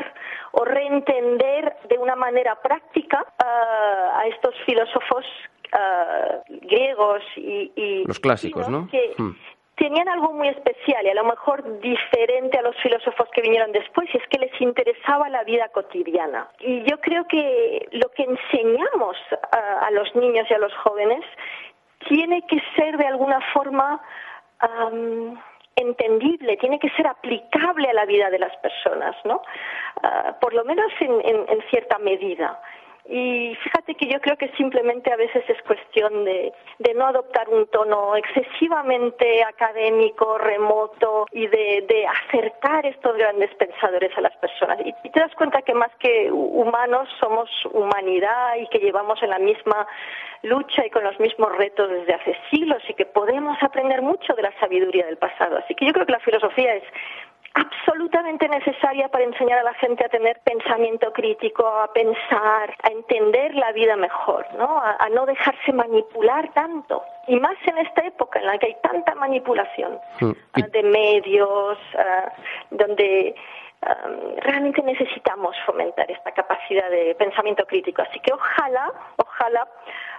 o 0.52 0.64
reentender 0.64 1.76
de 1.88 1.98
una 1.98 2.16
manera 2.16 2.54
práctica 2.62 3.18
ah, 3.38 4.20
a 4.20 4.26
estos 4.28 4.54
filósofos 4.66 5.24
ah, 5.72 6.38
griegos 6.48 7.22
y, 7.36 7.72
y 7.74 8.04
Los 8.06 8.20
clásicos, 8.20 8.68
¿no? 8.68 8.88
que 8.90 9.14
Hmm. 9.18 9.32
tenían 9.76 10.08
algo 10.08 10.32
muy 10.32 10.48
especial 10.48 11.04
y 11.04 11.10
a 11.10 11.14
lo 11.14 11.24
mejor 11.24 11.80
diferente 11.80 12.58
a 12.58 12.62
los 12.62 12.76
filósofos 12.82 13.28
que 13.34 13.42
vinieron 13.42 13.72
después, 13.72 14.08
y 14.14 14.18
es 14.18 14.26
que 14.28 14.38
les 14.38 14.60
interesaba 14.60 15.28
la 15.28 15.42
vida 15.44 15.68
cotidiana. 15.70 16.48
Y 16.60 16.82
yo 16.88 16.96
creo 17.00 17.26
que 17.26 17.88
lo 17.92 18.08
que 18.10 18.22
enseñamos 18.22 19.16
a, 19.52 19.86
a 19.86 19.90
los 19.90 20.14
niños 20.14 20.46
y 20.48 20.54
a 20.54 20.58
los 20.58 20.72
jóvenes 20.84 21.24
tiene 22.08 22.42
que 22.46 22.60
ser 22.76 22.96
de 22.96 23.06
alguna 23.06 23.40
forma 23.52 24.00
entendible, 25.76 26.56
tiene 26.56 26.78
que 26.78 26.90
ser 26.90 27.06
aplicable 27.06 27.88
a 27.90 27.92
la 27.94 28.04
vida 28.06 28.30
de 28.30 28.38
las 28.38 28.56
personas, 28.58 29.16
¿no? 29.24 29.42
Ah, 30.02 30.36
por 30.40 30.54
lo 30.54 30.64
menos 30.64 30.90
en, 31.00 31.12
en- 31.24 31.44
en 31.48 31.62
cierta 31.70 31.98
medida. 31.98 32.60
Y 33.06 33.54
fíjate 33.62 33.94
que 33.96 34.06
yo 34.06 34.18
creo 34.20 34.36
que 34.38 34.48
simplemente 34.56 35.12
a 35.12 35.16
veces 35.16 35.44
es 35.48 35.60
cuestión 35.62 36.24
de, 36.24 36.52
de 36.78 36.94
no 36.94 37.06
adoptar 37.06 37.48
un 37.50 37.66
tono 37.66 38.16
excesivamente 38.16 39.44
académico, 39.44 40.38
remoto 40.38 41.26
y 41.32 41.46
de, 41.46 41.84
de 41.86 42.06
acercar 42.06 42.86
estos 42.86 43.14
grandes 43.16 43.54
pensadores 43.56 44.10
a 44.16 44.22
las 44.22 44.34
personas. 44.38 44.78
Y, 44.84 44.94
y 45.04 45.10
te 45.10 45.20
das 45.20 45.34
cuenta 45.34 45.60
que 45.60 45.74
más 45.74 45.90
que 45.98 46.30
hu- 46.32 46.34
humanos 46.66 47.06
somos 47.20 47.50
humanidad 47.72 48.56
y 48.56 48.66
que 48.68 48.78
llevamos 48.78 49.22
en 49.22 49.30
la 49.30 49.38
misma 49.38 49.86
lucha 50.42 50.86
y 50.86 50.90
con 50.90 51.04
los 51.04 51.18
mismos 51.20 51.54
retos 51.58 51.90
desde 51.90 52.14
hace 52.14 52.36
siglos 52.50 52.82
y 52.88 52.94
que 52.94 53.04
podemos 53.06 53.56
aprender 53.62 54.00
mucho 54.00 54.32
de 54.34 54.42
la 54.42 54.52
sabiduría 54.60 55.04
del 55.06 55.18
pasado. 55.18 55.58
Así 55.58 55.74
que 55.74 55.84
yo 55.86 55.92
creo 55.92 56.06
que 56.06 56.12
la 56.12 56.20
filosofía 56.20 56.74
es 56.76 56.84
absolutamente 57.54 58.48
necesaria 58.48 59.08
para 59.08 59.24
enseñar 59.24 59.60
a 59.60 59.62
la 59.62 59.74
gente 59.74 60.04
a 60.04 60.08
tener 60.08 60.40
pensamiento 60.40 61.12
crítico, 61.12 61.66
a 61.66 61.92
pensar, 61.92 62.74
a 62.82 62.88
entender 62.90 63.54
la 63.54 63.72
vida 63.72 63.96
mejor, 63.96 64.46
¿no? 64.58 64.78
A, 64.78 64.96
a 64.98 65.08
no 65.10 65.24
dejarse 65.24 65.72
manipular 65.72 66.52
tanto. 66.52 67.02
Y 67.28 67.38
más 67.40 67.56
en 67.66 67.78
esta 67.78 68.02
época 68.06 68.40
en 68.40 68.46
la 68.46 68.58
que 68.58 68.66
hay 68.66 68.76
tanta 68.82 69.14
manipulación 69.14 69.98
Y- 70.20 70.34
ah, 70.62 70.66
de 70.72 70.82
medios, 70.82 71.78
ah, 71.96 72.32
donde 72.70 73.34
ah, 73.86 74.08
realmente 74.42 74.82
necesitamos 74.82 75.54
fomentar 75.66 76.10
esta 76.10 76.32
capacidad 76.32 76.88
de 76.90 77.14
pensamiento 77.16 77.64
crítico. 77.66 78.02
Así 78.02 78.18
que 78.20 78.32
ojalá, 78.32 78.92
ojalá 79.16 79.68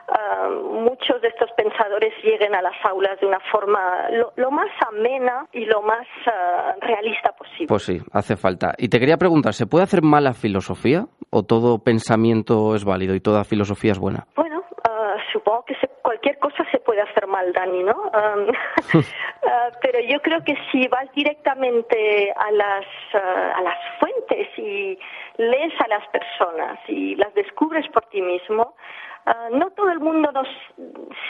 ah, 0.07 0.49
muchos 0.49 1.21
de 1.21 1.27
estos 1.29 1.51
pensadores 1.53 2.13
lleguen 2.23 2.55
a 2.55 2.61
las 2.61 2.75
aulas 2.83 3.19
de 3.19 3.25
una 3.27 3.39
forma 3.51 4.09
lo, 4.11 4.33
lo 4.35 4.51
más 4.51 4.69
amena 4.87 5.47
y 5.51 5.65
lo 5.65 5.81
más 5.81 6.07
ah, 6.27 6.75
realista 6.81 7.31
posible. 7.33 7.67
Pues 7.67 7.83
sí, 7.83 7.99
hace 8.13 8.35
falta. 8.35 8.73
Y 8.77 8.89
te 8.89 8.99
quería 8.99 9.17
preguntar, 9.17 9.53
¿se 9.53 9.65
puede 9.67 9.83
hacer 9.83 10.01
mala 10.01 10.33
filosofía 10.33 11.05
o 11.31 11.43
todo 11.43 11.79
pensamiento 11.79 12.75
es 12.75 12.85
válido 12.85 13.15
y 13.15 13.19
toda 13.19 13.43
filosofía 13.43 13.91
es 13.93 13.99
buena? 13.99 14.27
Bueno, 14.35 14.63
ah, 14.87 15.15
supongo 15.33 15.63
que 15.65 15.75
se- 15.75 15.89
cualquier 16.01 16.37
cosa 16.39 16.63
puede 16.95 17.09
hacer 17.09 17.27
mal, 17.27 17.51
Dani, 17.51 17.84
¿no? 17.84 18.11
Ah, 19.47 19.69
pero 19.80 19.99
yo 19.99 20.19
creo 20.23 20.43
que 20.43 20.57
si 20.72 20.88
vas 20.88 21.07
directamente 21.13 22.34
a 22.35 22.51
las, 22.51 22.85
ah, 23.13 23.53
a 23.57 23.61
las 23.61 23.77
fuentes 23.99 24.47
y 24.57 24.97
lees 25.38 25.73
a 25.81 25.88
las 25.88 26.07
personas 26.07 26.80
y 26.88 27.15
las 27.15 27.31
descubres 27.35 27.88
por 27.89 28.03
ti 28.07 28.23
mismo, 28.23 28.76
ah, 29.26 29.49
no 29.52 29.69
todo 29.72 29.91
el 29.91 29.99
mundo 29.99 30.31
nos 30.31 30.47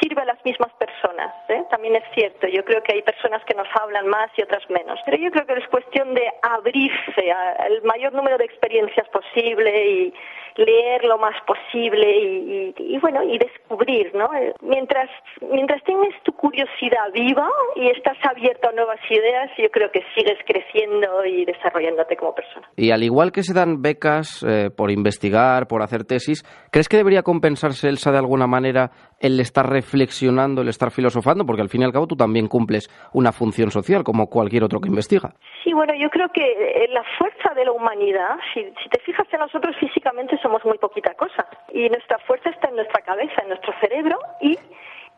sirve 0.02 0.22
a 0.22 0.26
las 0.26 0.44
mismas 0.46 0.72
personas, 0.74 1.34
¿eh? 1.50 1.64
también 1.70 1.96
es 1.96 2.04
cierto. 2.14 2.48
Yo 2.48 2.64
creo 2.64 2.82
que 2.84 2.94
hay 2.94 3.02
personas 3.02 3.44
que 3.46 3.54
nos 3.54 3.68
hablan 3.82 4.08
más 4.08 4.30
y 4.38 4.44
otras 4.44 4.64
menos. 4.70 5.00
Pero 5.06 5.18
yo 5.18 5.32
creo 5.32 5.46
que 5.46 5.54
es 5.54 5.68
cuestión 5.70 6.14
de 6.14 6.28
abrirse 6.42 7.32
al 7.32 7.82
mayor 7.84 8.14
número 8.14 8.38
de 8.38 8.46
experiencias 8.46 9.08
posible 9.10 9.90
y 9.90 10.14
leer 10.58 11.04
lo 11.04 11.18
más 11.18 11.36
posible 11.46 12.74
y, 12.78 12.98
bueno 13.00 13.24
y 13.24 13.38
descubrir 13.38 14.14
no 14.16 14.26
Eh, 14.36 14.54
mientras 14.62 15.10
mientras 15.52 15.84
tengas 15.84 16.14
tu 16.24 16.32
curiosidad 16.34 17.12
viva 17.14 17.48
y 17.76 17.88
estás 17.90 18.18
abierto 18.24 18.70
a 18.70 18.72
nuevas 18.72 19.00
ideas 19.10 19.52
yo 19.58 19.70
creo 19.70 19.92
que 19.92 20.02
sigues 20.16 20.38
creciendo 20.46 21.26
y 21.26 21.46
desarrollándote 21.46 22.16
como 22.16 22.34
persona 22.34 22.68
Y 22.76 22.92
al 22.92 23.04
igual 23.04 23.32
que 23.32 23.44
se 23.44 23.54
dan 23.54 23.82
becas 23.82 24.44
eh, 24.48 24.70
por 24.76 24.92
investigar, 24.92 25.68
por 25.68 25.82
hacer 25.82 26.06
tesis, 26.06 26.44
¿crees 26.72 26.90
que 26.90 26.98
debería 26.98 27.22
compensarse 27.22 27.85
Elsa 27.86 28.12
de 28.12 28.18
alguna 28.18 28.48
manera 28.48 28.92
el 29.20 29.40
estar 29.40 29.70
reflexionando, 29.70 30.62
el 30.62 30.68
estar 30.70 30.92
filosofando? 30.92 31.46
Porque 31.46 31.62
al 31.62 31.70
fin 31.70 31.82
y 31.82 31.86
al 31.86 31.92
cabo 31.94 32.08
tú 32.08 32.16
también 32.16 32.48
cumples 32.48 32.90
una 33.14 33.32
función 33.32 33.72
social 33.72 34.04
como 34.04 34.28
cualquier 34.30 34.64
otro 34.64 34.80
que 34.80 34.90
investiga. 34.90 35.34
Sí, 35.64 35.74
bueno, 35.74 35.94
yo 35.96 36.10
creo 36.10 36.30
que 36.30 36.42
eh, 36.44 36.88
la 36.90 37.04
fuerza 37.18 37.54
de 37.56 37.66
la 37.66 37.72
humanidad, 37.72 38.36
si, 38.54 38.62
si 38.84 38.90
te 38.90 39.00
fijas 39.02 39.26
en 39.32 39.40
nosotros 39.40 39.76
físicamente 39.80 40.38
somos 40.42 40.64
muy 40.66 40.78
poquita 40.78 41.14
cosa. 41.16 41.46
Y 41.74 41.90
nuestra 41.90 42.18
fuerza 42.20 42.50
está 42.50 42.70
en 42.70 42.76
nuestra 42.76 43.02
cabeza, 43.04 43.42
en 43.42 43.50
nuestro 43.50 43.74
cerebro 43.80 44.20
y 44.42 44.58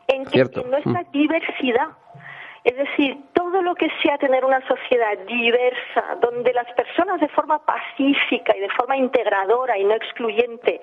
en, 0.08 0.24
que- 0.24 0.30
Cierto. 0.30 0.62
en 0.62 0.70
nuestra 0.70 1.04
diversidad. 1.12 1.88
Es 2.64 2.76
decir, 2.76 3.16
todo 3.34 3.62
lo 3.62 3.74
que 3.76 3.88
sea 4.02 4.18
tener 4.18 4.44
una 4.44 4.60
sociedad 4.66 5.16
diversa, 5.26 6.16
donde 6.20 6.52
las 6.52 6.66
personas 6.74 7.20
de 7.20 7.28
forma 7.28 7.60
pacífica 7.64 8.54
y 8.56 8.60
de 8.60 8.68
forma 8.70 8.96
integradora 8.96 9.78
y 9.78 9.84
no 9.84 9.94
excluyente 9.94 10.80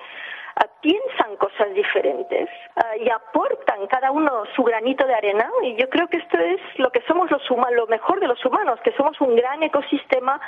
piensan 0.82 1.36
cosas 1.38 1.74
diferentes 1.74 2.48
ah, 2.76 2.96
y 2.98 3.10
aportan 3.10 3.88
cada 3.88 4.12
uno 4.12 4.44
su 4.56 4.64
granito 4.64 5.06
de 5.06 5.16
arena 5.16 5.50
y 5.64 5.76
yo 5.76 5.90
creo 5.90 6.08
que 6.08 6.18
esto 6.18 6.38
es 6.38 6.60
lo 6.78 6.92
que 6.92 7.02
somos 7.08 7.30
los 7.32 7.50
humanos, 7.50 7.76
lo 7.76 7.88
mejor 7.88 8.20
de 8.20 8.28
los 8.28 8.44
humanos, 8.46 8.80
que 8.84 8.92
somos 8.94 9.20
un 9.20 9.36
gran 9.36 9.64
ecosistema 9.64 10.40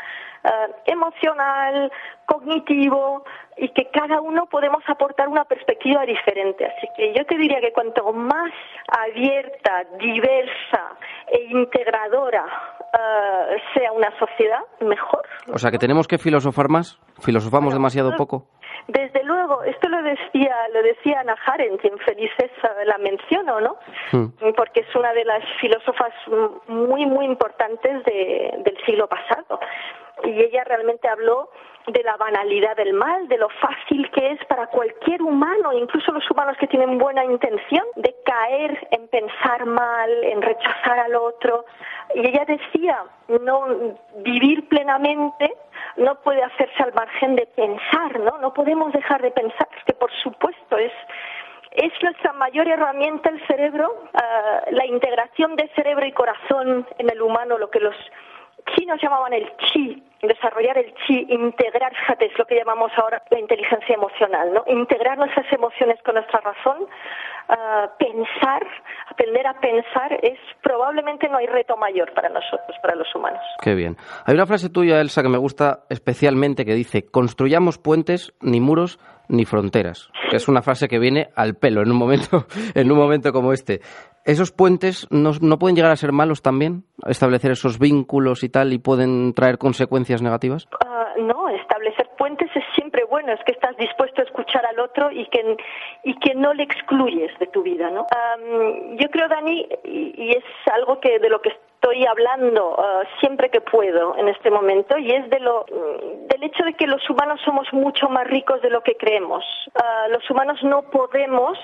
ah, 0.44 0.68
emocional, 0.86 1.92
cognitivo 2.26 3.26
y 3.58 3.70
que 3.70 3.90
cada 3.90 4.22
uno 4.22 4.46
podemos 4.46 4.84
aportar 4.88 5.28
una 5.28 5.44
perspectiva 5.46 6.06
diferente. 6.06 6.66
Así 6.66 6.88
que 6.96 7.14
yo 7.14 7.26
te 7.26 7.36
diría 7.38 7.60
que 7.60 7.74
cuanto 7.74 8.14
más 8.14 8.52
abierta, 8.88 9.86
diversa 10.00 10.98
e 11.32 11.46
integradora 11.50 12.46
ah, 12.94 13.48
sea 13.74 13.92
una 13.92 14.12
sociedad, 14.20 14.62
mejor. 14.82 15.26
O 15.52 15.58
sea, 15.58 15.72
que 15.72 15.80
tenemos 15.80 16.08
que 16.08 16.18
filosofar 16.18 16.70
más, 16.70 17.00
filosofamos 17.20 17.74
demasiado 17.74 18.16
poco. 18.16 18.46
Desde 18.88 19.24
luego, 19.24 19.64
esto 19.64 19.90
lo 19.90 20.02
decía, 20.02 20.56
lo 20.74 20.82
decía 20.82 21.20
Ana 21.20 21.36
Arendt, 21.46 21.84
y 21.84 21.88
en 21.88 21.98
Felices 22.00 22.52
eh, 22.64 22.86
la 22.86 22.98
menciono, 22.98 23.60
¿no? 23.60 23.76
Hmm. 24.12 24.28
Porque 24.56 24.80
es 24.82 24.96
una 24.96 25.12
de 25.14 25.26
las 25.26 25.44
filósofas 25.60 26.14
mm, 26.28 26.72
muy, 26.72 27.06
muy 27.06 27.26
importantes 27.26 28.04
de- 28.06 28.54
del 28.60 28.78
siglo 28.86 29.08
pasado. 29.08 29.60
y 30.24 30.32
ella 30.42 30.64
realmente 30.64 31.08
habló 31.08 31.52
de 31.86 32.02
la 32.02 32.18
banalidad 32.18 32.76
del 32.76 32.94
mal, 32.94 33.28
de 33.28 33.38
lo 33.38 33.50
fácil 33.62 34.10
que 34.12 34.32
es 34.32 34.44
para 34.46 34.66
cualquier 34.66 35.22
humano, 35.22 35.72
incluso 35.74 36.12
los 36.12 36.30
humanos 36.32 36.58
que 36.60 36.66
tienen 36.68 36.98
buena 36.98 37.24
intención, 37.24 37.84
de 37.98 38.16
caer 38.26 38.88
en 38.92 39.08
pensar 39.10 39.66
mal, 39.68 40.10
en 40.24 40.42
rechazar 40.42 40.98
al 41.00 41.16
otro. 41.16 41.66
Y 42.16 42.28
ella 42.28 42.46
decía, 42.46 43.04
no 43.28 43.68
vivir 44.18 44.68
plenamente 44.68 45.54
no 45.98 46.16
puede 46.22 46.44
hacerse 46.44 46.84
al 46.84 46.94
margen 46.94 47.36
de 47.36 47.46
pensar, 47.48 48.20
¿no? 48.20 48.38
No 48.38 48.54
podemos 48.54 48.94
dejar 48.94 49.22
de 49.22 49.32
pensar, 49.32 49.68
que 49.86 49.94
por 49.94 50.12
supuesto 50.24 50.78
es 50.78 50.92
es 51.72 51.94
nuestra 52.02 52.34
mayor 52.34 52.68
herramienta 52.68 53.30
el 53.30 53.46
cerebro, 53.46 54.10
ah, 54.16 54.64
la 54.72 54.86
integración 54.86 55.56
de 55.56 55.70
cerebro 55.76 56.08
y 56.08 56.12
corazón 56.12 56.88
en 56.98 57.10
el 57.10 57.22
humano, 57.22 57.60
lo 57.60 57.70
que 57.70 57.80
los 57.80 57.96
chinos 58.76 59.00
llamaban 59.02 59.34
el 59.34 59.50
chi, 59.58 60.04
desarrollar 60.22 60.78
el 60.78 60.94
chi, 61.06 61.26
integrar, 61.30 61.94
fíjate, 61.96 62.26
es 62.26 62.38
lo 62.38 62.46
que 62.46 62.56
llamamos 62.56 62.92
ahora 62.98 63.22
la 63.30 63.40
inteligencia 63.40 63.96
emocional, 63.96 64.54
¿no? 64.54 64.64
Integrar 64.68 65.18
nuestras 65.18 65.52
emociones 65.52 66.00
con 66.04 66.16
nuestra 66.16 66.42
razón, 66.42 66.88
ah, 67.50 67.90
pensar, 67.98 68.66
aprender 69.10 69.48
a 69.48 69.60
pensar, 69.60 70.14
es 70.22 70.40
probablemente 70.62 71.30
no 71.30 71.38
hay 71.38 71.48
reto 71.48 71.78
mayor 71.78 72.14
para 72.14 72.30
nosotros, 72.30 72.76
para 72.82 72.96
los 72.96 73.14
humanos. 73.16 73.42
Qué 73.62 73.76
bien. 73.76 73.96
Hay 74.26 74.36
una 74.36 74.46
frase 74.46 74.70
tuya, 74.70 75.00
Elsa, 75.02 75.22
que 75.22 75.30
me 75.30 75.38
gusta 75.38 75.84
especialmente 75.90 76.66
que 76.66 76.74
dice, 76.74 77.06
construyamos 77.10 77.78
puentes, 77.78 78.34
ni 78.42 78.60
muros, 78.60 79.00
ni 79.30 79.46
fronteras. 79.46 80.10
Es 80.32 80.48
una 80.48 80.62
frase 80.62 80.88
que 80.88 81.00
viene 81.00 81.30
al 81.36 81.56
pelo 81.56 81.82
en 81.82 81.92
un 81.92 81.98
momento, 81.98 82.46
en 82.76 82.92
un 82.92 82.98
momento 82.98 83.32
como 83.32 83.54
este. 83.54 83.82
¿Esos 84.26 84.52
puentes 84.52 85.08
no, 85.10 85.32
no 85.42 85.58
pueden 85.58 85.76
llegar 85.76 85.92
a 85.92 85.96
ser 85.96 86.12
malos 86.12 86.42
también? 86.42 86.84
Establecer 87.06 87.52
esos 87.52 87.80
vínculos 87.80 88.44
y 88.44 88.50
tal 88.50 88.74
y 88.74 88.78
pueden 88.78 89.34
traer 89.34 89.58
consecuencias 89.58 90.22
negativas? 90.22 90.68
Ah, 90.86 91.14
no, 91.18 91.48
establecer 91.50 92.08
puentes 92.18 92.50
es 92.56 92.64
siempre 92.76 93.06
bueno, 93.10 93.32
es 93.32 93.40
que 93.46 93.54
estás 93.54 93.76
dispuesto 93.78 94.07
escuchar 94.38 94.66
al 94.66 94.80
otro 94.80 95.12
y 95.12 95.26
que, 95.28 95.58
y 96.04 96.14
que 96.20 96.36
no 96.36 96.54
le 96.54 96.64
excluyes 96.64 97.38
de 97.40 97.48
tu 97.48 97.64
vida, 97.64 97.90
¿no? 97.90 98.06
Am, 98.12 98.98
yo 98.98 99.10
creo, 99.10 99.28
Dani, 99.28 99.68
y, 99.84 100.14
y 100.16 100.32
es 100.32 100.44
algo 100.72 101.00
que 101.00 101.20
de 101.20 101.30
lo 101.30 101.42
que 101.42 101.50
estoy 101.50 102.06
hablando 102.06 102.76
ah, 102.78 103.04
siempre 103.20 103.50
que 103.50 103.62
puedo 103.62 104.16
en 104.18 104.28
este 104.28 104.52
momento 104.52 104.98
y 104.98 105.12
es 105.12 105.30
de 105.30 105.40
lo 105.40 105.66
mm, 105.70 106.28
del 106.28 106.44
hecho 106.44 106.64
de 106.64 106.74
que 106.74 106.88
los 106.88 107.08
humanos 107.10 107.40
somos 107.46 107.72
mucho 107.72 108.10
más 108.10 108.28
ricos 108.28 108.62
de 108.62 108.70
lo 108.70 108.82
que 108.82 108.96
creemos. 108.96 109.44
Ah, 109.76 110.08
los 110.10 110.30
humanos 110.30 110.64
no 110.64 110.84
podemos 110.84 111.58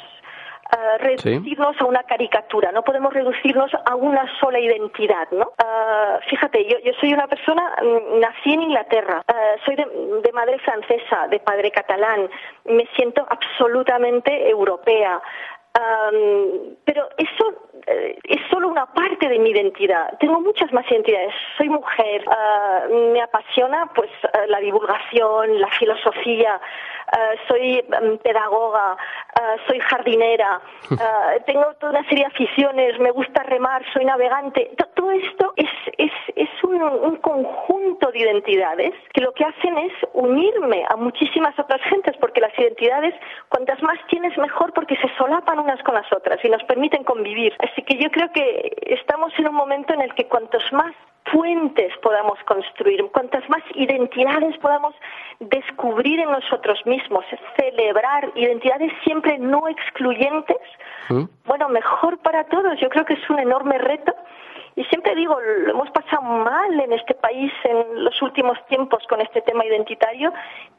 ah, 0.72 0.98
reducirnos 1.00 1.80
a 1.80 1.86
una 1.86 2.04
caricatura, 2.04 2.72
no 2.72 2.84
podemos 2.84 3.14
reducirnos 3.14 3.72
a 3.86 3.96
una 3.96 4.26
sola 4.40 4.60
identidad, 4.60 5.28
¿no? 5.32 5.52
Ah, 5.58 6.20
fíjate, 6.30 6.66
yo, 6.66 6.78
yo 6.80 6.94
soy 7.00 7.14
una 7.14 7.28
persona, 7.28 7.76
mm, 7.82 8.20
nací 8.20 8.54
en 8.54 8.64
Inglaterra, 8.64 9.24
ah, 9.28 9.56
soy 9.66 9.76
de, 9.76 10.32
madre 10.34 10.58
francesa, 10.60 11.28
de 11.30 11.40
padre 11.40 11.72
catalán, 11.72 12.30
me 12.66 12.88
siento 12.96 13.26
absolutamente 13.30 14.50
europea. 14.50 15.22
Am, 15.76 16.76
pero 16.86 17.10
eso 17.18 17.46
eh, 17.88 18.18
es 18.24 18.42
solo 18.52 18.68
una 18.68 18.86
parte 18.86 19.28
de 19.28 19.40
mi 19.40 19.50
identidad. 19.50 20.18
Tengo 20.20 20.40
muchas 20.40 20.72
más 20.72 20.90
identidades. 20.92 21.34
Soy 21.58 21.68
mujer, 21.68 22.24
me 23.12 23.22
apasiona 23.22 23.90
pues 23.96 24.10
la 24.48 24.60
divulgación, 24.60 25.60
la 25.60 25.70
filosofía, 25.70 26.62
ah, 27.14 27.32
soy 27.48 27.82
mm, 27.88 28.18
pedagoga, 28.18 28.98
ah, 29.40 29.56
soy 29.68 29.80
jardinera, 29.80 30.60
ah, 31.00 31.32
tengo 31.46 31.74
toda 31.80 31.92
una 32.00 32.04
serie 32.10 32.26
de 32.26 32.32
aficiones, 32.34 33.00
me 33.00 33.12
gusta 33.12 33.44
remar, 33.44 33.82
soy 33.94 34.06
navegante. 34.06 34.72
To- 34.78 34.88
Todo 34.96 35.12
esto 35.12 35.54
es, 35.58 35.70
es, 35.98 36.12
es 36.36 36.50
un, 36.64 36.82
un 36.82 37.16
conjunto 37.18 38.12
de 38.12 38.20
identidades 38.20 38.94
que 39.14 39.22
lo 39.22 39.32
que 39.34 39.44
hacen 39.46 39.78
es 39.78 39.94
unirme 40.14 40.86
a 40.90 40.96
muchísimas 40.96 41.58
otras 41.60 41.82
gentes, 41.90 42.16
porque 42.20 42.42
las 42.42 42.58
identidades, 42.58 43.14
cuantas 43.50 43.82
más 43.84 43.98
tienes, 44.08 44.38
mejor, 44.38 44.74
porque 44.74 44.96
se 44.98 45.10
solapan 45.18 45.60
unas 45.60 45.82
con 45.84 45.96
las 45.96 46.12
otras 46.14 46.40
y 46.44 46.50
nos 46.50 46.64
permiten 46.64 47.04
convivir. 47.04 47.54
Así 47.60 47.82
que 47.84 47.98
yo 47.98 48.10
creo 48.12 48.32
que 48.32 48.74
estamos 48.88 49.32
en 49.40 49.48
un 49.50 49.56
momento 49.56 49.94
en 49.94 50.02
el 50.02 50.14
que 50.16 50.26
cuantos 50.28 50.64
más 50.74 50.94
puentes 51.32 51.92
podamos 52.02 52.38
construir, 52.46 53.04
cuantas 53.12 53.48
más 53.50 53.62
identidades 53.76 54.58
podamos 54.58 54.94
descubrir 55.40 56.20
en 56.20 56.32
nosotros 56.32 56.80
mismos, 56.86 57.26
celebrar 57.58 58.32
identidades 58.36 58.92
siempre 59.04 59.38
no 59.38 59.68
excluyentes, 59.68 60.58
bueno, 61.46 61.70
mejor 61.70 62.18
para 62.20 62.46
todos. 62.46 62.80
Yo 62.80 62.90
creo 62.90 63.06
que 63.06 63.14
es 63.14 63.30
un 63.30 63.40
enorme 63.40 63.78
reto. 63.78 64.16
Y 64.76 64.84
siempre 64.86 65.16
digo, 65.16 65.40
lo 65.40 65.72
hemos 65.72 65.92
pasado 65.92 66.22
mal 66.24 66.80
en 66.80 66.94
este 66.94 67.14
país 67.14 67.52
en 67.64 68.04
los 68.04 68.20
últimos 68.22 68.58
tiempos 68.68 69.06
con 69.08 69.22
este 69.22 69.42
tema 69.42 69.66
identitario. 69.66 70.34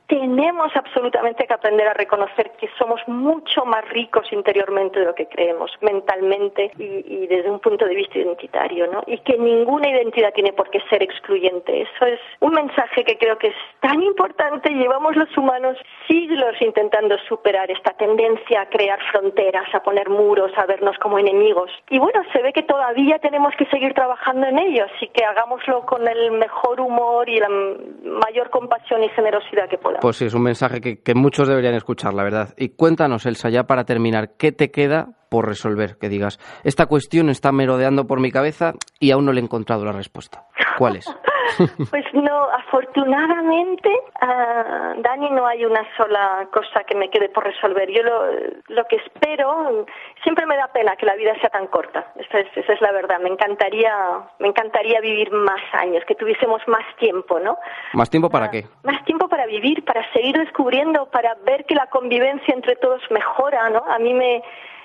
Tenemos 0.07 0.75
absolutamente 0.77 1.47
que 1.47 1.55
aprender 1.55 1.89
a 1.89 1.95
reconocer 1.95 2.51
que 2.59 2.69
somos 2.79 3.01
mucho 3.07 3.65
más 3.65 3.89
ricos 3.89 4.31
interiormente 4.33 5.01
de 5.01 5.07
lo 5.07 5.15
que 5.15 5.27
creemos, 5.27 5.71
mentalmente 5.81 6.73
y, 6.77 7.27
desde 7.27 7.51
un 7.51 7.59
punto 7.59 7.87
de 7.87 7.95
vista 7.95 8.19
identitario, 8.19 8.87
¿no? 8.87 9.03
Y 9.07 9.19
que 9.19 9.39
ninguna 9.39 9.89
identidad 9.89 10.35
tiene 10.35 10.53
por 10.53 10.69
qué 10.69 10.81
ser 10.91 11.03
excluyente. 11.03 11.83
Eso 11.83 12.05
es 12.05 12.21
un 12.41 12.53
mensaje 12.53 13.03
que 13.05 13.17
creo 13.17 13.39
que 13.39 13.49
es 13.49 13.57
tan 13.81 14.03
importante. 14.03 14.71
Llevamos 14.71 15.17
los 15.17 15.35
humanos 15.39 15.79
siglos 16.07 16.55
intentando 16.61 17.17
superar 17.27 17.71
esta 17.71 17.93
tendencia 17.93 18.61
a 18.61 18.69
crear 18.69 18.99
fronteras, 19.11 19.75
a 19.75 19.83
poner 19.83 20.11
muros, 20.11 20.53
a 20.59 20.67
vernos 20.67 20.99
como 20.99 21.19
enemigos. 21.19 21.71
Y 21.89 21.99
bueno, 21.99 22.23
se 22.33 22.43
ve 22.43 22.53
que 22.53 22.63
todavía 22.63 23.19
tenemos 23.21 23.55
que 23.57 23.65
seguir 23.67 23.84
trabajando 23.93 24.47
en 24.47 24.59
ello, 24.59 24.85
así 24.95 25.09
que 25.13 25.25
hagámoslo 25.25 25.85
con 25.85 26.07
el 26.09 26.31
mejor 26.33 26.81
humor 26.81 27.29
y 27.29 27.39
la 27.39 27.49
mayor 27.49 28.49
compasión 28.51 29.03
y 29.03 29.09
generosidad 29.11 29.69
que 29.69 29.77
podamos. 29.77 30.01
Pues 30.01 30.17
sí, 30.17 30.25
es 30.25 30.35
un 30.35 30.43
mensaje 30.43 30.81
que, 30.81 31.03
que 31.03 31.15
muchos 31.15 31.49
deberían 31.49 31.75
escuchar, 31.75 32.15
la 32.15 32.23
verdad. 32.23 32.55
Y 32.57 32.71
cuéntanos, 32.71 33.27
Elsa, 33.27 33.51
ya 33.51 33.65
para 33.65 33.85
terminar, 33.85 34.37
¿qué 34.39 34.53
te 34.53 34.71
queda 34.71 35.09
por 35.29 35.47
resolver? 35.47 35.99
Que 35.99 36.09
digas, 36.09 36.39
esta 36.63 36.87
cuestión 36.87 37.29
está 37.29 37.53
merodeando 37.53 38.07
por 38.07 38.21
mi 38.21 38.31
cabeza 38.31 38.75
y 39.01 39.11
aún 39.11 39.27
no 39.27 39.33
le 39.33 39.41
he 39.41 39.45
encontrado 39.45 39.85
la 39.85 39.93
respuesta. 39.93 40.45
¿Cuál 40.79 40.97
es? 40.97 41.07
Pues 41.91 42.05
no, 42.13 42.49
afortunadamente, 42.51 43.91
ah, 44.21 44.95
Dani, 44.99 45.31
no 45.31 45.47
hay 45.47 45.65
una 45.65 45.85
sola 45.97 46.47
cosa 46.53 46.85
que 46.85 46.95
me 46.95 47.11
quede 47.11 47.29
por 47.29 47.45
resolver. 47.45 47.91
Yo 47.91 48.03
lo, 48.03 48.27
lo 48.69 48.85
que 48.87 48.97
espero, 48.97 49.87
siempre 50.23 50.47
me 50.47 50.57
da 50.57 50.69
pena 50.69 50.97
que 50.97 51.07
la 51.07 51.15
vida 51.15 51.35
sea 51.41 51.51
tan 51.51 51.67
corta. 51.69 52.13
Esa 52.17 52.41
es, 52.41 52.57
esa 52.57 52.73
es 52.73 52.81
la 52.81 52.93
verdad. 52.93 53.21
Me 53.21 53.29
encantaría, 53.29 53.95
me 54.39 54.49
encantaría 54.49 55.01
vivir 55.01 55.31
más 55.33 55.63
años, 55.73 56.05
que 56.07 56.15
tuviésemos 56.15 56.67
más 56.67 56.85
tiempo, 56.99 57.39
¿no? 57.39 57.59
¿Más 57.93 58.11
tiempo 58.11 58.31
para 58.31 58.51
qué? 58.51 58.65
Más 58.83 59.05
tiempo 59.05 59.29
para 59.29 59.47
vivir, 59.47 59.85
para 59.85 60.11
seguir 60.13 60.37
descubriendo, 60.39 61.07
para 61.07 61.35
ver 61.47 61.65
que 61.67 61.75
la 61.75 61.87
convivencia 61.87 62.55
entre 62.55 62.77
todos 62.77 63.03
mejora, 63.11 63.71
¿no? 63.71 63.85
A 63.87 63.99
mí 63.99 64.15
me, 64.15 64.43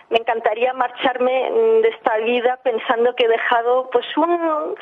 me 0.10 0.18
encantaría 0.18 0.74
marcharme 0.74 1.52
de 1.82 1.90
esta 1.90 2.18
vida 2.18 2.60
pensando 2.64 3.16
que 3.16 3.26
he 3.26 3.30
dejado, 3.30 3.90
pues, 3.92 4.06
un, 4.18 4.76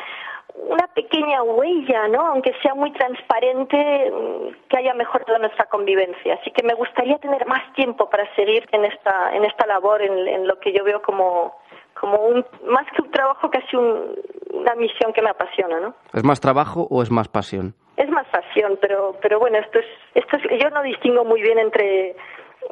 una 0.55 0.87
pequeña 0.87 1.43
huella, 1.43 2.07
¿no? 2.07 2.21
Aunque 2.27 2.53
sea 2.61 2.73
muy 2.75 2.91
transparente, 2.91 3.77
mm, 4.11 4.67
que 4.69 4.77
haya 4.77 4.93
mejorado 4.93 5.37
nuestra 5.39 5.65
convivencia. 5.65 6.35
Así 6.35 6.51
que 6.51 6.63
me 6.63 6.73
gustaría 6.73 7.17
tener 7.19 7.45
más 7.47 7.71
tiempo 7.73 8.09
para 8.09 8.33
seguir 8.35 8.67
en 8.71 8.85
esta, 8.85 9.35
en 9.35 9.45
esta 9.45 9.65
labor, 9.67 10.01
en, 10.01 10.27
en 10.27 10.47
lo 10.47 10.59
que 10.59 10.73
yo 10.73 10.83
veo 10.83 11.01
como, 11.01 11.55
como 11.99 12.17
un, 12.25 12.45
más 12.65 12.85
que 12.95 13.01
un 13.01 13.11
trabajo, 13.11 13.49
casi 13.49 13.75
un- 13.75 14.15
una 14.53 14.73
misión 14.75 15.13
que 15.13 15.21
me 15.21 15.29
apasiona, 15.29 15.79
¿no? 15.79 15.93
¿Es 16.13 16.23
más 16.23 16.39
trabajo 16.41 16.87
o 16.89 17.01
es 17.03 17.11
más 17.11 17.27
pasión? 17.27 17.75
Es 17.95 18.09
más 18.09 18.25
pasión, 18.27 18.77
pero, 18.81 19.15
pero 19.21 19.39
bueno, 19.39 19.57
esto 19.59 19.79
es, 19.79 19.85
esto 20.15 20.37
es, 20.37 20.61
yo 20.61 20.69
no 20.69 20.81
distingo 20.83 21.23
muy 21.25 21.41
bien 21.41 21.59
entre, 21.59 22.15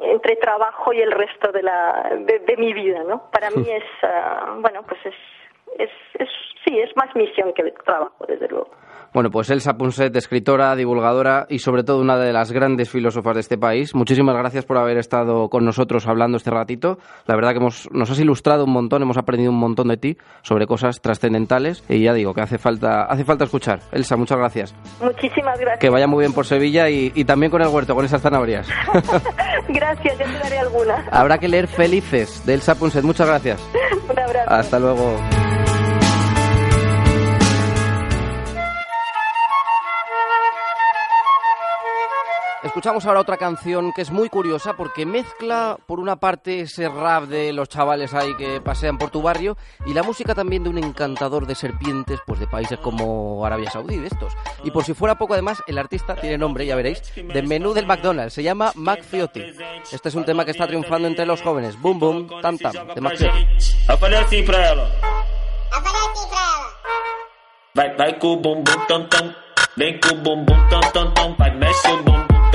entre 0.00 0.36
trabajo 0.36 0.92
y 0.92 1.00
el 1.00 1.10
resto 1.12 1.52
de 1.52 1.62
la, 1.62 2.10
de, 2.18 2.40
de 2.40 2.56
mi 2.56 2.72
vida, 2.72 3.02
¿no? 3.04 3.30
Para 3.30 3.50
mí 3.50 3.64
es, 3.70 3.84
ah, 4.02 4.56
bueno, 4.58 4.82
pues 4.88 5.04
es, 5.06 5.14
es, 5.78 5.90
es, 6.18 6.28
sí, 6.64 6.78
es 6.78 6.90
más 6.96 7.14
misión 7.14 7.52
que 7.54 7.62
trabajo, 7.84 8.24
desde 8.26 8.48
luego. 8.48 8.70
Bueno, 9.12 9.30
pues 9.30 9.48
Elsa 9.48 9.78
Punset, 9.78 10.14
escritora, 10.14 10.76
divulgadora 10.76 11.46
y 11.48 11.60
sobre 11.60 11.84
todo 11.84 12.00
una 12.00 12.18
de 12.18 12.34
las 12.34 12.52
grandes 12.52 12.90
filósofas 12.90 13.34
de 13.34 13.40
este 13.40 13.56
país. 13.56 13.94
Muchísimas 13.94 14.36
gracias 14.36 14.66
por 14.66 14.76
haber 14.76 14.98
estado 14.98 15.48
con 15.48 15.64
nosotros 15.64 16.06
hablando 16.06 16.36
este 16.36 16.50
ratito. 16.50 16.98
La 17.26 17.34
verdad 17.34 17.52
que 17.52 17.58
hemos, 17.58 17.88
nos 17.92 18.10
has 18.10 18.20
ilustrado 18.20 18.64
un 18.64 18.72
montón, 18.72 19.02
hemos 19.02 19.16
aprendido 19.16 19.52
un 19.52 19.58
montón 19.58 19.88
de 19.88 19.96
ti 19.96 20.18
sobre 20.42 20.66
cosas 20.66 21.00
trascendentales 21.00 21.82
y 21.88 22.02
ya 22.02 22.12
digo 22.12 22.34
que 22.34 22.42
hace 22.42 22.58
falta, 22.58 23.04
hace 23.04 23.24
falta 23.24 23.44
escuchar. 23.44 23.78
Elsa, 23.90 24.16
muchas 24.16 24.36
gracias. 24.36 24.74
Muchísimas 25.00 25.58
gracias. 25.58 25.78
Que 25.78 25.88
vaya 25.88 26.06
muy 26.06 26.20
bien 26.20 26.34
por 26.34 26.44
Sevilla 26.44 26.90
y, 26.90 27.10
y 27.14 27.24
también 27.24 27.50
con 27.50 27.62
el 27.62 27.68
huerto, 27.68 27.94
con 27.94 28.04
esas 28.04 28.20
zanahorias. 28.20 28.68
Gracias, 29.68 30.18
yo 30.18 30.24
te 30.24 30.38
daré 30.38 30.58
alguna. 30.58 31.04
Habrá 31.10 31.38
que 31.38 31.48
leer 31.48 31.66
Felices 31.68 32.44
de 32.46 32.54
Elsa 32.54 32.74
Punset. 32.74 33.04
Muchas 33.04 33.26
gracias. 33.26 33.60
Un 34.10 34.18
abrazo. 34.18 34.50
Hasta 34.50 34.78
luego. 34.78 35.16
Escuchamos 42.76 43.06
ahora 43.06 43.20
otra 43.20 43.38
canción 43.38 43.90
que 43.94 44.02
es 44.02 44.10
muy 44.10 44.28
curiosa 44.28 44.74
porque 44.74 45.06
mezcla 45.06 45.78
por 45.86 45.98
una 45.98 46.16
parte 46.16 46.60
ese 46.60 46.90
rap 46.90 47.24
de 47.24 47.54
los 47.54 47.70
chavales 47.70 48.12
ahí 48.12 48.34
que 48.34 48.60
pasean 48.60 48.98
por 48.98 49.08
tu 49.08 49.22
barrio 49.22 49.56
y 49.86 49.94
la 49.94 50.02
música 50.02 50.34
también 50.34 50.62
de 50.62 50.68
un 50.68 50.76
encantador 50.76 51.46
de 51.46 51.54
serpientes 51.54 52.20
pues 52.26 52.38
de 52.38 52.46
países 52.46 52.78
como 52.78 53.46
Arabia 53.46 53.70
Saudí 53.70 53.96
de 53.96 54.08
estos. 54.08 54.34
Y 54.62 54.72
por 54.72 54.84
si 54.84 54.92
fuera 54.92 55.14
poco 55.14 55.32
además 55.32 55.62
el 55.66 55.78
artista 55.78 56.16
tiene 56.16 56.36
nombre, 56.36 56.66
ya 56.66 56.76
veréis, 56.76 57.00
de 57.14 57.42
menú 57.42 57.72
del 57.72 57.86
McDonald's, 57.86 58.34
se 58.34 58.42
llama 58.42 58.72
Macfioti. 58.74 59.42
Este 59.90 60.10
es 60.10 60.14
un 60.14 60.26
tema 60.26 60.44
que 60.44 60.50
está 60.50 60.66
triunfando 60.66 61.08
entre 61.08 61.24
los 61.24 61.40
jóvenes. 61.40 61.80
Boom 61.80 61.98
boom, 61.98 62.28
tam 62.42 62.58
tam, 62.58 62.74
de 62.94 63.00
Mac 63.00 63.16
Fiotti. 63.16 63.46
Vai, 67.74 67.96
vai 67.96 68.18
com 68.18 68.34
o 68.34 68.36
bumbum 68.36 68.86
tam 68.86 69.08
tam, 69.08 69.34
vem 69.78 69.98
com 69.98 70.10
o 70.10 70.16
bumbum 70.16 70.68
tam 70.68 70.80
tam 70.92 71.14
tam, 71.14 71.36
vai 71.38 71.50
mexe 71.56 71.88
o 71.88 72.02
bumbum 72.02 72.35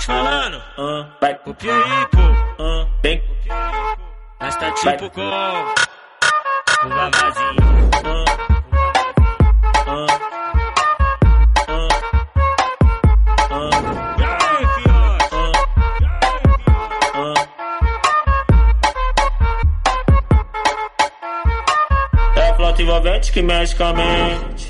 te 0.00 0.10
ah. 0.10 0.14
falando. 0.14 0.62
Ah. 0.78 1.06
Vai. 1.20 1.34
Pro 1.34 1.54
pipo, 1.54 1.74
ah. 2.58 2.86
vem. 3.02 3.22
mas 4.40 4.56
tá 4.56 4.70
tipo 4.72 5.10
com 5.10 5.20
o 5.20 6.88
babazinho. 6.88 7.60
É, 22.36 22.82
envolvente 22.82 23.32
que 23.32 23.42
mexe 23.42 23.76
com 23.76 23.84
a 23.84 23.92
mente. 23.92 24.69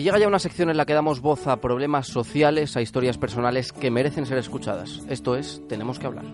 Y 0.00 0.02
llega 0.02 0.18
ya 0.18 0.28
una 0.28 0.38
sección 0.38 0.70
en 0.70 0.78
la 0.78 0.86
que 0.86 0.94
damos 0.94 1.20
voz 1.20 1.46
a 1.46 1.60
problemas 1.60 2.06
sociales, 2.06 2.74
a 2.74 2.80
historias 2.80 3.18
personales 3.18 3.70
que 3.70 3.90
merecen 3.90 4.24
ser 4.24 4.38
escuchadas. 4.38 5.02
Esto 5.10 5.36
es, 5.36 5.60
tenemos 5.68 5.98
que 5.98 6.06
hablar. 6.06 6.24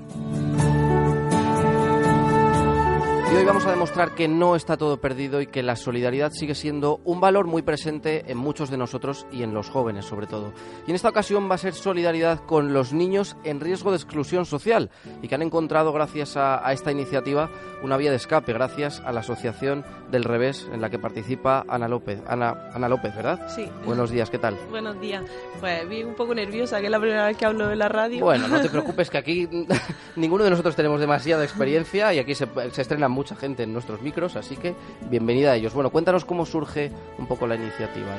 Y 3.29 3.35
hoy 3.35 3.45
vamos 3.45 3.67
a 3.67 3.71
demostrar 3.71 4.15
que 4.15 4.29
no 4.29 4.55
está 4.55 4.77
todo 4.77 5.01
perdido 5.01 5.41
y 5.41 5.49
que 5.49 5.65
la 5.65 5.75
solidaridad 5.75 6.31
sigue 6.31 6.55
siendo 6.55 7.01
un 7.05 7.21
valor 7.21 7.47
muy 7.47 7.63
presente 7.63 8.31
en 8.31 8.39
muchos 8.39 8.71
de 8.71 8.77
nosotros 8.77 9.27
y 9.33 9.43
en 9.43 9.53
los 9.53 9.69
jóvenes 9.69 10.05
sobre 10.05 10.29
todo. 10.29 10.53
Y 10.87 10.91
en 10.91 10.95
esta 10.95 11.09
ocasión 11.09 11.51
va 11.51 11.57
a 11.57 11.59
ser 11.59 11.75
solidaridad 11.75 12.39
con 12.47 12.73
los 12.73 12.93
niños 12.93 13.37
en 13.43 13.59
riesgo 13.59 13.91
de 13.91 13.97
exclusión 13.97 14.47
social 14.47 14.91
y 15.23 15.29
que 15.29 15.35
han 15.35 15.43
encontrado 15.43 15.93
gracias 15.93 16.37
a, 16.37 16.67
a 16.67 16.73
esta 16.73 16.93
iniciativa 16.93 17.51
una 17.83 17.97
vía 17.97 18.11
de 18.11 18.17
escape 18.17 18.53
gracias 18.53 19.01
a 19.05 19.11
la 19.11 19.21
Asociación 19.21 19.85
del 20.11 20.23
Revés 20.23 20.69
en 20.73 20.81
la 20.81 20.89
que 20.89 20.99
participa 21.01 21.65
Ana 21.69 21.89
López. 21.89 22.21
Ana, 22.29 22.71
Ana 22.73 22.89
López, 22.89 23.15
¿verdad? 23.15 23.49
Sí. 23.55 23.69
Buenos 23.85 24.11
días, 24.11 24.31
¿qué 24.31 24.39
tal? 24.39 24.57
Buenos 24.71 25.01
días. 25.01 25.25
Pues 25.59 25.89
vi 25.89 26.05
un 26.05 26.15
poco 26.15 26.33
nerviosa, 26.33 26.79
que 26.79 26.87
es 26.87 26.93
la 26.93 27.01
primera 27.01 27.27
vez 27.27 27.37
que 27.37 27.45
hablo 27.45 27.73
en 27.73 27.79
la 27.79 27.89
radio. 27.89 28.25
Bueno, 28.25 28.47
no 28.47 28.61
te 28.61 28.69
preocupes 28.71 29.11
que 29.11 29.19
aquí 29.19 29.49
ninguno 30.17 30.45
de 30.45 30.51
nosotros 30.51 30.77
tenemos 30.77 31.01
demasiada 31.01 31.43
experiencia 31.43 32.15
y 32.15 32.21
aquí 32.21 32.37
se, 32.37 32.47
se 32.71 32.83
estrena 32.83 33.09
mucha 33.17 33.35
gente 33.35 33.63
en 33.65 33.73
nuestros 33.73 34.01
micros, 34.03 34.37
así 34.37 34.57
que 34.57 34.75
bienvenida 35.11 35.53
a 35.53 35.57
ellos. 35.57 35.75
Bueno, 35.75 35.91
cuéntanos 35.91 36.25
cómo 36.25 36.45
surge 36.47 36.93
un 37.19 37.27
poco 37.27 37.47
la 37.47 37.57
iniciativa 37.57 38.15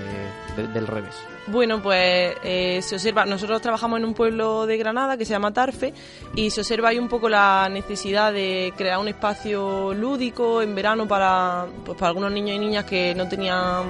de- 0.55 0.63
de- 0.63 0.73
del 0.73 0.87
revés. 0.87 1.15
Bueno, 1.47 1.81
pues 1.81 2.35
eh, 2.43 2.79
se 2.81 2.95
observa, 2.95 3.25
nosotros 3.25 3.61
trabajamos 3.61 3.99
en 3.99 4.05
un 4.05 4.13
pueblo 4.13 4.65
de 4.65 4.75
Granada 4.77 5.15
que 5.17 5.23
se 5.25 5.31
llama 5.31 5.53
Tarfe 5.53 5.93
y 6.35 6.49
se 6.49 6.61
observa 6.61 6.89
ahí 6.89 6.97
un 6.99 7.07
poco 7.07 7.29
la 7.29 7.69
necesidad 7.71 8.33
de 8.33 8.73
crear 8.75 8.97
un 8.99 9.07
espacio 9.07 9.93
lúdico 9.93 10.61
en 10.61 10.73
verano 10.75 11.07
para, 11.07 11.67
pues, 11.85 11.97
para 11.97 12.09
algunos 12.09 12.31
niños 12.31 12.55
y 12.55 12.59
niñas 12.59 12.85
que 12.85 13.13
no 13.15 13.29
tenían 13.29 13.85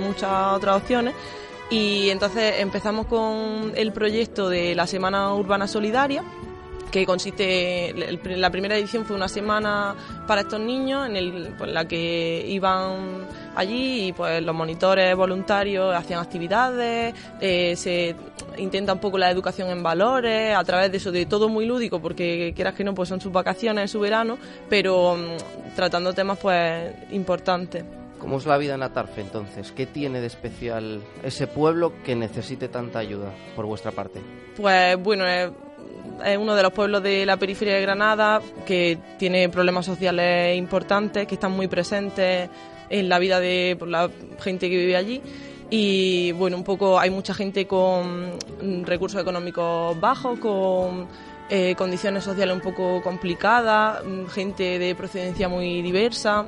muchas 0.00 0.52
otras 0.54 0.76
opciones. 0.76 1.14
Y 1.70 2.08
entonces 2.10 2.60
empezamos 2.60 3.06
con 3.06 3.72
el 3.74 3.92
proyecto 3.92 4.48
de 4.48 4.74
la 4.74 4.86
Semana 4.86 5.34
Urbana 5.34 5.66
Solidaria, 5.66 6.22
que 6.90 7.04
consiste, 7.06 7.94
la 8.24 8.50
primera 8.50 8.76
edición 8.76 9.04
fue 9.04 9.16
una 9.16 9.28
semana 9.28 9.94
para 10.26 10.42
estos 10.42 10.60
niños 10.60 11.06
en, 11.08 11.16
el, 11.16 11.54
pues, 11.56 11.70
la 11.70 11.86
que 11.86 12.44
iban 12.48 13.26
allí 13.54 14.08
y 14.08 14.12
pues 14.12 14.42
los 14.42 14.54
monitores 14.54 15.14
voluntarios 15.16 15.94
hacían 15.94 16.20
actividades, 16.20 17.14
eh, 17.40 17.74
se 17.76 18.14
intenta 18.56 18.92
un 18.92 19.00
poco 19.00 19.18
la 19.18 19.30
educación 19.30 19.68
en 19.70 19.82
valores, 19.82 20.56
a 20.56 20.64
través 20.64 20.90
de 20.90 20.98
eso, 20.98 21.12
de 21.12 21.26
todo 21.26 21.48
muy 21.48 21.66
lúdico, 21.66 22.00
porque 22.00 22.52
quieras 22.54 22.74
que 22.74 22.84
no, 22.84 22.94
pues 22.94 23.08
son 23.08 23.20
sus 23.20 23.32
vacaciones, 23.32 23.90
su 23.90 24.00
verano, 24.00 24.38
pero 24.68 25.16
mm, 25.16 25.74
tratando 25.74 26.12
temas 26.12 26.38
pues 26.38 26.92
importantes. 27.10 27.84
¿Cómo 28.18 28.38
es 28.38 28.46
la 28.46 28.58
vida 28.58 28.74
en 28.74 28.82
Atarfe 28.82 29.20
entonces? 29.20 29.70
¿Qué 29.70 29.86
tiene 29.86 30.20
de 30.20 30.26
especial 30.26 31.02
ese 31.22 31.46
pueblo 31.46 31.92
que 32.02 32.16
necesite 32.16 32.68
tanta 32.68 32.98
ayuda 32.98 33.32
por 33.54 33.66
vuestra 33.66 33.92
parte? 33.92 34.20
Pues 34.56 35.00
bueno, 35.00 35.24
es, 35.24 35.50
es 36.24 36.38
uno 36.38 36.54
de 36.54 36.62
los 36.62 36.72
pueblos 36.72 37.02
de 37.02 37.26
la 37.26 37.36
periferia 37.36 37.74
de 37.74 37.82
Granada 37.82 38.40
que 38.66 38.98
tiene 39.18 39.48
problemas 39.48 39.86
sociales 39.86 40.56
importantes, 40.56 41.26
que 41.26 41.34
están 41.34 41.52
muy 41.52 41.68
presentes 41.68 42.48
en 42.90 43.08
la 43.08 43.18
vida 43.18 43.40
de 43.40 43.78
la 43.86 44.10
gente 44.40 44.68
que 44.70 44.76
vive 44.76 44.96
allí. 44.96 45.22
Y 45.70 46.32
bueno, 46.32 46.56
un 46.56 46.64
poco 46.64 46.98
hay 46.98 47.10
mucha 47.10 47.34
gente 47.34 47.66
con 47.66 48.32
recursos 48.84 49.20
económicos 49.20 49.98
bajos, 50.00 50.38
con 50.38 51.06
eh, 51.50 51.74
condiciones 51.76 52.24
sociales 52.24 52.54
un 52.54 52.62
poco 52.62 53.02
complicadas, 53.02 54.02
gente 54.32 54.78
de 54.78 54.94
procedencia 54.94 55.48
muy 55.48 55.82
diversa. 55.82 56.46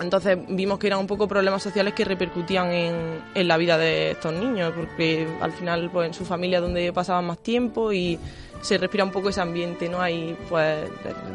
Entonces 0.00 0.38
vimos 0.48 0.78
que 0.78 0.88
eran 0.88 0.98
un 0.98 1.06
poco 1.06 1.28
problemas 1.28 1.62
sociales 1.62 1.94
que 1.94 2.04
repercutían 2.04 2.72
en, 2.72 2.94
en 3.34 3.48
la 3.48 3.56
vida 3.56 3.78
de 3.78 4.12
estos 4.12 4.32
niños, 4.32 4.72
porque 4.74 5.26
al 5.40 5.52
final 5.52 5.90
pues 5.90 6.08
en 6.08 6.14
su 6.14 6.24
familia 6.24 6.60
donde 6.60 6.92
pasaban 6.92 7.26
más 7.26 7.38
tiempo 7.38 7.92
y 7.92 8.18
se 8.60 8.78
respira 8.78 9.04
un 9.04 9.12
poco 9.12 9.28
ese 9.28 9.40
ambiente, 9.40 9.88
¿no? 9.88 10.00
Ahí 10.00 10.36
pues 10.48 10.88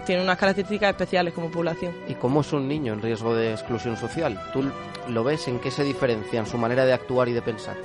tiene 0.06 0.23
unas 0.23 0.38
características 0.38 0.90
especiales 0.90 1.34
como 1.34 1.52
población. 1.52 1.94
¿Y 2.07 2.15
cómo 2.15 2.41
es 2.41 2.52
un 2.52 2.68
niño 2.68 2.94
en 2.94 3.02
riesgo 3.02 3.36
de 3.36 3.52
exclusión 3.52 3.98
social? 3.98 4.40
¿Tú 4.52 4.64
lo 5.07 5.23
ves 5.23 5.48
en 5.48 5.60
qué 5.60 5.69
se 5.69 5.84
diferencian 5.84 6.48
su 6.48 6.57
manera 6.57 6.86
de 6.86 6.94
actuar 6.94 7.30
y 7.30 7.34
de 7.34 7.41
pensar? 7.41 7.77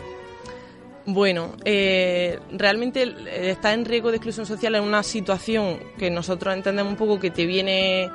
Bueno, 1.06 1.52
eh, 1.66 2.38
realmente 2.52 3.14
está 3.50 3.74
en 3.74 3.84
riesgo 3.84 4.10
de 4.10 4.16
exclusión 4.16 4.46
social 4.46 4.74
en 4.76 4.82
una 4.82 5.02
situación 5.02 5.78
que 5.98 6.10
nosotros 6.10 6.54
entendemos 6.54 6.92
un 6.92 6.96
poco 6.96 7.20
que 7.20 7.30
te 7.30 7.44
viene, 7.44 8.08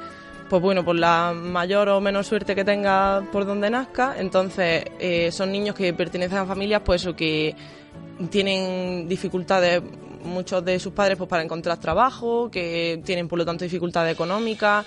pues 0.49 0.61
bueno, 0.61 0.83
por 0.83 0.95
la 0.95 1.33
mayor 1.33 1.89
o 1.89 2.01
menor 2.01 2.25
suerte 2.25 2.55
que 2.55 2.65
tengas 2.65 3.23
por 3.27 3.45
donde 3.45 3.69
nazca. 3.69 4.15
Entonces, 4.17 4.83
eh, 4.99 5.31
son 5.31 5.51
niños 5.51 5.75
que 5.75 5.93
pertenecen 5.93 6.39
a 6.39 6.45
familias, 6.45 6.81
pues 6.83 7.01
eso, 7.01 7.15
que 7.15 7.55
tienen 8.29 9.07
dificultades 9.07 9.81
muchos 10.23 10.63
de 10.65 10.79
sus 10.79 10.91
padres 10.91 11.17
pues 11.17 11.29
para 11.29 11.43
encontrar 11.43 11.79
trabajo, 11.79 12.49
que 12.51 13.01
tienen 13.05 13.27
por 13.27 13.39
lo 13.39 13.45
tanto 13.45 13.63
dificultades 13.63 14.13
económicas, 14.13 14.85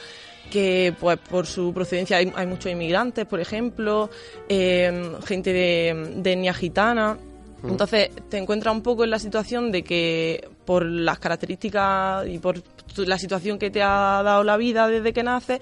que 0.50 0.94
pues 0.98 1.18
por 1.18 1.46
su 1.46 1.72
procedencia 1.72 2.18
hay, 2.18 2.32
hay 2.34 2.46
muchos 2.46 2.70
inmigrantes, 2.70 3.24
por 3.24 3.40
ejemplo, 3.40 4.10
eh, 4.48 5.12
gente 5.24 5.52
de, 5.52 6.14
de 6.16 6.32
etnia 6.32 6.52
gitana. 6.52 7.16
Entonces 7.64 8.10
te 8.28 8.38
encuentras 8.38 8.74
un 8.74 8.82
poco 8.82 9.04
en 9.04 9.10
la 9.10 9.18
situación 9.18 9.70
de 9.70 9.84
que 9.84 10.48
por 10.64 10.84
las 10.84 11.18
características 11.18 12.26
y 12.26 12.38
por 12.38 12.62
la 12.96 13.18
situación 13.18 13.58
que 13.58 13.70
te 13.70 13.82
ha 13.82 14.22
dado 14.22 14.42
la 14.44 14.56
vida 14.56 14.88
desde 14.88 15.12
que 15.12 15.22
naces, 15.22 15.60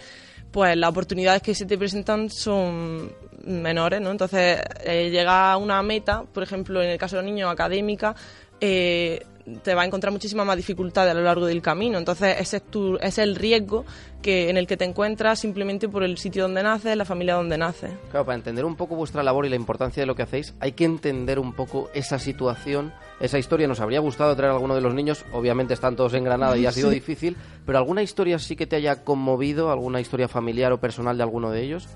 pues 0.51 0.77
las 0.77 0.91
oportunidades 0.91 1.43
que 1.43 1.55
se 1.55 1.67
te 1.67 1.79
presentan 1.79 2.31
son 2.31 3.13
menores, 3.45 4.01
¿no? 4.01 4.11
Entonces 4.11 4.61
eh, 4.85 5.11
llega 5.11 5.53
a 5.53 5.57
una 5.57 5.83
meta, 5.83 6.25
por 6.25 6.43
ejemplo, 6.43 6.83
en 6.83 6.91
el 6.91 6.99
caso 6.99 7.17
de 7.17 7.23
los 7.23 7.31
niños 7.31 7.51
académica, 7.51 8.15
eh, 8.61 9.25
te 9.63 9.75
va 9.75 9.83
a 9.83 9.87
encontrar 9.87 10.13
muchísimas 10.13 10.47
más 10.47 10.57
dificultades 10.57 11.11
a 11.13 11.15
lo 11.15 11.23
largo 11.23 11.47
del 11.47 11.63
camino. 11.63 11.99
Entonces 11.99 12.37
ese 12.39 12.59
es, 12.59 12.63
tu, 12.65 12.97
ese 12.97 13.07
es 13.09 13.19
el 13.19 13.37
riesgo 13.37 13.85
que 14.23 14.51
en 14.51 14.57
el 14.57 14.67
que 14.67 14.77
te 14.77 14.85
encuentras 14.85 15.39
simplemente 15.39 15.89
por 15.89 16.03
el 16.03 16.19
sitio 16.19 16.43
donde 16.43 16.63
naces, 16.63 16.95
la 16.97 17.05
familia 17.05 17.35
donde 17.35 17.57
naces. 17.57 17.91
Claro, 18.11 18.27
para 18.27 18.37
entender 18.37 18.65
un 18.65 18.77
poco 18.77 18.95
vuestra 18.97 19.23
labor 19.23 19.47
y 19.47 19.49
la 19.49 19.57
importancia 19.57 20.03
de 20.03 20.07
lo 20.07 20.15
que 20.15 20.23
hacéis, 20.23 20.55
hay 20.61 20.73
que 20.73 20.85
entender 20.85 21.39
un 21.39 21.53
poco 21.55 21.89
esa 21.95 22.19
situación, 22.19 22.93
esa 23.21 23.39
historia. 23.39 23.67
Nos 23.67 23.81
habría 23.81 24.01
gustado 24.01 24.35
traer 24.37 24.51
a 24.53 24.55
alguno 24.55 24.75
de 24.75 24.83
los 24.83 24.93
niños, 24.95 25.25
obviamente 25.33 25.73
están 25.75 25.97
todos 25.97 26.13
en 26.15 26.25
Granada 26.25 26.57
y 26.59 26.67
ha 26.67 26.73
sido 26.73 26.89
Sí. 26.91 26.95
difícil, 26.97 27.37
pero 27.65 27.79
¿alguna 27.79 28.03
historia 28.03 28.39
sí 28.39 28.57
que 28.57 28.67
te 28.67 28.77
haya 28.77 29.05
conmovido? 29.05 29.71
¿Alguna 29.71 30.01
historia 30.01 30.29
familiar 30.29 30.73
o 30.73 30.79
personal 30.81 31.17
de 31.17 31.23
alguno 31.23 31.51
de 31.51 31.63
ellos? 31.63 31.89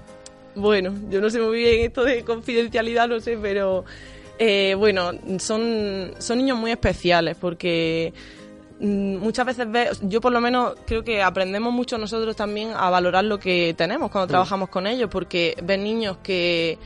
Bueno, 0.56 0.94
yo 1.10 1.20
no 1.20 1.28
sé 1.30 1.40
muy 1.40 1.58
bien 1.58 1.84
esto 1.84 2.04
de 2.04 2.22
confidencialidad, 2.24 3.08
no 3.08 3.18
sé, 3.20 3.36
pero 3.36 3.84
eh, 4.38 4.74
bueno, 4.76 5.12
son, 5.38 6.12
son 6.18 6.38
niños 6.38 6.58
muy 6.58 6.70
especiales 6.72 7.36
porque 7.40 8.12
mm, 8.80 9.16
muchas 9.16 9.46
veces 9.46 9.70
ves, 9.70 10.00
yo 10.02 10.20
por 10.20 10.32
lo 10.32 10.40
menos 10.40 10.74
creo 10.86 11.04
que 11.04 11.22
aprendemos 11.22 11.72
mucho 11.72 11.98
nosotros 11.98 12.34
también 12.34 12.72
a 12.74 12.90
valorar 12.90 13.24
lo 13.24 13.38
que 13.38 13.74
tenemos 13.76 14.10
cuando 14.10 14.26
Mm. 14.26 14.30
trabajamos 14.30 14.68
con 14.68 14.86
ellos, 14.86 15.08
porque 15.10 15.56
ven 15.62 15.84
niños 15.84 16.16
que 16.22 16.78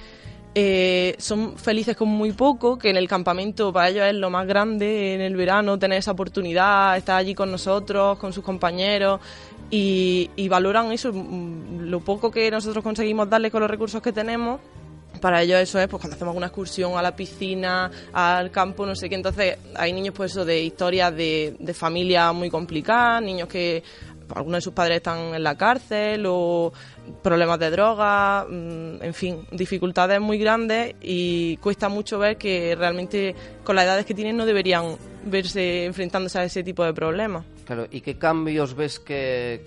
eh, 0.55 1.15
son 1.19 1.57
felices 1.57 1.97
con 1.97 2.09
muy 2.09 2.33
poco, 2.33 2.79
que 2.79 2.91
en 2.91 2.97
el 2.97 3.07
campamento 3.07 3.73
para 3.73 3.91
ellos 3.91 4.05
es 4.07 4.15
lo 4.15 4.29
más 4.29 4.47
grande, 4.47 5.15
en 5.15 5.21
el 5.21 5.37
verano 5.37 5.79
tener 5.79 5.99
esa 5.99 6.11
oportunidad, 6.13 6.97
estar 6.97 7.17
allí 7.17 7.35
con 7.35 7.51
nosotros, 7.51 8.19
con 8.19 8.33
sus 8.33 8.43
compañeros 8.43 9.21
y, 9.71 10.31
y 10.37 10.49
valoran 10.49 10.91
eso, 10.91 11.13
mm, 11.13 11.83
lo 11.89 12.01
poco 12.01 12.31
que 12.31 12.51
nosotros 12.51 12.83
conseguimos 12.83 13.31
darles 13.31 13.53
con 13.53 13.61
los 13.61 13.71
recursos 13.71 14.03
que 14.03 14.13
tenemos. 14.13 14.61
Para 15.21 15.43
ellos 15.43 15.61
eso 15.61 15.79
es 15.79 15.89
pues 15.89 16.01
cuando 16.01 16.17
hacemos 16.17 16.33
alguna 16.33 16.47
excursión 16.47 16.97
a 16.97 17.03
la 17.03 17.15
piscina, 17.15 17.91
al 18.13 18.51
campo, 18.51 18.87
no 18.87 18.95
sé 18.95 19.09
qué. 19.09 19.15
Entonces 19.15 19.59
hay 19.75 19.93
niños 19.93 20.15
pues 20.17 20.35
de 20.35 20.63
historias 20.63 21.15
de, 21.15 21.57
de 21.59 21.75
familias 21.75 22.35
muy 22.35 22.51
complicadas, 22.51 23.23
niños 23.23 23.49
que 23.49 23.83
algunos 24.35 24.59
de 24.59 24.63
sus 24.63 24.73
padres 24.73 24.99
están 24.99 25.35
en 25.35 25.43
la 25.43 25.57
cárcel 25.57 26.25
o 26.27 26.73
problemas 27.23 27.59
de 27.59 27.71
droga, 27.71 28.47
mm, 28.49 29.03
en 29.03 29.15
fin, 29.15 29.47
dificultades 29.51 30.21
muy 30.21 30.39
grandes 30.39 30.95
y 31.01 31.57
cuesta 31.59 31.89
mucho 31.89 32.19
ver 32.19 32.37
que 32.37 32.75
realmente 32.77 33.35
con 33.65 33.77
las 33.77 33.85
edades 33.85 34.05
que 34.05 34.15
tienen 34.15 34.37
no 34.37 34.47
deberían 34.47 34.97
verse 35.25 35.85
enfrentándose 35.85 36.39
a 36.39 36.45
ese 36.45 36.63
tipo 36.63 36.85
de 36.85 36.93
problemas. 36.93 37.45
Claro, 37.65 37.87
¿y 37.91 38.01
qué 38.01 38.19
cambios 38.19 38.75
ves 38.75 38.99
que 38.99 39.63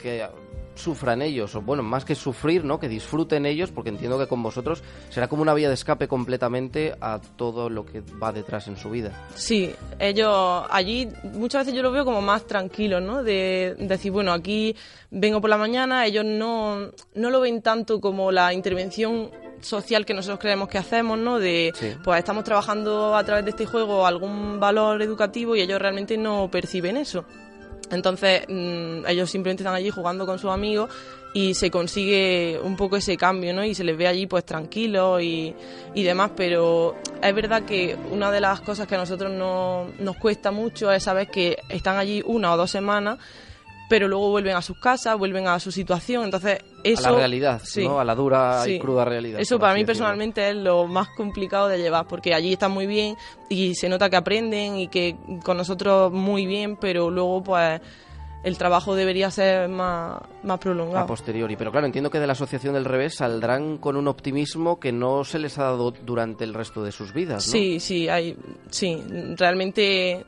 sufran 0.76 1.22
ellos? 1.22 1.56
O 1.56 1.62
bueno, 1.62 1.84
más 1.84 2.06
que 2.06 2.16
sufrir, 2.16 2.64
¿no? 2.64 2.80
Que 2.80 2.88
disfruten 2.88 3.46
ellos, 3.46 3.72
porque 3.72 3.90
entiendo 3.90 4.18
que 4.18 4.28
con 4.28 4.42
vosotros 4.42 4.84
será 5.10 5.28
como 5.28 5.42
una 5.42 5.54
vía 5.54 5.68
de 5.68 5.74
escape 5.74 6.08
completamente 6.08 6.96
a 7.02 7.20
todo 7.36 7.70
lo 7.70 7.86
que 7.86 8.02
va 8.22 8.32
detrás 8.32 8.68
en 8.68 8.78
su 8.78 8.90
vida. 8.90 9.12
Sí, 9.36 9.74
ellos 10.00 10.66
allí 10.70 11.10
muchas 11.34 11.66
veces 11.66 11.76
yo 11.76 11.84
lo 11.84 11.92
veo 11.92 12.06
como 12.06 12.22
más 12.22 12.46
tranquilos, 12.46 13.02
¿no? 13.02 13.24
De, 13.24 13.76
decir, 13.80 14.12
bueno, 14.12 14.34
aquí 14.34 14.76
vengo 15.10 15.42
por 15.42 15.50
la 15.50 15.58
mañana, 15.58 16.06
ellos 16.06 16.26
no, 16.26 16.92
no 17.16 17.30
lo 17.30 17.42
ven 17.42 17.62
tanto 17.62 18.00
como 18.00 18.32
la 18.32 18.54
intervención 18.54 19.30
social 19.62 20.06
que 20.06 20.14
nosotros 20.14 20.40
creemos 20.40 20.68
que 20.70 20.78
hacemos, 20.78 21.20
¿no? 21.20 21.38
De, 21.38 21.72
Sí. 21.76 21.94
pues 22.04 22.20
estamos 22.20 22.44
trabajando 22.44 23.16
a 23.16 23.24
través 23.24 23.46
de 23.46 23.52
este 23.52 23.66
juego 23.66 24.08
algún 24.08 24.60
valor 24.60 25.02
educativo 25.02 25.56
y 25.56 25.62
ellos 25.62 25.80
realmente 25.80 26.18
no 26.18 26.50
perciben 26.50 26.98
eso. 26.98 27.26
Entonces, 27.92 28.44
mm, 28.48 29.06
ellos 29.08 29.30
simplemente 29.30 29.64
están 29.64 29.76
allí 29.76 29.90
jugando 29.90 30.26
con 30.26 30.40
sus 30.40 30.52
amigos 30.52 30.90
y 31.34 31.54
se 31.54 31.72
consigue 31.72 32.60
un 32.62 32.76
poco 32.76 32.98
ese 32.98 33.16
cambio, 33.18 33.54
¿no? 33.54 33.64
Y 33.64 33.74
se 33.74 33.84
les 33.84 33.98
ve 33.98 34.08
allí 34.08 34.28
pues 34.28 34.46
tranquilos 34.46 35.22
y, 35.22 35.54
y 35.94 36.04
demás, 36.04 36.32
pero 36.36 36.96
es 37.22 37.34
verdad 37.36 37.64
que 37.64 37.96
una 38.12 38.32
de 38.32 38.42
las 38.42 38.62
cosas 38.62 38.88
que 38.88 38.96
a 38.96 38.98
nosotros 38.98 39.32
no- 39.32 39.88
nos 40.00 40.18
cuesta 40.18 40.52
mucho 40.52 40.92
es 40.92 41.04
saber 41.04 41.28
que 41.30 41.58
están 41.70 41.98
allí 41.98 42.22
una 42.26 42.54
o 42.54 42.58
dos 42.58 42.70
semanas, 42.72 43.18
pero 43.92 44.08
luego 44.08 44.30
vuelven 44.30 44.56
a 44.56 44.62
sus 44.62 44.78
casas, 44.80 45.18
vuelven 45.18 45.50
a 45.50 45.60
su 45.60 45.70
situación, 45.70 46.24
entonces 46.24 46.60
eso... 46.82 47.10
a 47.10 47.12
la 47.12 47.18
realidad, 47.18 47.62
sí, 47.62 47.84
¿no? 47.84 48.00
A 48.00 48.06
la 48.06 48.16
dura 48.16 48.64
y 48.66 48.76
sí. 48.76 48.80
cruda 48.80 49.04
realidad. 49.04 49.42
Eso 49.42 49.60
para 49.60 49.74
mí 49.74 49.84
personalmente 49.84 50.50
es 50.50 50.56
lo 50.56 50.88
más 50.88 51.10
complicado 51.10 51.68
de 51.68 51.78
llevar, 51.78 52.08
porque 52.08 52.34
allí 52.34 52.54
están 52.54 52.72
muy 52.72 52.88
bien 52.88 53.18
y 53.50 53.76
se 53.76 53.90
nota 53.90 54.10
que 54.10 54.16
aprenden 54.16 54.78
y 54.78 54.88
que 54.88 55.18
con 55.44 55.58
nosotros 55.58 56.10
muy 56.10 56.46
bien, 56.46 56.78
pero 56.78 57.12
luego 57.12 57.44
pues 57.44 57.82
el 58.46 58.58
trabajo 58.58 58.96
debería 58.96 59.30
ser 59.30 59.68
más, 59.68 60.22
más 60.42 60.56
A 60.56 60.60
prolongado. 60.62 61.08
posteriori. 61.08 61.58
Pero 61.58 61.70
claro, 61.74 61.86
entiendo 61.86 62.10
que 62.10 62.22
de 62.22 62.28
la 62.28 62.32
Asociación 62.32 62.76
del 62.76 62.86
Revés 62.86 63.16
saldrán 63.16 63.78
con 63.78 63.98
un 63.98 64.08
optimismo 64.08 64.80
que 64.80 64.94
no 64.94 65.26
se 65.26 65.38
les 65.38 65.58
ha 65.60 65.64
dado 65.64 65.92
durante 65.92 66.46
el 66.46 66.54
resto 66.54 66.82
de 66.82 66.94
sus 66.94 67.12
vidas, 67.12 67.46
¿no? 67.46 67.52
Sí, 67.52 67.82
sí, 67.82 68.08
hay, 68.08 68.38
sí, 68.70 69.04
realmente 69.36 70.26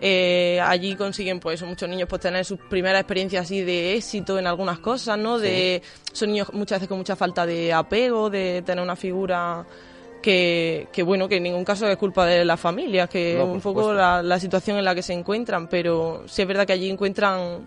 eh, 0.00 0.58
allí 0.62 0.94
consiguen 0.96 1.40
pues 1.40 1.62
muchos 1.62 1.88
niños 1.88 2.08
pues 2.08 2.22
tener 2.22 2.44
sus 2.44 2.58
primeras 2.58 3.00
experiencias 3.02 3.44
así 3.44 3.62
de 3.62 3.94
éxito 3.96 4.38
en 4.38 4.46
algunas 4.46 4.78
cosas, 4.78 5.18
¿no? 5.18 5.38
De 5.38 5.82
son 6.12 6.30
niños 6.30 6.52
muchas 6.54 6.78
veces 6.78 6.88
con 6.88 6.98
mucha 6.98 7.16
falta 7.16 7.44
de 7.44 7.72
apego, 7.72 8.30
de 8.30 8.62
tener 8.64 8.82
una 8.82 8.96
figura 8.96 9.64
que, 10.22 10.88
que 10.92 11.02
bueno, 11.02 11.28
que 11.28 11.36
en 11.36 11.42
ningún 11.44 11.64
caso 11.64 11.86
es 11.88 11.96
culpa 11.96 12.26
de 12.26 12.44
las 12.44 12.60
familias, 12.60 13.08
que 13.08 13.34
No, 13.38 13.44
es 13.44 13.48
un 13.54 13.60
poco 13.60 13.92
la, 13.92 14.22
la 14.22 14.38
situación 14.38 14.76
en 14.78 14.84
la 14.84 14.94
que 14.94 15.02
se 15.02 15.12
encuentran, 15.12 15.66
pero 15.68 16.24
sí 16.26 16.42
es 16.42 16.48
verdad 16.48 16.66
que 16.66 16.72
allí 16.74 16.90
encuentran 16.90 17.66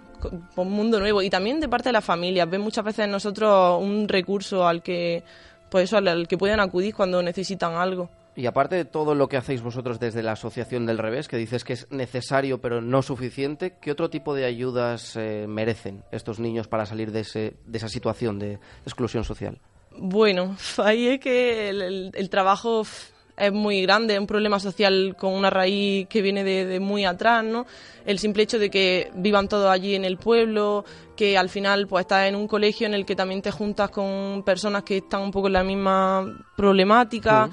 un 0.55 0.71
mundo 0.71 0.99
nuevo 0.99 1.21
y 1.21 1.29
también 1.29 1.59
de 1.59 1.67
parte 1.67 1.89
de 1.89 1.93
las 1.93 2.05
familias, 2.05 2.49
ven 2.49 2.61
muchas 2.61 2.85
veces 2.85 3.05
en 3.05 3.11
nosotros 3.11 3.81
un 3.81 4.07
recurso 4.07 4.67
al 4.67 4.81
que 4.81 5.23
pues 5.69 5.85
eso, 5.85 5.97
al- 5.97 6.07
al 6.07 6.27
que 6.27 6.37
pueden 6.37 6.59
acudir 6.59 6.93
cuando 6.95 7.21
necesitan 7.23 7.73
algo. 7.73 8.09
Y 8.35 8.47
aparte 8.47 8.75
de 8.75 8.85
todo 8.85 9.13
lo 9.13 9.27
que 9.29 9.37
hacéis 9.37 9.61
vosotros 9.61 9.99
desde 9.99 10.23
la 10.23 10.31
Asociación 10.31 10.85
del 10.87 10.97
Revés, 10.97 11.27
que 11.27 11.37
dices 11.37 11.63
que 11.63 11.73
es 11.73 11.87
necesario 11.91 12.59
pero 12.61 12.81
no 12.81 13.01
suficiente, 13.03 13.75
¿qué 13.79 13.91
otro 13.91 14.09
tipo 14.09 14.33
de 14.33 14.45
ayudas 14.45 15.15
eh, 15.15 15.45
merecen 15.47 16.03
estos 16.11 16.39
niños 16.39 16.67
para 16.67 16.85
salir 16.87 17.11
de, 17.11 17.19
ese, 17.19 17.53
de 17.67 17.77
esa 17.77 17.89
situación 17.89 18.39
de 18.39 18.57
exclusión 18.85 19.23
social? 19.23 19.59
Bueno, 19.97 20.55
ahí 20.77 21.07
es 21.09 21.19
que 21.19 21.69
el, 21.69 21.81
el- 21.83 22.11
el 22.15 22.29
trabajo 22.31 22.81
es 23.35 23.51
muy 23.51 23.81
grande, 23.83 24.13
es 24.15 24.19
un 24.19 24.27
problema 24.27 24.59
social 24.59 25.15
con 25.17 25.33
una 25.33 25.49
raíz 25.49 26.07
que 26.07 26.21
viene 26.21 26.43
de, 26.43 26.65
de 26.65 26.79
muy 26.79 27.03
atrás, 27.05 27.43
¿no? 27.43 27.65
El 28.05 28.19
simple 28.19 28.43
hecho 28.43 28.59
de 28.59 28.69
que 28.69 29.09
vivan 29.15 29.47
todos 29.47 29.67
allí 29.71 29.95
en 29.95 30.05
el 30.05 30.17
pueblo, 30.17 30.85
que 31.15 31.35
al 31.37 31.49
final 31.49 31.87
pues 31.87 32.01
estás 32.01 32.27
en 32.27 32.35
un 32.35 32.47
colegio 32.47 32.85
en 32.85 32.93
el 32.93 33.05
que 33.05 33.15
también 33.15 33.41
te 33.41 33.49
juntas 33.51 33.89
con 33.89 34.43
personas 34.45 34.83
que 34.83 34.97
están 34.97 35.21
un 35.21 35.31
poco 35.31 35.47
en 35.47 35.53
la 35.53 35.63
misma 35.63 36.45
problemática, 36.55 37.49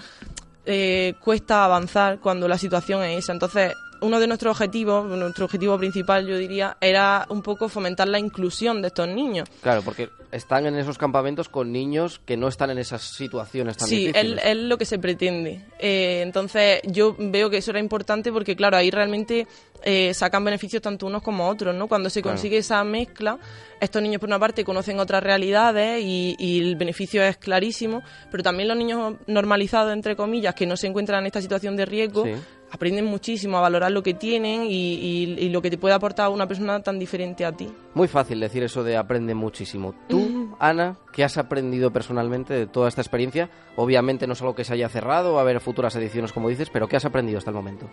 eh, 0.73 1.15
cuesta 1.19 1.65
avanzar 1.65 2.21
cuando 2.21 2.47
la 2.47 2.57
situación 2.57 3.03
es 3.03 3.25
esa. 3.25 3.33
Entonces, 3.33 3.75
uno 4.01 4.21
de 4.21 4.27
nuestros 4.27 4.53
objetivos, 4.53 5.05
nuestro 5.05 5.47
objetivo 5.47 5.77
principal, 5.79 6.27
yo 6.27 6.37
diría, 6.37 6.77
era 6.81 7.27
un 7.29 7.43
poco 7.43 7.69
fomentar 7.69 8.09
la 8.09 8.19
inclusión 8.19 8.81
de 8.81 8.89
estos 8.89 9.09
niños. 9.09 9.49
Claro, 9.63 9.83
porque 9.83 10.11
están 10.33 10.67
en 10.67 10.77
esos 10.77 10.97
campamentos 10.99 11.49
con 11.49 11.73
niños 11.73 12.21
que 12.25 12.37
no 12.37 12.49
están 12.49 12.71
en 12.71 12.79
esas 12.79 13.03
situaciones 13.03 13.77
tan 13.77 13.89
Sí, 13.89 14.07
es, 14.07 14.13
difíciles. 14.13 14.45
es 14.45 14.57
lo 14.57 14.79
que 14.79 14.85
se 14.85 14.99
pretende. 14.99 15.65
Eh, 15.79 16.21
entonces, 16.23 16.81
yo 16.85 17.17
veo 17.19 17.51
que 17.51 17.57
eso 17.59 17.71
era 17.73 17.81
importante 17.81 18.31
porque, 18.33 18.55
claro, 18.57 18.77
ahí 18.77 18.91
realmente 18.91 19.47
eh, 19.83 20.13
sacan 20.13 20.45
beneficios 20.45 20.83
tanto 20.83 21.07
unos 21.07 21.23
como 21.23 21.49
otros, 21.49 21.75
¿no? 21.75 21.89
Cuando 21.89 22.11
se 22.11 22.21
Claro. 22.21 22.37
consigue 22.37 22.59
esa 22.59 22.85
mezcla, 22.85 23.39
estos 23.81 24.03
niños, 24.03 24.21
por 24.21 24.29
una 24.29 24.39
parte, 24.39 24.63
conocen 24.63 25.01
otras 25.01 25.23
realidades 25.23 26.03
y, 26.05 26.37
y 26.39 26.61
el 26.61 26.77
beneficio 26.77 27.23
es 27.23 27.39
clarísimo, 27.39 28.03
pero 28.31 28.43
también 28.43 28.69
los 28.69 28.77
niños 28.77 29.15
normalizados, 29.27 29.93
entre 29.95 30.17
comillas, 30.17 30.55
que 30.55 30.67
no 30.67 30.77
se 30.77 30.87
encuentran 30.87 31.21
en 31.21 31.27
esta 31.27 31.41
situación 31.41 31.77
de 31.77 31.87
riesgo, 31.87 32.25
Sí. 32.25 32.33
aprenden 32.73 33.07
muchísimo 33.07 33.57
a 33.57 33.63
valorar 33.63 33.91
lo 33.91 34.03
que 34.03 34.13
tienen 34.15 34.65
y, 34.65 34.95
y- 34.95 35.37
y 35.47 35.49
lo 35.49 35.63
que 35.63 35.71
te 35.71 35.79
puede 35.79 35.95
aportar 35.95 36.29
una 36.29 36.47
persona 36.47 36.81
tan 36.83 36.99
diferente 36.99 37.45
a 37.47 37.53
ti. 37.53 37.67
Muy 37.95 38.07
fácil 38.07 38.39
decir 38.39 38.63
eso 38.63 38.85
de 38.85 38.99
aprende 38.99 39.35
muchísimo. 39.35 39.95
Tú, 40.09 40.20
Ana, 40.59 40.97
¿qué 41.13 41.25
has 41.25 41.39
aprendido 41.39 41.93
personalmente 41.93 42.55
de 42.55 42.67
toda 42.67 42.89
esta 42.89 43.01
experiencia? 43.01 43.51
Obviamente 43.77 44.27
no 44.27 44.35
es 44.35 44.41
algo 44.41 44.55
que 44.55 44.65
se 44.65 44.75
haya 44.75 44.89
cerrado, 44.89 45.35
va 45.35 45.41
a 45.41 45.43
haber 45.43 45.61
futuras 45.61 45.95
ediciones, 45.97 46.33
como 46.33 46.49
dices, 46.49 46.71
pero 46.71 46.89
¿qué 46.89 46.97
has 46.97 47.05
aprendido 47.05 47.39
hasta 47.39 47.51
el 47.51 47.57
momento? 47.57 47.89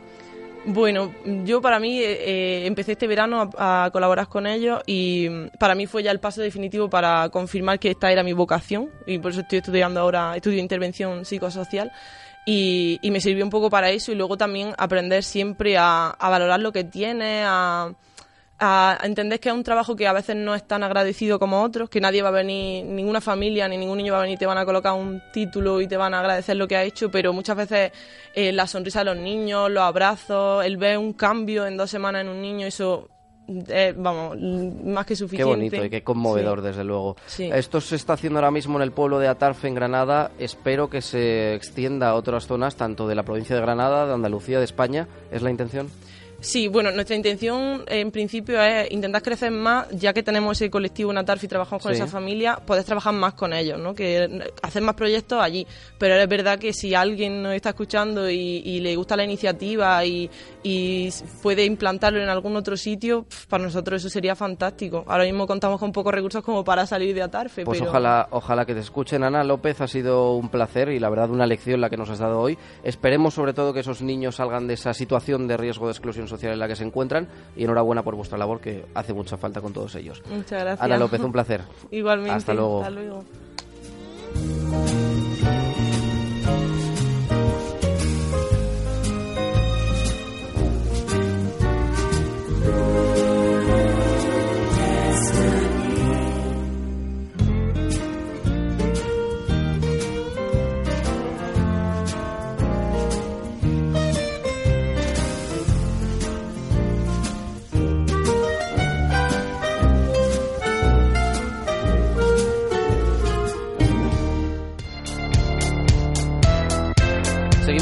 Bueno, 0.69 1.13
yo 1.45 1.61
para 1.61 1.79
mí 1.79 1.99
eh, 1.99 2.11
eh, 2.11 2.67
empecé 2.67 2.91
este 2.91 3.07
verano 3.07 3.49
a, 3.57 3.89
colaborar 3.93 4.27
con 4.27 4.45
ellos 4.45 4.81
y 4.85 5.29
para 5.59 5.75
mí 5.75 5.87
fue 5.87 6.03
ya 6.03 6.11
el 6.11 6.19
paso 6.19 6.41
definitivo 6.41 6.89
para 6.89 7.29
confirmar 7.29 7.79
que 7.79 7.91
esta 7.91 8.11
era 8.11 8.21
mi 8.21 8.33
vocación 8.33 8.89
y 9.05 9.17
por 9.19 9.31
eso 9.31 9.41
estoy 9.41 9.59
estudiando 9.59 10.01
ahora, 10.01 10.35
estudio 10.35 10.59
intervención 10.59 11.23
psicosocial 11.23 11.91
y, 12.45 12.99
me 13.01 13.21
sirvió 13.21 13.45
un 13.45 13.49
poco 13.49 13.69
para 13.69 13.91
eso 13.91 14.11
y 14.11 14.15
luego 14.15 14.35
también 14.35 14.73
aprender 14.77 15.23
siempre 15.23 15.77
a, 15.77 16.09
a 16.09 16.29
valorar 16.29 16.59
lo 16.59 16.73
que 16.73 16.83
tienes, 16.83 17.45
a, 17.47 17.93
a 18.59 18.97
entender 19.03 19.39
que 19.39 19.49
es 19.49 19.55
un 19.55 19.63
trabajo 19.63 19.95
que 19.95 20.07
a 20.07 20.13
veces 20.13 20.35
no 20.35 20.55
es 20.55 20.67
tan 20.67 20.81
agradecido 20.83 21.37
como 21.37 21.61
otros, 21.61 21.89
que 21.89 22.01
nadie 22.01 22.21
va 22.23 22.29
a 22.29 22.31
venir, 22.31 22.85
ninguna 22.85 23.21
familia 23.21 23.67
ni 23.67 23.77
ningún 23.77 23.97
niño 23.97 24.13
va 24.13 24.19
a 24.19 24.21
venir 24.23 24.35
y 24.35 24.39
te 24.39 24.45
van 24.47 24.57
a 24.57 24.65
colocar 24.65 24.93
un 24.93 25.21
título 25.31 25.79
y 25.81 25.87
te 25.87 25.95
van 25.97 26.13
a 26.15 26.19
agradecer 26.21 26.55
lo 26.57 26.67
que 26.67 26.75
ha 26.75 26.83
hecho, 26.83 27.11
pero 27.11 27.33
muchas 27.33 27.55
veces 27.57 27.91
eh, 28.33 28.51
la 28.51 28.65
sonrisa 28.65 28.99
de 28.99 29.05
los 29.05 29.17
niños, 29.17 29.69
los 29.69 29.83
abrazos, 29.83 30.65
el 30.65 30.77
ver 30.77 30.97
un 30.97 31.13
cambio 31.13 31.67
en 31.67 31.77
dos 31.77 31.89
semanas 31.91 32.21
en 32.21 32.29
un 32.29 32.41
niño, 32.41 32.65
eso 32.65 33.09
es, 33.67 33.95
vamos, 33.95 34.35
más 34.83 35.05
que 35.05 35.13
Qué 35.13 35.15
suficiente. 35.17 35.49
bonito 35.55 35.85
y 35.85 35.89
qué 35.89 36.03
conmovedor, 36.03 36.59
Sí. 36.59 36.65
desde 36.65 36.83
luego. 36.83 37.15
Sí. 37.27 37.49
Esto 37.53 37.79
se 37.79 37.95
está 37.95 38.13
haciendo 38.13 38.39
ahora 38.39 38.51
mismo 38.51 38.77
en 38.77 38.81
el 38.81 38.91
pueblo 38.91 39.19
de 39.19 39.27
Atarfe, 39.29 39.67
en 39.69 39.75
Granada. 39.75 40.31
Espero 40.37 40.89
que 40.89 41.01
se 41.01 41.53
extienda 41.55 42.09
a 42.09 42.15
otras 42.15 42.45
zonas, 42.47 42.75
tanto 42.75 43.07
de 43.07 43.15
la 43.15 43.23
provincia 43.23 43.55
de 43.55 43.61
Granada, 43.61 44.05
de 44.05 44.13
Andalucía, 44.13 44.57
de 44.59 44.65
España. 44.65 45.07
¿Es 45.31 45.43
la 45.43 45.49
intención? 45.51 45.89
Sí, 46.47 46.69
bueno, 46.69 46.91
nuestra 46.91 47.13
intención 47.17 47.83
en 47.87 48.09
principio 48.09 48.61
es 48.61 48.89
intentar 48.89 49.21
crecer 49.21 49.51
más, 49.51 49.89
ya 49.89 50.13
que 50.13 50.23
tenemos 50.23 50.55
ese 50.61 50.69
colectivo 50.69 51.11
en 51.11 51.17
Atarfi 51.17 51.45
y 51.45 51.49
trabajamos 51.49 51.83
con 51.83 51.91
Sí. 51.93 51.97
esa 52.01 52.07
familia, 52.07 52.55
poder 52.55 52.85
trabajar 52.85 53.13
más 53.13 53.33
con 53.33 53.51
ellos, 53.51 53.77
¿no? 53.77 53.93
Que 53.93 54.49
hacer 54.61 54.81
más 54.81 54.95
proyectos 54.95 55.41
allí. 55.41 55.67
Pero 55.97 56.15
es 56.15 56.27
verdad 56.29 56.57
que 56.57 56.71
si 56.71 56.95
alguien 56.95 57.43
nos 57.43 57.53
está 57.53 57.69
escuchando 57.71 58.29
y, 58.29 58.61
y 58.63 58.79
le 58.79 58.95
gusta 58.95 59.17
la 59.17 59.25
iniciativa 59.25 60.05
y, 60.05 60.29
puede 61.41 61.63
implantarlo 61.65 62.21
en 62.21 62.29
algún 62.29 62.55
otro 62.55 62.75
sitio, 62.77 63.25
para 63.49 63.63
nosotros 63.63 64.01
eso 64.01 64.09
sería 64.09 64.35
fantástico. 64.35 65.03
Ahora 65.07 65.23
mismo 65.25 65.47
contamos 65.47 65.79
con 65.79 65.91
pocos 65.91 66.13
recursos 66.13 66.43
como 66.43 66.63
para 66.63 66.85
salir 66.85 67.13
de 67.15 67.21
Atarfe, 67.23 67.63
Pues 67.65 67.79
pero... 67.79 67.89
ojalá, 67.89 68.27
ojalá 68.31 68.65
que 68.65 68.73
te 68.73 68.81
escuchen. 68.81 69.23
Ana 69.23 69.43
López, 69.43 69.79
ha 69.81 69.87
sido 69.87 70.33
un 70.33 70.49
placer 70.49 70.89
y 70.89 70.99
la 70.99 71.09
verdad 71.09 71.29
una 71.29 71.45
lección 71.45 71.81
la 71.81 71.89
que 71.89 71.97
nos 71.97 72.09
has 72.09 72.19
dado 72.19 72.39
hoy. 72.39 72.57
Esperemos 72.83 73.33
sobre 73.33 73.53
todo 73.53 73.73
que 73.73 73.79
esos 73.81 74.01
niños 74.01 74.35
salgan 74.35 74.67
de 74.67 74.75
esa 74.75 74.93
situación 74.93 75.47
de 75.47 75.57
riesgo 75.57 75.87
de 75.87 75.91
exclusión 75.91 76.27
social 76.27 76.36
en 76.43 76.59
la 76.59 76.67
que 76.67 76.75
se 76.75 76.83
encuentran 76.83 77.27
y 77.55 77.63
enhorabuena 77.63 78.03
por 78.03 78.15
vuestra 78.15 78.37
labor 78.37 78.59
que 78.59 78.85
hace 78.93 79.13
mucha 79.13 79.37
falta 79.37 79.61
con 79.61 79.73
todos 79.73 79.95
ellos. 79.95 80.21
Muchas 80.29 80.61
gracias. 80.61 80.81
Ana 80.81 80.97
López, 80.97 81.19
un 81.21 81.31
placer. 81.31 81.61
Igualmente. 81.91 82.35
Hasta 82.35 82.53
luego. 82.53 82.81
Hasta 82.81 82.91
luego. 82.91 83.23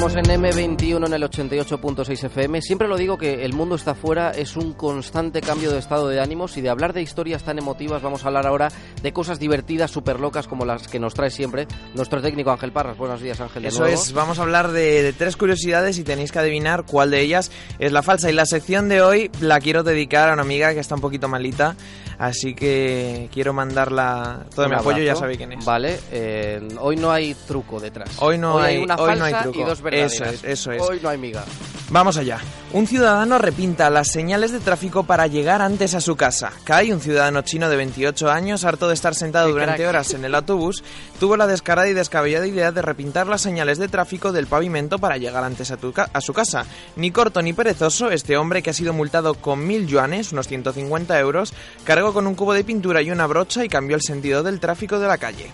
En 0.05 0.23
M21 0.25 1.07
en 1.07 1.13
el 1.13 1.23
88.6 1.23 2.23
FM. 2.25 2.61
Siempre 2.61 2.87
lo 2.87 2.95
digo 2.95 3.17
que 3.17 3.43
el 3.43 3.53
mundo 3.53 3.73
está 3.75 3.91
afuera, 3.91 4.29
es 4.31 4.55
un 4.55 4.73
constante 4.73 5.41
cambio 5.41 5.71
de 5.71 5.79
estado 5.79 6.07
de 6.07 6.21
ánimos 6.21 6.55
y 6.57 6.61
de 6.61 6.69
hablar 6.69 6.93
de 6.93 7.01
historias 7.01 7.43
tan 7.43 7.57
emotivas 7.57 8.03
vamos 8.03 8.23
a 8.23 8.27
hablar 8.27 8.45
ahora 8.45 8.69
de 9.01 9.11
cosas 9.11 9.39
divertidas, 9.39 9.89
súper 9.89 10.19
locas 10.19 10.47
como 10.47 10.63
las 10.63 10.87
que 10.87 10.99
nos 10.99 11.15
trae 11.15 11.31
siempre 11.31 11.67
nuestro 11.95 12.21
técnico 12.21 12.51
Ángel 12.51 12.71
Parras. 12.71 12.97
Buenos 12.97 13.19
días 13.19 13.41
Ángel. 13.41 13.65
Eso 13.65 13.87
es, 13.87 14.13
vamos 14.13 14.37
a 14.37 14.43
hablar 14.43 14.71
de, 14.71 15.01
de 15.01 15.11
tres 15.11 15.35
curiosidades 15.37 15.97
y 15.97 16.03
tenéis 16.03 16.31
que 16.31 16.37
adivinar 16.39 16.85
cuál 16.85 17.09
de 17.09 17.21
ellas 17.21 17.51
es 17.79 17.91
la 17.91 18.03
falsa. 18.03 18.29
Y 18.29 18.33
la 18.33 18.45
sección 18.45 18.87
de 18.87 19.01
hoy 19.01 19.31
la 19.41 19.59
quiero 19.59 19.81
dedicar 19.83 20.29
a 20.29 20.33
una 20.33 20.43
amiga 20.43 20.73
que 20.75 20.79
está 20.81 20.93
un 20.95 21.01
poquito 21.01 21.27
malita, 21.27 21.75
así 22.19 22.53
que 22.53 23.27
quiero 23.33 23.53
mandarla 23.53 24.45
todo 24.55 24.67
Un 24.67 24.71
mi 24.71 24.77
apoyo, 24.77 25.03
ya 25.03 25.15
sabéis 25.15 25.39
quién 25.39 25.51
es. 25.53 25.65
Vale, 25.65 25.99
eh, 26.11 26.61
hoy 26.79 26.95
no 26.95 27.11
hay 27.11 27.33
truco 27.47 27.79
detrás. 27.79 28.11
Hoy 28.19 28.37
no 28.37 28.59
hay- 28.59 28.77
una 28.77 28.95
hoy 28.97 29.17
no 29.17 29.25
hay 29.25 29.31
falsa 29.33 29.43
truco. 29.43 29.59
y 29.59 29.63
dos. 29.63 29.81
Eso 30.03 30.25
es, 30.25 30.43
eso 30.43 30.71
es. 30.71 30.81
Hoy 30.81 30.99
no 31.01 31.09
hay 31.09 31.17
miga. 31.17 31.43
Vamos 31.89 32.17
allá. 32.17 32.39
Un 32.73 32.87
ciudadano 32.87 33.37
repinta 33.37 33.91
las 33.91 34.07
señales 34.11 34.51
de 34.51 34.59
tráfico 34.59 35.03
para 35.03 35.27
llegar 35.27 35.61
antes 35.61 35.93
a 35.93 36.01
su 36.01 36.15
casa. 36.15 36.51
Kai, 36.63 36.91
un 36.91 36.99
ciudadano 36.99 37.43
chino 37.43 37.69
de 37.69 37.75
28 37.77 38.29
años, 38.31 38.65
harto 38.65 38.87
de 38.87 38.95
estar 38.95 39.13
sentado 39.13 39.49
durante 39.49 39.83
horas 39.87 40.13
en 40.15 40.25
el 40.25 40.33
autobús, 40.33 40.83
tuvo 41.19 41.37
la 41.37 41.45
descarada 41.45 41.87
y 41.87 41.93
descabellada 41.93 42.47
idea 42.47 42.71
de 42.71 42.81
repintar 42.81 43.27
las 43.27 43.41
señales 43.41 43.77
de 43.77 43.87
tráfico 43.87 44.31
del 44.31 44.47
pavimento 44.47 44.97
para 44.97 45.17
llegar 45.17 45.43
antes 45.43 45.69
a, 45.69 45.77
tu 45.77 45.93
ca- 45.93 46.09
a 46.11 46.21
su 46.21 46.33
casa. 46.33 46.65
Ni 46.95 47.11
corto 47.11 47.41
ni 47.43 47.53
perezoso, 47.53 48.09
este 48.09 48.35
hombre 48.35 48.63
que 48.63 48.71
ha 48.71 48.73
sido 48.73 48.91
multado 48.91 49.35
con 49.35 49.65
mil 49.65 49.85
yuanes, 49.85 50.31
unos 50.33 50.47
150 50.47 51.19
euros, 51.19 51.53
cargó 51.83 52.13
con 52.13 52.25
un 52.25 52.33
cubo 52.35 52.53
de 52.55 52.63
pintura 52.63 53.03
y 53.03 53.11
una 53.11 53.27
brocha 53.27 53.63
y 53.63 53.69
cambió 53.69 53.95
el 53.95 54.01
sentido 54.01 54.41
del 54.41 54.59
tráfico 54.59 54.97
de 54.99 55.07
la 55.07 55.19
calle. 55.19 55.51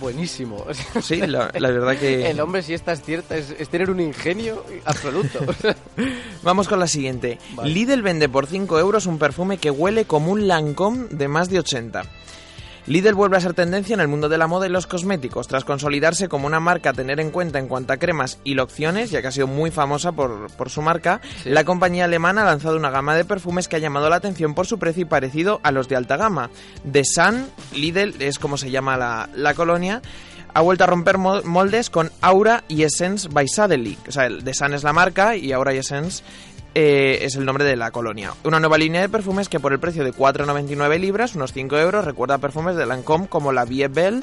Buenísimo. 0.00 0.64
Sí, 1.02 1.16
la, 1.18 1.50
la 1.58 1.70
verdad 1.70 1.96
que... 1.98 2.30
El 2.30 2.40
hombre, 2.40 2.62
si 2.62 2.74
esta 2.74 2.92
es 2.92 3.02
cierta, 3.02 3.36
es, 3.36 3.54
es 3.58 3.68
tener 3.68 3.90
un 3.90 4.00
ingenio 4.00 4.64
absoluto. 4.84 5.40
Vamos 6.42 6.68
con 6.68 6.78
la 6.78 6.86
siguiente. 6.86 7.38
Vale. 7.54 7.70
Lidl 7.70 8.02
vende 8.02 8.28
por 8.28 8.46
5 8.46 8.78
euros 8.78 9.06
un 9.06 9.18
perfume 9.18 9.58
que 9.58 9.70
huele 9.70 10.04
como 10.04 10.32
un 10.32 10.46
Lancôme 10.46 11.08
de 11.10 11.28
más 11.28 11.48
de 11.48 11.58
80. 11.60 12.02
Lidl 12.86 13.14
vuelve 13.14 13.36
a 13.36 13.40
ser 13.40 13.52
tendencia 13.52 13.94
en 13.94 14.00
el 14.00 14.06
mundo 14.08 14.28
de 14.28 14.38
la 14.38 14.46
moda 14.46 14.66
y 14.66 14.70
los 14.70 14.86
cosméticos, 14.86 15.48
tras 15.48 15.64
consolidarse 15.64 16.28
como 16.28 16.46
una 16.46 16.60
marca 16.60 16.90
a 16.90 16.92
tener 16.92 17.18
en 17.18 17.30
cuenta 17.32 17.58
en 17.58 17.66
cuanto 17.66 17.92
a 17.92 17.96
cremas 17.96 18.38
y 18.44 18.54
lociones, 18.54 19.10
ya 19.10 19.20
que 19.20 19.28
ha 19.28 19.32
sido 19.32 19.48
muy 19.48 19.70
famosa 19.72 20.12
por, 20.12 20.50
por 20.52 20.70
su 20.70 20.82
marca, 20.82 21.20
la 21.44 21.64
compañía 21.64 22.04
alemana 22.04 22.42
ha 22.42 22.46
lanzado 22.46 22.76
una 22.76 22.90
gama 22.90 23.16
de 23.16 23.24
perfumes 23.24 23.66
que 23.66 23.76
ha 23.76 23.80
llamado 23.80 24.08
la 24.08 24.16
atención 24.16 24.54
por 24.54 24.66
su 24.66 24.78
precio 24.78 25.02
y 25.02 25.06
parecido 25.06 25.60
a 25.64 25.72
los 25.72 25.88
de 25.88 25.96
alta 25.96 26.16
gama. 26.16 26.50
The 26.90 27.04
Sun, 27.04 27.46
Lidl 27.74 28.14
es 28.22 28.38
como 28.38 28.56
se 28.56 28.70
llama 28.70 28.96
la, 28.96 29.28
la 29.34 29.54
colonia, 29.54 30.00
ha 30.54 30.60
vuelto 30.60 30.84
a 30.84 30.86
romper 30.86 31.18
mo- 31.18 31.42
moldes 31.42 31.90
con 31.90 32.10
Aura 32.20 32.62
y 32.68 32.84
Essence 32.84 33.28
by 33.30 33.48
Sadelic. 33.48 33.98
O 34.08 34.12
sea, 34.12 34.28
The 34.42 34.54
Sun 34.54 34.74
es 34.74 34.84
la 34.84 34.92
marca 34.92 35.36
y 35.36 35.52
Aura 35.52 35.74
y 35.74 35.78
Essence 35.78 36.22
eh, 36.78 37.24
es 37.24 37.36
el 37.36 37.46
nombre 37.46 37.64
de 37.64 37.74
la 37.74 37.90
colonia. 37.90 38.34
Una 38.44 38.60
nueva 38.60 38.76
línea 38.76 39.00
de 39.00 39.08
perfumes 39.08 39.48
que 39.48 39.58
por 39.58 39.72
el 39.72 39.80
precio 39.80 40.04
de 40.04 40.12
4,99 40.12 40.98
libras, 41.00 41.34
unos 41.34 41.54
5 41.54 41.78
euros, 41.78 42.04
recuerda 42.04 42.36
perfumes 42.36 42.76
de 42.76 42.84
Lancôme 42.84 43.28
como 43.28 43.50
la 43.50 43.64
Vie 43.64 43.88
Belle, 43.88 44.20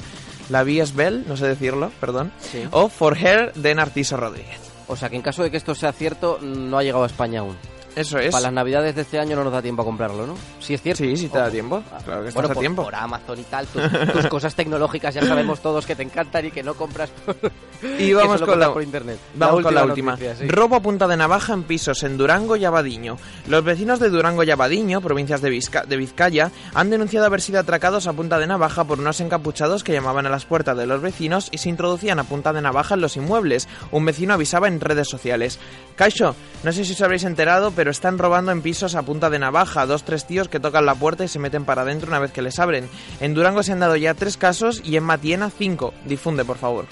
la 0.50 0.62
Vie 0.62 0.84
Belle, 0.94 1.24
no 1.26 1.36
sé 1.36 1.48
decirlo, 1.48 1.90
perdón, 2.00 2.30
Sí. 2.38 2.62
o 2.70 2.88
For 2.88 3.16
Hair 3.18 3.52
de 3.54 3.74
Narciso 3.74 4.16
Rodríguez. 4.16 4.60
O 4.86 4.94
sea 4.94 5.08
que 5.08 5.16
en 5.16 5.22
caso 5.22 5.42
de 5.42 5.50
que 5.50 5.56
esto 5.56 5.74
sea 5.74 5.92
cierto, 5.92 6.38
no 6.42 6.78
ha 6.78 6.84
llegado 6.84 7.02
a 7.02 7.08
España 7.08 7.40
aún. 7.40 7.56
Eso 7.96 8.18
es. 8.18 8.30
Para 8.32 8.42
las 8.44 8.52
navidades 8.52 8.94
de 8.94 9.02
este 9.02 9.18
año 9.18 9.36
no 9.36 9.44
nos 9.44 9.52
da 9.52 9.62
tiempo 9.62 9.82
a 9.82 9.84
comprarlo, 9.84 10.26
¿no? 10.26 10.34
Sí, 10.60 10.74
es 10.74 10.82
cierto. 10.82 11.02
Sí, 11.04 11.16
sí 11.16 11.28
te 11.28 11.38
da 11.38 11.50
tiempo. 11.50 11.82
Claro 12.04 12.24
que 12.24 12.30
bueno, 12.32 12.48
por, 12.48 12.58
tiempo. 12.58 12.82
por 12.84 12.94
Amazon 12.94 13.38
y 13.38 13.42
tal, 13.44 13.66
tus, 13.66 13.82
tus 14.12 14.26
cosas 14.26 14.54
tecnológicas 14.54 15.14
ya 15.14 15.24
sabemos 15.24 15.60
todos 15.60 15.86
que 15.86 15.94
te 15.94 16.02
encantan 16.02 16.46
y 16.46 16.50
que 16.50 16.62
no 16.62 16.74
compras 16.74 17.10
por, 17.24 17.36
Y 17.98 18.12
vamos 18.14 18.40
con 18.42 18.58
la, 18.58 18.72
por 18.72 18.82
internet. 18.82 19.18
vamos 19.34 19.62
con 19.62 19.74
la 19.74 19.84
última. 19.84 20.12
noticia, 20.12 20.34
sí. 20.36 20.48
Robo 20.48 20.76
a 20.76 20.80
punta 20.80 21.06
de 21.06 21.16
navaja 21.16 21.52
en 21.52 21.64
pisos 21.64 22.02
en 22.02 22.16
Durango 22.16 22.56
y 22.56 22.64
Abadiño. 22.64 23.18
Los 23.48 23.62
vecinos 23.62 24.00
de 24.00 24.08
Durango 24.10 24.42
y 24.42 24.50
Abadiño, 24.50 25.00
provincias 25.00 25.40
de, 25.42 25.50
Vizca- 25.50 25.84
de 25.84 25.96
Vizcaya, 25.96 26.50
han 26.72 26.90
denunciado 26.90 27.26
haber 27.26 27.40
sido 27.42 27.60
atracados 27.60 28.06
a 28.06 28.12
punta 28.12 28.38
de 28.38 28.46
navaja 28.46 28.84
por 28.84 28.98
unos 28.98 29.20
encapuchados 29.20 29.84
que 29.84 29.92
llamaban 29.92 30.26
a 30.26 30.30
las 30.30 30.46
puertas 30.46 30.76
de 30.76 30.86
los 30.86 31.00
vecinos 31.02 31.48
y 31.52 31.58
se 31.58 31.68
introducían 31.68 32.18
a 32.18 32.24
punta 32.24 32.52
de 32.52 32.62
navaja 32.62 32.94
en 32.94 33.02
los 33.02 33.16
inmuebles. 33.16 33.68
Un 33.90 34.04
vecino 34.06 34.34
avisaba 34.34 34.68
en 34.68 34.80
redes 34.80 35.08
sociales. 35.08 35.58
Caixo, 35.96 36.34
no 36.62 36.72
sé 36.72 36.84
si 36.84 36.92
os 36.92 37.00
habréis 37.02 37.24
enterado, 37.24 37.70
pero 37.72 37.83
están 37.90 38.18
robando 38.18 38.52
en 38.52 38.62
pisos 38.62 38.94
a 38.94 39.02
punta 39.02 39.30
de 39.30 39.38
navaja. 39.38 39.86
Dos, 39.86 40.04
tres 40.04 40.26
tíos 40.26 40.48
que 40.48 40.60
tocan 40.60 40.86
la 40.86 40.94
puerta 40.94 41.24
y 41.24 41.28
se 41.28 41.38
meten 41.38 41.64
para 41.64 41.82
adentro 41.82 42.08
una 42.08 42.18
vez 42.18 42.32
que 42.32 42.42
les 42.42 42.58
abren. 42.58 42.88
En 43.20 43.34
Durango 43.34 43.62
se 43.62 43.72
han 43.72 43.80
dado 43.80 43.96
ya 43.96 44.14
tres 44.14 44.36
casos 44.36 44.80
y 44.84 44.96
en 44.96 45.04
Matiena 45.04 45.50
cinco. 45.50 45.94
Difunde, 46.04 46.44
por 46.44 46.58
favor. 46.58 46.86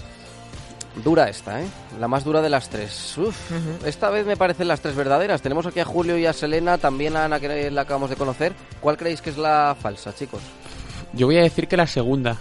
Dura 1.02 1.30
esta, 1.30 1.62
¿eh? 1.62 1.66
La 1.98 2.06
más 2.06 2.22
dura 2.22 2.42
de 2.42 2.50
las 2.50 2.68
tres. 2.68 3.16
Uf, 3.16 3.34
esta 3.86 4.10
vez 4.10 4.26
me 4.26 4.36
parecen 4.36 4.68
las 4.68 4.80
tres 4.80 4.94
verdaderas. 4.94 5.40
Tenemos 5.40 5.64
aquí 5.66 5.80
a 5.80 5.86
Julio 5.86 6.18
y 6.18 6.26
a 6.26 6.34
Selena, 6.34 6.76
también 6.76 7.16
a 7.16 7.24
Ana 7.24 7.40
que 7.40 7.70
la 7.70 7.80
acabamos 7.82 8.10
de 8.10 8.16
conocer. 8.16 8.52
¿Cuál 8.80 8.98
creéis 8.98 9.22
que 9.22 9.30
es 9.30 9.38
la 9.38 9.74
falsa, 9.80 10.14
chicos? 10.14 10.42
Yo 11.14 11.26
voy 11.26 11.38
a 11.38 11.42
decir 11.42 11.66
que 11.66 11.78
la 11.78 11.86
segunda. 11.86 12.36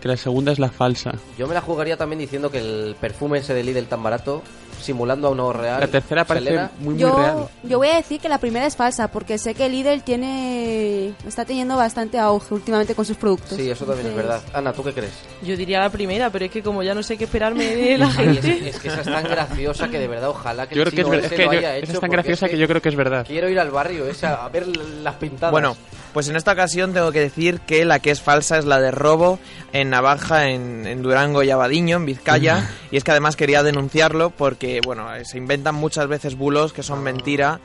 Que 0.00 0.06
la 0.06 0.16
segunda 0.16 0.52
es 0.52 0.60
la 0.60 0.68
falsa. 0.68 1.14
Yo 1.36 1.48
me 1.48 1.54
la 1.54 1.60
jugaría 1.60 1.96
también 1.96 2.20
diciendo 2.20 2.52
que 2.52 2.58
el 2.58 2.94
perfume 3.00 3.38
ese 3.38 3.54
de 3.54 3.64
Lidl 3.64 3.86
tan 3.86 4.02
barato, 4.02 4.42
simulando 4.80 5.28
a 5.28 5.30
uno 5.30 5.52
real. 5.52 5.80
La 5.80 5.86
tercera 5.88 6.24
parece 6.24 6.46
Selena, 6.46 6.70
muy, 6.78 6.94
muy 6.94 6.98
yo, 7.02 7.16
real. 7.16 7.48
yo 7.62 7.78
voy 7.78 7.88
a 7.88 7.96
decir 7.96 8.20
que 8.20 8.28
la 8.28 8.38
primera 8.38 8.66
es 8.66 8.76
falsa, 8.76 9.08
porque 9.08 9.38
sé 9.38 9.54
que 9.54 9.68
Lidl 9.68 10.02
tiene 10.02 11.12
está 11.26 11.44
teniendo 11.44 11.76
bastante 11.76 12.18
auge 12.18 12.54
últimamente 12.54 12.94
con 12.94 13.04
sus 13.04 13.16
productos. 13.16 13.56
Sí, 13.56 13.70
eso 13.70 13.84
también 13.84 14.06
es 14.08 14.12
Entonces, 14.12 14.42
verdad. 14.44 14.58
Ana, 14.58 14.72
¿tú 14.72 14.82
qué 14.84 14.92
crees? 14.92 15.12
Yo 15.42 15.56
diría 15.56 15.80
la 15.80 15.90
primera, 15.90 16.30
pero 16.30 16.44
es 16.44 16.50
que 16.50 16.62
como 16.62 16.82
ya 16.82 16.94
no 16.94 17.02
sé 17.02 17.16
qué 17.16 17.24
esperarme 17.24 17.64
de 17.76 17.98
la 17.98 18.06
Ay, 18.16 18.36
es, 18.38 18.44
gente... 18.44 18.68
es 18.68 18.78
que 18.78 18.88
esa 18.88 19.00
es 19.00 19.06
tan 19.06 19.24
graciosa 19.24 19.88
que 19.88 19.98
de 19.98 20.08
verdad 20.08 20.30
ojalá 20.30 20.68
que 20.68 20.74
Yo 20.76 20.82
el 20.82 20.90
creo 20.90 20.96
que 20.96 21.02
es, 21.02 21.08
ver- 21.10 21.18
es 21.20 21.26
ese 21.26 21.36
que 21.36 21.44
lo 21.46 21.52
yo- 21.52 21.58
haya 21.58 21.76
esa 21.76 21.84
hecho. 21.84 21.92
es 21.92 22.00
tan 22.00 22.10
graciosa 22.10 22.46
es 22.46 22.52
que 22.52 22.58
yo 22.58 22.68
creo 22.68 22.82
que 22.82 22.88
es 22.88 22.96
verdad. 22.96 23.26
Quiero 23.26 23.48
ir 23.48 23.58
al 23.58 23.70
barrio 23.70 24.06
esa, 24.06 24.44
a 24.44 24.48
ver 24.48 24.66
las 24.66 25.14
pintadas. 25.16 25.52
Bueno, 25.52 25.76
pues 26.16 26.28
en 26.28 26.36
esta 26.36 26.52
ocasión 26.52 26.94
tengo 26.94 27.12
que 27.12 27.20
decir 27.20 27.60
que 27.60 27.84
la 27.84 27.98
que 27.98 28.10
es 28.10 28.22
falsa 28.22 28.56
es 28.56 28.64
la 28.64 28.80
de 28.80 28.90
robo 28.90 29.38
en 29.74 29.90
Navaja, 29.90 30.48
en, 30.48 30.86
en 30.86 31.02
Durango 31.02 31.42
y 31.42 31.50
Abadiño, 31.50 31.98
en 31.98 32.06
Vizcaya. 32.06 32.70
y 32.90 32.96
es 32.96 33.04
que 33.04 33.10
además 33.10 33.36
quería 33.36 33.62
denunciarlo 33.62 34.30
porque 34.30 34.56
que, 34.56 34.80
bueno, 34.82 35.14
eh, 35.14 35.26
se 35.26 35.36
inventan 35.36 35.74
muchas 35.74 36.08
veces 36.08 36.34
bulos 36.34 36.72
que 36.72 36.82
son 36.82 37.02
mentira. 37.02 37.60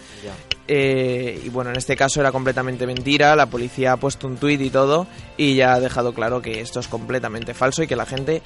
Eh, 0.67 1.41
y 1.45 1.47
bueno, 1.47 1.69
en 1.69 1.77
este 1.77 1.95
caso 1.95 2.19
era 2.19 2.33
completamente 2.33 2.85
mentira. 2.85 3.37
La 3.37 3.45
policía 3.45 3.93
ha 3.93 3.97
puesto 3.97 4.27
un 4.27 4.35
tuit 4.35 4.59
y 4.59 4.69
todo 4.69 5.07
y 5.37 5.55
ya 5.55 5.75
ha 5.75 5.79
dejado 5.79 6.13
claro 6.13 6.41
que 6.41 6.59
esto 6.59 6.81
es 6.81 6.89
completamente 6.89 7.53
falso 7.53 7.83
y 7.83 7.87
que 7.87 7.95
la 7.95 8.05
gente 8.05 8.41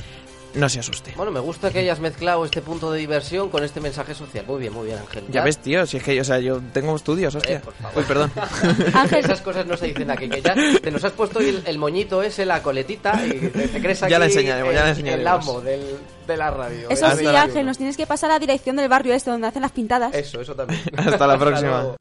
no 0.55 0.69
se 0.69 0.79
asuste. 0.79 1.13
Bueno, 1.15 1.31
me 1.31 1.39
gusta 1.39 1.69
que 1.71 1.79
hayas 1.79 1.99
mezclado 1.99 2.45
este 2.45 2.61
punto 2.61 2.91
de 2.91 2.99
diversión 2.99 3.49
con 3.49 3.63
este 3.63 3.79
mensaje 3.81 4.13
social. 4.15 4.45
Muy 4.47 4.59
bien, 4.59 4.73
muy 4.73 4.85
bien, 4.87 4.99
Ángel. 4.99 5.25
Ya 5.29 5.43
ves, 5.43 5.57
tío, 5.57 5.85
si 5.85 5.97
es 5.97 6.03
que 6.03 6.19
o 6.19 6.23
sea, 6.23 6.39
yo 6.39 6.61
tengo 6.73 6.95
estudios, 6.95 7.35
hostia. 7.35 7.57
Eh, 7.57 7.61
por 7.63 7.73
favor. 7.73 7.97
Uy, 7.97 8.03
perdón. 8.07 8.31
Esas 9.17 9.41
cosas 9.41 9.65
no 9.65 9.75
se 9.77 9.87
dicen 9.87 10.09
aquí, 10.11 10.29
que 10.29 10.41
ya 10.41 10.55
te 10.81 10.91
nos 10.91 11.03
has 11.03 11.11
puesto 11.13 11.39
el, 11.39 11.61
el 11.65 11.77
moñito 11.77 12.21
ese, 12.23 12.45
la 12.45 12.61
coletita, 12.61 13.19
y 13.25 13.31
te, 13.31 13.67
te 13.67 13.81
crees 13.81 14.01
aquí 14.03 14.11
Ya 14.11 14.19
la 14.19 14.25
enseñaremos, 14.25 14.73
ya 14.73 14.79
la 14.79 14.85
el- 14.85 14.89
enseñaremos. 14.91 15.21
el 15.21 15.27
amo 15.27 15.61
del, 15.61 15.97
de 16.27 16.37
la 16.37 16.51
radio. 16.51 16.89
Eso 16.89 17.11
El 17.11 17.17
sí. 17.19 17.25
Ángel, 17.27 17.65
nos 17.65 17.77
tienes 17.77 17.97
que 17.97 18.05
pasar 18.07 18.29
a 18.31 18.33
la 18.33 18.39
dirección 18.39 18.75
del 18.75 18.89
barrio 18.89 19.13
este 19.13 19.31
donde 19.31 19.47
hacen 19.47 19.61
las 19.61 19.71
pintadas. 19.71 20.13
Eso, 20.13 20.41
eso 20.41 20.55
también. 20.55 20.81
Hasta 20.95 21.27
la 21.27 21.37
próxima. 21.37 21.95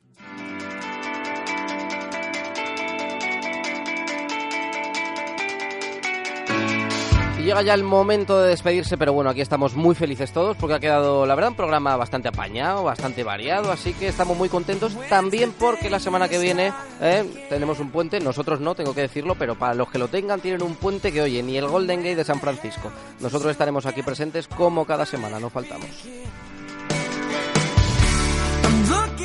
Llega 7.45 7.62
ya 7.62 7.75
el 7.75 7.85
momento 7.85 8.41
de 8.41 8.49
despedirse, 8.49 8.97
pero 8.97 9.12
bueno, 9.12 9.31
aquí 9.31 9.43
estamos 9.43 9.75
muy 9.75 9.95
felices 9.95 10.33
todos 10.33 10.57
porque 10.57 10.75
ha 10.75 10.81
quedado, 10.81 11.27
la 11.27 11.35
verdad, 11.35 11.51
un 11.51 11.57
programa 11.57 11.97
bastante 11.97 12.29
apañado, 12.29 12.85
bastante 12.85 13.23
variado, 13.23 13.71
así 13.71 13.93
que 13.93 14.09
estamos 14.09 14.37
muy 14.37 14.49
contentos 14.49 14.97
también 15.09 15.53
porque 15.53 15.91
la 15.91 16.01
semana 16.01 16.29
que 16.29 16.39
viene 16.39 16.73
eh, 17.01 17.47
tenemos 17.51 17.81
un 17.81 17.91
puente, 17.91 18.19
nosotros 18.19 18.61
no, 18.61 18.75
tengo 18.75 18.95
que 18.95 19.03
decirlo, 19.03 19.35
pero 19.35 19.57
para 19.57 19.75
los 19.75 19.91
que 19.91 19.99
lo 19.99 20.09
tengan 20.09 20.41
tienen 20.41 20.62
un 20.62 20.75
puente 20.75 21.12
que, 21.12 21.21
oye, 21.21 21.43
ni 21.43 21.59
el 21.59 21.69
Golden 21.69 22.01
Gate 22.01 22.16
de 22.16 22.25
San 22.25 22.41
Francisco. 22.41 22.91
Nosotros 23.21 23.51
estaremos 23.51 23.85
aquí 23.85 24.03
presentes 24.03 24.49
como 24.49 24.87
cada 24.87 25.05
semana, 25.05 25.39
no 25.39 25.51
faltamos. 25.51 25.91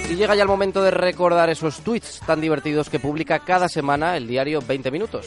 Y 0.10 0.16
llega 0.16 0.36
ya 0.36 0.41
el 0.41 0.48
momento 0.48 0.84
de 0.84 0.91
recordar 0.91 1.50
esos 1.50 1.82
tweets 1.82 2.20
tan 2.26 2.41
divertidos 2.41 2.90
que 2.90 3.00
publica 3.00 3.40
cada 3.40 3.70
semana 3.70 4.18
el 4.18 4.28
diario 4.28 4.60
20 4.62 4.91
Minutos. 4.91 5.26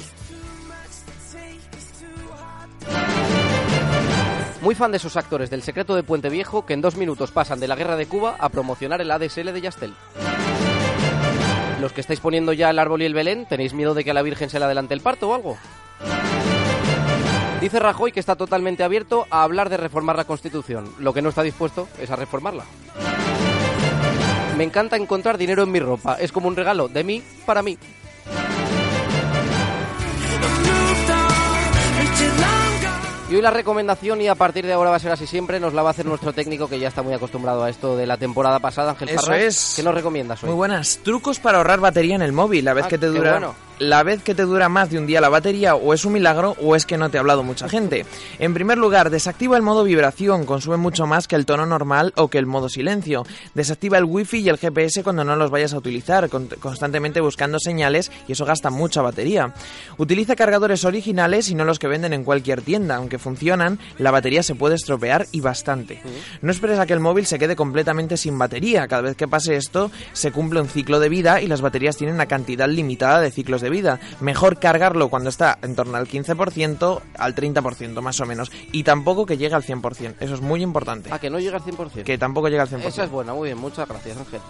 Muy 4.61 4.75
fan 4.77 4.93
de 4.93 4.99
esos 4.99 5.17
actores 5.17 5.51
del 5.51 5.63
secreto 5.63 5.97
de 5.97 6.05
Puente 6.05 6.29
Viejo 6.29 6.65
que 6.65 6.75
en 6.75 6.81
dos 6.81 6.97
minutos 6.97 7.33
pasan 7.33 7.59
de 7.59 7.67
la 7.67 7.75
guerra 7.75 7.97
de 7.97 8.07
Cuba 8.07 8.37
a 8.39 8.49
promocionar 8.49 9.01
el 9.01 9.11
ADSL 9.11 9.53
de 9.53 9.61
Yastel. 9.61 9.95
Los 11.81 11.93
que 11.93 12.01
estáis 12.01 12.21
poniendo 12.21 12.53
ya 12.53 12.71
el 12.71 12.79
árbol 12.79 13.03
y 13.03 13.07
el 13.07 13.13
Belén, 13.13 13.45
¿tenéis 13.47 13.75
miedo 13.75 13.93
de 13.93 14.05
que 14.05 14.13
a 14.13 14.15
la 14.15 14.23
Virgen 14.23 14.49
se 14.51 14.61
le 14.61 14.67
adelante 14.67 14.95
el 14.95 15.01
parto 15.01 15.31
o 15.31 15.35
algo? 15.35 15.59
Dice 17.61 17.81
Rajoy 17.81 18.13
que 18.13 18.21
está 18.21 18.37
totalmente 18.37 18.85
abierto 18.85 19.27
a 19.31 19.43
hablar 19.43 19.69
de 19.69 19.77
reformar 19.77 20.17
la 20.17 20.25
Constitución. 20.25 20.93
Lo 21.01 21.13
que 21.13 21.23
no 21.23 21.29
está 21.31 21.43
dispuesto 21.43 21.89
es 22.01 22.11
a 22.11 22.17
reformarla. 22.17 22.65
Me 24.57 24.65
encanta 24.65 24.97
encontrar 24.97 25.39
dinero 25.39 25.65
en 25.65 25.73
mi 25.73 25.81
ropa. 25.81 26.15
Es 26.21 26.31
como 26.31 26.47
un 26.47 26.57
regalo 26.57 26.87
de 26.87 27.03
mí 27.05 27.23
para 27.47 27.63
mí. 27.63 27.79
Y 33.33 33.37
hoy 33.37 33.41
la 33.41 33.51
recomendación, 33.51 34.21
y 34.21 34.29
a 34.29 34.35
partir 34.35 34.67
de 34.67 34.75
ahora 34.75 34.91
va 34.91 34.97
a 34.97 34.99
ser 34.99 35.11
así 35.11 35.27
siempre, 35.27 35.59
nos 35.59 35.73
la 35.73 35.81
va 35.83 35.89
a 35.89 35.93
hacer 35.93 36.05
nuestro 36.05 36.35
técnico 36.35 36.69
que 36.69 36.79
ya 36.79 36.89
está 36.89 37.01
muy 37.01 37.15
acostumbrado 37.15 37.65
a 37.65 37.71
esto 37.71 37.97
de 37.97 38.07
la 38.07 38.19
temporada 38.19 38.59
pasada, 38.59 38.91
Ángel 38.91 39.09
Eso 39.09 39.23
Farras. 39.23 39.41
es. 39.43 39.73
¿Qué 39.77 39.83
nos 39.83 39.95
recomiendas 39.95 40.43
hoy? 40.43 40.51
Muy 40.51 40.57
buenas. 40.57 41.01
Trucos 41.03 41.39
para 41.41 41.57
ahorrar 41.57 41.81
batería 41.81 42.15
en 42.15 42.21
el 42.21 42.33
móvil. 42.33 42.63
La 42.67 42.75
vez 42.75 42.85
Ah, 42.85 42.89
que 42.89 42.99
te 42.99 43.07
qué 43.07 43.13
dura. 43.17 43.31
bueno. 43.33 43.55
La 43.79 44.05
vez 44.05 44.23
que 44.23 44.35
te 44.35 44.43
dura 44.43 44.69
más 44.69 44.91
de 44.91 44.99
un 44.99 45.07
día 45.09 45.21
la 45.21 45.29
batería, 45.29 45.75
o 45.75 45.93
es 45.93 46.05
un 46.05 46.13
milagro, 46.13 46.57
o 46.63 46.77
es 46.77 46.87
que 46.87 46.97
no 46.97 47.11
te 47.11 47.17
ha 47.17 47.21
hablado 47.21 47.43
mucha 47.43 47.69
gente. 47.69 48.07
En 48.39 48.55
primer 48.55 48.79
lugar, 48.79 49.11
desactiva 49.11 49.57
el 49.57 49.63
modo 49.65 49.83
vibración, 49.83 50.47
consume 50.47 50.77
mucho 50.77 51.07
más 51.07 51.27
que 51.27 51.35
el 51.35 51.47
tono 51.47 51.67
normal 51.67 52.13
o 52.17 52.29
que 52.29 52.39
el 52.39 52.47
modo 52.47 52.69
silencio. 52.69 53.27
Desactiva 53.55 53.99
el 53.99 54.05
wifi 54.05 54.39
y 54.39 54.49
el 54.49 54.59
GPS 54.59 55.03
cuando 55.03 55.25
no 55.25 55.35
los 55.35 55.51
vayas 55.51 55.73
a 55.75 55.79
utilizar, 55.79 56.29
con- 56.29 56.47
constantemente 56.61 57.21
buscando 57.21 57.59
señales 57.59 58.13
y 58.29 58.33
eso 58.33 58.45
gasta 58.45 58.71
mucha 58.71 59.03
batería. 59.03 59.53
Utiliza 59.99 60.37
cargadores 60.37 60.85
originales 60.85 61.49
y 61.51 61.55
no 61.57 61.65
los 61.65 61.81
que 61.81 61.89
venden 61.89 62.13
en 62.13 62.23
cualquier 62.25 62.63
tienda, 62.63 62.97
aunque 62.97 63.19
funcionan, 63.19 63.81
la 63.99 64.13
batería 64.13 64.45
se 64.45 64.55
puede 64.55 64.77
estropear 64.77 65.27
y 65.33 65.41
bastante. 65.41 66.01
No 66.41 66.53
esperes 66.53 66.79
a 66.79 66.87
que 66.87 66.93
el 66.93 67.01
móvil 67.01 67.27
se 67.27 67.39
quede 67.39 67.57
completamente 67.57 68.17
sin 68.17 68.39
batería. 68.39 68.87
Cada 68.87 69.03
vez 69.03 69.17
que 69.17 69.27
pase 69.27 69.57
esto, 69.57 69.91
se 70.13 70.31
cumple 70.31 70.61
un 70.61 70.69
ciclo 70.69 71.01
de 71.01 71.09
vida 71.09 71.41
y 71.41 71.49
las 71.49 71.63
baterías 71.63 71.97
tienen 71.97 72.15
una 72.15 72.27
cantidad 72.27 72.69
limitada 72.69 73.21
de 73.21 73.31
ciclos 73.33 73.62
de 73.63 73.71
vida. 73.71 74.01
Mejor 74.21 74.59
cargarlo 74.59 75.09
cuando 75.09 75.31
está 75.31 75.59
en 75.63 75.75
torno 75.75 75.97
al 75.97 76.07
15%, 76.07 77.01
al 77.17 77.35
30% 77.35 78.01
más 78.03 78.21
o 78.21 78.27
menos. 78.27 78.53
Y 78.73 78.83
tampoco 78.83 79.25
que 79.25 79.39
llegue 79.39 79.55
al 79.55 79.65
100%. 79.65 80.17
Eso 80.21 80.35
es 80.35 80.41
muy 80.43 80.63
importante. 80.63 81.09
Ah, 81.11 81.19
que 81.19 81.31
no 81.31 81.39
llega 81.39 81.57
al 81.57 81.65
100%. 81.65 82.05
Que 82.05 82.19
tampoco 82.19 82.49
llega 82.49 82.65
al 82.65 82.69
100%. 82.69 82.85
Esa 82.85 83.05
es 83.05 83.11
buena, 83.11 83.33
muy 83.33 83.49
bien, 83.49 83.59
muchas 83.59 83.89
gracias, 83.89 84.19
Ángel. 84.19 84.41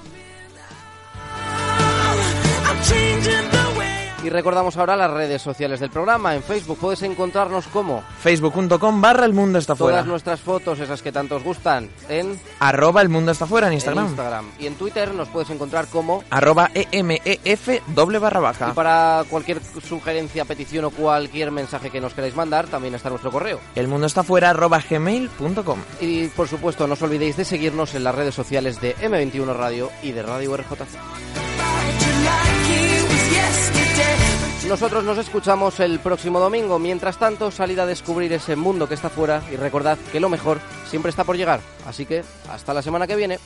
Y 4.23 4.31
recordamos 4.31 4.77
ahora 4.77 4.97
las 4.97 5.11
redes 5.11 5.43
sociales 5.43 5.81
del 5.81 5.91
programa. 5.91 6.35
En 6.35 6.43
Facebook 6.43 6.79
puedes 6.81 7.03
encontrarnos 7.03 7.67
como 7.67 8.03
Facebook.com 8.21 9.01
barra 9.01 9.25
el 9.27 9.33
mundo 9.33 9.59
está 9.59 9.75
fuera. 9.75 9.99
todas 9.99 10.07
nuestras 10.07 10.41
fotos, 10.41 10.79
esas 10.79 11.03
que 11.03 11.11
tanto 11.11 11.37
os 11.37 11.43
gustan, 11.43 11.91
en, 12.09 12.39
Arroba 12.61 13.03
el 13.03 13.09
mundo 13.09 13.33
está 13.33 13.47
fuera 13.47 13.67
en 13.67 13.75
Instagram. 13.75 14.05
en 14.05 14.11
Instagram. 14.11 14.51
Y 14.59 14.67
en 14.67 14.75
Twitter 14.77 15.13
nos 15.13 15.29
puedes 15.29 15.51
encontrar 15.51 15.87
como 15.89 16.23
Arroba 16.31 16.71
EMEF 16.75 17.69
doble 17.89 18.19
barra 18.19 18.41
baja. 18.41 18.69
Y 18.71 18.73
para 18.73 19.25
cualquier 19.29 19.61
sugerencia, 19.87 20.45
petición 20.45 20.85
o 20.85 20.91
cualquier 20.91 21.51
mensaje 21.51 21.91
que 21.91 22.01
nos 22.01 22.15
queráis 22.15 22.37
mandar, 22.37 22.67
también 22.69 22.95
está 22.95 23.11
nuestro 23.11 23.31
correo. 23.31 23.59
El 23.75 23.89
mundo 23.89 24.07
está 24.07 24.23
fuera 24.23 24.51
arroba 24.51 24.83
gmail.com. 24.89 25.79
Y 26.01 26.29
por 26.29 26.49
supuesto, 26.49 26.87
no 26.87 26.95
os 26.95 27.03
olvidéis 27.03 27.37
de 27.37 27.45
seguirnos 27.45 27.95
en 27.95 28.05
las 28.05 28.15
redes 28.15 28.35
sociales 28.35 28.81
de 28.81 28.97
M21 28.97 29.55
Radio 29.55 29.91
y 30.03 30.13
de 30.13 30.23
Radio 30.23 30.57
RJC. 30.57 31.52
Nosotros 34.69 35.05
nos 35.05 35.19
escuchamos 35.19 35.81
el 35.81 35.99
próximo 35.99 36.41
domingo. 36.41 36.79
Mientras 36.79 37.19
tanto, 37.19 37.51
salid 37.51 37.79
a 37.79 37.87
descubrir 37.87 38.33
ese 38.33 38.57
mundo 38.57 38.89
que 38.89 38.95
está 38.95 39.11
fuera 39.11 39.43
y 39.53 39.57
recordad 39.57 39.99
que 40.11 40.21
lo 40.21 40.29
mejor 40.29 40.61
siempre 40.89 41.11
está 41.11 41.25
por 41.25 41.37
llegar. 41.37 41.61
Así 41.87 42.07
que 42.07 42.25
hasta 42.49 42.73
la 42.73 42.81
semana 42.81 43.07
que 43.07 43.17
viene. 43.17 43.39